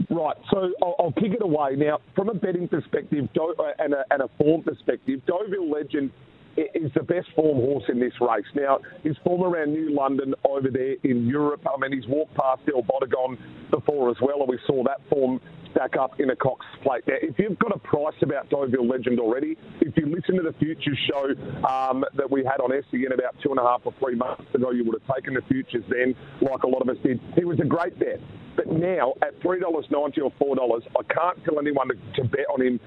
Right, 0.08 0.36
so 0.50 0.72
I'll, 0.82 0.96
I'll 0.98 1.12
kick 1.12 1.32
it 1.34 1.42
away. 1.42 1.76
Now, 1.76 2.00
from 2.16 2.30
a 2.30 2.34
betting 2.34 2.66
perspective 2.66 3.28
Do- 3.32 3.54
and, 3.78 3.94
a, 3.94 4.04
and 4.10 4.22
a 4.22 4.28
form 4.38 4.62
perspective, 4.64 5.20
Deauville 5.24 5.70
Legend 5.70 6.10
is 6.56 6.90
the 6.94 7.02
best 7.02 7.28
form 7.34 7.58
horse 7.58 7.84
in 7.88 8.00
this 8.00 8.12
race. 8.20 8.46
Now, 8.54 8.78
his 9.02 9.16
form 9.24 9.42
around 9.42 9.72
New 9.72 9.94
London 9.94 10.34
over 10.44 10.68
there 10.70 10.96
in 11.04 11.26
Europe, 11.26 11.66
I 11.66 11.78
mean, 11.78 11.92
he's 11.98 12.08
walked 12.08 12.34
past 12.34 12.62
El 12.72 12.82
Bodegon 12.82 13.38
before 13.70 14.10
as 14.10 14.16
well, 14.20 14.40
and 14.40 14.48
we 14.48 14.58
saw 14.66 14.82
that 14.84 15.00
form 15.08 15.40
stack 15.72 15.96
up 15.96 16.18
in 16.18 16.30
a 16.30 16.36
Cox 16.36 16.66
plate. 16.82 17.04
Now, 17.06 17.14
if 17.22 17.38
you've 17.38 17.58
got 17.58 17.74
a 17.74 17.78
price 17.78 18.14
about 18.22 18.50
Deauville 18.50 18.86
Legend 18.86 19.20
already, 19.20 19.56
if 19.80 19.96
you 19.96 20.06
listen 20.06 20.36
to 20.36 20.42
the 20.42 20.52
Futures 20.58 20.98
show 21.08 21.66
um, 21.66 22.04
that 22.16 22.30
we 22.30 22.44
had 22.44 22.60
on 22.60 22.70
SEN 22.90 23.12
about 23.12 23.36
two 23.42 23.50
and 23.50 23.58
a 23.58 23.62
half 23.62 23.82
or 23.84 23.94
three 24.00 24.16
months 24.16 24.52
ago, 24.54 24.70
you 24.72 24.84
would 24.84 25.00
have 25.00 25.16
taken 25.16 25.34
the 25.34 25.42
Futures 25.42 25.84
then, 25.88 26.14
like 26.42 26.62
a 26.64 26.68
lot 26.68 26.82
of 26.82 26.88
us 26.88 26.96
did. 27.02 27.20
He 27.36 27.44
was 27.44 27.60
a 27.60 27.64
great 27.66 27.98
bet. 27.98 28.20
But 28.56 28.66
now, 28.66 29.14
at 29.22 29.40
$3.90 29.40 29.90
or 30.22 30.56
$4, 30.56 30.82
I 30.98 31.14
can't 31.14 31.44
tell 31.44 31.58
anyone 31.58 31.88
to, 31.88 31.94
to 32.20 32.28
bet 32.28 32.46
on 32.52 32.60
him 32.60 32.80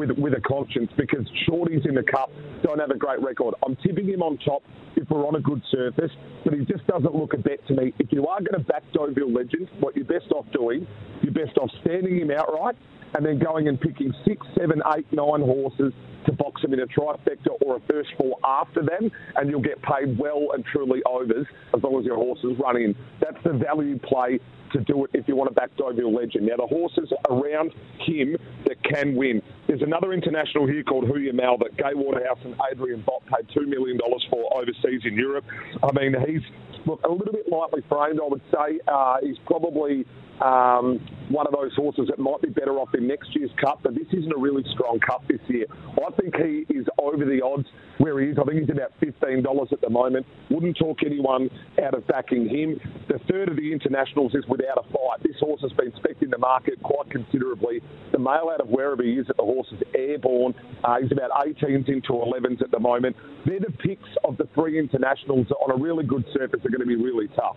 with, 0.00 0.10
with 0.16 0.32
a 0.32 0.40
conscience 0.40 0.90
because 0.96 1.28
shorties 1.46 1.86
in 1.86 1.94
the 1.94 2.02
cup 2.02 2.32
don't 2.62 2.78
have 2.78 2.90
a 2.90 2.96
great 2.96 3.20
record. 3.20 3.54
I'm 3.64 3.76
tipping 3.76 4.08
him 4.08 4.22
on 4.22 4.38
top 4.38 4.62
if 4.96 5.08
we're 5.10 5.26
on 5.26 5.36
a 5.36 5.40
good 5.40 5.62
surface, 5.70 6.10
but 6.42 6.54
he 6.54 6.64
just 6.64 6.86
doesn't 6.86 7.14
look 7.14 7.34
a 7.34 7.36
bet 7.36 7.64
to 7.68 7.74
me. 7.74 7.92
If 7.98 8.10
you 8.10 8.26
are 8.26 8.40
going 8.40 8.58
to 8.58 8.66
back 8.66 8.82
Deauville 8.94 9.30
Legend, 9.30 9.68
what 9.80 9.94
you're 9.94 10.06
best 10.06 10.32
off 10.32 10.46
doing, 10.52 10.86
you're 11.20 11.34
best 11.34 11.58
off 11.58 11.70
standing 11.82 12.18
him 12.18 12.30
outright 12.30 12.76
and 13.14 13.26
then 13.26 13.38
going 13.38 13.68
and 13.68 13.78
picking 13.78 14.12
six, 14.26 14.46
seven, 14.58 14.80
eight, 14.96 15.06
nine 15.12 15.42
horses 15.42 15.92
to 16.24 16.32
box 16.32 16.62
them 16.62 16.72
in 16.72 16.80
a 16.80 16.86
trifecta 16.86 17.48
or 17.64 17.76
a 17.76 17.80
first 17.80 18.10
four 18.16 18.38
after 18.44 18.80
them, 18.80 19.10
and 19.36 19.50
you'll 19.50 19.60
get 19.60 19.82
paid 19.82 20.18
well 20.18 20.48
and 20.54 20.64
truly 20.64 21.02
overs 21.04 21.46
as 21.74 21.82
long 21.82 21.98
as 21.98 22.06
your 22.06 22.16
horses 22.16 22.52
run 22.58 22.76
in. 22.76 22.94
That's 23.20 23.42
the 23.44 23.52
value 23.52 23.98
play 23.98 24.38
to 24.72 24.80
do 24.80 25.04
it 25.04 25.10
if 25.14 25.28
you 25.28 25.36
want 25.36 25.48
to 25.50 25.54
back 25.54 25.70
Deauville 25.76 26.14
Legend. 26.14 26.46
Now, 26.46 26.56
the 26.56 26.66
horses 26.66 27.12
around 27.28 27.72
him 28.06 28.36
that 28.66 28.82
can 28.84 29.14
win. 29.14 29.42
There's 29.66 29.82
another 29.82 30.12
international 30.12 30.66
here 30.66 30.82
called 30.82 31.06
Hoo 31.06 31.18
Ya 31.18 31.32
Mal 31.32 31.58
that 31.58 31.76
Gay 31.76 31.94
Waterhouse 31.94 32.38
and 32.44 32.54
Adrian 32.70 33.02
Bott 33.06 33.22
paid 33.26 33.48
$2 33.56 33.66
million 33.66 33.98
for 34.30 34.56
overseas 34.56 35.02
in 35.04 35.14
Europe. 35.14 35.44
I 35.82 35.92
mean, 35.92 36.14
he's 36.26 36.42
look, 36.86 37.00
a 37.04 37.10
little 37.10 37.32
bit 37.32 37.48
lightly 37.50 37.82
framed, 37.88 38.20
I 38.22 38.28
would 38.28 38.42
say. 38.52 38.80
Uh, 38.86 39.16
he's 39.22 39.38
probably 39.46 40.06
um, 40.40 40.98
one 41.28 41.46
of 41.46 41.52
those 41.52 41.74
horses 41.76 42.06
that 42.08 42.18
might 42.18 42.40
be 42.42 42.48
better 42.48 42.78
off 42.78 42.94
in 42.94 43.06
next 43.06 43.34
year's 43.36 43.50
Cup, 43.60 43.80
but 43.82 43.94
this 43.94 44.06
isn't 44.12 44.32
a 44.32 44.38
really 44.38 44.64
strong 44.72 44.98
Cup 45.00 45.22
this 45.28 45.40
year. 45.48 45.66
I 45.70 46.10
think 46.20 46.34
he 46.36 46.64
is 46.72 46.86
over 46.98 47.24
the 47.24 47.42
odds 47.42 47.66
where 47.98 48.18
he 48.20 48.28
is. 48.30 48.38
I 48.38 48.44
think 48.44 48.60
he's 48.60 48.70
about 48.70 48.92
$15 49.00 49.72
at 49.72 49.80
the 49.80 49.90
moment. 49.90 50.26
Wouldn't 50.50 50.76
talk 50.78 50.98
anyone 51.04 51.50
out 51.84 51.94
of 51.94 52.06
backing 52.06 52.48
him. 52.48 52.80
The 53.08 53.18
third 53.30 53.50
of 53.50 53.56
the 53.56 53.72
internationals 53.72 54.34
is 54.34 54.44
without 54.48 54.78
a 54.78 54.82
fight. 54.90 55.22
This 55.22 55.36
horse 55.38 55.60
has 55.60 55.72
been 55.72 55.92
spec 55.96 56.22
in 56.22 56.30
the 56.30 56.38
market 56.38 56.82
quite 56.82 57.10
considerably. 57.10 57.82
The 58.12 58.18
male 58.18 58.50
out 58.52 58.60
of 58.60 58.68
wherever 58.68 59.02
he 59.02 59.12
is 59.12 59.26
at 59.28 59.36
the 59.36 59.42
horse 59.42 59.68
is 59.72 59.82
airborne. 59.94 60.54
Uh, 60.82 60.96
he's 61.02 61.12
about 61.12 61.30
18s 61.30 61.88
into 61.88 62.12
11s 62.12 62.62
at 62.62 62.70
the 62.70 62.80
moment. 62.80 63.14
They're 63.44 63.60
the 63.60 63.72
picks 63.72 64.08
of 64.24 64.38
the 64.38 64.48
three 64.54 64.78
internationals 64.78 65.48
that 65.48 65.56
on 65.56 65.70
a 65.70 65.82
really 65.82 66.04
good 66.04 66.24
surface 66.32 66.60
are 66.64 66.70
going 66.70 66.80
to 66.80 66.86
be 66.86 66.96
really 66.96 67.28
tough. 67.36 67.56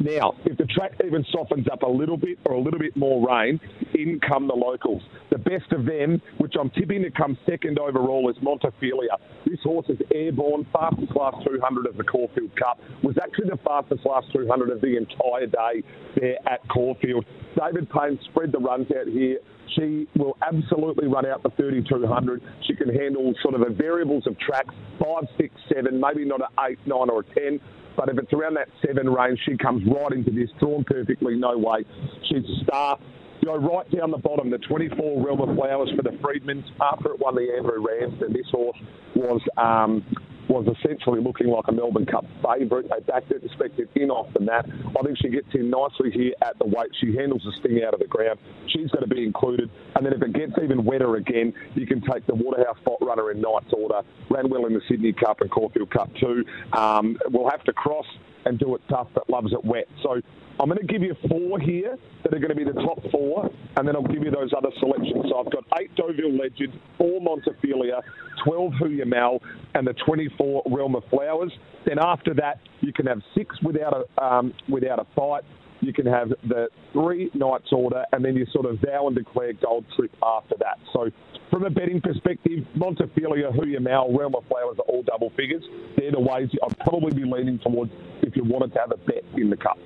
Now, 0.00 0.34
if 0.44 0.58
the 0.58 0.64
track 0.64 0.92
even 1.04 1.24
softens 1.30 1.66
up 1.70 1.82
a 1.82 1.88
little 1.88 2.16
bit 2.22 2.38
or 2.44 2.54
a 2.54 2.60
little 2.60 2.78
bit 2.78 2.96
more 2.96 3.26
rain, 3.26 3.60
in 3.94 4.20
come 4.20 4.48
the 4.48 4.54
locals. 4.54 5.02
The 5.30 5.38
best 5.38 5.72
of 5.72 5.84
them, 5.84 6.20
which 6.38 6.54
I'm 6.58 6.70
tipping 6.70 7.02
to 7.02 7.10
come 7.10 7.36
second 7.46 7.78
overall, 7.78 8.30
is 8.30 8.36
Montefilia. 8.36 9.18
This 9.46 9.60
horse 9.62 9.86
is 9.88 9.98
airborne, 10.14 10.66
fastest 10.72 11.14
last 11.16 11.44
200 11.46 11.86
of 11.86 11.96
the 11.96 12.04
Caulfield 12.04 12.54
Cup. 12.56 12.78
Was 13.02 13.16
actually 13.22 13.50
the 13.50 13.58
fastest 13.64 14.04
last 14.06 14.26
200 14.32 14.70
of 14.70 14.80
the 14.80 14.96
entire 14.96 15.46
day 15.46 15.82
there 16.16 16.36
at 16.48 16.66
Caulfield. 16.68 17.24
David 17.58 17.88
Payne 17.90 18.18
spread 18.30 18.52
the 18.52 18.58
runs 18.58 18.86
out 18.90 19.06
here. 19.08 19.38
She 19.76 20.06
will 20.16 20.36
absolutely 20.46 21.08
run 21.08 21.26
out 21.26 21.42
the 21.42 21.50
3200. 21.50 22.42
She 22.66 22.74
can 22.74 22.94
handle 22.94 23.32
sort 23.42 23.54
of 23.54 23.60
the 23.60 23.74
variables 23.74 24.26
of 24.26 24.38
tracks, 24.38 24.74
five, 25.00 25.24
six, 25.38 25.54
seven, 25.72 26.00
maybe 26.00 26.24
not 26.24 26.40
an 26.40 26.48
eight, 26.68 26.78
nine, 26.86 27.08
or 27.08 27.20
a 27.20 27.24
10. 27.34 27.60
But 27.96 28.08
if 28.08 28.18
it's 28.18 28.32
around 28.32 28.54
that 28.54 28.68
seven 28.84 29.08
range, 29.08 29.38
she 29.46 29.56
comes 29.56 29.82
right 29.86 30.12
into 30.12 30.30
this, 30.30 30.50
drawn 30.58 30.84
perfectly, 30.84 31.36
no 31.36 31.56
weight. 31.56 31.86
She's 32.28 32.44
a 32.44 32.64
star. 32.64 32.98
Go 33.44 33.56
right 33.56 33.90
down 33.90 34.12
the 34.12 34.18
bottom, 34.18 34.50
the 34.50 34.58
24 34.58 35.26
Realm 35.26 35.40
of 35.40 35.56
Flowers 35.56 35.90
for 35.96 36.02
the 36.02 36.16
Freedmans. 36.18 36.64
After 36.80 37.12
it 37.12 37.18
won 37.18 37.34
the 37.34 37.52
Andrew 37.56 37.84
Rams, 37.84 38.22
and 38.22 38.34
this 38.34 38.46
horse 38.52 38.78
was 39.16 39.40
um, 39.56 40.04
was 40.52 40.68
essentially 40.76 41.20
looking 41.20 41.48
like 41.48 41.64
a 41.68 41.72
Melbourne 41.72 42.04
Cup 42.04 42.26
favourite. 42.44 42.88
They 42.88 43.00
backed 43.00 43.30
it, 43.30 43.42
expected 43.42 43.88
in 43.94 44.10
off 44.10 44.32
the 44.34 44.40
mat. 44.40 44.66
I 44.68 45.02
think 45.02 45.16
she 45.18 45.28
gets 45.28 45.48
in 45.54 45.70
nicely 45.70 46.10
here 46.12 46.34
at 46.42 46.58
the 46.58 46.66
weight. 46.66 46.92
She 47.00 47.16
handles 47.16 47.42
the 47.44 47.52
sting 47.58 47.80
out 47.86 47.94
of 47.94 48.00
the 48.00 48.06
ground. 48.06 48.38
She's 48.68 48.90
going 48.90 49.08
to 49.08 49.12
be 49.12 49.24
included. 49.24 49.70
And 49.96 50.04
then 50.04 50.12
if 50.12 50.20
it 50.22 50.32
gets 50.34 50.52
even 50.62 50.84
wetter 50.84 51.16
again, 51.16 51.54
you 51.74 51.86
can 51.86 52.02
take 52.02 52.26
the 52.26 52.34
Waterhouse 52.34 52.76
spot 52.80 52.98
runner 53.00 53.30
in 53.30 53.40
Knights 53.40 53.72
Order. 53.72 54.02
Ran 54.30 54.50
well 54.50 54.66
in 54.66 54.74
the 54.74 54.82
Sydney 54.88 55.12
Cup 55.12 55.40
and 55.40 55.50
Caulfield 55.50 55.90
Cup 55.90 56.10
too. 56.20 56.44
Um, 56.76 57.16
we'll 57.30 57.50
have 57.50 57.64
to 57.64 57.72
cross 57.72 58.06
and 58.44 58.58
do 58.58 58.74
it 58.74 58.82
tough, 58.88 59.08
but 59.14 59.28
loves 59.30 59.52
it 59.52 59.64
wet. 59.64 59.88
So 60.02 60.20
I'm 60.62 60.68
going 60.68 60.78
to 60.78 60.86
give 60.86 61.02
you 61.02 61.16
four 61.28 61.58
here 61.58 61.98
that 62.22 62.32
are 62.32 62.38
going 62.38 62.50
to 62.50 62.54
be 62.54 62.62
the 62.62 62.80
top 62.84 63.00
four, 63.10 63.50
and 63.76 63.86
then 63.86 63.96
I'll 63.96 64.06
give 64.06 64.22
you 64.22 64.30
those 64.30 64.52
other 64.56 64.70
selections. 64.78 65.26
So 65.28 65.40
I've 65.40 65.50
got 65.50 65.64
eight 65.80 65.90
Deauville 65.96 66.38
Legend, 66.38 66.72
four 66.96 67.20
Montefilia, 67.20 68.00
12 68.44 68.72
Hoo 68.78 68.90
Ya 68.90 69.04
Mal, 69.04 69.40
and 69.74 69.84
the 69.84 69.94
24 70.06 70.62
Realm 70.66 70.94
of 70.94 71.02
Flowers. 71.10 71.52
Then 71.84 71.98
after 71.98 72.32
that, 72.34 72.60
you 72.80 72.92
can 72.92 73.06
have 73.06 73.20
six 73.36 73.60
without 73.60 73.92
a 73.92 74.22
um, 74.22 74.54
without 74.68 75.00
a 75.00 75.06
fight, 75.16 75.42
you 75.82 75.92
can 75.92 76.06
have 76.06 76.28
the 76.48 76.68
three 76.92 77.28
Knights 77.34 77.72
Order, 77.72 78.04
and 78.12 78.24
then 78.24 78.36
you 78.36 78.46
sort 78.52 78.66
of 78.66 78.78
vow 78.78 79.08
and 79.08 79.16
declare 79.16 79.52
gold 79.54 79.84
trip 79.96 80.14
after 80.22 80.54
that. 80.60 80.78
So, 80.92 81.10
from 81.50 81.64
a 81.64 81.70
betting 81.70 82.00
perspective, 82.00 82.64
Montefilia, 82.76 83.52
Hoo 83.52 83.66
Ya 83.66 83.80
Mal, 83.80 84.16
Realm 84.16 84.36
of 84.36 84.44
Flowers 84.46 84.78
are 84.78 84.86
all 84.88 85.02
double 85.02 85.30
figures. 85.36 85.64
They're 85.96 86.12
the 86.12 86.20
ways 86.20 86.48
I'd 86.62 86.78
probably 86.78 87.10
be 87.10 87.28
leaning 87.28 87.58
towards 87.58 87.90
if 88.22 88.36
you 88.36 88.44
wanted 88.44 88.72
to 88.74 88.78
have 88.78 88.92
a 88.92 88.96
bet 88.96 89.24
in 89.36 89.50
the 89.50 89.56
cup. 89.56 89.76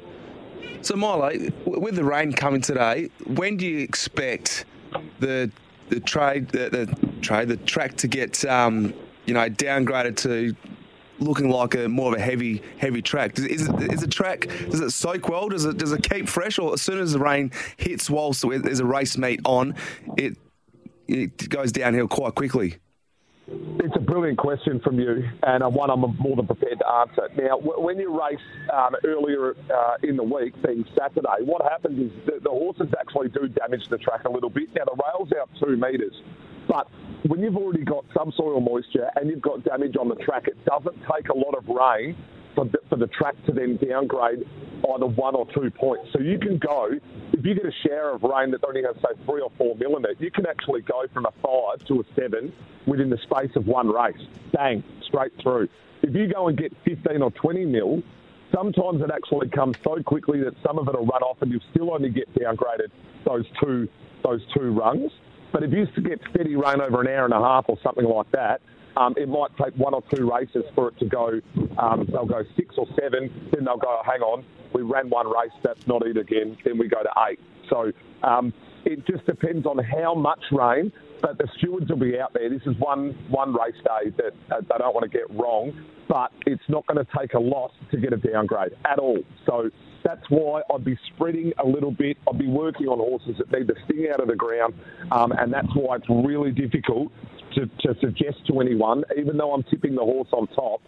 So, 0.82 0.94
Milo, 0.96 1.32
with 1.64 1.96
the 1.96 2.04
rain 2.04 2.32
coming 2.32 2.60
today, 2.60 3.10
when 3.26 3.56
do 3.56 3.66
you 3.66 3.80
expect 3.80 4.64
the 5.20 5.50
the 5.88 6.00
trade 6.00 6.48
the, 6.48 6.68
the 6.68 7.10
trade 7.20 7.48
the 7.48 7.56
track 7.58 7.96
to 7.98 8.08
get 8.08 8.44
um, 8.44 8.92
you 9.24 9.34
know 9.34 9.48
downgraded 9.48 10.16
to 10.18 10.54
looking 11.18 11.48
like 11.48 11.74
a 11.74 11.88
more 11.88 12.12
of 12.12 12.18
a 12.18 12.22
heavy 12.22 12.62
heavy 12.78 13.02
track? 13.02 13.38
Is 13.38 13.68
it 13.68 13.92
is 13.92 14.00
the 14.00 14.06
track 14.06 14.48
does 14.70 14.80
it 14.80 14.90
soak 14.90 15.28
well? 15.28 15.48
Does 15.48 15.64
it 15.64 15.78
does 15.78 15.92
it 15.92 16.08
keep 16.08 16.28
fresh, 16.28 16.58
or 16.58 16.72
as 16.72 16.82
soon 16.82 16.98
as 16.98 17.12
the 17.12 17.18
rain 17.18 17.50
hits 17.76 18.08
whilst 18.10 18.44
there's 18.48 18.80
a 18.80 18.86
race 18.86 19.16
meet 19.16 19.40
on, 19.44 19.74
it 20.16 20.36
it 21.08 21.48
goes 21.48 21.72
downhill 21.72 22.08
quite 22.08 22.34
quickly? 22.34 22.76
It's 23.48 23.94
a 23.94 24.00
brilliant 24.00 24.38
question 24.38 24.80
from 24.80 24.98
you, 24.98 25.22
and 25.44 25.62
one 25.72 25.88
I'm 25.88 26.00
more 26.00 26.34
than 26.34 26.48
prepared 26.48 26.80
to 26.80 26.88
answer. 26.88 27.28
Now, 27.36 27.58
when 27.58 27.96
you 27.98 28.18
race 28.20 28.40
um, 28.72 28.96
earlier 29.04 29.54
uh, 29.72 29.96
in 30.02 30.16
the 30.16 30.24
week, 30.24 30.60
being 30.66 30.84
Saturday, 30.98 31.44
what 31.44 31.62
happens 31.62 32.10
is 32.10 32.26
the, 32.26 32.40
the 32.42 32.50
horses 32.50 32.88
actually 32.98 33.28
do 33.28 33.46
damage 33.46 33.88
the 33.88 33.98
track 33.98 34.24
a 34.24 34.30
little 34.30 34.50
bit. 34.50 34.70
Now, 34.74 34.84
the 34.86 35.00
rail's 35.00 35.30
out 35.38 35.48
two 35.60 35.76
metres, 35.76 36.14
but 36.66 36.88
when 37.28 37.40
you've 37.40 37.56
already 37.56 37.84
got 37.84 38.04
subsoil 38.12 38.60
moisture 38.60 39.10
and 39.14 39.30
you've 39.30 39.42
got 39.42 39.62
damage 39.62 39.96
on 39.96 40.08
the 40.08 40.16
track, 40.16 40.48
it 40.48 40.56
doesn't 40.64 40.96
take 41.14 41.28
a 41.28 41.36
lot 41.36 41.54
of 41.56 41.68
rain 41.68 42.16
for 42.56 42.64
the, 42.64 42.78
for 42.88 42.96
the 42.96 43.06
track 43.06 43.36
to 43.46 43.52
then 43.52 43.76
downgrade 43.76 44.44
either 44.94 45.06
one 45.06 45.36
or 45.36 45.46
two 45.52 45.70
points. 45.70 46.08
So 46.12 46.20
you 46.20 46.38
can 46.38 46.58
go, 46.58 46.88
if 47.32 47.44
you 47.44 47.54
get 47.54 47.66
a 47.66 47.72
shower 47.86 48.12
of 48.12 48.22
rain 48.22 48.50
that 48.50 48.64
only 48.66 48.82
has, 48.82 48.96
say, 48.96 49.14
three 49.24 49.42
or 49.42 49.52
four 49.56 49.76
millimetres, 49.76 50.16
you 50.18 50.30
can 50.30 50.46
actually 50.46 50.80
go 50.80 51.04
from 51.12 51.26
a 51.26 51.32
five 51.42 51.86
to 51.86 52.00
a 52.00 52.04
seven 52.18 52.52
within 52.86 53.10
the 53.10 53.18
space 53.18 53.54
of 53.54 53.66
one 53.66 53.88
race. 53.88 54.20
Bang, 54.52 54.82
straight 55.06 55.32
through. 55.40 55.68
If 56.02 56.14
you 56.14 56.32
go 56.32 56.48
and 56.48 56.56
get 56.56 56.72
15 56.84 57.22
or 57.22 57.30
20 57.30 57.66
mil, 57.66 58.02
sometimes 58.54 59.02
it 59.02 59.10
actually 59.12 59.48
comes 59.50 59.76
so 59.84 60.02
quickly 60.02 60.42
that 60.42 60.54
some 60.66 60.78
of 60.78 60.88
it 60.88 60.94
will 60.94 61.06
run 61.06 61.22
off 61.22 61.42
and 61.42 61.50
you'll 61.50 61.60
still 61.70 61.92
only 61.92 62.10
get 62.10 62.32
downgraded 62.34 62.90
those 63.24 63.44
two, 63.60 63.88
those 64.24 64.40
two 64.54 64.70
rungs. 64.70 65.12
But 65.52 65.62
if 65.62 65.72
you 65.72 65.86
get 66.02 66.20
steady 66.30 66.56
rain 66.56 66.80
over 66.80 67.00
an 67.00 67.08
hour 67.08 67.24
and 67.24 67.34
a 67.34 67.40
half 67.40 67.66
or 67.68 67.78
something 67.82 68.04
like 68.04 68.30
that, 68.32 68.60
um, 68.96 69.14
it 69.16 69.28
might 69.28 69.50
take 69.62 69.74
one 69.76 69.94
or 69.94 70.02
two 70.14 70.30
races 70.30 70.64
for 70.74 70.88
it 70.88 70.98
to 70.98 71.06
go. 71.06 71.40
Um, 71.78 72.06
they'll 72.10 72.26
go 72.26 72.42
six 72.56 72.74
or 72.78 72.86
seven, 73.00 73.50
then 73.52 73.64
they'll 73.64 73.76
go, 73.76 74.00
hang 74.04 74.20
on, 74.20 74.44
we 74.74 74.82
ran 74.82 75.08
one 75.10 75.26
race, 75.26 75.52
that's 75.62 75.86
not 75.86 76.06
it 76.06 76.16
again. 76.16 76.56
Then 76.64 76.78
we 76.78 76.88
go 76.88 77.02
to 77.02 77.10
eight. 77.28 77.40
So 77.70 77.92
um, 78.22 78.52
it 78.84 79.06
just 79.06 79.26
depends 79.26 79.66
on 79.66 79.78
how 79.78 80.14
much 80.14 80.40
rain. 80.52 80.92
But 81.22 81.38
the 81.38 81.48
stewards 81.56 81.88
will 81.88 81.96
be 81.96 82.18
out 82.18 82.34
there. 82.34 82.48
This 82.50 82.60
is 82.66 82.78
one 82.78 83.16
one 83.30 83.54
race 83.54 83.74
day 83.82 84.10
that 84.18 84.54
uh, 84.54 84.60
they 84.60 84.78
don't 84.78 84.94
want 84.94 85.10
to 85.10 85.18
get 85.18 85.30
wrong, 85.30 85.72
but 86.08 86.30
it's 86.46 86.62
not 86.68 86.86
going 86.86 87.04
to 87.04 87.10
take 87.18 87.32
a 87.32 87.38
lot 87.38 87.72
to 87.90 87.96
get 87.96 88.12
a 88.12 88.18
downgrade 88.18 88.72
at 88.84 88.98
all. 88.98 89.18
So 89.46 89.70
that's 90.04 90.22
why 90.28 90.60
I'd 90.72 90.84
be 90.84 90.96
spreading 91.14 91.52
a 91.58 91.66
little 91.66 91.90
bit. 91.90 92.18
I'd 92.30 92.38
be 92.38 92.46
working 92.46 92.86
on 92.86 92.98
horses 92.98 93.36
that 93.38 93.50
need 93.50 93.66
to 93.68 93.74
sting 93.86 94.08
out 94.12 94.20
of 94.20 94.28
the 94.28 94.36
ground, 94.36 94.74
um, 95.10 95.32
and 95.32 95.52
that's 95.52 95.74
why 95.74 95.96
it's 95.96 96.08
really 96.08 96.52
difficult 96.52 97.10
to, 97.56 97.66
to 97.66 98.00
suggest 98.00 98.46
to 98.46 98.60
anyone, 98.60 99.04
even 99.16 99.36
though 99.36 99.52
I'm 99.52 99.62
tipping 99.64 99.94
the 99.94 100.02
horse 100.02 100.28
on 100.32 100.46
top, 100.48 100.80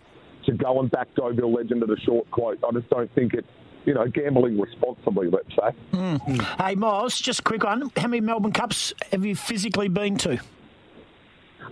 to 0.46 0.52
go 0.52 0.80
and 0.80 0.90
back 0.90 1.08
Deauville 1.16 1.52
Legend 1.52 1.82
at 1.82 1.90
a 1.90 2.00
short 2.00 2.30
quote. 2.30 2.58
I 2.66 2.72
just 2.72 2.88
don't 2.90 3.12
think 3.14 3.34
it's 3.34 3.48
you 3.84 3.94
know 3.94 4.06
gambling 4.06 4.60
responsibly. 4.60 5.28
Let's 5.28 5.50
say. 5.50 5.76
Mm. 5.92 6.42
Hey, 6.62 6.74
Miles, 6.74 7.20
just 7.20 7.40
a 7.40 7.42
quick 7.42 7.64
one. 7.64 7.90
How 7.96 8.08
many 8.08 8.20
Melbourne 8.20 8.52
Cups 8.52 8.92
have 9.12 9.24
you 9.24 9.34
physically 9.34 9.88
been 9.88 10.16
to? 10.18 10.40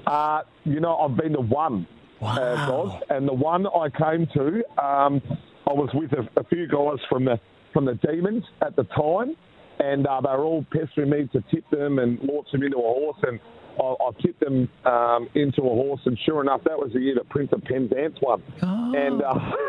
Uh, 0.06 0.42
you 0.64 0.80
know, 0.80 0.96
I've 0.96 1.16
been 1.16 1.32
to 1.32 1.40
one, 1.40 1.86
uh, 2.20 2.66
Goss, 2.66 3.02
and 3.10 3.26
the 3.26 3.32
one 3.32 3.66
I 3.66 3.88
came 3.88 4.26
to, 4.34 4.62
um, 4.82 5.20
I 5.66 5.72
was 5.72 5.90
with 5.94 6.12
a, 6.12 6.28
a 6.38 6.44
few 6.44 6.66
guys 6.68 6.98
from 7.08 7.24
the 7.24 7.40
from 7.72 7.84
the 7.84 7.94
Demons 7.94 8.44
at 8.62 8.76
the 8.76 8.84
time, 8.84 9.36
and 9.80 10.06
uh, 10.06 10.20
they 10.20 10.30
were 10.30 10.44
all 10.44 10.64
pestering 10.72 11.10
me 11.10 11.28
to 11.32 11.44
tip 11.50 11.68
them 11.70 11.98
and 11.98 12.18
launch 12.22 12.50
them 12.52 12.62
into 12.62 12.78
a 12.78 12.80
horse, 12.80 13.18
and 13.24 13.40
I, 13.80 13.94
I 14.04 14.10
tipped 14.22 14.40
them 14.40 14.68
um, 14.84 15.28
into 15.34 15.62
a 15.62 15.68
horse, 15.68 16.00
and 16.04 16.18
sure 16.24 16.40
enough, 16.40 16.62
that 16.64 16.78
was 16.78 16.92
the 16.92 17.00
year 17.00 17.14
that 17.16 17.28
Prince 17.28 17.52
of 17.52 17.62
Penzance 17.64 18.18
won, 18.22 18.42
and. 18.62 19.22
Uh, 19.22 19.34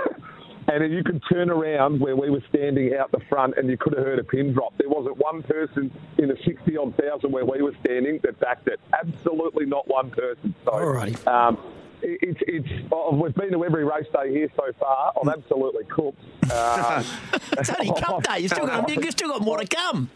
And 0.70 0.84
then 0.84 0.91
you 0.91 1.01
could 1.01 1.22
turn 1.32 1.49
around 1.49 2.01
where 2.01 2.18
we 2.18 2.30
were 2.30 2.43
standing 2.49 2.93
out 2.93 3.10
the 3.14 3.22
front 3.30 3.53
and 3.58 3.70
you 3.70 3.78
could 3.78 3.95
have 3.95 4.05
heard 4.05 4.20
a 4.20 4.24
pin 4.26 4.51
drop. 4.51 4.74
There 4.78 4.89
wasn't 4.89 5.16
one 5.16 5.41
person 5.41 5.89
in 6.18 6.28
the 6.28 6.36
60 6.45 6.76
odd 6.76 6.93
thousand 6.97 7.32
where 7.32 7.45
we 7.45 7.62
were 7.62 7.72
standing 7.86 8.20
that 8.24 8.38
backed 8.41 8.68
it. 8.68 8.78
Absolutely 8.91 9.66
not 9.66 9.88
one 9.88 10.10
person. 10.10 10.53
So, 10.66 10.72
Alrighty. 10.72 11.26
Um, 11.26 11.58
it- 12.01 12.20
it's, 12.22 12.39
it's, 12.68 12.86
oh, 12.91 13.16
we've 13.16 13.34
been 13.34 13.53
to 13.53 13.64
every 13.64 13.86
race 13.86 14.08
day 14.14 14.30
here 14.30 14.49
so 14.58 14.64
far. 14.78 15.14
I'm 15.22 15.30
absolutely 15.30 15.86
cooked. 15.86 16.20
Uh, 16.51 17.01
It's 17.53 17.70
only 17.70 18.01
Cup 18.01 18.24
Day. 18.24 18.39
You 18.39 18.49
still 18.49 18.68
got 18.68 18.89
you 19.03 19.12
still 19.12 19.30
got 19.30 19.41
more 19.41 19.60
to 19.60 19.68
come. 19.68 20.10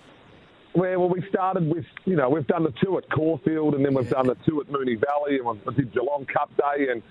Where 0.73 0.99
well, 0.99 1.09
we 1.09 1.21
started 1.29 1.67
with, 1.67 1.85
you 2.05 2.15
know, 2.15 2.29
we've 2.29 2.47
done 2.47 2.63
the 2.63 2.73
two 2.83 2.97
at 2.97 3.09
Caulfield, 3.09 3.75
and 3.75 3.85
then 3.85 3.93
we've 3.93 4.09
done 4.09 4.27
the 4.27 4.37
two 4.47 4.61
at 4.61 4.67
Moonee 4.67 4.99
Valley, 4.99 5.39
and 5.39 5.65
we 5.65 5.73
did 5.75 5.93
Geelong 5.93 6.25
Cup 6.31 6.49
Day, 6.55 6.87
and 6.91 7.01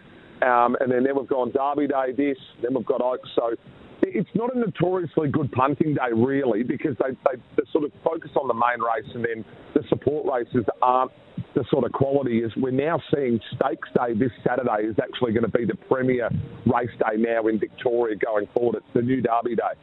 um, 0.42 0.76
and 0.80 0.90
then, 0.90 1.04
then 1.04 1.16
we've 1.18 1.28
gone 1.28 1.52
Derby 1.52 1.86
Day 1.86 2.12
this, 2.16 2.38
then 2.62 2.72
we've 2.74 2.86
got 2.86 3.02
Oaks. 3.02 3.28
So 3.34 3.54
it's 4.02 4.30
not 4.34 4.54
a 4.54 4.58
notoriously 4.58 5.28
good 5.28 5.52
punting 5.52 5.94
day, 5.94 6.12
really, 6.14 6.62
because 6.62 6.96
they, 6.98 7.10
they, 7.26 7.40
they 7.56 7.62
sort 7.70 7.84
of 7.84 7.92
focus 8.02 8.30
on 8.36 8.48
the 8.48 8.54
main 8.54 8.80
race, 8.80 9.10
and 9.14 9.24
then 9.24 9.44
the 9.74 9.82
support 9.88 10.24
races 10.24 10.64
aren't 10.80 11.12
the 11.54 11.64
sort 11.70 11.84
of 11.84 11.92
quality. 11.92 12.38
Is 12.38 12.52
we're 12.56 12.70
now 12.70 13.02
seeing 13.14 13.40
Stakes 13.54 13.88
Day 13.94 14.14
this 14.14 14.32
Saturday 14.46 14.86
is 14.86 14.96
actually 15.02 15.32
going 15.32 15.44
to 15.44 15.52
be 15.52 15.64
the 15.64 15.76
premier 15.88 16.30
race 16.66 16.90
day 16.98 17.16
now 17.16 17.46
in 17.48 17.58
Victoria 17.58 18.16
going 18.16 18.46
forward. 18.54 18.76
It's 18.76 18.94
the 18.94 19.02
new 19.02 19.20
Derby 19.20 19.56
Day. 19.56 19.76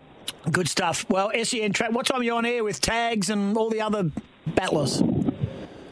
Good 0.51 0.69
stuff. 0.69 1.05
Well, 1.09 1.31
SEN 1.43 1.73
track. 1.73 1.91
What 1.91 2.05
time 2.05 2.21
are 2.21 2.23
you 2.23 2.35
on 2.35 2.45
air 2.45 2.63
with 2.63 2.79
tags 2.79 3.29
and 3.29 3.57
all 3.57 3.69
the 3.69 3.81
other 3.81 4.11
battlers? 4.45 5.01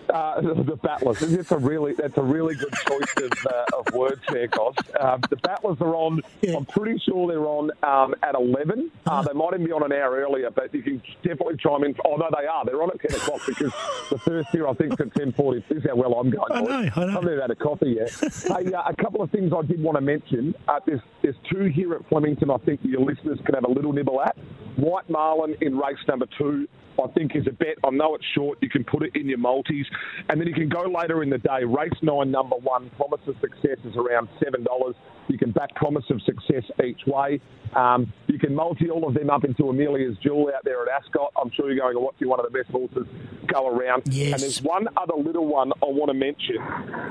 Uh, 0.10 0.42
the, 0.42 0.80
battlers. 0.82 1.20
That's 1.20 1.52
a 1.52 1.58
really 1.58 1.94
that's 1.94 2.18
a 2.18 2.22
really 2.22 2.56
good 2.56 2.74
choice 2.74 3.14
of, 3.18 3.46
uh, 3.46 3.80
of 3.80 3.94
words 3.94 4.22
there, 4.30 4.48
Goss. 4.48 4.76
Um, 5.00 5.22
the 5.30 5.38
battlers 5.38 5.78
are 5.82 5.96
on. 5.96 6.22
I'm 6.48 6.66
pretty 6.66 7.00
sure 7.00 7.28
they're 7.28 7.46
on 7.46 7.72
um, 7.84 8.16
at 8.24 8.36
11. 8.36 8.92
Uh, 9.06 9.22
they 9.24 9.34
might 9.34 9.54
even 9.54 9.66
be 9.66 9.72
on 9.72 9.84
an 9.84 9.92
hour 9.92 10.16
earlier, 10.16 10.50
but 10.52 10.74
you 10.74 10.84
can 10.84 11.02
definitely 11.24 11.58
chime 11.58 11.84
in. 11.84 11.96
Oh 12.06 12.16
no, 12.18 12.30
they 12.38 12.46
are. 12.46 12.66
They're 12.66 12.82
on 12.82 12.92
at 12.92 13.10
10 13.10 13.20
o'clock 13.20 13.42
because 13.48 13.74
the 14.10 14.18
first 14.20 14.54
year 14.54 14.68
I 14.68 14.74
think 14.74 14.94
is 14.94 15.00
at 15.00 15.14
10:40. 15.14 15.64
This 15.68 15.78
is 15.80 15.84
how 15.90 15.96
well 15.96 16.14
I'm 16.14 16.30
going. 16.30 16.52
I 16.52 16.60
boys. 16.62 16.70
know, 16.70 16.76
I 16.76 16.82
know. 16.82 16.92
I 16.96 17.12
haven't 17.12 17.30
even 17.30 17.42
had 17.42 17.52
a 17.52 17.56
coffee 17.56 17.98
yet. 17.98 18.12
hey, 18.44 18.74
uh, 18.74 18.84
a 18.88 18.96
couple 18.96 19.22
of 19.22 19.32
things 19.32 19.52
I 19.56 19.62
did 19.64 19.82
want 19.82 19.98
to 19.98 20.02
mention. 20.02 20.54
Uh, 20.68 20.80
there's 20.86 21.02
there's 21.22 21.36
two 21.52 21.66
here 21.66 21.94
at 21.94 22.08
Flemington. 22.10 22.52
I 22.52 22.58
think 22.58 22.82
your 22.84 23.02
listeners 23.02 23.40
can 23.46 23.56
have 23.56 23.64
a 23.66 23.72
little 23.72 23.94
nibble 23.94 24.22
at. 24.22 24.38
White 24.78 25.10
Marlin 25.10 25.56
in 25.62 25.78
race 25.78 25.98
number 26.08 26.28
two. 26.38 26.68
I 27.04 27.08
think 27.10 27.36
is 27.36 27.46
a 27.48 27.52
bet. 27.52 27.76
I 27.84 27.90
know 27.90 28.16
it's 28.16 28.26
short. 28.34 28.58
You 28.62 28.70
can 28.70 28.84
put 28.84 29.04
it 29.04 29.16
in 29.16 29.28
your 29.28 29.38
multis, 29.38 29.86
and 30.30 30.40
then 30.40 30.48
you 30.48 30.54
can 30.54 30.70
go 30.70 30.84
later 30.84 31.24
in 31.24 31.30
the 31.30 31.38
day. 31.38 31.64
Race 31.64 31.92
nine, 32.02 32.32
number 32.32 32.56
one, 32.56 32.90
promise 32.98 33.22
of 33.28 33.36
success 33.42 33.78
is 33.84 33.96
around 33.96 34.30
seven 34.44 34.64
dollars. 34.64 34.96
You 35.28 35.38
can 35.38 35.52
back 35.52 35.74
promise 35.76 36.06
of 36.10 36.22
success 36.22 36.64
each 36.84 37.02
way. 37.08 37.42
Um, 37.76 38.14
you 38.28 38.38
can 38.38 38.54
multi 38.54 38.90
all 38.90 39.08
of 39.08 39.16
them 39.16 39.30
up 39.30 39.44
into 39.44 39.70
Amelia's 39.70 40.18
Jewel 40.22 40.52
out 40.56 40.64
there 40.64 40.84
at 40.84 40.88
Ascot. 40.88 41.32
I'm 41.42 41.52
sure 41.52 41.72
you're 41.72 41.84
going 41.84 41.96
to 41.96 42.00
watch 42.00 42.16
one 42.22 42.40
of 42.40 42.46
the 42.46 42.58
best 42.58 42.70
horses 42.70 43.08
go 43.48 43.68
around. 43.68 44.04
Yes. 44.06 44.34
And 44.34 44.42
there's 44.42 44.62
one 44.62 44.88
other 44.98 45.16
little 45.16 45.48
one 45.48 45.72
I 45.82 45.88
want 45.88 46.10
to 46.10 46.14
mention, 46.14 46.58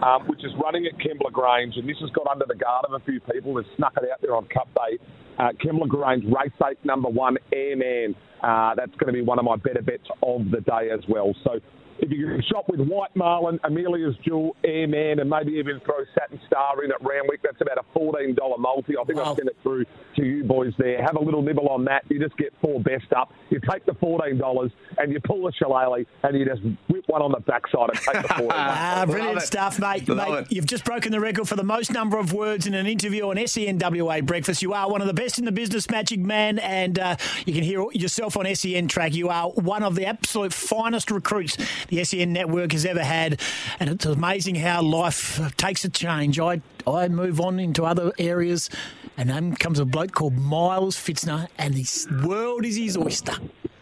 um, 0.03 0.26
which 0.26 0.45
is 0.45 0.53
running 0.62 0.87
at 0.87 0.99
Kembla 0.99 1.32
Grange, 1.32 1.76
and 1.76 1.89
this 1.89 1.97
has 2.01 2.11
got 2.11 2.26
under 2.26 2.47
the 2.47 2.55
guard 2.55 2.85
of 2.89 2.95
a 2.95 3.05
few 3.05 3.20
people. 3.20 3.55
They've 3.55 3.64
snuck 3.76 3.95
it 3.97 4.09
out 4.11 4.20
there 4.22 4.37
on 4.37 4.47
Cup 4.47 4.68
Day. 4.74 4.99
Uh, 5.39 5.51
Kembla 5.62 5.89
Grange, 5.89 6.24
race 6.24 6.53
eight, 6.70 6.78
number 6.85 7.09
one, 7.09 7.37
Airman. 7.53 8.14
Uh, 8.43 8.74
that's 8.74 8.95
going 8.97 9.07
to 9.07 9.12
be 9.12 9.22
one 9.22 9.39
of 9.39 9.45
my 9.45 9.57
better 9.57 9.82
bets 9.82 10.07
of 10.22 10.51
the 10.51 10.61
day 10.61 10.91
as 10.93 11.01
well. 11.09 11.35
So 11.45 11.61
if 12.05 12.11
you 12.11 12.26
can 12.26 12.42
shop 12.42 12.68
with 12.68 12.80
White 12.80 13.14
Marlin, 13.16 13.59
Amelia's 13.64 14.14
Jewel, 14.22 14.55
Airman, 14.62 15.20
and 15.20 15.30
maybe 15.30 15.52
even 15.52 15.80
throw 15.80 16.05
Satin 16.14 16.38
Star 16.46 16.84
in 16.84 16.92
at 16.92 17.02
Randwick, 17.02 17.40
that's 17.42 17.61
about 17.61 17.78
a 17.78 17.98
$14 17.98 18.36
multi. 18.59 18.98
I 18.98 19.05
think 19.05 19.18
I'll 19.18 19.34
send 19.34 19.48
it 19.48 19.57
through 19.62 19.86
to 20.16 20.22
you 20.24 20.44
boys 20.44 20.74
there. 20.78 21.02
Have 21.02 21.16
a 21.16 21.22
little 21.22 21.40
nibble 21.40 21.68
on 21.68 21.84
that. 21.86 22.05
You 22.09 22.20
just 22.20 22.36
get 22.36 22.52
four 22.61 22.80
best 22.80 23.11
up. 23.16 23.32
You 23.48 23.59
take 23.70 23.86
the 23.86 23.92
$14 23.92 24.70
and 24.98 25.12
you 25.12 25.20
pull 25.20 25.48
a 25.48 25.52
shillelagh 25.52 26.05
and 26.22 26.38
you 26.38 26.44
just 26.44 26.61
whip 26.88 27.05
one 27.07 27.22
on 27.22 27.32
the 27.32 27.40
backside 27.40 27.88
and 27.90 27.98
take 27.98 28.22
the 28.22 28.28
$14. 28.28 28.48
Ah, 28.55 29.05
brilliant 29.07 29.42
stuff, 29.42 29.78
mate. 29.78 30.07
mate 30.09 30.46
You've 30.50 30.66
just 30.66 30.84
broken 30.84 31.11
the 31.11 31.20
record 31.20 31.48
for 31.48 31.57
the 31.57 31.64
most 31.64 31.92
number 31.92 32.18
of 32.18 32.32
words 32.32 32.66
in 32.66 32.74
an 32.74 32.86
interview 32.86 33.28
on 33.28 33.36
SENWA 33.36 34.24
Breakfast. 34.26 34.62
You 34.62 34.74
are 34.74 34.90
one 34.90 35.00
of 35.00 35.07
the 35.07 35.14
best 35.14 35.38
in 35.38 35.44
the 35.44 35.52
business, 35.52 35.88
Magic 35.90 36.20
Man, 36.20 36.59
and 36.59 36.98
uh, 36.98 37.16
you 37.46 37.55
can 37.55 37.62
hear 37.62 37.84
yourself 37.92 38.36
on 38.36 38.52
SEN 38.55 38.88
track. 38.88 39.14
You 39.14 39.28
are 39.30 39.50
one 39.50 39.82
of 39.82 39.94
the 39.94 40.07
absolute 40.07 40.52
finest 40.52 41.11
recruits 41.11 41.57
the 41.88 41.93
SEN 42.03 42.32
network 42.32 42.72
has 42.72 42.84
ever 42.86 43.05
had, 43.05 43.40
and 43.78 43.90
it's 43.90 44.07
amazing 44.07 44.55
how 44.57 44.82
life 44.82 45.40
takes 45.57 45.84
a 45.84 45.88
change. 45.90 46.40
I 46.40 46.61
I 46.86 47.09
move 47.09 47.40
on 47.40 47.59
into 47.61 47.84
other 47.84 48.12
areas, 48.18 48.70
And 49.16 49.28
then 49.30 49.55
comes 49.55 49.78
a 49.78 49.84
bloke 49.84 50.12
called 50.12 50.36
Miles 50.36 50.97
Fitzner, 50.97 51.47
and 51.59 51.74
the 51.74 52.26
world 52.26 52.64
is 52.64 52.76
his 52.76 52.97
oyster. 52.97 53.36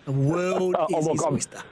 The 0.05 0.13
world 0.13 0.75
Oh, 0.79 0.99
is 0.99 1.07
look, 1.07 1.13
his 1.15 1.23
I'm- 1.25 1.35
oyster. 1.35 1.63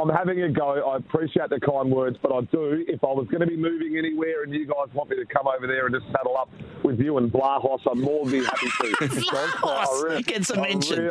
I'm 0.00 0.08
having 0.08 0.42
a 0.42 0.48
go. 0.48 0.88
I 0.90 0.96
appreciate 0.96 1.50
the 1.50 1.60
kind 1.60 1.90
words, 1.90 2.16
but 2.22 2.32
I 2.32 2.40
do. 2.42 2.84
If 2.88 3.02
I 3.04 3.08
was 3.08 3.26
going 3.28 3.40
to 3.40 3.46
be 3.46 3.56
moving 3.56 3.96
anywhere 3.98 4.42
and 4.42 4.52
you 4.52 4.66
guys 4.66 4.86
want 4.94 5.10
me 5.10 5.16
to 5.16 5.26
come 5.26 5.46
over 5.46 5.66
there 5.66 5.86
and 5.86 5.94
just 5.94 6.06
saddle 6.12 6.36
up 6.36 6.48
with 6.82 6.98
you 7.00 7.18
and 7.18 7.30
Blahos, 7.32 7.80
I'm 7.90 8.00
more 8.00 8.26
than 8.26 8.44
happy 8.44 8.66
to. 8.66 9.06
Blahos 9.08 10.26
gets 10.26 10.50
a 10.50 10.60
mention. 10.60 11.04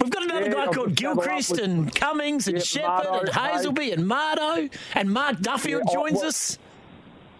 We've 0.00 0.10
got 0.10 0.22
another 0.24 0.46
Yeah, 0.46 0.52
guy 0.52 0.64
I'll 0.64 0.72
called 0.72 0.94
Gilchrist 0.96 1.52
with- 1.52 1.60
and 1.60 1.94
Cummings 1.94 2.48
and 2.48 2.56
Yeah, 2.58 2.62
Shepherd 2.64 3.06
Mardo, 3.06 3.20
and 3.20 3.28
Hazelby 3.30 3.92
and 3.92 4.04
Mardo 4.04 4.72
and 4.94 5.10
Mark 5.12 5.40
Duffield 5.40 5.82
Yeah, 5.86 5.90
I- 5.90 5.94
joins 6.10 6.22
us. 6.22 6.58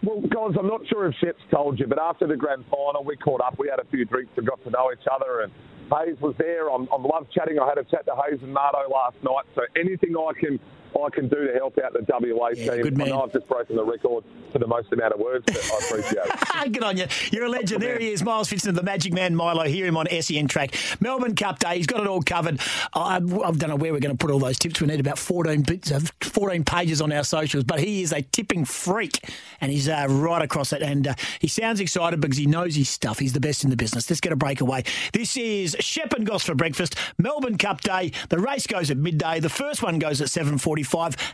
Well, 0.02 0.20
guys, 0.20 0.54
I'm 0.58 0.68
not 0.68 0.86
sure 0.86 1.06
if 1.06 1.14
Shep's 1.16 1.42
told 1.50 1.80
you, 1.80 1.86
but 1.86 1.98
after 1.98 2.26
the 2.28 2.36
grand 2.36 2.64
final, 2.70 3.02
we 3.02 3.16
caught 3.16 3.40
up. 3.40 3.58
We 3.58 3.68
had 3.68 3.80
a 3.80 3.84
few 3.90 4.04
drinks 4.04 4.30
and 4.36 4.46
got 4.46 4.62
to 4.62 4.70
know 4.70 4.92
each 4.92 5.06
other. 5.10 5.40
And 5.40 5.52
Hayes 5.90 6.20
was 6.20 6.34
there. 6.38 6.68
I'm, 6.70 6.88
I'm 6.92 7.02
love 7.02 7.26
chatting. 7.32 7.58
I 7.58 7.66
had 7.68 7.78
a 7.78 7.84
chat 7.84 8.06
to 8.06 8.14
Hayes 8.14 8.40
and 8.42 8.54
Mardo 8.54 8.88
last 8.90 9.16
night. 9.22 9.44
So 9.54 9.62
anything 9.78 10.14
I 10.16 10.32
can 10.38 10.58
I 11.04 11.10
can 11.10 11.28
do 11.28 11.46
to 11.46 11.52
help 11.54 11.78
out 11.78 11.92
the 11.92 12.04
WA 12.08 12.50
team. 12.50 12.82
good 12.82 12.96
man. 12.96 13.08
I 13.08 13.10
know 13.10 13.22
I've 13.22 13.32
just 13.32 13.46
broken 13.48 13.76
the 13.76 13.84
record 13.84 14.24
for 14.52 14.58
the 14.58 14.66
most 14.66 14.92
amount 14.92 15.12
of 15.14 15.20
words, 15.20 15.44
but 15.46 15.56
I 15.56 15.86
appreciate 15.86 16.24
it. 16.24 16.72
Good 16.72 16.82
on 16.82 16.96
you. 16.96 17.06
You're 17.30 17.44
a 17.44 17.48
legend. 17.48 17.82
There 17.82 17.98
he 17.98 18.10
is, 18.10 18.24
Miles 18.24 18.48
Fitzner, 18.50 18.74
the 18.74 18.82
Magic 18.82 19.12
Man 19.12 19.34
Milo. 19.34 19.64
Hear 19.64 19.86
him 19.86 19.96
on 19.96 20.06
SEN 20.20 20.48
track. 20.48 20.74
Melbourne 21.00 21.34
Cup 21.36 21.58
Day. 21.58 21.76
He's 21.76 21.86
got 21.86 22.00
it 22.00 22.06
all 22.06 22.22
covered. 22.22 22.60
I, 22.94 23.16
I 23.16 23.20
don't 23.20 23.68
know 23.68 23.76
where 23.76 23.92
we're 23.92 24.00
going 24.00 24.16
to 24.16 24.18
put 24.18 24.30
all 24.32 24.38
those 24.38 24.58
tips. 24.58 24.80
We 24.80 24.86
need 24.86 25.00
about 25.00 25.18
14, 25.18 25.62
bits 25.62 25.90
of- 25.90 26.12
14 26.22 26.64
pages 26.64 27.00
on 27.00 27.12
our 27.12 27.24
socials, 27.24 27.64
but 27.64 27.78
he 27.80 28.02
is 28.02 28.12
a 28.12 28.22
tipping 28.22 28.64
freak 28.64 29.20
and 29.60 29.70
he's 29.70 29.88
uh, 29.88 30.06
right 30.08 30.42
across 30.42 30.72
it. 30.72 30.82
And 30.82 31.08
uh, 31.08 31.14
he 31.40 31.48
sounds 31.48 31.80
excited 31.80 32.20
because 32.20 32.38
he 32.38 32.46
knows 32.46 32.74
his 32.74 32.88
stuff. 32.88 33.18
He's 33.18 33.32
the 33.32 33.40
best 33.40 33.64
in 33.64 33.70
the 33.70 33.76
business. 33.76 34.08
Let's 34.10 34.20
get 34.20 34.32
a 34.32 34.36
breakaway. 34.36 34.84
This 35.12 35.36
is 35.36 35.76
Shep 35.80 36.12
and 36.14 36.26
Goss 36.26 36.44
for 36.44 36.54
breakfast. 36.54 36.96
Melbourne 37.18 37.58
Cup 37.58 37.80
Day. 37.82 38.12
The 38.30 38.38
race 38.38 38.66
goes 38.66 38.90
at 38.90 38.96
midday. 38.96 39.40
The 39.40 39.48
first 39.50 39.82
one 39.82 39.98
goes 39.98 40.20
at 40.20 40.28
7.45 40.28 40.85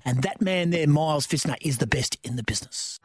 and 0.05 0.23
that 0.23 0.41
man 0.41 0.71
there, 0.71 0.87
Miles 0.87 1.27
Fitzner, 1.27 1.57
is 1.61 1.79
the 1.79 1.87
best 1.87 2.19
in 2.23 2.37
the 2.37 2.43
business. 2.43 3.01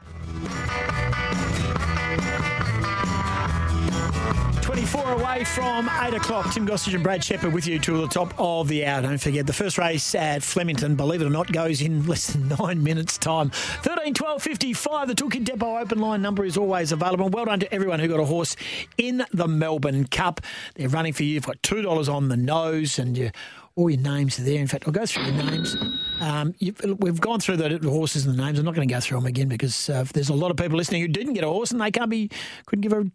24 4.62 5.14
away 5.14 5.44
from 5.44 5.90
8 5.90 6.14
o'clock. 6.14 6.54
Tim 6.54 6.68
Gossage 6.68 6.94
and 6.94 7.02
Brad 7.02 7.24
Shepard 7.24 7.54
with 7.54 7.66
you 7.66 7.80
to 7.80 8.02
the 8.02 8.08
top 8.08 8.34
of 8.38 8.68
the 8.68 8.86
hour. 8.86 9.02
Don't 9.02 9.18
forget, 9.18 9.48
the 9.48 9.54
first 9.54 9.78
race 9.78 10.14
at 10.14 10.44
Flemington, 10.44 10.96
believe 10.96 11.22
it 11.22 11.26
or 11.26 11.30
not, 11.30 11.52
goes 11.52 11.82
in 11.82 12.06
less 12.06 12.28
than 12.28 12.48
nine 12.60 12.84
minutes' 12.84 13.18
time. 13.18 13.50
13 13.50 14.14
12 14.14 14.44
55. 14.44 15.08
The 15.08 15.16
Toolkit 15.16 15.46
Depot 15.46 15.78
open 15.78 16.00
line 16.00 16.22
number 16.22 16.46
is 16.46 16.58
always 16.58 16.92
available. 16.92 17.30
Well 17.30 17.46
done 17.46 17.62
to 17.62 17.74
everyone 17.74 18.00
who 18.00 18.08
got 18.08 18.20
a 18.20 18.26
horse 18.26 18.56
in 18.98 19.26
the 19.32 19.48
Melbourne 19.48 20.06
Cup. 20.06 20.42
They're 20.76 20.90
running 20.90 21.14
for 21.14 21.24
you. 21.24 21.36
You've 21.36 21.46
got 21.46 21.62
$2 21.62 22.14
on 22.14 22.28
the 22.28 22.38
nose 22.38 23.00
and 23.00 23.18
you. 23.18 23.32
All 23.78 23.90
your 23.90 24.02
names 24.02 24.38
are 24.38 24.44
there. 24.44 24.60
In 24.60 24.68
fact, 24.68 24.84
I'll 24.88 24.94
go 24.94 25.06
through 25.06 25.24
your 25.24 25.44
names. 25.44 25.76
Um, 26.20 26.56
we've 27.00 27.22
gone 27.22 27.40
through 27.40 27.58
the, 27.58 27.78
the 27.78 27.90
horses 27.90 28.26
and 28.26 28.38
the 28.38 28.44
names. 28.44 28.60
I'm 28.60 28.66
not 28.66 28.76
going 28.76 28.88
to 28.88 28.94
go 28.94 29.00
through 29.00 29.20
them 29.20 29.28
again 29.28 29.48
because 29.48 29.90
uh, 29.90 30.06
there's 30.14 30.30
a 30.30 30.34
lot 30.34 30.52
of 30.52 30.58
people 30.58 30.78
listening 30.78 31.02
who 31.02 31.08
didn't 31.08 31.34
get 31.34 31.44
a 31.44 31.48
horse 31.48 31.72
and 31.72 31.82
they 31.82 31.92
can't 31.92 32.10
be, 32.10 32.30
couldn't 32.66 32.82
give 32.82 32.94
a 32.94 33.06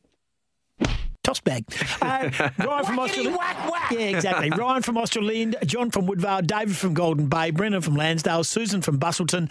toss 1.23 1.41
bag. 1.41 1.64
Uh, 2.03 2.31
Ryan 2.59 2.85
from 2.85 2.99
Australia. 2.99 3.39
Yeah, 3.93 3.99
exactly. 3.99 4.51
Ryan 4.51 4.83
from 4.83 4.97
Australind, 4.97 5.64
John 5.66 5.91
from 5.91 6.07
Woodvale, 6.07 6.43
David 6.45 6.77
from 6.77 6.95
Golden 6.95 7.29
Bay, 7.29 7.53
Brendan 7.53 7.81
from 7.81 7.95
Landsdale, 7.95 8.45
Susan 8.45 8.83
from 8.83 8.99
Busselton, 8.99 9.51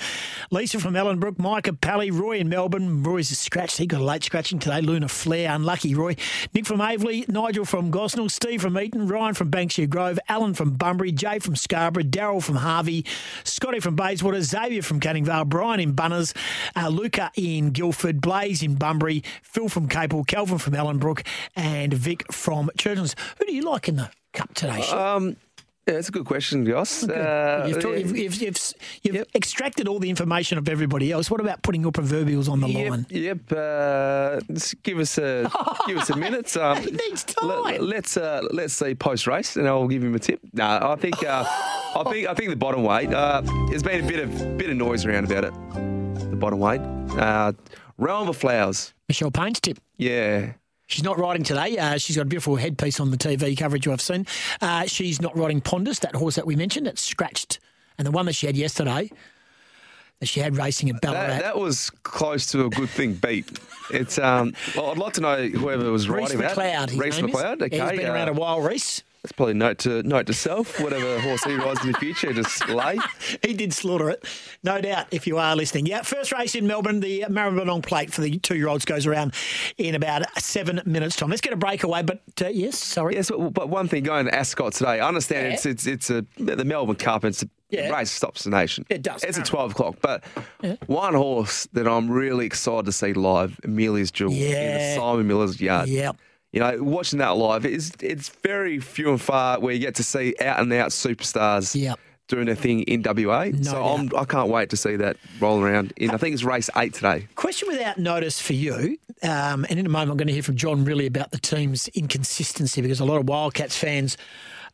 Lisa 0.49 0.79
from 0.79 0.95
Ellenbrook, 0.95 1.39
Micah 1.39 1.71
Pally, 1.73 2.11
Roy 2.11 2.39
in 2.39 2.49
Melbourne. 2.49 3.03
Roy's 3.03 3.29
scratched. 3.37 3.77
He 3.77 3.87
got 3.87 4.01
a 4.01 4.03
late 4.03 4.23
scratching 4.23 4.59
today. 4.59 4.81
Luna 4.81 5.07
Flair, 5.07 5.53
unlucky 5.53 5.95
Roy. 5.95 6.17
Nick 6.53 6.65
from 6.65 6.79
Aveley, 6.79 7.27
Nigel 7.29 7.63
from 7.63 7.89
Gosnell, 7.91 8.29
Steve 8.29 8.61
from 8.61 8.77
Eaton, 8.77 9.07
Ryan 9.07 9.33
from 9.33 9.49
Banksia 9.49 9.89
Grove, 9.89 10.19
Alan 10.27 10.53
from 10.53 10.71
Bunbury, 10.71 11.13
Jay 11.13 11.39
from 11.39 11.55
Scarborough, 11.55 12.03
Daryl 12.03 12.43
from 12.43 12.57
Harvey, 12.57 13.05
Scotty 13.45 13.79
from 13.79 13.95
Bayswater, 13.95 14.41
Xavier 14.41 14.81
from 14.81 14.99
Canning 14.99 15.23
Vale, 15.23 15.45
Brian 15.45 15.79
in 15.79 15.93
Bunners, 15.93 16.33
uh, 16.75 16.89
Luca 16.89 17.31
in 17.35 17.69
Guildford, 17.69 18.19
Blaze 18.19 18.61
in 18.61 18.75
Bunbury, 18.75 19.23
Phil 19.41 19.69
from 19.69 19.87
Capel, 19.87 20.25
Kelvin 20.25 20.57
from 20.57 20.73
Ellenbrook, 20.73 21.25
and 21.61 21.93
Vic 21.93 22.31
from 22.31 22.69
Churchlands. 22.77 23.13
Who 23.37 23.45
do 23.45 23.53
you 23.53 23.61
like 23.61 23.87
in 23.87 23.95
the 23.97 24.09
cup 24.33 24.53
today? 24.55 24.81
Um, 24.87 25.35
yeah, 25.87 25.95
it's 25.95 26.09
a 26.09 26.11
good 26.11 26.25
question, 26.25 26.63
Goss. 26.63 27.03
Uh, 27.03 27.65
You've, 27.67 27.81
talk- 27.81 27.97
you've, 27.97 28.15
you've, 28.15 28.35
you've, 28.41 28.57
you've 29.03 29.25
extracted 29.35 29.87
all 29.87 29.97
the 29.99 30.09
information 30.11 30.57
of 30.59 30.69
everybody 30.69 31.11
else. 31.11 31.29
What 31.31 31.41
about 31.41 31.63
putting 31.63 31.81
your 31.81 31.91
proverbials 31.91 32.47
on 32.47 32.61
the 32.61 32.67
Yep, 32.69 32.89
line? 32.91 33.05
yep. 33.09 33.51
Uh, 33.51 34.39
give 34.83 34.99
us 34.99 35.17
a 35.17 35.51
give 35.87 35.97
us 35.97 36.09
a 36.11 36.15
minute. 36.17 36.55
Um, 36.55 36.77
It 36.79 36.93
needs 36.93 37.23
time. 37.23 37.47
Let, 37.81 38.05
us 38.05 38.17
uh, 38.17 38.41
let's 38.51 38.73
see 38.73 38.93
post 38.95 39.25
race, 39.27 39.55
and 39.55 39.67
I'll 39.67 39.87
give 39.87 40.03
him 40.03 40.13
a 40.15 40.19
tip. 40.19 40.39
No, 40.53 40.65
I 40.81 40.95
think 40.97 41.23
uh, 41.23 41.43
I 41.47 42.03
think 42.09 42.27
I 42.27 42.33
think 42.35 42.49
the 42.51 42.55
bottom 42.55 42.83
weight. 42.83 43.11
Uh, 43.13 43.41
there's 43.69 43.83
been 43.83 44.03
a 44.05 44.07
bit 44.07 44.19
of 44.19 44.57
bit 44.57 44.69
of 44.69 44.77
noise 44.77 45.03
around 45.05 45.31
about 45.31 45.45
it. 45.45 45.53
The 46.29 46.37
bottom 46.37 46.59
weight. 46.59 46.81
Uh, 47.19 47.53
Realm 47.97 48.29
of 48.29 48.37
Flowers. 48.37 48.93
Michelle 49.07 49.31
Payne's 49.31 49.59
tip. 49.59 49.79
Yeah. 49.97 50.53
She's 50.91 51.05
not 51.05 51.17
riding 51.17 51.43
today. 51.43 51.77
Uh, 51.77 51.97
she's 51.97 52.17
got 52.17 52.23
a 52.23 52.25
beautiful 52.25 52.57
headpiece 52.57 52.99
on 52.99 53.11
the 53.11 53.17
TV 53.17 53.57
coverage 53.57 53.87
I've 53.87 54.01
seen. 54.01 54.27
Uh, 54.59 54.85
she's 54.87 55.21
not 55.21 55.35
riding 55.37 55.61
Pondus, 55.61 56.01
that 56.01 56.15
horse 56.15 56.35
that 56.35 56.45
we 56.45 56.57
mentioned. 56.57 56.85
It's 56.85 57.01
scratched. 57.01 57.59
And 57.97 58.05
the 58.05 58.11
one 58.11 58.25
that 58.25 58.33
she 58.33 58.45
had 58.45 58.57
yesterday, 58.57 59.09
that 60.19 60.25
she 60.25 60.41
had 60.41 60.57
racing 60.57 60.89
at 60.89 60.99
Ballarat. 60.99 61.27
That, 61.27 61.41
that 61.43 61.57
was 61.57 61.91
close 62.03 62.45
to 62.47 62.65
a 62.65 62.69
good 62.69 62.89
thing 62.89 63.13
beat. 63.13 63.57
It's 63.89 64.19
um. 64.19 64.53
Well, 64.75 64.91
I'd 64.91 64.97
like 64.97 65.13
to 65.13 65.21
know 65.21 65.47
whoever 65.47 65.89
was 65.91 66.09
Rhys 66.09 66.23
riding 66.23 66.39
that. 66.39 66.57
McLeod. 66.57 66.89
his 66.89 66.99
Rhys. 66.99 67.19
McLeod. 67.19 67.61
Okay. 67.61 67.77
Yeah, 67.77 67.89
he's 67.91 67.99
been 67.99 68.09
uh, 68.09 68.13
around 68.13 68.27
a 68.29 68.33
while, 68.33 68.59
Rhys. 68.59 69.03
That's 69.23 69.33
probably 69.33 69.53
note 69.53 69.77
to 69.79 70.01
note 70.01 70.25
to 70.27 70.33
self. 70.33 70.79
Whatever 70.79 71.19
horse 71.19 71.43
he 71.43 71.53
rides 71.53 71.85
in 71.85 71.91
the 71.91 71.97
future, 71.99 72.33
just 72.33 72.67
lay. 72.67 72.97
he 73.43 73.53
did 73.53 73.71
slaughter 73.71 74.09
it, 74.09 74.25
no 74.63 74.81
doubt, 74.81 75.05
if 75.11 75.27
you 75.27 75.37
are 75.37 75.55
listening. 75.55 75.85
Yeah, 75.85 76.01
first 76.01 76.31
race 76.31 76.55
in 76.55 76.65
Melbourne, 76.65 77.01
the 77.01 77.25
Maribyrnong 77.29 77.83
plate 77.83 78.11
for 78.11 78.21
the 78.21 78.39
two 78.39 78.55
year 78.55 78.67
olds 78.67 78.83
goes 78.83 79.05
around 79.05 79.35
in 79.77 79.93
about 79.93 80.23
seven 80.41 80.81
minutes' 80.87 81.15
time. 81.17 81.29
Let's 81.29 81.41
get 81.41 81.53
a 81.53 81.57
breakaway, 81.57 82.01
but 82.01 82.23
uh, 82.41 82.47
yes, 82.47 82.79
sorry. 82.79 83.13
Yes, 83.13 83.29
but, 83.51 83.69
one 83.69 83.87
thing 83.87 84.01
going 84.03 84.25
to 84.25 84.33
Ascot 84.33 84.73
today. 84.73 84.99
I 84.99 85.07
understand 85.07 85.47
Yeah. 85.49 85.53
it's 85.53 85.65
it's 85.67 85.85
it's 85.85 86.09
a 86.09 86.25
the 86.39 86.65
Melbourne 86.65 86.95
Cup. 86.95 87.23
It's 87.23 87.43
a 87.43 87.49
Yeah. 87.69 87.95
race 87.95 88.09
stops 88.09 88.43
the 88.45 88.49
nation. 88.49 88.87
It 88.89 89.03
does, 89.03 89.23
It's 89.23 89.37
at 89.37 89.45
twelve 89.45 89.73
o'clock. 89.73 89.97
But 90.01 90.23
one 90.87 91.13
horse 91.13 91.67
that 91.73 91.87
I'm 91.87 92.09
really 92.09 92.47
excited 92.47 92.85
to 92.85 92.91
see 92.91 93.13
live, 93.13 93.59
Amelia's 93.63 94.09
Jewel, 94.09 94.33
in 94.33 94.39
the 94.39 94.95
Simon 94.95 95.27
Miller's 95.27 95.61
yard. 95.61 95.89
Yep. 95.89 96.17
You 96.51 96.59
know, 96.59 96.83
watching 96.83 97.19
that 97.19 97.37
live 97.37 97.65
is 97.65 97.93
it's 98.01 98.29
very 98.29 98.79
few 98.79 99.09
and 99.09 99.21
far 99.21 99.59
where 99.59 99.73
you 99.73 99.79
get 99.79 99.95
to 99.95 100.03
see 100.03 100.35
out 100.41 100.59
and 100.59 100.71
out 100.73 100.89
superstars. 100.89 101.79
Yep. 101.79 101.99
Doing 102.27 102.45
their 102.45 102.55
thing 102.55 102.83
in 102.83 103.03
WA, 103.03 103.49
so 103.61 103.83
I'm, 103.83 104.09
I 104.15 104.23
can't 104.23 104.47
wait 104.47 104.69
to 104.69 104.77
see 104.77 104.95
that 104.95 105.17
roll 105.41 105.61
around. 105.61 105.91
In 105.97 106.11
I 106.11 106.17
think 106.17 106.33
it's 106.33 106.45
race 106.45 106.69
eight 106.77 106.93
today. 106.93 107.27
Question 107.35 107.67
without 107.67 107.97
notice 107.97 108.39
for 108.39 108.53
you, 108.53 108.97
um, 109.21 109.65
and 109.69 109.77
in 109.77 109.85
a 109.85 109.89
moment 109.89 110.11
I'm 110.11 110.17
going 110.17 110.27
to 110.27 110.33
hear 110.33 110.43
from 110.43 110.55
John 110.55 110.85
Rillie 110.85 111.07
about 111.07 111.31
the 111.31 111.39
team's 111.39 111.89
inconsistency 111.89 112.81
because 112.81 113.01
a 113.01 113.05
lot 113.05 113.17
of 113.17 113.27
Wildcats 113.27 113.75
fans 113.75 114.15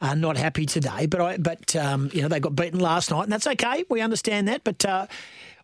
are 0.02 0.16
not 0.16 0.38
happy 0.38 0.68
today. 0.68 1.08
But 1.08 1.20
I, 1.20 1.38
but 1.38 1.76
um, 1.76 2.12
you 2.14 2.22
know 2.22 2.28
they 2.28 2.40
got 2.40 2.56
beaten 2.56 2.80
last 2.80 3.10
night, 3.10 3.24
and 3.24 3.32
that's 3.32 3.48
okay. 3.48 3.86
We 3.90 4.02
understand 4.02 4.48
that. 4.50 4.64
But 4.64 4.86
uh, 4.86 5.08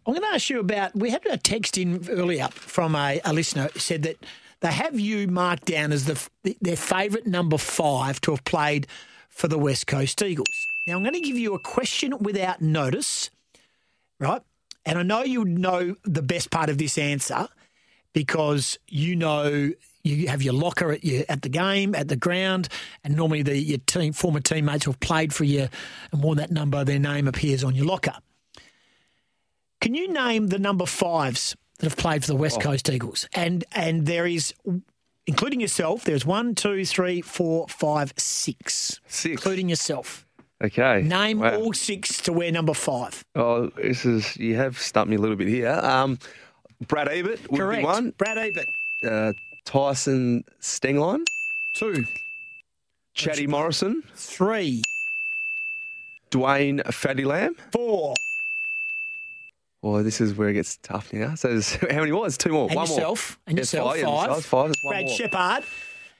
I'm 0.07 0.13
going 0.13 0.27
to 0.27 0.33
ask 0.33 0.49
you 0.49 0.59
about. 0.59 0.95
We 0.95 1.11
had 1.11 1.23
a 1.27 1.37
text 1.37 1.77
in 1.77 2.07
earlier 2.09 2.47
from 2.47 2.95
a, 2.95 3.21
a 3.23 3.33
listener 3.33 3.69
who 3.71 3.77
said 3.79 4.01
that 4.01 4.17
they 4.63 4.71
have 4.71 4.99
you 4.99 5.27
marked 5.27 5.65
down 5.65 5.91
as 5.91 6.05
the 6.05 6.55
their 6.59 6.75
favourite 6.75 7.27
number 7.27 7.59
five 7.59 8.19
to 8.21 8.31
have 8.31 8.43
played 8.43 8.87
for 9.29 9.47
the 9.47 9.59
West 9.59 9.85
Coast 9.85 10.23
Eagles. 10.23 10.47
Now 10.87 10.95
I'm 10.95 11.03
going 11.03 11.13
to 11.13 11.21
give 11.21 11.37
you 11.37 11.53
a 11.53 11.59
question 11.59 12.17
without 12.19 12.61
notice 12.61 13.29
right? 14.23 14.41
And 14.85 14.97
I 14.97 15.03
know 15.03 15.23
you 15.23 15.45
know 15.45 15.95
the 16.03 16.21
best 16.21 16.49
part 16.49 16.69
of 16.69 16.77
this 16.77 16.97
answer 16.97 17.47
because 18.13 18.77
you 18.87 19.15
know 19.15 19.71
you 20.03 20.27
have 20.27 20.41
your 20.41 20.53
locker 20.53 20.91
at 20.91 21.03
your, 21.03 21.23
at 21.29 21.41
the 21.41 21.49
game, 21.49 21.95
at 21.95 22.09
the 22.09 22.15
ground, 22.15 22.67
and 23.03 23.15
normally 23.15 23.43
the 23.43 23.57
your 23.57 23.77
team 23.79 24.13
former 24.13 24.39
teammates 24.39 24.85
who 24.85 24.91
have 24.91 24.99
played 24.99 25.33
for 25.33 25.43
you 25.45 25.67
and 26.11 26.23
worn 26.23 26.37
that 26.37 26.51
number, 26.51 26.83
their 26.83 26.99
name 26.99 27.27
appears 27.27 27.63
on 27.63 27.75
your 27.75 27.85
locker. 27.85 28.15
Can 29.81 29.93
you 29.93 30.11
name 30.11 30.47
the 30.47 30.59
number 30.59 30.85
fives 30.85 31.55
that 31.83 31.89
have 31.91 31.97
played 31.97 32.21
for 32.23 32.27
the 32.27 32.35
West 32.37 32.57
Oh. 32.59 32.61
Coast 32.61 32.89
Eagles? 32.89 33.27
And 33.33 33.65
and 33.73 34.05
there 34.05 34.25
is, 34.25 34.53
including 35.27 35.59
yourself, 35.59 36.05
there's 36.05 36.25
one, 36.25 36.55
two, 36.55 36.85
three, 36.85 37.21
four, 37.21 37.67
five, 37.67 38.13
six, 38.17 38.99
six, 39.07 39.31
including 39.33 39.67
yourself. 39.69 40.25
Okay. 40.63 41.01
Name 41.01 41.39
Wow. 41.39 41.57
all 41.59 41.73
six 41.73 42.21
to 42.21 42.31
wear 42.31 42.49
number 42.51 42.73
five. 42.73 43.23
Oh, 43.35 43.67
this 43.75 44.05
is 44.05 44.37
you 44.37 44.55
have 44.55 44.79
stumped 44.79 45.09
me 45.09 45.17
a 45.17 45.19
little 45.19 45.35
bit 45.35 45.49
here. 45.49 45.71
Um, 45.83 46.19
Brad 46.87 47.09
Ebert 47.09 47.51
would 47.51 47.59
Correct. 47.59 47.81
be 47.81 47.85
one. 47.85 48.11
Brad 48.17 48.37
Ebert. 48.37 48.67
Uh, 49.05 49.33
Tyson 49.65 50.45
Stenglein. 50.61 51.25
Two. 51.75 52.05
Chatty 53.13 53.45
Morrison. 53.47 54.03
Three. 54.15 54.81
Dwayne 56.31 56.81
Fatty 56.93 57.25
Lamb. 57.25 57.55
Four. 57.71 58.15
Oh, 59.85 60.01
this 60.01 60.21
is 60.21 60.33
where 60.35 60.47
it 60.49 60.53
gets 60.53 60.77
tough 60.77 61.11
now. 61.11 61.35
So 61.35 61.59
how 61.91 61.99
many 61.99 62.11
more? 62.11 62.21
There's 62.23 62.37
two 62.37 62.51
more. 62.53 62.67
And 62.67 62.75
one 62.75 62.87
yourself. 62.87 63.37
more. 63.37 63.43
And 63.47 63.57
Yeah, 63.57 63.61
yourself. 63.61 63.89
Five. 63.91 63.97
yeah, 63.99 64.05
Five. 64.05 64.27
myself, 64.29 64.45
five. 64.45 64.65
There's 64.67 64.83
one 64.83 64.91
Brad 64.93 65.05
more. 65.05 65.15
Shepard. 65.15 65.63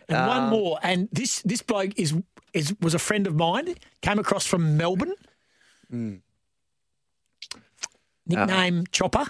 And 0.10 0.28
one 0.28 0.44
Um, 0.44 0.50
more. 0.50 0.80
And 0.84 1.10
this 1.12 1.42
this 1.44 1.62
bloke 1.62 1.98
is 1.98 2.14
is 2.54 2.76
was 2.82 2.94
a 2.94 3.00
friend 3.00 3.26
of 3.26 3.36
mine. 3.36 3.76
Came 4.02 4.20
across 4.20 4.46
from 4.46 4.76
Melbourne. 4.78 5.14
Mm. 5.92 6.20
Nickname 8.28 8.86
Chopper. 8.92 9.26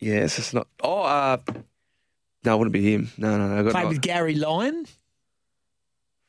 Yes, 0.00 0.38
it's 0.38 0.54
not. 0.54 0.68
Oh, 0.82 1.02
uh, 1.02 1.38
no, 2.44 2.54
it 2.54 2.58
wouldn't 2.58 2.72
be 2.72 2.92
him. 2.92 3.10
No, 3.18 3.36
no, 3.36 3.48
no. 3.48 3.58
I 3.58 3.62
got 3.62 3.72
Played 3.72 3.82
no- 3.84 3.88
with 3.90 4.00
Gary 4.00 4.34
Lyon. 4.34 4.86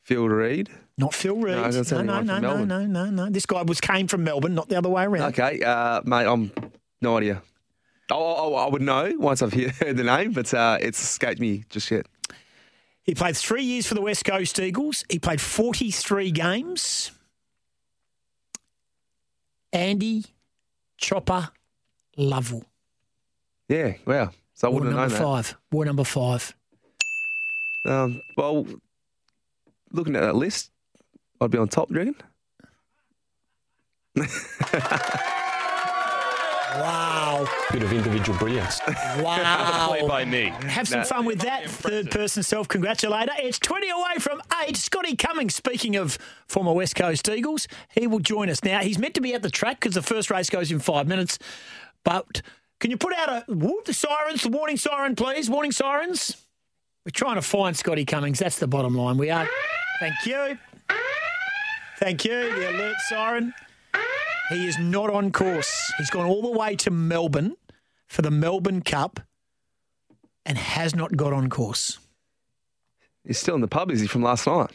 Phil 0.01 0.27
Read. 0.27 0.69
Not 0.97 1.13
Phil 1.13 1.35
Read. 1.35 1.57
I 1.59 1.69
No, 1.69 2.01
no, 2.01 2.21
no, 2.21 2.39
no, 2.39 2.63
no, 2.65 2.85
no, 2.85 3.05
no. 3.09 3.29
This 3.29 3.45
guy 3.45 3.61
was 3.61 3.79
came 3.79 4.07
from 4.07 4.23
Melbourne, 4.23 4.55
not 4.55 4.67
the 4.69 4.75
other 4.77 4.89
way 4.89 5.03
around. 5.03 5.33
Okay, 5.37 5.61
uh, 5.61 6.01
mate, 6.03 6.25
I'm 6.25 6.51
no 7.01 7.17
idea. 7.17 7.41
Oh, 8.11 8.17
oh, 8.17 8.35
oh, 8.37 8.55
I 8.55 8.67
would 8.69 8.81
know 8.81 9.13
once 9.17 9.41
I've 9.41 9.53
heard 9.53 9.97
the 9.97 10.03
name, 10.03 10.31
but 10.31 10.53
uh, 10.53 10.77
it's 10.81 11.01
escaped 11.01 11.39
me 11.39 11.63
just 11.69 11.89
yet. 11.91 12.07
He 13.03 13.15
played 13.15 13.37
three 13.37 13.63
years 13.63 13.87
for 13.87 13.95
the 13.95 14.01
West 14.01 14.25
Coast 14.25 14.59
Eagles. 14.59 15.03
He 15.09 15.19
played 15.19 15.41
43 15.41 16.31
games. 16.31 17.11
Andy 19.71 20.25
Chopper 20.97 21.49
Lovell. 22.17 22.65
Yeah, 23.67 23.93
wow. 24.05 24.31
So 24.53 24.67
I 24.67 24.71
War 24.71 24.81
wouldn't 24.81 24.97
have 24.97 25.09
number 25.11 25.23
known 25.23 25.35
five. 25.35 25.57
War 25.71 25.85
number 25.85 26.03
five. 26.03 26.55
Um, 27.85 28.21
well, 28.35 28.67
looking 29.91 30.15
at 30.15 30.21
that 30.21 30.35
list, 30.35 30.71
I'd 31.39 31.51
be 31.51 31.57
on 31.57 31.67
top, 31.67 31.89
do 31.89 31.95
you 31.95 32.15
reckon? 34.15 35.29
Wow. 36.75 37.47
Bit 37.71 37.83
of 37.83 37.91
individual 37.93 38.37
brilliance. 38.37 38.79
Wow. 39.19 39.87
Play 39.89 40.07
by 40.07 40.25
me. 40.25 40.53
Have 40.67 40.87
some 40.87 41.03
fun 41.03 41.25
with 41.25 41.39
that 41.41 41.69
third 41.69 42.11
person 42.11 42.43
self 42.43 42.67
congratulator. 42.67 43.31
It's 43.37 43.59
20 43.59 43.89
away 43.89 44.15
from 44.19 44.41
eight. 44.63 44.77
Scotty 44.77 45.15
Cummings, 45.15 45.55
speaking 45.55 45.95
of 45.95 46.17
former 46.47 46.73
West 46.73 46.95
Coast 46.95 47.27
Eagles, 47.29 47.67
he 47.89 48.07
will 48.07 48.19
join 48.19 48.49
us 48.49 48.63
now. 48.63 48.79
He's 48.79 48.99
meant 48.99 49.15
to 49.15 49.21
be 49.21 49.33
at 49.33 49.41
the 49.41 49.49
track 49.49 49.79
because 49.79 49.95
the 49.95 50.01
first 50.01 50.29
race 50.29 50.49
goes 50.49 50.71
in 50.71 50.79
five 50.79 51.07
minutes. 51.07 51.39
But 52.03 52.41
can 52.79 52.91
you 52.91 52.97
put 52.97 53.13
out 53.15 53.29
a 53.29 53.51
whoop, 53.51 53.85
the 53.85 53.93
sirens, 53.93 54.43
the 54.43 54.49
warning 54.49 54.77
siren, 54.77 55.15
please? 55.15 55.49
Warning 55.49 55.71
sirens. 55.71 56.37
We're 57.05 57.11
trying 57.11 57.35
to 57.35 57.41
find 57.41 57.75
Scotty 57.75 58.05
Cummings. 58.05 58.39
That's 58.39 58.59
the 58.59 58.67
bottom 58.67 58.93
line. 58.95 59.17
We 59.17 59.31
are. 59.31 59.49
Thank 59.99 60.25
you. 60.25 60.57
Thank 61.97 62.23
you. 62.25 62.53
The 62.55 62.69
alert 62.71 62.95
siren. 63.07 63.53
He 64.49 64.67
is 64.67 64.77
not 64.79 65.09
on 65.11 65.31
course. 65.31 65.93
He's 65.97 66.09
gone 66.09 66.25
all 66.25 66.41
the 66.41 66.57
way 66.57 66.75
to 66.77 66.91
Melbourne 66.91 67.55
for 68.07 68.21
the 68.21 68.31
Melbourne 68.31 68.81
Cup 68.81 69.19
and 70.45 70.57
has 70.57 70.95
not 70.95 71.15
got 71.15 71.33
on 71.33 71.49
course. 71.49 71.99
He's 73.23 73.37
still 73.37 73.55
in 73.55 73.61
the 73.61 73.67
pub, 73.67 73.91
is 73.91 74.01
he, 74.01 74.07
from 74.07 74.23
last 74.23 74.47
night? 74.47 74.71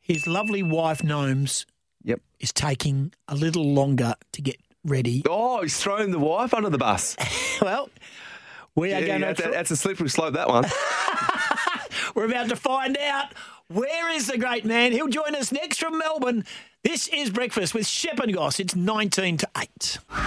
His 0.00 0.26
lovely 0.26 0.62
wife, 0.62 1.02
Gnomes, 1.04 1.66
yep. 2.02 2.20
is 2.40 2.52
taking 2.52 3.12
a 3.28 3.34
little 3.34 3.74
longer 3.74 4.14
to 4.32 4.42
get 4.42 4.56
ready. 4.84 5.22
Oh, 5.28 5.62
he's 5.62 5.76
thrown 5.78 6.10
the 6.10 6.18
wife 6.18 6.54
under 6.54 6.70
the 6.70 6.78
bus. 6.78 7.16
well, 7.62 7.90
we 8.74 8.92
are 8.94 9.00
Yeah, 9.00 9.06
going 9.06 9.20
that's, 9.22 9.42
to. 9.42 9.50
that's 9.50 9.70
a 9.70 9.76
slippery 9.76 10.08
slope, 10.08 10.34
that 10.34 10.48
one. 10.48 10.64
We're 12.14 12.26
about 12.26 12.48
to 12.50 12.56
find 12.56 12.96
out 12.96 13.34
where 13.68 14.10
is 14.10 14.28
the 14.28 14.38
great 14.38 14.64
man. 14.64 14.92
He'll 14.92 15.08
join 15.08 15.34
us 15.34 15.52
next 15.52 15.78
from 15.78 15.98
Melbourne. 15.98 16.44
This 16.84 17.08
is 17.08 17.30
Breakfast 17.30 17.72
with 17.72 17.86
Shep 17.86 18.20
and 18.20 18.34
Goss. 18.34 18.60
It's 18.60 18.76
19 18.76 19.38
to 19.38 19.48
8. 19.56 19.98
Well, 20.10 20.20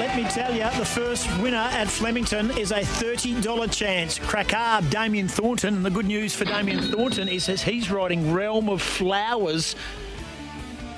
let 0.00 0.16
me 0.16 0.24
tell 0.24 0.52
you, 0.52 0.64
the 0.76 0.84
first 0.84 1.28
winner 1.40 1.56
at 1.56 1.86
Flemington 1.86 2.50
is 2.58 2.72
a 2.72 2.80
$30 2.80 3.72
chance. 3.72 4.18
Crackard, 4.18 4.90
Damien 4.90 5.28
Thornton. 5.28 5.76
And 5.76 5.86
the 5.86 5.90
good 5.90 6.06
news 6.06 6.34
for 6.34 6.44
Damien 6.44 6.82
Thornton 6.82 7.28
is 7.28 7.46
he's 7.46 7.92
riding 7.92 8.32
Realm 8.32 8.68
of 8.68 8.82
Flowers. 8.82 9.76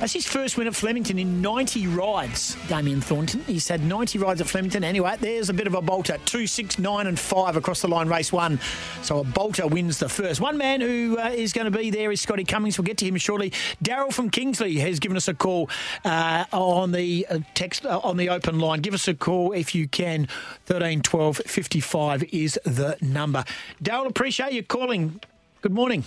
That's 0.00 0.12
his 0.12 0.26
first 0.26 0.58
win 0.58 0.66
at 0.66 0.74
Flemington 0.74 1.18
in 1.18 1.40
90 1.40 1.86
rides, 1.86 2.56
Damien 2.68 3.00
Thornton. 3.00 3.42
He's 3.46 3.68
had 3.68 3.82
90 3.82 4.18
rides 4.18 4.40
at 4.40 4.46
Flemington. 4.46 4.84
Anyway, 4.84 5.16
there's 5.20 5.48
a 5.48 5.54
bit 5.54 5.66
of 5.66 5.74
a 5.74 5.80
bolter. 5.80 6.18
Two, 6.26 6.46
six, 6.46 6.78
nine, 6.78 7.06
and 7.06 7.18
five 7.18 7.56
across 7.56 7.80
the 7.80 7.88
line, 7.88 8.08
race 8.08 8.32
one. 8.32 8.60
So 9.02 9.20
a 9.20 9.24
bolter 9.24 9.66
wins 9.66 9.98
the 9.98 10.08
first. 10.08 10.40
One 10.40 10.58
man 10.58 10.80
who 10.80 11.18
uh, 11.18 11.28
is 11.28 11.52
going 11.52 11.70
to 11.70 11.76
be 11.76 11.90
there 11.90 12.12
is 12.12 12.20
Scotty 12.20 12.44
Cummings. 12.44 12.76
We'll 12.76 12.84
get 12.84 12.98
to 12.98 13.06
him 13.06 13.16
shortly. 13.16 13.50
Daryl 13.82 14.12
from 14.12 14.30
Kingsley 14.30 14.74
has 14.78 14.98
given 14.98 15.16
us 15.16 15.28
a 15.28 15.34
call 15.34 15.70
uh, 16.04 16.44
on 16.52 16.92
the 16.92 17.26
uh, 17.30 17.38
text 17.54 17.86
uh, 17.86 18.00
on 18.02 18.16
the 18.16 18.28
open 18.28 18.58
line. 18.58 18.80
Give 18.80 18.94
us 18.94 19.08
a 19.08 19.14
call 19.14 19.52
if 19.52 19.74
you 19.74 19.88
can. 19.88 20.28
13 20.66 21.02
12 21.02 21.38
55 21.46 22.24
is 22.24 22.58
the 22.64 22.96
number. 23.00 23.44
Daryl, 23.82 24.06
appreciate 24.06 24.52
you 24.52 24.62
calling. 24.62 25.20
Good 25.62 25.72
morning. 25.72 26.04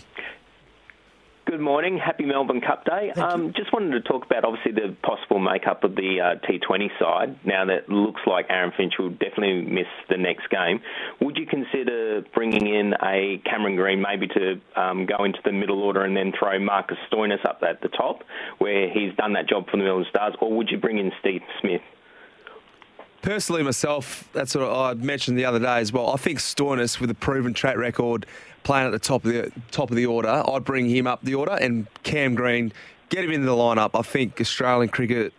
Good 1.48 1.62
morning. 1.62 1.98
Happy 1.98 2.26
Melbourne 2.26 2.60
Cup 2.60 2.84
Day. 2.84 3.10
Um, 3.12 3.54
just 3.56 3.72
wanted 3.72 3.92
to 3.92 4.02
talk 4.02 4.26
about 4.26 4.44
obviously 4.44 4.74
the 4.74 4.94
possible 5.02 5.40
makeup 5.40 5.86
of 5.86 5.96
the 5.96 6.20
uh, 6.20 6.46
T20 6.46 6.90
side. 7.00 7.40
Now 7.46 7.64
that 7.64 7.74
it 7.74 7.90
looks 7.90 8.20
like 8.28 8.48
Aaron 8.50 8.74
Finch 8.76 8.96
will 9.00 9.12
definitely 9.12 9.62
miss 9.62 9.88
the 10.10 10.18
next 10.18 10.50
game, 10.50 10.82
would 11.22 11.38
you 11.38 11.46
consider 11.46 12.22
bringing 12.36 12.68
in 12.68 12.94
a 13.02 13.42
Cameron 13.50 13.78
Green 13.78 14.02
maybe 14.02 14.28
to 14.28 14.60
um, 14.76 15.06
go 15.06 15.24
into 15.24 15.40
the 15.46 15.54
middle 15.54 15.82
order 15.82 16.04
and 16.04 16.18
then 16.18 16.34
throw 16.38 16.60
Marcus 16.60 16.98
Stoinis 17.10 17.46
up 17.46 17.64
at 17.64 17.80
the 17.80 17.88
top, 17.88 18.26
where 18.58 18.90
he's 18.90 19.16
done 19.16 19.32
that 19.34 19.48
job 19.48 19.70
for 19.72 19.78
the 19.78 19.84
Melbourne 19.84 20.06
Stars, 20.10 20.36
or 20.42 20.52
would 20.52 20.70
you 20.70 20.78
bring 20.78 20.98
in 20.98 21.14
Steve 21.22 21.44
Smith? 21.62 21.82
Personally, 23.22 23.64
myself, 23.64 24.30
that's 24.34 24.54
what 24.54 24.64
I 24.64 24.94
mentioned 24.96 25.38
the 25.38 25.46
other 25.46 25.60
day 25.60 25.80
as 25.80 25.92
well. 25.92 26.12
I 26.12 26.18
think 26.18 26.40
Stoinis, 26.40 27.00
with 27.00 27.10
a 27.10 27.16
proven 27.16 27.54
track 27.54 27.78
record, 27.78 28.26
playing 28.68 28.86
at 28.86 28.92
the 28.92 29.00
top 29.00 29.24
of 29.24 29.32
the 29.32 29.50
top 29.72 29.90
of 29.92 29.96
the 29.96 30.06
order, 30.06 30.44
I'd 30.46 30.66
bring 30.66 30.90
him 30.90 31.08
up 31.08 31.22
the 31.24 31.36
order, 31.36 31.54
and 31.54 31.88
Cam 32.04 32.36
Green, 32.36 32.74
get 33.08 33.24
him 33.24 33.32
into 33.32 33.46
the 33.46 33.56
lineup. 33.56 33.92
I 33.98 34.02
think 34.02 34.42
Australian 34.42 34.90
cricket 34.90 35.34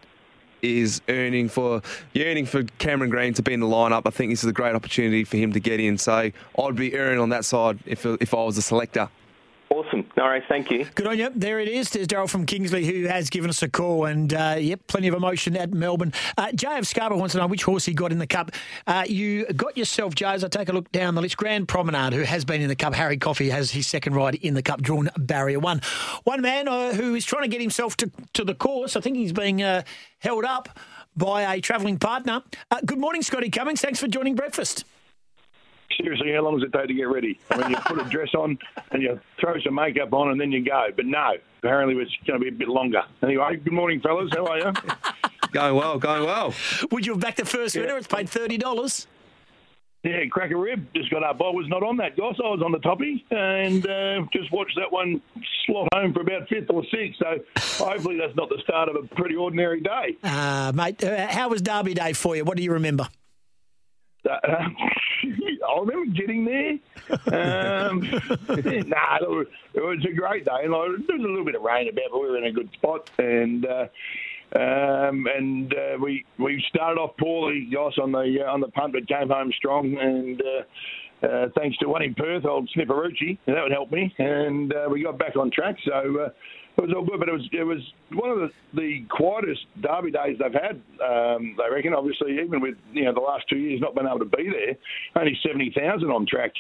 is 0.63 1.03
earning 1.11 1.51
for 1.51 1.83
yearning 2.15 2.47
for 2.47 2.63
Cameron 2.79 3.11
Green 3.11 3.35
to 3.35 3.43
be 3.43 3.53
in 3.53 3.61
the 3.61 3.67
lineup. 3.67 4.03
I 4.07 4.11
think 4.11 4.33
this 4.33 4.43
is 4.43 4.49
a 4.49 4.53
great 4.55 4.75
opportunity 4.75 5.25
for 5.25 5.37
him 5.37 5.53
to 5.53 5.61
get 5.61 5.79
in. 5.79 5.99
So 5.99 6.31
I'd 6.59 6.75
be 6.75 6.95
erring 6.95 7.21
on 7.21 7.29
that 7.29 7.45
side 7.45 7.79
if 7.85 8.07
if 8.07 8.33
I 8.33 8.43
was 8.43 8.57
a 8.57 8.63
selector. 8.63 9.11
Awesome. 9.69 10.08
No 10.19 10.25
worries. 10.25 10.43
Thank 10.49 10.73
you. 10.73 10.85
Good 10.97 11.07
on 11.07 11.17
you. 11.17 11.31
There 11.33 11.61
it 11.61 11.69
is. 11.69 11.91
There's 11.91 12.09
Daryl 12.09 12.29
from 12.29 12.45
Kingsley 12.45 12.85
who 12.85 13.07
has 13.07 13.31
given 13.31 13.49
us 13.49 13.63
a 13.63 13.69
call, 13.69 14.07
and 14.07 14.35
uh, 14.35 14.57
yep, 14.59 14.81
plenty 14.89 15.07
of 15.07 15.15
emotion 15.15 15.57
at 15.57 15.73
Melbourne. 15.73 16.13
Uh, 16.37 16.47
JF 16.47 16.87
Scarborough 16.87 17.19
wants 17.19 17.35
to 17.35 17.39
know 17.39 17.47
which 17.47 17.63
horse 17.63 17.85
he 17.85 17.95
got 17.95 18.11
in 18.11 18.19
the 18.19 18.27
Cup. 18.27 18.51
Uh, 18.85 19.05
you 19.07 19.47
got 19.53 19.77
yourself, 19.77 20.17
Joe, 20.17 20.31
as 20.31 20.43
I 20.43 20.49
take 20.49 20.71
a 20.71 20.73
look 20.73 20.91
down 20.91 21.15
the 21.15 21.21
list, 21.21 21.37
Grand 21.37 21.69
Promenade, 21.69 22.15
who 22.15 22.23
has 22.23 22.45
been 22.45 22.61
in 22.61 22.67
the 22.67 22.75
Cup. 22.75 22.97
Harry 22.97 23.17
Coffey 23.17 23.49
has 23.51 23.71
his 23.71 23.87
second 23.87 24.17
ride 24.17 24.35
in 24.35 24.55
the 24.55 24.63
Cup, 24.63 24.83
drawn 24.83 25.09
barrier 25.17 25.61
one. 25.61 25.83
One 26.25 26.41
man 26.43 26.67
uh, 26.67 26.95
who 26.95 27.15
is 27.15 27.25
trying 27.25 27.45
to 27.45 27.49
get 27.49 27.61
himself 27.61 27.97
to, 27.99 28.11
to 28.33 28.43
the 28.43 28.57
course. 28.57 28.97
I 28.97 29.01
think 29.01 29.17
he's 29.17 29.33
being 29.33 29.63
uh, 29.63 29.83
held 30.19 30.45
up 30.45 30.81
by 31.17 31.55
a 31.55 31.61
travelling 31.61 31.97
partner. 31.97 32.43
Uh, 32.73 32.81
good 32.85 32.99
morning, 32.99 33.23
Scotty 33.23 33.51
Cummings. 33.51 33.81
Thanks 33.81 34.01
for 34.01 34.09
joining 34.09 34.35
breakfast. 34.35 34.85
Seriously, 36.01 36.33
how 36.33 36.43
long 36.43 36.59
does 36.59 36.69
it 36.69 36.73
take 36.73 36.87
to 36.89 36.95
get 36.95 37.09
ready? 37.09 37.41
I 37.51 37.57
mean, 37.57 37.71
you 37.71 37.77
put 37.77 38.01
a 38.01 38.09
dress 38.09 38.33
on 38.35 38.57
and 38.93 39.03
you 39.03 39.19
throw 39.41 39.59
some 39.61 39.75
makeup 39.75 40.13
on 40.13 40.31
and 40.31 40.41
then 40.41 40.53
you 40.53 40.65
go. 40.65 40.89
But 40.95 41.07
no, 41.07 41.33
apparently 41.59 41.97
it's 42.01 42.15
going 42.27 42.39
to 42.39 42.45
be 42.45 42.55
a 42.55 42.57
bit 42.57 42.69
longer. 42.69 43.03
Anyway, 43.23 43.57
good 43.57 43.73
morning, 43.73 44.01
fellas. 44.01 44.31
How 44.33 44.47
are 44.47 44.59
you? 44.59 44.73
going 45.53 45.75
well, 45.75 45.99
going 45.99 46.25
well. 46.25 46.55
Would 46.93 47.05
you 47.05 47.13
have 47.15 47.21
backed 47.21 47.39
the 47.39 47.45
first 47.45 47.77
winner? 47.77 47.97
It's 47.97 48.07
paid 48.07 48.29
$30. 48.29 49.07
Yeah, 50.05 50.25
Cracker 50.31 50.57
Rib 50.57 50.87
just 50.95 51.11
got 51.11 51.25
up. 51.25 51.41
I 51.41 51.51
was 51.51 51.67
not 51.69 51.83
on 51.83 51.97
that, 51.97 52.17
Goss. 52.17 52.37
I 52.39 52.49
was 52.49 52.63
on 52.65 52.71
the 52.71 52.79
toppy 52.79 53.25
and 53.33 53.85
uh, 53.85 54.23
just 54.33 54.53
watched 54.53 54.77
that 54.77 54.93
one 54.93 55.21
slot 55.67 55.89
home 55.93 56.13
for 56.13 56.21
about 56.21 56.49
fifth 56.49 56.71
or 56.71 56.85
sixth. 56.85 57.19
So 57.19 57.85
hopefully 57.85 58.17
that's 58.17 58.37
not 58.37 58.49
the 58.49 58.59
start 58.63 58.89
of 58.89 58.95
a 58.95 59.03
pretty 59.17 59.35
ordinary 59.35 59.81
day. 59.81 60.17
Uh, 60.23 60.71
mate, 60.73 61.03
uh, 61.03 61.27
how 61.27 61.49
was 61.49 61.61
Derby 61.63 61.95
Day 61.95 62.13
for 62.13 62.37
you? 62.37 62.45
What 62.45 62.57
do 62.57 62.63
you 62.63 62.73
remember? 62.73 63.09
Uh, 64.29 64.39
I 65.69 65.81
remember 65.81 66.13
getting 66.13 66.45
there. 66.45 66.73
Um, 67.11 68.01
nah, 68.89 69.17
it 69.17 69.29
was, 69.29 69.47
it 69.75 69.81
was 69.81 70.05
a 70.09 70.15
great 70.15 70.45
day. 70.45 70.51
And 70.63 70.73
like, 70.73 70.89
there 71.07 71.17
was 71.17 71.25
a 71.25 71.29
little 71.29 71.45
bit 71.45 71.55
of 71.55 71.63
rain 71.63 71.89
about, 71.89 72.05
but 72.11 72.21
we 72.21 72.29
were 72.29 72.39
in 72.39 72.45
a 72.45 72.53
good 72.53 72.71
spot. 72.73 73.11
And 73.19 73.67
uh, 73.67 73.87
um, 74.57 75.27
and 75.27 75.75
uh, 75.75 75.99
we 76.01 76.25
we 76.39 76.65
started 76.69 76.99
off 76.99 77.17
poorly, 77.19 77.69
Goss, 77.73 77.99
on 78.01 78.13
the 78.13 78.45
uh, 78.47 78.53
on 78.53 78.61
the 78.61 78.69
punt, 78.69 78.95
but 78.95 79.07
came 79.07 79.29
home 79.29 79.53
strong. 79.57 79.99
And 79.99 80.41
uh, 80.41 81.27
uh, 81.27 81.49
thanks 81.57 81.77
to 81.79 81.89
one 81.89 82.03
in 82.03 82.15
Perth, 82.15 82.47
old 82.47 82.71
Snipperucci, 82.75 83.39
that 83.47 83.63
would 83.63 83.73
help 83.73 83.93
me. 83.93 84.15
And 84.19 84.73
uh, 84.73 84.89
we 84.91 85.03
got 85.03 85.19
back 85.19 85.37
on 85.37 85.51
track. 85.51 85.77
So. 85.85 86.33
It 86.79 86.83
was 86.83 86.95
all 86.95 87.05
good, 87.05 87.19
but 87.19 87.29
it 87.29 87.33
was 87.33 87.49
it 87.51 87.65
was 87.65 87.81
one 88.13 88.31
of 88.31 88.39
the, 88.39 88.51
the 88.75 89.05
quietest 89.11 89.67
derby 89.83 90.13
days 90.13 90.39
they've 90.39 90.53
had. 90.53 90.81
Um, 91.03 91.57
they 91.59 91.75
reckon, 91.75 91.93
obviously, 91.93 92.39
even 92.39 92.61
with 92.61 92.77
you 92.93 93.05
know 93.05 93.13
the 93.13 93.21
last 93.21 93.49
two 93.49 93.59
years 93.59 93.81
not 93.81 93.97
being 93.97 94.07
able 94.07 94.21
to 94.21 94.25
be 94.25 94.49
there, 94.49 94.77
only 95.17 95.37
seventy 95.43 95.73
thousand 95.77 96.11
on 96.11 96.25
track 96.25 96.53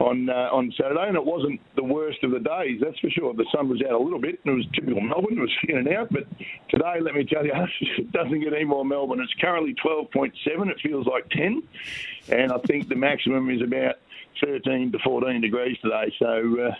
on 0.00 0.28
uh, 0.28 0.50
on 0.52 0.70
Saturday, 0.78 1.08
and 1.08 1.16
it 1.16 1.24
wasn't 1.24 1.60
the 1.76 1.84
worst 1.84 2.22
of 2.24 2.32
the 2.32 2.40
days, 2.40 2.80
that's 2.82 2.98
for 2.98 3.08
sure. 3.08 3.32
The 3.32 3.46
sun 3.54 3.70
was 3.70 3.80
out 3.82 3.92
a 3.92 3.98
little 3.98 4.18
bit, 4.18 4.38
and 4.44 4.52
it 4.52 4.56
was 4.56 4.66
typical 4.74 5.00
Melbourne. 5.00 5.38
It 5.38 5.40
was 5.40 5.56
in 5.68 5.78
and 5.78 5.88
out, 5.88 6.12
but 6.12 6.26
today, 6.68 7.00
let 7.00 7.14
me 7.14 7.24
tell 7.24 7.46
you, 7.46 7.52
it 7.80 8.12
doesn't 8.12 8.40
get 8.40 8.52
any 8.52 8.64
more 8.64 8.84
Melbourne. 8.84 9.20
It's 9.20 9.32
currently 9.40 9.74
12.7. 9.82 10.32
It 10.68 10.80
feels 10.82 11.06
like 11.06 11.28
10, 11.30 11.62
and 12.28 12.52
I 12.52 12.58
think 12.66 12.88
the 12.88 12.96
maximum 12.96 13.48
is 13.50 13.62
about 13.62 13.96
13 14.44 14.92
to 14.92 14.98
14 14.98 15.40
degrees 15.40 15.78
today. 15.82 16.12
So. 16.18 16.68
Uh, 16.68 16.74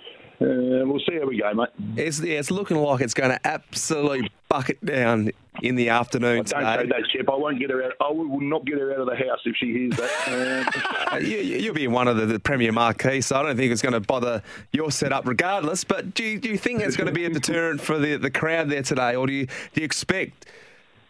uh, 0.44 0.84
we'll 0.86 1.00
see 1.08 1.18
how 1.18 1.26
we 1.26 1.38
go, 1.38 1.52
mate. 1.54 1.68
It's, 1.96 2.20
yeah, 2.20 2.38
it's 2.38 2.50
looking 2.50 2.76
like 2.76 3.00
it's 3.00 3.14
going 3.14 3.30
to 3.30 3.46
absolutely 3.46 4.30
bucket 4.48 4.84
down 4.84 5.30
in 5.62 5.74
the 5.76 5.88
afternoon 5.88 6.44
Don't 6.44 6.46
today. 6.46 6.76
say 6.82 6.86
that, 6.88 7.08
Chip. 7.10 7.28
I 7.30 7.34
won't 7.34 7.58
get 7.58 7.70
her 7.70 7.82
out. 7.82 7.92
I 8.00 8.10
will 8.10 8.40
not 8.40 8.64
get 8.64 8.78
her 8.78 8.92
out 8.92 9.00
of 9.00 9.06
the 9.06 9.16
house 9.16 9.40
if 9.44 9.56
she 9.56 9.72
hears 9.72 9.96
that. 9.96 10.90
Uh, 11.14 11.18
you, 11.18 11.36
you'll 11.38 11.74
be 11.74 11.86
one 11.86 12.08
of 12.08 12.16
the, 12.16 12.26
the 12.26 12.40
Premier 12.40 12.72
Marquee, 12.72 13.20
so 13.20 13.36
I 13.36 13.42
don't 13.44 13.56
think 13.56 13.70
it's 13.70 13.82
going 13.82 13.92
to 13.92 14.00
bother 14.00 14.42
your 14.72 14.90
setup 14.90 15.28
regardless. 15.28 15.84
But 15.84 16.12
do 16.12 16.24
you, 16.24 16.40
do 16.40 16.48
you 16.48 16.58
think 16.58 16.80
it's 16.80 16.96
going 16.96 17.06
to 17.06 17.12
be 17.12 17.24
a 17.24 17.30
deterrent 17.30 17.80
for 17.80 17.98
the, 17.98 18.16
the 18.16 18.32
crowd 18.32 18.68
there 18.68 18.82
today, 18.82 19.14
or 19.14 19.28
do 19.28 19.32
you, 19.32 19.46
do 19.46 19.80
you 19.80 19.84
expect 19.84 20.46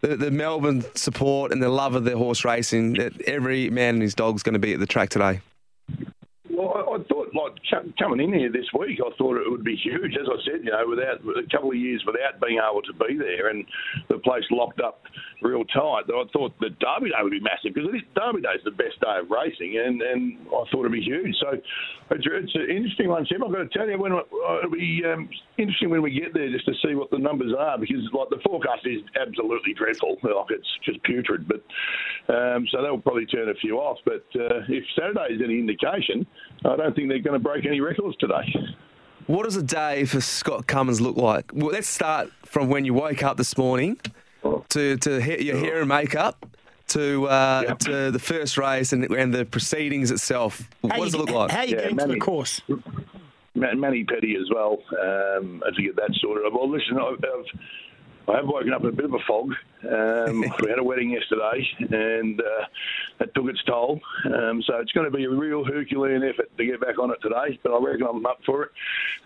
the, 0.02 0.16
the 0.16 0.30
Melbourne 0.30 0.84
support 0.94 1.52
and 1.52 1.62
the 1.62 1.70
love 1.70 1.94
of 1.94 2.04
the 2.04 2.18
horse 2.18 2.44
racing 2.44 2.94
that 2.94 3.18
every 3.22 3.70
man 3.70 3.94
and 3.94 4.02
his 4.02 4.14
dog's 4.14 4.42
going 4.42 4.52
to 4.52 4.58
be 4.58 4.74
at 4.74 4.80
the 4.80 4.86
track 4.86 5.08
today? 5.08 5.40
Well, 6.50 6.74
I, 6.74 6.80
I 6.96 7.02
thought, 7.04 7.30
like 7.34 7.53
ch- 7.53 7.53
coming 7.98 8.20
in 8.20 8.32
here 8.32 8.50
this 8.50 8.66
week, 8.78 8.98
I 9.04 9.10
thought 9.16 9.36
it 9.36 9.50
would 9.50 9.64
be 9.64 9.76
huge. 9.76 10.16
As 10.16 10.28
I 10.28 10.36
said, 10.44 10.64
you 10.64 10.70
know, 10.70 10.84
without 10.88 11.20
a 11.24 11.48
couple 11.50 11.70
of 11.70 11.76
years 11.76 12.02
without 12.06 12.40
being 12.40 12.60
able 12.60 12.82
to 12.82 12.92
be 12.92 13.16
there 13.16 13.48
and 13.48 13.64
the 14.08 14.18
place 14.18 14.44
locked 14.50 14.80
up 14.80 15.02
real 15.42 15.64
tight, 15.64 16.04
I 16.08 16.24
thought 16.32 16.52
the 16.60 16.70
Derby 16.80 17.10
Day 17.10 17.22
would 17.22 17.32
be 17.32 17.40
massive 17.40 17.74
because 17.74 17.90
Derby 18.14 18.42
Day 18.42 18.56
is 18.56 18.64
the 18.64 18.76
best 18.76 19.00
day 19.00 19.18
of 19.20 19.30
racing, 19.30 19.78
and, 19.78 20.02
and 20.02 20.38
I 20.48 20.64
thought 20.70 20.80
it'd 20.80 20.92
be 20.92 21.02
huge. 21.02 21.34
So 21.40 21.56
it's, 22.10 22.26
it's 22.26 22.54
an 22.54 22.70
interesting 22.70 23.08
one, 23.08 23.26
Sam. 23.30 23.44
I've 23.44 23.52
got 23.52 23.70
to 23.70 23.78
tell 23.78 23.88
you, 23.88 23.98
when 23.98 24.12
it, 24.12 24.26
it'll 24.58 24.70
be 24.70 25.02
um, 25.06 25.28
interesting 25.58 25.90
when 25.90 26.02
we 26.02 26.10
get 26.10 26.34
there 26.34 26.50
just 26.50 26.66
to 26.66 26.74
see 26.84 26.94
what 26.94 27.10
the 27.10 27.18
numbers 27.18 27.52
are 27.56 27.78
because 27.78 28.02
like 28.12 28.30
the 28.30 28.40
forecast 28.44 28.86
is 28.86 29.00
absolutely 29.20 29.74
dreadful. 29.74 30.16
Like 30.24 30.50
it's 30.50 30.68
just 30.84 31.02
putrid. 31.04 31.46
But 31.46 31.62
um, 32.32 32.66
so 32.72 32.82
that'll 32.82 33.00
probably 33.00 33.26
turn 33.26 33.48
a 33.48 33.54
few 33.54 33.78
off. 33.78 33.98
But 34.04 34.26
uh, 34.34 34.66
if 34.68 34.84
Saturday 34.98 35.34
is 35.34 35.40
any 35.44 35.58
indication, 35.58 36.26
I 36.64 36.76
don't 36.76 36.94
think 36.96 37.08
they're 37.08 37.20
going 37.20 37.38
to 37.38 37.44
break 37.44 37.53
any 37.66 37.80
records 37.80 38.16
today. 38.18 38.54
What 39.26 39.44
does 39.44 39.56
a 39.56 39.62
day 39.62 40.04
for 40.04 40.20
Scott 40.20 40.66
Cummings 40.66 41.00
look 41.00 41.16
like? 41.16 41.50
Well, 41.54 41.70
let's 41.72 41.88
start 41.88 42.30
from 42.44 42.68
when 42.68 42.84
you 42.84 42.92
woke 42.92 43.22
up 43.22 43.36
this 43.36 43.56
morning 43.56 43.98
to, 44.68 44.96
to 44.98 45.22
ha- 45.22 45.40
your 45.40 45.56
hair 45.56 45.80
and 45.80 45.88
makeup 45.88 46.46
to 46.88 47.26
uh, 47.28 47.74
to 47.74 48.10
the 48.10 48.18
first 48.18 48.58
race 48.58 48.92
and, 48.92 49.04
and 49.04 49.32
the 49.32 49.44
proceedings 49.46 50.10
itself. 50.10 50.68
What 50.82 50.96
does 50.96 51.14
it 51.14 51.18
look 51.18 51.30
like? 51.30 51.50
How 51.50 51.62
you 51.62 51.76
yeah, 51.76 51.82
getting 51.82 51.96
Manny- 51.96 52.18
course? 52.18 52.60
Manny 53.54 54.04
Petty 54.04 54.36
as 54.36 54.50
well, 54.52 54.78
um, 55.00 55.62
as 55.66 55.76
we 55.78 55.84
get 55.84 55.96
that 55.96 56.10
sorted. 56.20 56.52
Well, 56.52 56.68
listen, 56.68 56.98
I've, 56.98 57.22
I've, 57.24 57.60
I 58.28 58.36
have 58.36 58.46
woken 58.46 58.72
up 58.72 58.82
in 58.82 58.88
a 58.88 58.92
bit 58.92 59.04
of 59.04 59.14
a 59.14 59.18
fog. 59.26 59.52
Um, 59.90 60.40
we 60.62 60.70
had 60.70 60.78
a 60.78 60.84
wedding 60.84 61.10
yesterday, 61.10 61.68
and 61.78 62.40
uh, 62.40 62.66
that 63.18 63.34
took 63.34 63.46
its 63.46 63.62
toll. 63.64 64.00
Um, 64.24 64.62
so 64.66 64.78
it's 64.78 64.92
going 64.92 65.10
to 65.10 65.16
be 65.16 65.24
a 65.24 65.30
real 65.30 65.64
Herculean 65.64 66.22
effort 66.22 66.50
to 66.56 66.64
get 66.64 66.80
back 66.80 66.98
on 66.98 67.10
it 67.10 67.18
today. 67.20 67.58
But 67.62 67.72
I 67.72 67.84
reckon 67.84 68.06
I'm 68.06 68.24
up 68.24 68.40
for 68.46 68.64
it. 68.64 68.70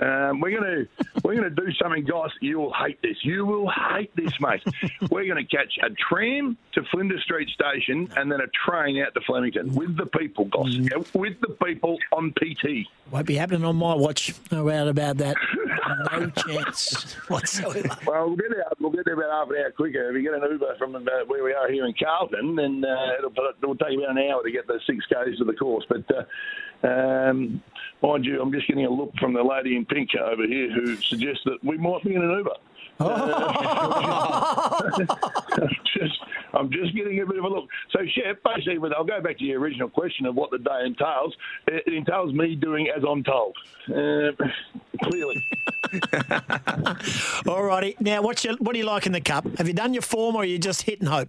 Um, 0.01 0.41
we're 0.41 0.59
going 0.59 0.87
to 0.99 1.05
we're 1.23 1.37
going 1.37 1.55
to 1.55 1.63
do 1.65 1.73
something, 1.81 2.05
guys. 2.05 2.31
You 2.41 2.59
will 2.59 2.73
hate 2.73 3.01
this. 3.03 3.17
You 3.23 3.47
will 3.47 3.71
hate 3.71 4.15
this, 4.17 4.33
mate. 4.41 4.63
we're 5.11 5.33
going 5.33 5.45
to 5.47 5.57
catch 5.57 5.79
a 5.83 5.91
tram 5.91 6.57
to 6.73 6.83
Flinders 6.91 7.23
Street 7.23 7.49
Station 7.51 8.09
and 8.17 8.31
then 8.31 8.41
a 8.41 8.49
train 8.49 9.01
out 9.01 9.15
to 9.15 9.21
Flemington 9.21 9.75
with 9.75 9.97
the 9.97 10.07
people, 10.07 10.47
guys. 10.47 10.79
With 11.15 11.41
the 11.41 11.57
people 11.65 11.99
on 12.13 12.33
PT. 12.33 12.89
Won't 13.11 13.27
be 13.27 13.37
happening 13.37 13.65
on 13.65 13.77
my 13.77 13.95
watch. 13.95 14.35
No 14.51 14.69
doubt 14.69 14.89
about 14.89 15.17
that. 15.19 15.37
No 16.13 16.31
chance 16.31 17.15
whatsoever. 17.29 17.97
Well, 18.07 18.29
we'll 18.29 18.37
get 18.37 18.59
out. 18.59 18.77
We'll 18.89 18.97
get 18.97 19.05
there 19.05 19.21
about 19.21 19.31
half 19.31 19.51
an 19.51 19.57
hour 19.63 19.71
quicker. 19.71 20.09
If 20.09 20.17
you 20.17 20.23
get 20.23 20.33
an 20.33 20.51
Uber 20.51 20.77
from 20.79 20.95
where 20.95 21.45
we 21.45 21.53
are 21.53 21.71
here 21.71 21.85
in 21.85 21.93
Carlton, 22.03 22.57
then 22.57 22.83
uh, 22.83 23.19
it'll, 23.19 23.33
it'll 23.63 23.77
take 23.77 23.99
about 23.99 24.17
an 24.17 24.31
hour 24.31 24.43
to 24.43 24.51
get 24.51 24.67
the 24.67 24.81
six 24.87 25.05
k's 25.05 25.37
to 25.37 25.45
the 25.45 25.53
course. 25.53 25.85
But 25.87 26.05
uh, 26.11 26.87
um, 26.87 27.63
mind 28.03 28.25
you, 28.25 28.41
I'm 28.41 28.51
just 28.51 28.67
getting 28.67 28.87
a 28.87 28.91
look 28.91 29.13
from 29.21 29.35
the 29.35 29.43
lady 29.43 29.77
in 29.77 29.85
pink 29.85 30.09
over 30.15 30.47
here 30.47 30.71
who 30.73 30.97
suggests 30.97 31.43
that 31.45 31.59
we 31.63 31.77
might 31.77 32.03
be 32.03 32.15
in 32.15 32.23
an 32.23 32.31
Uber. 32.31 32.55
Uh, 33.01 35.07
just, 35.97 36.19
I'm 36.53 36.69
just 36.73 36.93
getting 36.97 37.21
a 37.21 37.27
bit 37.27 37.39
of 37.39 37.45
a 37.45 37.49
look. 37.49 37.69
So, 37.93 38.01
Chef, 38.13 38.39
basically, 38.45 38.79
with- 38.79 38.93
I'll 38.93 39.05
go 39.05 39.21
back 39.21 39.39
to 39.39 39.45
your 39.45 39.61
original 39.61 39.89
question 39.89 40.27
of 40.27 40.35
what 40.35 40.51
the 40.51 40.59
day 40.59 40.81
entails. 40.85 41.37
It, 41.69 41.85
it 41.87 41.95
entails 41.95 42.33
me 42.33 42.57
doing 42.57 42.89
as 42.89 43.05
I'm 43.09 43.23
told. 43.23 43.57
Uh, 43.89 44.33
clearly. 45.05 45.47
All 47.47 47.63
righty. 47.63 47.97
Now, 48.01 48.23
what's 48.23 48.45
your, 48.45 48.57
what 48.57 48.73
do 48.73 48.79
you 48.79 48.87
like 48.87 49.07
in 49.07 49.13
the 49.13 49.21
cup? 49.21 49.47
Have 49.59 49.67
you 49.67 49.75
done 49.75 49.95
your 49.95 50.03
form 50.03 50.37
or 50.37 50.43
are 50.43 50.45
you 50.45 50.59
just 50.59 50.83
hitting 50.83 51.07
hope? 51.07 51.29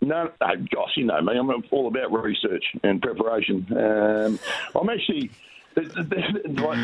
No, 0.00 0.30
oh, 0.40 0.46
gosh, 0.74 0.90
you 0.96 1.04
know 1.04 1.20
me. 1.22 1.38
I'm 1.38 1.48
all 1.70 1.86
about 1.86 2.12
research 2.12 2.64
and 2.82 3.00
preparation. 3.00 3.66
Um, 3.70 4.38
I'm 4.74 4.90
actually 4.90 5.30
like, 5.76 6.78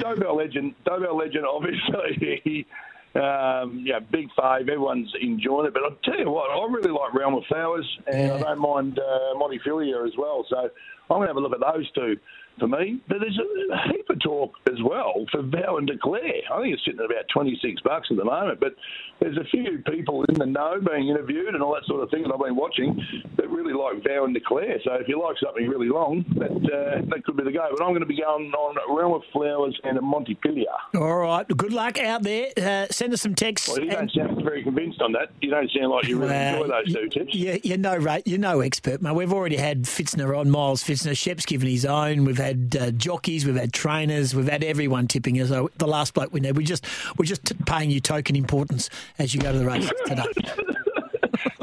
Deauville 0.00 0.36
Legend. 0.36 0.74
Deauville 0.84 1.16
Legend, 1.16 1.44
obviously. 1.46 2.66
Um, 3.14 3.84
yeah, 3.84 3.98
big 3.98 4.28
fave. 4.38 4.62
Everyone's 4.62 5.12
enjoying 5.20 5.66
it. 5.66 5.74
But 5.74 5.82
I'll 5.82 5.98
tell 6.02 6.18
you 6.18 6.30
what, 6.30 6.50
I 6.50 6.72
really 6.72 6.90
like 6.90 7.12
Realm 7.12 7.34
of 7.34 7.44
Flowers, 7.44 7.86
and 8.06 8.32
I 8.32 8.38
don't 8.40 8.58
mind 8.58 8.98
uh, 8.98 9.36
Montefilia 9.36 10.06
as 10.06 10.14
well. 10.16 10.46
So 10.48 10.56
I'm 10.56 10.70
going 11.08 11.22
to 11.22 11.26
have 11.26 11.36
a 11.36 11.40
look 11.40 11.52
at 11.52 11.60
those 11.60 11.90
two 11.90 12.16
for 12.58 12.68
me. 12.68 13.00
But 13.08 13.18
there's 13.20 13.38
a, 13.38 13.88
heap 13.88 14.08
of 14.10 14.20
talk 14.20 14.52
as 14.70 14.78
well 14.84 15.24
for 15.30 15.42
Vow 15.42 15.78
and 15.78 15.86
Declare. 15.86 16.44
I 16.52 16.62
think 16.62 16.74
it's 16.74 16.84
sitting 16.84 17.00
at 17.00 17.06
about 17.06 17.24
26 17.32 17.80
bucks 17.82 18.08
at 18.10 18.16
the 18.16 18.24
moment. 18.24 18.60
But 18.60 18.74
there's 19.20 19.36
a 19.36 19.44
few 19.44 19.82
people 19.90 20.24
in 20.28 20.34
the 20.34 20.46
know 20.46 20.80
being 20.80 21.08
interviewed 21.08 21.54
and 21.54 21.62
all 21.62 21.74
that 21.74 21.84
sort 21.86 22.02
of 22.02 22.10
thing 22.10 22.22
that 22.22 22.32
I've 22.32 22.40
been 22.40 22.56
watching 22.56 23.00
that 23.36 23.48
really 23.50 23.72
like 23.72 24.04
Vow 24.04 24.24
and 24.24 24.34
Declare. 24.34 24.80
So 24.84 24.92
if 24.94 25.08
you 25.08 25.20
like 25.20 25.36
something 25.42 25.66
really 25.68 25.88
long, 25.88 26.24
that 26.36 26.50
uh, 26.50 27.02
that 27.08 27.24
could 27.24 27.36
be 27.36 27.44
the 27.44 27.52
go. 27.52 27.68
But 27.76 27.82
I'm 27.82 27.90
going 27.90 28.00
to 28.00 28.06
be 28.06 28.16
going 28.18 28.52
on 28.52 28.96
Realm 28.96 29.14
of 29.14 29.22
Flowers 29.32 29.78
and 29.84 29.98
a 29.98 30.00
Montefilia. 30.00 30.74
All 30.94 31.16
right. 31.16 31.46
Good 31.48 31.72
luck 31.72 31.98
out 31.98 32.22
there. 32.22 32.48
Uh, 32.56 32.86
send 32.90 33.12
us 33.12 33.22
some 33.22 33.34
texts. 33.34 33.68
Well, 33.68 33.80
you 33.80 33.90
don't 33.90 34.10
sound 34.12 34.42
very 34.42 34.62
convinced 34.62 35.00
on 35.00 35.12
that. 35.12 35.30
You 35.40 35.50
don't 35.50 35.70
sound 35.70 35.90
like 35.90 36.06
you 36.06 36.18
really 36.18 36.30
Well, 36.30 36.62
enjoy 36.62 36.68
those 36.68 36.92
two 36.92 37.08
tips. 37.08 37.34
You, 37.34 37.60
you're 37.62 37.78
no 37.78 37.96
rate. 37.96 38.26
You're 38.26 38.38
no 38.38 38.60
expert, 38.60 39.00
mate. 39.02 39.14
We've 39.14 39.32
already 39.32 39.56
had 39.56 39.84
Fitzner 39.84 40.36
on, 40.38 40.50
Miles 40.50 40.82
Fitzner. 40.82 41.16
Shep's 41.16 41.46
given 41.46 41.68
his 41.68 41.84
own. 41.84 42.24
We've 42.24 42.38
had 42.42 42.76
uh, 42.78 42.90
jockeys. 42.90 43.46
We've 43.46 43.56
had 43.56 43.72
trainers. 43.72 44.34
We've 44.34 44.48
had 44.48 44.62
everyone 44.64 45.06
tipping 45.08 45.40
us. 45.40 45.48
So 45.48 45.70
the 45.78 45.86
last 45.86 46.14
bloke 46.14 46.32
we 46.32 46.40
need. 46.40 46.56
We 46.56 46.64
just 46.64 46.84
we're 47.16 47.24
just 47.24 47.44
t- 47.44 47.54
paying 47.66 47.90
you 47.90 48.00
token 48.00 48.36
importance 48.36 48.90
as 49.18 49.34
you 49.34 49.40
go 49.40 49.52
to 49.52 49.58
the 49.58 49.66
races 49.66 49.90
today. 50.06 50.24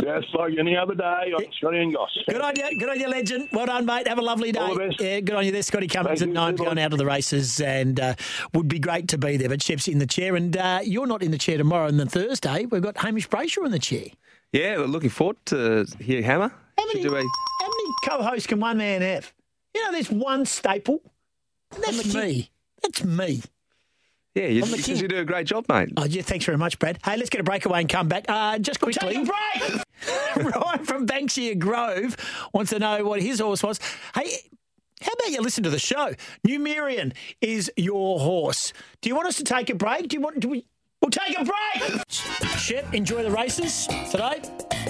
Just 0.01 0.33
like 0.33 0.53
any 0.57 0.75
other 0.75 0.95
day 0.95 1.03
on 1.03 1.45
Scotty 1.57 1.77
and 1.77 1.93
Goss. 1.93 2.09
Good 2.27 2.41
on 2.41 2.53
you. 2.55 2.79
Good 2.79 2.89
on 2.89 2.99
you, 2.99 3.07
legend. 3.07 3.49
Well 3.53 3.67
done, 3.67 3.85
mate. 3.85 4.07
Have 4.07 4.17
a 4.17 4.21
lovely 4.23 4.51
day. 4.51 4.59
All 4.59 4.73
the 4.73 4.87
best. 4.87 4.99
Yeah, 4.99 5.19
good 5.19 5.35
on 5.35 5.45
you 5.45 5.51
there, 5.51 5.61
Scotty 5.61 5.87
Cummings 5.87 6.19
Thank 6.19 6.21
at 6.21 6.27
you. 6.29 6.33
nine 6.33 6.55
going 6.55 6.79
out 6.79 6.93
of 6.93 6.97
the 6.97 7.05
races 7.05 7.61
and 7.61 7.99
uh, 7.99 8.15
would 8.53 8.67
be 8.67 8.79
great 8.79 9.07
to 9.09 9.17
be 9.19 9.37
there. 9.37 9.49
But 9.49 9.61
Shep's 9.61 9.87
in 9.87 9.99
the 9.99 10.07
chair 10.07 10.35
and 10.35 10.57
uh, 10.57 10.79
you're 10.83 11.05
not 11.05 11.21
in 11.21 11.29
the 11.29 11.37
chair 11.37 11.57
tomorrow 11.59 11.87
and 11.87 11.99
then 11.99 12.07
Thursday. 12.07 12.65
We've 12.65 12.81
got 12.81 12.97
Hamish 12.97 13.29
Brayshaw 13.29 13.65
in 13.65 13.71
the 13.71 13.77
chair. 13.79 14.05
Yeah, 14.51 14.77
we're 14.77 14.85
looking 14.85 15.11
forward 15.11 15.37
to 15.47 15.85
hear 15.99 16.23
Hammer. 16.23 16.51
Should 16.91 17.03
do 17.03 17.15
a- 17.15 17.19
How 17.21 17.67
many 17.67 17.89
co-hosts 18.07 18.47
can 18.47 18.59
one 18.59 18.77
man 18.79 19.01
have? 19.03 19.31
You 19.73 19.83
know, 19.85 19.91
there's 19.91 20.11
one 20.11 20.45
staple. 20.45 21.01
And 21.73 21.83
that's 21.83 22.13
me. 22.13 22.49
That's 22.81 23.03
me. 23.03 23.41
yeah, 24.33 24.47
you, 24.47 24.63
I'm 24.63 24.69
the 24.71 24.77
because 24.77 24.85
king. 24.85 24.97
you 24.97 25.07
do 25.07 25.17
a 25.19 25.25
great 25.25 25.45
job, 25.45 25.65
mate. 25.69 25.89
Oh, 25.97 26.05
yeah, 26.05 26.21
thanks 26.23 26.45
very 26.45 26.57
much, 26.57 26.79
Brad. 26.79 26.99
Hey, 27.03 27.17
let's 27.17 27.29
get 27.29 27.41
a 27.41 27.43
breakaway 27.43 27.81
and 27.81 27.89
come 27.89 28.07
back. 28.07 28.25
Uh, 28.27 28.57
just 28.57 28.79
quickly. 28.79 29.13
Take 29.13 29.27
a 29.27 29.31
break! 29.31 29.83
Ryan 30.55 30.85
from 30.85 31.05
Banksia 31.07 31.57
Grove 31.59 32.15
wants 32.53 32.71
to 32.71 32.79
know 32.79 33.03
what 33.05 33.21
his 33.21 33.39
horse 33.39 33.61
was. 33.61 33.79
Hey, 34.15 34.31
how 35.01 35.11
about 35.13 35.29
you 35.31 35.41
listen 35.41 35.63
to 35.63 35.69
the 35.69 35.79
show? 35.79 36.13
Numerian 36.47 37.13
is 37.41 37.71
your 37.77 38.19
horse. 38.19 38.73
Do 39.01 39.09
you 39.09 39.15
want 39.15 39.27
us 39.27 39.37
to 39.37 39.43
take 39.43 39.69
a 39.69 39.75
break? 39.75 40.07
Do 40.09 40.15
you 40.15 40.21
want? 40.21 40.39
Do 40.39 40.49
we? 40.49 40.65
We'll 41.01 41.11
take 41.11 41.37
a 41.39 41.43
break. 41.45 42.01
Shep, 42.57 42.93
enjoy 42.93 43.23
the 43.23 43.31
races 43.31 43.87
today. 44.11 44.41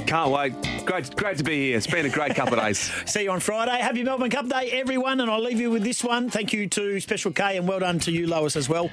Can't 0.08 0.32
wait. 0.32 0.54
Great, 0.86 1.16
great 1.16 1.38
to 1.38 1.44
be 1.44 1.68
here. 1.68 1.78
It's 1.78 1.88
been 1.88 2.06
a 2.06 2.10
great 2.10 2.36
couple 2.36 2.56
of 2.58 2.66
days. 2.66 2.80
See 3.06 3.24
you 3.24 3.32
on 3.32 3.40
Friday. 3.40 3.78
Happy 3.80 4.04
Melbourne 4.04 4.30
Cup 4.30 4.48
Day, 4.50 4.72
everyone, 4.72 5.22
and 5.22 5.30
I'll 5.30 5.42
leave 5.42 5.60
you 5.60 5.70
with 5.70 5.84
this 5.84 6.04
one. 6.04 6.30
Thank 6.30 6.52
you 6.52 6.68
to 6.68 7.00
Special 7.00 7.32
K, 7.32 7.58
and 7.58 7.68
well 7.68 7.80
done 7.80 8.00
to 8.00 8.12
you, 8.12 8.26
Lois, 8.28 8.56
as 8.56 8.68
well. 8.68 8.90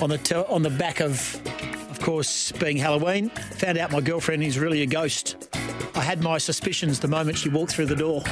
On 0.00 0.08
the 0.08 0.18
tel- 0.18 0.46
on 0.46 0.62
the 0.62 0.70
back 0.70 1.00
of, 1.00 1.40
of 1.90 2.00
course, 2.00 2.52
being 2.52 2.78
Halloween, 2.78 3.28
found 3.28 3.76
out 3.76 3.92
my 3.92 4.00
girlfriend 4.00 4.42
is 4.42 4.58
really 4.58 4.82
a 4.82 4.86
ghost. 4.86 5.48
I 5.94 6.00
had 6.00 6.22
my 6.22 6.38
suspicions 6.38 7.00
the 7.00 7.08
moment 7.08 7.36
she 7.38 7.48
walked 7.48 7.72
through 7.72 7.86
the 7.86 7.96
door. 7.96 8.22